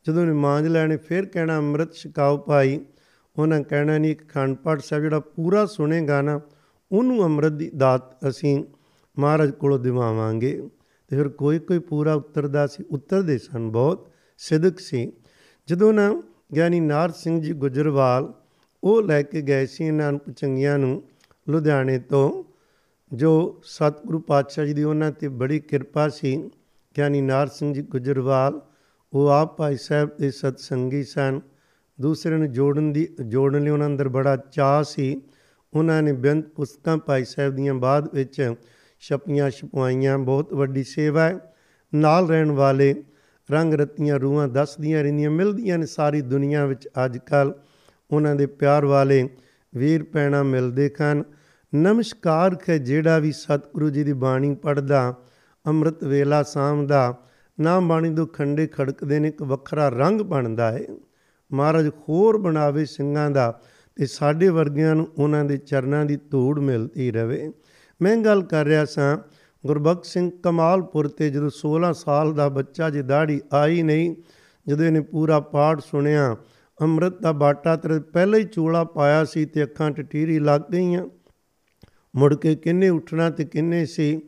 ਜਦੋਂ 0.08 0.26
ਨੇ 0.26 0.34
ਮਾਂਜ 0.34 0.68
ਲੈਣੇ, 0.68 0.98
ਫਿਰ 0.98 1.26
ਕਹਿਣਾ 1.26 1.58
ਅੰਮ੍ਰਿਤ 1.58 1.94
ਛਕਾਓ 1.94 2.38
ਭਾਈ। 2.38 2.80
ਉਹਨਾਂ 3.40 3.62
ਕਹਿਣਾ 3.62 3.98
ਨਹੀਂ, 3.98 4.12
ਇੱਕ 4.12 4.30
ਖੰਡ 4.30 4.58
ਪਾਠ 4.58 4.80
ਸਾਹਿਬ 4.80 5.04
ਜਿਹੜਾ 5.04 5.20
ਪੂਰਾ 5.20 5.66
ਸੁਣੇਗਾ 5.66 6.22
ਨਾ, 6.22 6.42
ਉਹਨੂੰ 6.92 7.24
ਅੰਮ੍ਰਿਤ 7.24 7.52
ਦੀ 7.52 7.70
ਦਾਤ 7.78 8.28
ਅਸੀਂ 8.30 8.64
ਮਹਾਰਾਜ 9.20 9.52
ਕੋਲੋਂ 9.52 9.80
ਦਿਵਾਵਾਂਗੇ। 9.80 10.70
ਤੇ 11.14 11.18
ਫਿਰ 11.18 11.28
ਕੋਈ 11.30 11.59
ਕੋਈ 11.59 11.80
ਪੂਰਾ 11.80 12.14
ਉੱਤਰਦਾ 12.14 12.66
ਸੀ, 12.68 12.84
ਉੱਤਰਦੇ 12.91 13.38
ਸਨ 13.38 13.70
ਬਹੁਤ। 13.72 14.07
ਸਿਦਕ 14.38 14.80
ਸੀ 14.80 15.11
ਜਦੋਂ 15.68 15.93
ਨਾ 15.93 16.22
ਗਿਆਨੀ 16.55 16.80
ਨਾਰ 16.80 17.11
ਸਿੰਘ 17.11 17.41
ਜੀ 17.41 17.53
ਗੁਜਰਵਾਲ 17.53 18.34
ਉਹ 18.84 19.01
ਲੈ 19.01 19.22
ਕੇ 19.22 19.41
ਗਏ 19.41 19.66
ਸੀ 19.66 19.84
ਇਹਨਾਂ 19.86 20.11
ਨੂੰ, 20.11 20.34
ਚੰਗੀਆਂ 20.34 20.78
ਨੂੰ 20.80 21.03
ਲੁਧਿਆਣੇ 21.47 21.99
ਤੋਂ, 21.99 22.43
ਜੋ 23.11 23.61
ਸਤਿਗੁਰੂ 23.64 24.20
ਪਾਤਸ਼ਾਹ 24.20 24.66
ਜੀ 24.66 24.74
ਦੀ 24.74 24.84
ਉਹਨਾਂ 24.84 25.11
ਤੇ 25.11 25.28
ਬੜੀ 25.28 25.59
ਕਿਰਪਾ 25.59 26.09
ਸੀ 26.09 26.36
ਗਿਆਨੀ 26.97 27.22
ਨਾਰ 27.22 27.47
ਸਿੰਘ 27.47 27.74
ਜੀ 27.74 27.82
ਗੁਜਰਵਾਲ, 27.82 28.61
ਉਹ 29.14 29.28
ਆਪ 29.28 29.57
ਭਾਈ 29.57 29.78
ਸਾਹਿਬ 29.78 30.09
ਦੇ 30.20 30.32
ਸਤ 30.32 30.59
ਸੰਗੀ 30.59 31.03
ਸਨ। 31.03 31.39
ਦੂਸਰੇ 32.01 32.38
ਨੂੰ 32.38 32.51
ਜੋੜਨ 32.51 32.91
ਦੀ, 32.93 33.07
ਜੋੜਨ 33.26 33.64
ਲਈ 33.64 33.70
ਉਹਨਾਂ 33.70 33.88
ਅੰਦਰ 33.88 34.09
ਬੜਾ 34.09 34.36
ਚਾਹ 34.51 34.84
ਸੀ। 34.84 35.22
ਉਹਨਾਂ 35.74 36.01
ਨੇ 36.03 36.14
ਬੇਅੰਤ 36.14 36.47
ਪੁਸਤਕਾਂ 36.47 36.97
ਭਾਈ 36.97 37.26
ਸਾਹਿਬ 37.26 37.55
ਦੀਆਂ 37.55 37.74
ਬਾਅਦ 37.74 38.09
ਵਿੱਚ 38.14 38.55
ਛਪੀਆਂ 39.10 39.49
ਛਪਵਾਈਆਂ, 39.49 40.18
ਬਹੁਤ 40.18 40.54
ਵੱਡੀ 40.54 40.84
ਸੇਵਾ 40.84 41.24
ਹੈ। 41.24 41.39
ਨਾਲ 41.95 42.28
ਰਹਿਣ 42.28 42.51
ਵਾਲੇ 42.51 43.04
ਰੰਗ 43.51 43.74
ਰਤੀਆਂ 43.74 44.20
ਰੂਹਾਂ 44.20 44.47
ਦੱਸਦੀਆਂ 44.47 45.04
ਰਹਿੰਦੀਆਂ, 45.04 45.32
ਮਿਲਦੀਆਂ 45.32 45.78
ਨੇ 45.78 45.86
ਸਾਰੀ 45.86 46.22
ਦੁਨੀਆ 46.22 46.66
ਵਿੱਚ 46.66 46.88
ਅੱਜ 47.06 47.18
ਕੱਲ 47.18 47.54
ਉਹਨਾਂ 48.12 48.36
ਦੇ 48.36 48.45
ਪਿਆਰ 48.45 48.86
ਵਾਲੇ 48.86 49.30
ਵੀਰ 49.76 50.04
ਪੈਣਾ 50.04 50.43
ਮਿਲਦੇ 50.43 50.89
ਹਨ 51.01 51.24
ਨਮਸਕਾਰ 51.76 52.58
ਹੈ 52.70 52.78
ਜਿਹੜਾ 52.78 53.18
ਵੀ 53.20 53.32
ਸਤਿਗੁਰੂ 53.32 53.89
ਜੀ 53.89 54.04
ਦੀ 54.04 54.14
ਬਾਣੀ 54.14 54.56
ਪੜਦਾ 54.56 55.16
ਅੰਮ੍ਰਿਤ 55.68 56.04
ਵੇਲਾ 56.04 56.43
ਸਾਮ 56.43 56.88
ਦਾ 56.88 57.18
ਨਾਮ 57.60 57.88
ਬਾਣੀ 57.88 58.16
ਤੋਂ 58.16 58.28
ਖੰਡੇ 58.28 58.68
ਖੜਕਦੇ 58.68 59.20
ਨੇ, 59.20 59.28
ਇੱਕ 59.28 59.41
ਵੱਖਰਾ 59.41 59.89
ਰੰਗ 59.89 60.22
ਬਣਦਾ 60.22 60.72
ਹੈ 60.72 60.86
ਮਹਾਰਾਜ 61.51 61.88
ਹੋਰ 61.88 62.38
ਬਣਾਵੇ 62.38 62.86
ਸਿੰਘਾਂ 62.86 63.32
ਦਾ 63.32 63.62
ਤੇ 63.95 64.06
ਸਾਡੇ 64.06 64.49
ਵਰਗਿਆਂ 64.49 64.95
ਨੂੰ 64.95 65.08
ਉਹਨਾਂ 65.18 65.45
ਦੇ 65.45 65.58
ਚਰਨਾਂ 65.58 66.06
ਦੀ 66.06 66.16
ਧੂੜ 66.16 66.60
ਮਿਲਦੀ 66.60 67.12
ਰਵੇ। 67.12 67.51
ਮੈਂ 68.04 68.18
ਗੱਲ 68.18 68.41
ਕਰ 68.43 68.66
ਰਿਹਾ 68.66 68.86
ਸਾਂ, 68.86 69.18
ਗੁਰਬਖਸ਼ 69.66 70.14
ਸਿੰਘ 70.14 70.32
ਕਮਾਲਪੁਰ 70.43 71.08
ਤੇ 71.08 71.30
ਜਦੋਂ 71.30 71.49
16 71.49 71.93
ਸਾਲ 71.93 72.34
ਦਾ 72.34 72.49
ਬੱਚਾ 72.49 72.89
ਜੇ 72.89 73.01
ਦਾੜੀ 73.01 73.41
ਆਈ 73.54 73.84
ਨਹੀਂ, 73.84 74.16
ਜਦੋਂ 74.68 74.86
ਇਹਨੇ 74.86 75.01
ਪੂਰਾ 75.01 75.39
ਪਾਠ 75.39 75.80
ਸੁਣਿਆ, 75.80 76.38
ਅੰਮ੍ਰਿਤ 76.82 77.22
ਦਾ 77.22 77.32
ਬਾਟਾ 77.32 77.76
ਤੇ 77.76 77.99
ਪਹਿਲਾਂ 77.99 78.39
ਹੀ 78.39 78.43
ਚੋਲਾ 78.43 78.84
ਪਾਇਆ 78.84 79.24
ਸੀ 79.26 79.45
ਤੇ 79.45 79.64
ਅੱਖਾਂ 79.64 79.91
ਟਟੀਰੀ 79.91 80.39
ਲੱਗ 80.39 80.62
ਗਈਆਂ। 80.74 81.06
ਮੁੜ 82.16 82.36
ਕੇ 82.36 82.56
ਕਿੰਨੇ 82.56 82.89
ਉੱਠਣਾ 82.89 83.30
ਤੇ 83.30 83.43
ਕਿੰਨੇ 83.43 83.86
ਸੀ, 83.86 84.22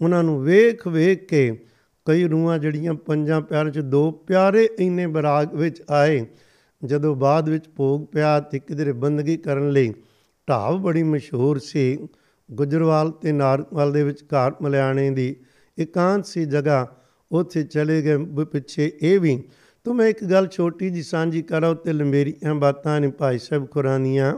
ਉਹਨਾਂ 0.00 0.22
ਨੂੰ 0.22 0.42
ਵੇਖ 0.42 0.86
ਵੇਖ 0.88 1.28
ਕੇ 1.28 1.66
ਕਈ 2.04 2.24
ਰੂਹਾਂ 2.24 2.58
ਜਿਹੜੀਆਂ 2.58 2.94
ਪੰਜਾਂ 2.94 3.40
ਪਿਆਰ 3.40 3.70
ਚ 3.70 3.78
ਦੋ 3.78 4.10
ਪਿਆਰੇ 4.10 4.68
ਇੰਨੇ 4.78 5.06
ਬਰਾਗ 5.06 5.54
ਵਿੱਚ 5.54 5.82
ਆਏ। 5.90 6.26
ਜਦੋਂ 6.84 7.16
ਬਾਅਦ 7.16 7.48
ਵਿੱਚ 7.48 7.68
ਭੋਗ 7.76 8.06
ਪਿਆ 8.12 8.40
ਤੇ 8.40 8.58
ਕਿਧਰੇ 8.58 8.92
ਬੰਦਗੀ 8.92 9.36
ਕਰਨ 9.36 9.70
ਲਈ 9.70 9.94
ਢਾਬ 10.48 10.82
ਬੜੀ 10.82 11.02
ਮਸ਼ਹੂਰ 11.02 11.58
ਸੀ। 11.58 12.08
ਗੁਜਰਵਾਲ 12.50 13.10
ਤੇ 13.10 13.32
ਨਾਰਕਵਾਲ 13.32 13.92
ਦੇ 13.92 14.02
ਵਿੱਚ 14.02 14.22
ਘਰ 14.24 14.52
ਮਲਿਆਣੇ 14.62 15.10
ਦੀ 15.10 15.36
ਇਕਾਂਤ 15.78 16.26
ਸੀ 16.26 16.44
ਜਗ੍ਹਾ। 16.44 16.86
ਉੱਥੇ 17.32 17.62
ਚਲੇ 17.62 18.02
ਗਏ 18.02 18.44
ਪਿੱਛੇ 18.44 18.92
ਇਹ 19.02 19.20
ਵੀ, 19.20 19.42
ਤੂੰ 19.84 19.94
ਮੈਂ 19.96 20.06
ਇੱਕ 20.06 20.24
ਗੱਲ 20.24 20.46
ਛੋਟੀ 20.46 20.90
ਜੀ 20.90 21.02
ਸਾਂਝੀ 21.02 21.42
ਕਰਾਂ 21.42 21.70
ਉੱਤੇ 21.70 21.92
ਲੰਬੇਰੀਆਂ 21.92 22.54
ਬਾਤਾਂ 22.54 23.00
ਨੇ 23.00 23.08
ਭਾਈ 23.08 23.38
ਸਾਹਿਬ 23.38 23.70
ਖੁਰਾਨੀਆਂ। 23.70 24.34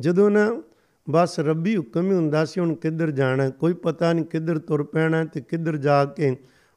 ਜਦੋਂ 0.00 0.30
ਨਾ 0.30 0.62
ਬਸ 1.10 1.40
ਰੱਬੀ 1.40 1.76
ਹੁਕਮ 1.76 2.10
ਹੀ 2.10 2.14
ਹੁੰਦਾ 2.14 2.44
ਸੀ 2.44 2.60
ਹੁਣ 2.60 2.74
ਕਿੱਧਰ 2.74 3.10
ਜਾਣਾ, 3.10 3.48
ਕੋਈ 3.50 3.72
ਪਤਾ 3.72 4.12
ਨਹੀਂ 4.12 4.24
ਕਿੱਧਰ 4.24 4.58
ਤੁਰ 4.58 4.82
ਪੈਣਾ 4.82 5.24
ਤੇ 5.24 5.40
ਕਿੱਧਰ 5.40 5.76
ਜਾ 5.76 6.04
ਕੇ 6.04 6.36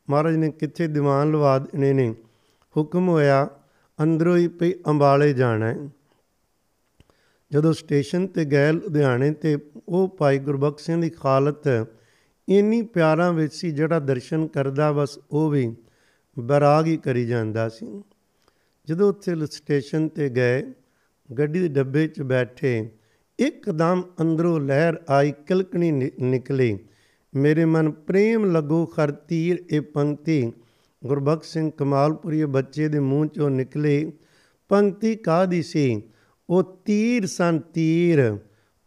ਮਹਾਰਾਜ 0.09 0.35
ਨੇ 0.35 0.49
ਕਿੱਥੇ 0.49 0.87
ਦੀਵਾਨ 0.87 1.31
ਲਵਾ 1.31 1.59
ਦੇਣੇ 1.59 1.93
ਨੇ। 1.93 2.15
ਹੁਕਮ 2.77 3.09
ਹੋਇਆ, 3.09 3.49
ਅੰਦਰੋਂ 4.03 4.37
ਹੀ 4.37 4.47
ਪਈ 4.47 4.73
ਅੰਬਾਲੇ 4.87 5.33
ਜਾਣਾ 5.33 5.67
ਹੈ। 5.67 5.77
ਜਦੋਂ 7.55 7.73
ਸਟੇਸ਼ਨ 7.73 8.27
ਤੇ 8.27 8.45
ਗਏ 8.45 8.71
ਲੁਧਿਆਣੇ 8.71 9.31
ਤੇ 9.31 9.57
ਉਹ 9.89 10.15
ਭਾਈ 10.17 10.37
ਗੁਰਬਖਸ਼ 10.37 10.85
ਸਿੰਘ 10.85 11.01
ਦੀ 11.01 11.11
ਹਾਲਤ 11.25 11.67
ਇੰਨੀ 12.49 12.81
ਪਿਆਰਾਂ 12.81 13.33
ਵਿੱਚ 13.33 13.53
ਸੀ, 13.53 13.71
ਜਿਹੜਾ 13.71 13.99
ਦਰਸ਼ਨ 13.99 14.47
ਕਰਦਾ 14.47 14.91
ਬਸ 14.91 15.19
ਉਹ 15.31 15.49
ਵੀ 15.49 15.75
ਬਰਾਗ 16.39 16.85
ਹੀ 16.85 16.97
ਕਰੀ 16.97 17.25
ਜਾਂਦਾ 17.25 17.69
ਸੀ। 17.69 18.01
ਜਦੋਂ 18.87 19.09
ਉੱਥੇ 19.09 19.35
ਸਟੇਸ਼ਨ 19.45 20.07
ਤੇ 20.07 20.29
ਗਏ, 20.29 20.63
ਗੱਡੀ 21.37 21.59
ਦੇ 21.59 21.67
ਡੱਬੇ 21.67 22.07
'ਚ 22.07 22.21
ਬੈਠੇ, 22.21 22.89
ਇੱਕਦਮ 23.39 24.03
ਅੰਦਰੋਂ 24.21 24.59
ਲਹਿਰ 24.59 24.93
ਆਈ, 25.09 25.31
ਕਿਲਕਣੀ 25.31 25.91
ਨਿਕਲੀ। 26.21 26.77
ਮੇਰੇ 27.35 27.65
ਮਨ 27.65 27.91
ਪ੍ਰੇਮ 27.91 28.51
ਲੱਗੋ 28.51 28.85
ਖਰ 28.85 29.11
ਤੀਰ 29.11 29.63
ਇਹ 29.69 29.81
ਪੰਕਤੀ। 29.81 30.51
ਗੁਰਬਖਸ਼ 31.05 31.53
ਸਿੰਘ 31.53 31.71
ਕਮਾਲਪੁਰੀ 31.77 32.45
ਬੱਚੇ 32.45 32.87
ਦੇ 32.87 32.99
ਮੂੰਹ 32.99 33.27
ਚੋਂ 33.27 33.49
ਨਿਕਲੇ, 33.49 34.11
ਪੰਕਤੀ 34.69 35.15
ਕਾਦੀ 35.15 35.63
ਸੀ? 35.63 36.01
ਉਹ 36.49 36.63
ਤੀਰ 36.85 37.25
ਸਨ 37.25 37.59
ਤੀਰ। 37.59 38.37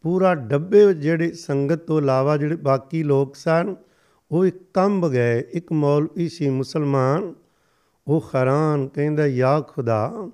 ਪੂਰਾ 0.03 0.35
ਡੱਬੇ 0.35 0.87
ਵਿੱਚ 0.87 0.99
ਜਿਹੜੇ 0.99 1.33
ਸੰਗਤ 1.33 1.75
ਤੋਂ 1.75 1.99
ਇਲਾਵਾ 1.99 2.37
ਜਿਹੜੇ 2.37 2.57
ਬਾਕੀ 2.57 3.03
ਲੋਕ 3.03 3.37
ਸਨ, 3.37 3.77
ਉਹ 4.31 4.47
ਇੱਕ 4.47 4.57
ਕੰਬ 4.75 5.09
ਗਏ, 5.09 5.45
ਇੱਕ 5.53 5.73
ਮੌਲਵੀ 5.73 6.29
ਸੀ 6.29 6.49
ਮੁਸਲਮਾਨ। 6.49 7.35
ਉਹ 8.09 8.25
ਹੈਰਾਨ 8.35 8.89
ਕਹਿੰਦਾ, 8.89 9.27
ਯਾ 9.27 9.61
ਖੁਦਾ, 9.61 10.31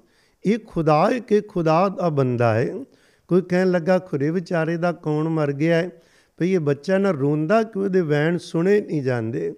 ਇਹ 0.47 0.59
ਖੁਦਾ 0.66 1.11
ਹੈ 1.11 1.18
ਕਿ 1.18 1.41
ਖੁਦਾ 1.41 1.89
ਦਾ 1.89 2.09
ਬੰਦਾ 2.09 2.55
ਹੈ? 2.55 2.85
ਕੋਈ 3.29 3.43
ਕਹਿਣ 3.43 3.70
ਲੱਗਾ, 3.70 3.99
ਖੁਰੇ 3.99 4.31
ਵਿਚਾਰੇ 4.31 4.77
ਦਾ 4.77 4.93
ਕੌਣ 4.93 5.29
ਮਰ 5.29 5.53
ਗਿਆ 5.53 5.77
ਹੈ? 5.77 5.91
ਭਈ 6.37 6.51
ਇਹ 6.51 6.61
ਬੱਚਾ 6.61 6.99
ਨਾ 6.99 7.11
ਰੋਂਦਾ, 7.11 7.62
ਕਿ 7.62 7.79
ਉਹਦੇ 7.79 8.01
ਵੈਣ 8.01 8.39
ਸੁਣੇ 8.39 8.81
ਨਹੀਂ 8.81 9.03
ਜਾਂਦੇ? 9.03 9.55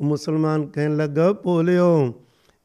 ਉਹ 0.00 0.04
ਮੁਸਲਮਾਨ 0.04 0.66
ਕਹਿਣ 0.66 0.96
ਲੱਗਾ, 0.96 1.32
ਭੋਲਿਓ, 1.32 2.14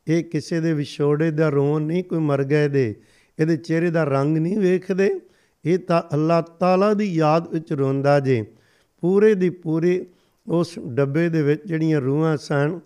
ਇਹ 0.07 0.23
ਕਿਸੇ 0.23 0.59
ਦੇ 0.59 0.73
ਵਿਛੋੜੇ 0.73 1.31
ਦਾ 1.31 1.49
ਰੋਣ 1.49 1.81
ਨਹੀਂ, 1.81 2.03
ਕੋਈ 2.03 2.19
ਮਰ 2.19 2.43
ਗਏ 2.43 2.67
ਦੇ 2.67 2.95
ਇਹਦੇ 3.39 3.57
ਚਿਹਰੇ 3.57 3.91
ਦਾ 3.91 4.03
ਰੰਗ 4.03 4.37
ਨਹੀਂ 4.37 4.57
ਵੇਖਦੇ। 4.57 5.19
ਇਹ 5.65 5.79
ਤਾਂ 5.79 6.01
ਅੱਲਾਹ 6.13 6.41
ਤਾਲਾ 6.41 6.93
ਦੀ 6.93 7.13
ਯਾਦ 7.15 7.47
ਵਿੱਚ 7.47 7.73
ਰੋਂਦਾ 7.73 8.19
ਜੇ। 8.19 8.45
ਪੂਰੇ 9.01 9.35
ਦੀ 9.35 9.49
ਪੂਰੇ 9.49 10.05
ਉਸ 10.47 10.79
ਡੱਬੇ 10.87 11.29
ਦੇ 11.29 11.41
ਵਿੱਚ 11.41 11.61
ਜਿਹੜੀਆਂ 11.65 12.01
ਰੂਹਾਂ 12.01 12.37
ਸਨ, 12.37 12.79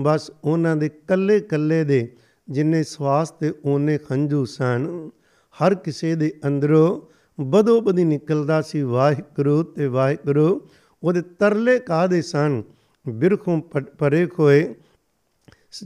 ਬਸ 0.00 0.30
ਉਹਨਾਂ 0.44 0.76
ਦੇ 0.76 0.88
ਕੱਲੇ 0.88 1.40
ਕੱਲੇ 1.40 1.84
ਦੇ 1.84 2.12
ਜਿੰਨੇ 2.50 2.82
ਸਵਾਸ 2.82 3.30
ਤੇ 3.30 3.52
ਉਹਨੇ 3.64 3.98
ਖੰਝੂ 3.98 4.44
ਸਨ। 4.44 5.10
ਹਰ 5.52 5.74
ਕਿਸੇ 5.74 6.14
ਦੇ 6.14 6.34
ਅੰਦਰੋਂ 6.46 7.00
ਬਦੋ 7.42 7.80
ਬਦੀ 7.80 8.04
ਨਿਕਲਦਾ 8.04 8.62
ਸੀ 8.62 8.82
ਵਾਹਿਗੁਰੂ 8.82 9.62
ਤੇ 9.62 9.86
ਵਾਹਿਗੁਰੂ। 9.86 10.68
ਉਹਦੇ 11.02 11.22
ਤਰਲੇ 11.22 11.78
ਕਾਦੇ 11.78 12.22
ਸਨ? 12.22 12.62
ਬਿਰਖੋਂ 13.08 13.60
ਪਰੇ 13.98 14.26
ਖੋਏ। 14.26 14.74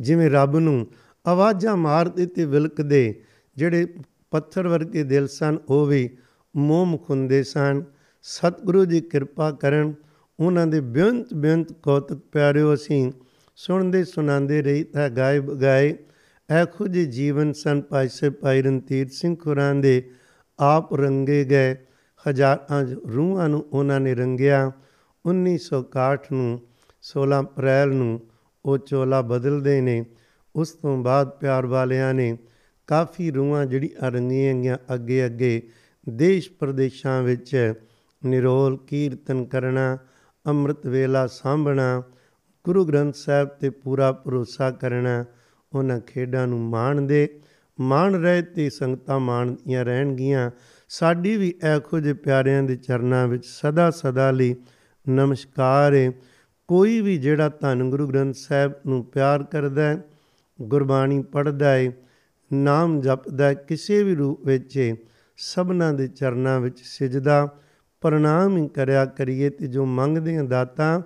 ਜਿਵੇਂ 0.01 0.31
ਰੱਬ 0.31 0.57
ਨੂੰ 0.57 0.87
ਆਵਾਜ਼ਾਂ 1.27 1.77
ਮਾਰਦੇ 1.77 2.27
ਤੇ 2.27 2.45
ਵਿਲਕਦੇ। 2.45 3.23
ਜਿਹੜੇ 3.57 3.95
ਪੱਥਰ 4.31 4.69
ਵਰਗੇ 4.69 5.03
ਦਿਲ 5.03 5.29
ਸਨ, 5.29 5.59
ਉਹ 5.69 5.87
ਵੀ 5.87 6.17
ਮੋਹ 6.57 6.87
ਮੁਖੁੰਦੇ 6.87 7.43
ਸਨ। 7.43 7.85
ਸਤਿਗੁਰੂ 8.23 8.85
ਜੀ 8.85 9.01
ਕਿਰਪਾ 9.01 9.51
ਕਰਨ 9.51 9.95
ਉਹਨਾਂ 10.41 10.67
ਦੇ 10.67 10.81
ਬੇਅੰਤ 10.81 11.35
ਬੇਅੰਤ 11.35 11.73
ਕੌਤਕ 11.73 12.17
ਪਿਆਰਿਓ, 12.17 12.75
ਅਸੀਂ 12.75 13.13
ਸੁਣਦੇ 13.57 14.05
ਸੁਣਾਉਂਦੇ 14.05 14.63
ਰਹੀ 14.63 14.85
ਤਾਂ 14.85 15.11
ਗਾਏ 15.11 15.41
ਗਾਏ 15.41 15.97
ਐਖੋ 16.51 16.87
ਜੀ 16.87 17.07
ਜੀਵਨ 17.07 17.53
ਸਨ 17.53 17.83
ਭਾਈ 17.83 18.09
ਸੇ 18.09 18.31
ਭਾਈ 18.31 18.63
ਰਣਤੀਰ 18.63 19.09
ਸਿੰਘ 19.09 19.37
ਖੁਰਾਂ 19.37 19.75
ਦੇ 19.75 20.11
ਆਪ 20.59 20.95
ਰੰਗੇ 20.95 21.45
ਗਏ। 21.45 21.77
ਹਜ਼ਾਰਾਂ 22.29 22.87
ਰੂਹਾਂ 23.17 23.49
ਨੂੰ 23.49 23.67
ਉਹਨਾਂ 23.73 24.01
ਨੇ 24.01 24.15
ਰੰਗਿਆ। 24.15 24.73
1961 25.27 26.33
ਨੂੰ 26.33 26.61
16 27.03 27.41
ਅਪ੍ਰੈਲ 27.41 27.89
ਨੂੰ 27.89 28.21
ਉਹ 28.65 28.79
ਚੋਲਾ 28.79 29.23
ਬਦਲਦੇ 29.23 29.81
ਨੇ। 29.81 30.05
ਉਸ 30.57 30.71
ਤੋਂ 30.71 30.99
ਬਾਅਦ 30.99 31.31
ਪਿਆਰ 31.31 31.67
ਵਾਲਿਆਂ 31.67 32.15
ਨੇ 32.15 32.39
ਕਾਫੀ 32.87 33.30
ਰੂਹਾਂ 33.30 33.66
ਜਿਹੜੀ 33.66 33.91
ਰੰਗੀਆਂ 34.03 34.55
ਗਈਆਂ 34.55 34.78
ਅੱਗੇ 34.95 35.26
ਅੱਗੇ। 35.26 35.62
ਦੇਸ਼ 36.09 36.51
ਪ੍ਰਦੇਸ਼ਾਂ 36.51 37.22
ਵਿੱਚ 37.22 37.74
ਨਿਰੋਲ 38.26 38.76
ਕੀਰਤਨ 38.76 39.45
ਕਰਨਾ, 39.45 39.99
ਅੰਮ੍ਰਿਤ 40.47 40.87
ਵੇਲਾ 40.87 41.26
ਸਾਂਭਣਾ, 41.26 42.03
ਗੁਰੂ 42.64 42.84
ਗ੍ਰੰਥ 42.84 43.14
ਸਾਹਿਬ 43.14 43.49
ਤੇ 43.49 43.70
ਪੂਰਾ 43.70 44.12
ਭਰੋਸਾ 44.12 44.70
ਕਰਨਾ, 44.70 45.24
ਉਹਨਾਂ 45.72 46.01
ਖੇਡਾਂ 46.01 46.47
ਨੂੰ 46.47 46.61
ਮਾਣਦੇ 46.61 47.41
ਮਾਣ 47.80 48.14
ਰਹੇ 48.14 48.43
ਤੇ 48.43 48.70
ਸੰਗਤਾਂ 48.70 49.20
ਮਾਣਦੀਆਂ 49.20 49.84
ਰਹਿਣਗੀਆਂ। 49.84 50.51
ਸਾਡੀ 50.89 51.37
ਵੀ 51.37 51.55
ਐਖੋ 51.62 52.01
ਜੇ 52.01 52.12
ਪਿਆਰਿਆਂ 52.12 52.62
ਦੇ 52.62 52.76
ਚਰਨਾਂ 52.76 53.28
ਵਿੱਚ 53.28 53.47
ਸਦਾ 53.47 53.91
ਸਦਾ 53.91 54.30
ਲਈ 54.30 54.57
ਨਮਸਕਾਰ 55.09 55.95
ਹੈ 55.95 56.12
ਕੋਈ 56.68 57.01
ਵੀ 57.01 57.18
ਜਿਹੜਾ 57.18 57.49
ਧੰਨ 57.49 57.91
ਗੁਰੂ 57.91 58.09
ਗ੍ਰੰਥ 58.09 58.34
ਸਾਹਿਬ 58.34 58.72
ਨੂੰ 58.87 59.05
ਪਿਆਰ 59.05 59.43
ਕਰਦਾ 59.43 59.82
ਹੈ, 59.82 60.05
ਗੁਰਬਾਣੀ 60.62 61.22
ਪੜ੍ਹਦਾ 61.22 61.72
ਹੈ 61.72 61.93
ਨਾਮ 62.53 63.01
ਜਪਦਾ 63.01 63.55
ਕਿਸੇ 63.55 64.03
ਵੀ 64.03 64.15
ਰੂਪ 64.15 64.47
ਵਿੱਚ 64.47 64.95
ਸਭਨਾ 65.37 65.93
ਦੇ 65.93 66.09
ਚਰਨਾਂ 66.09 66.61
ਵਿੱਚ 66.61 66.79
ਸਜਦਾ, 66.79 67.59
ਪ੍ਰਣਾਮ 68.01 68.57
ਹੀ 68.57 68.69
ਕਰਿਆ 68.69 69.05
ਕਰੀਏ 69.05 69.51
ਤੇ 69.51 69.67
ਜੋ 69.67 69.87
ਮੰਗਦੇ 69.87 70.37
ਹਾਂ 70.37 70.45
ਦਾਤਾ, 70.45 71.03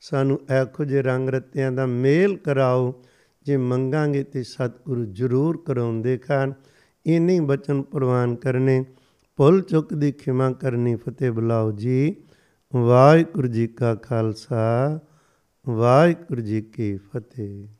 ਸਾਨੂੰ 0.00 0.40
ਐਖੋ 0.50 0.84
ਜੇ 0.84 1.02
ਰੰਗ 1.02 1.28
ਰਤਿਆਂ 1.28 1.72
ਦਾ 1.72 1.86
ਮੇਲ 1.86 2.36
ਕਰਾਓ, 2.36 3.02
ਜੇ 3.46 3.56
ਮੰਗਾਂਗੇ 3.56 4.22
ਤੇ 4.22 4.42
ਸਤਿਗੁਰੂ 4.42 5.04
ਜ਼ਰੂਰ 5.04 5.62
ਕਰਾਉਂਦੇ 5.66 6.18
ਖਾਨ। 6.18 6.54
ਇਨੇ 7.06 7.40
ਬਚਨ 7.40 7.82
ਪ੍ਰਵਾਨ 7.82 8.36
ਕਰਨੇ, 8.36 8.84
ਭੁੱਲ 9.36 9.60
ਚੁੱਕ 9.60 9.94
ਦੀ 9.94 10.12
ਖਿਮਾ 10.12 10.52
ਕਰਨੀ 10.52 10.94
ਫਤਿਹ 10.94 11.32
ਬੁਲਾਓ 11.32 11.72
ਜੀ। 11.72 12.16
ਵਾਹਿਗੁਰੂ 12.76 13.48
ਜੀ 13.48 13.66
ਕਾ 13.66 13.94
ਖਾਲਸਾ, 13.94 14.98
ਵਾਹਿਗੁਰੂ 15.68 16.40
ਜੀ 16.40 16.62
ਕੀ 16.62 16.96
ਫਤਿਹ। 16.96 17.73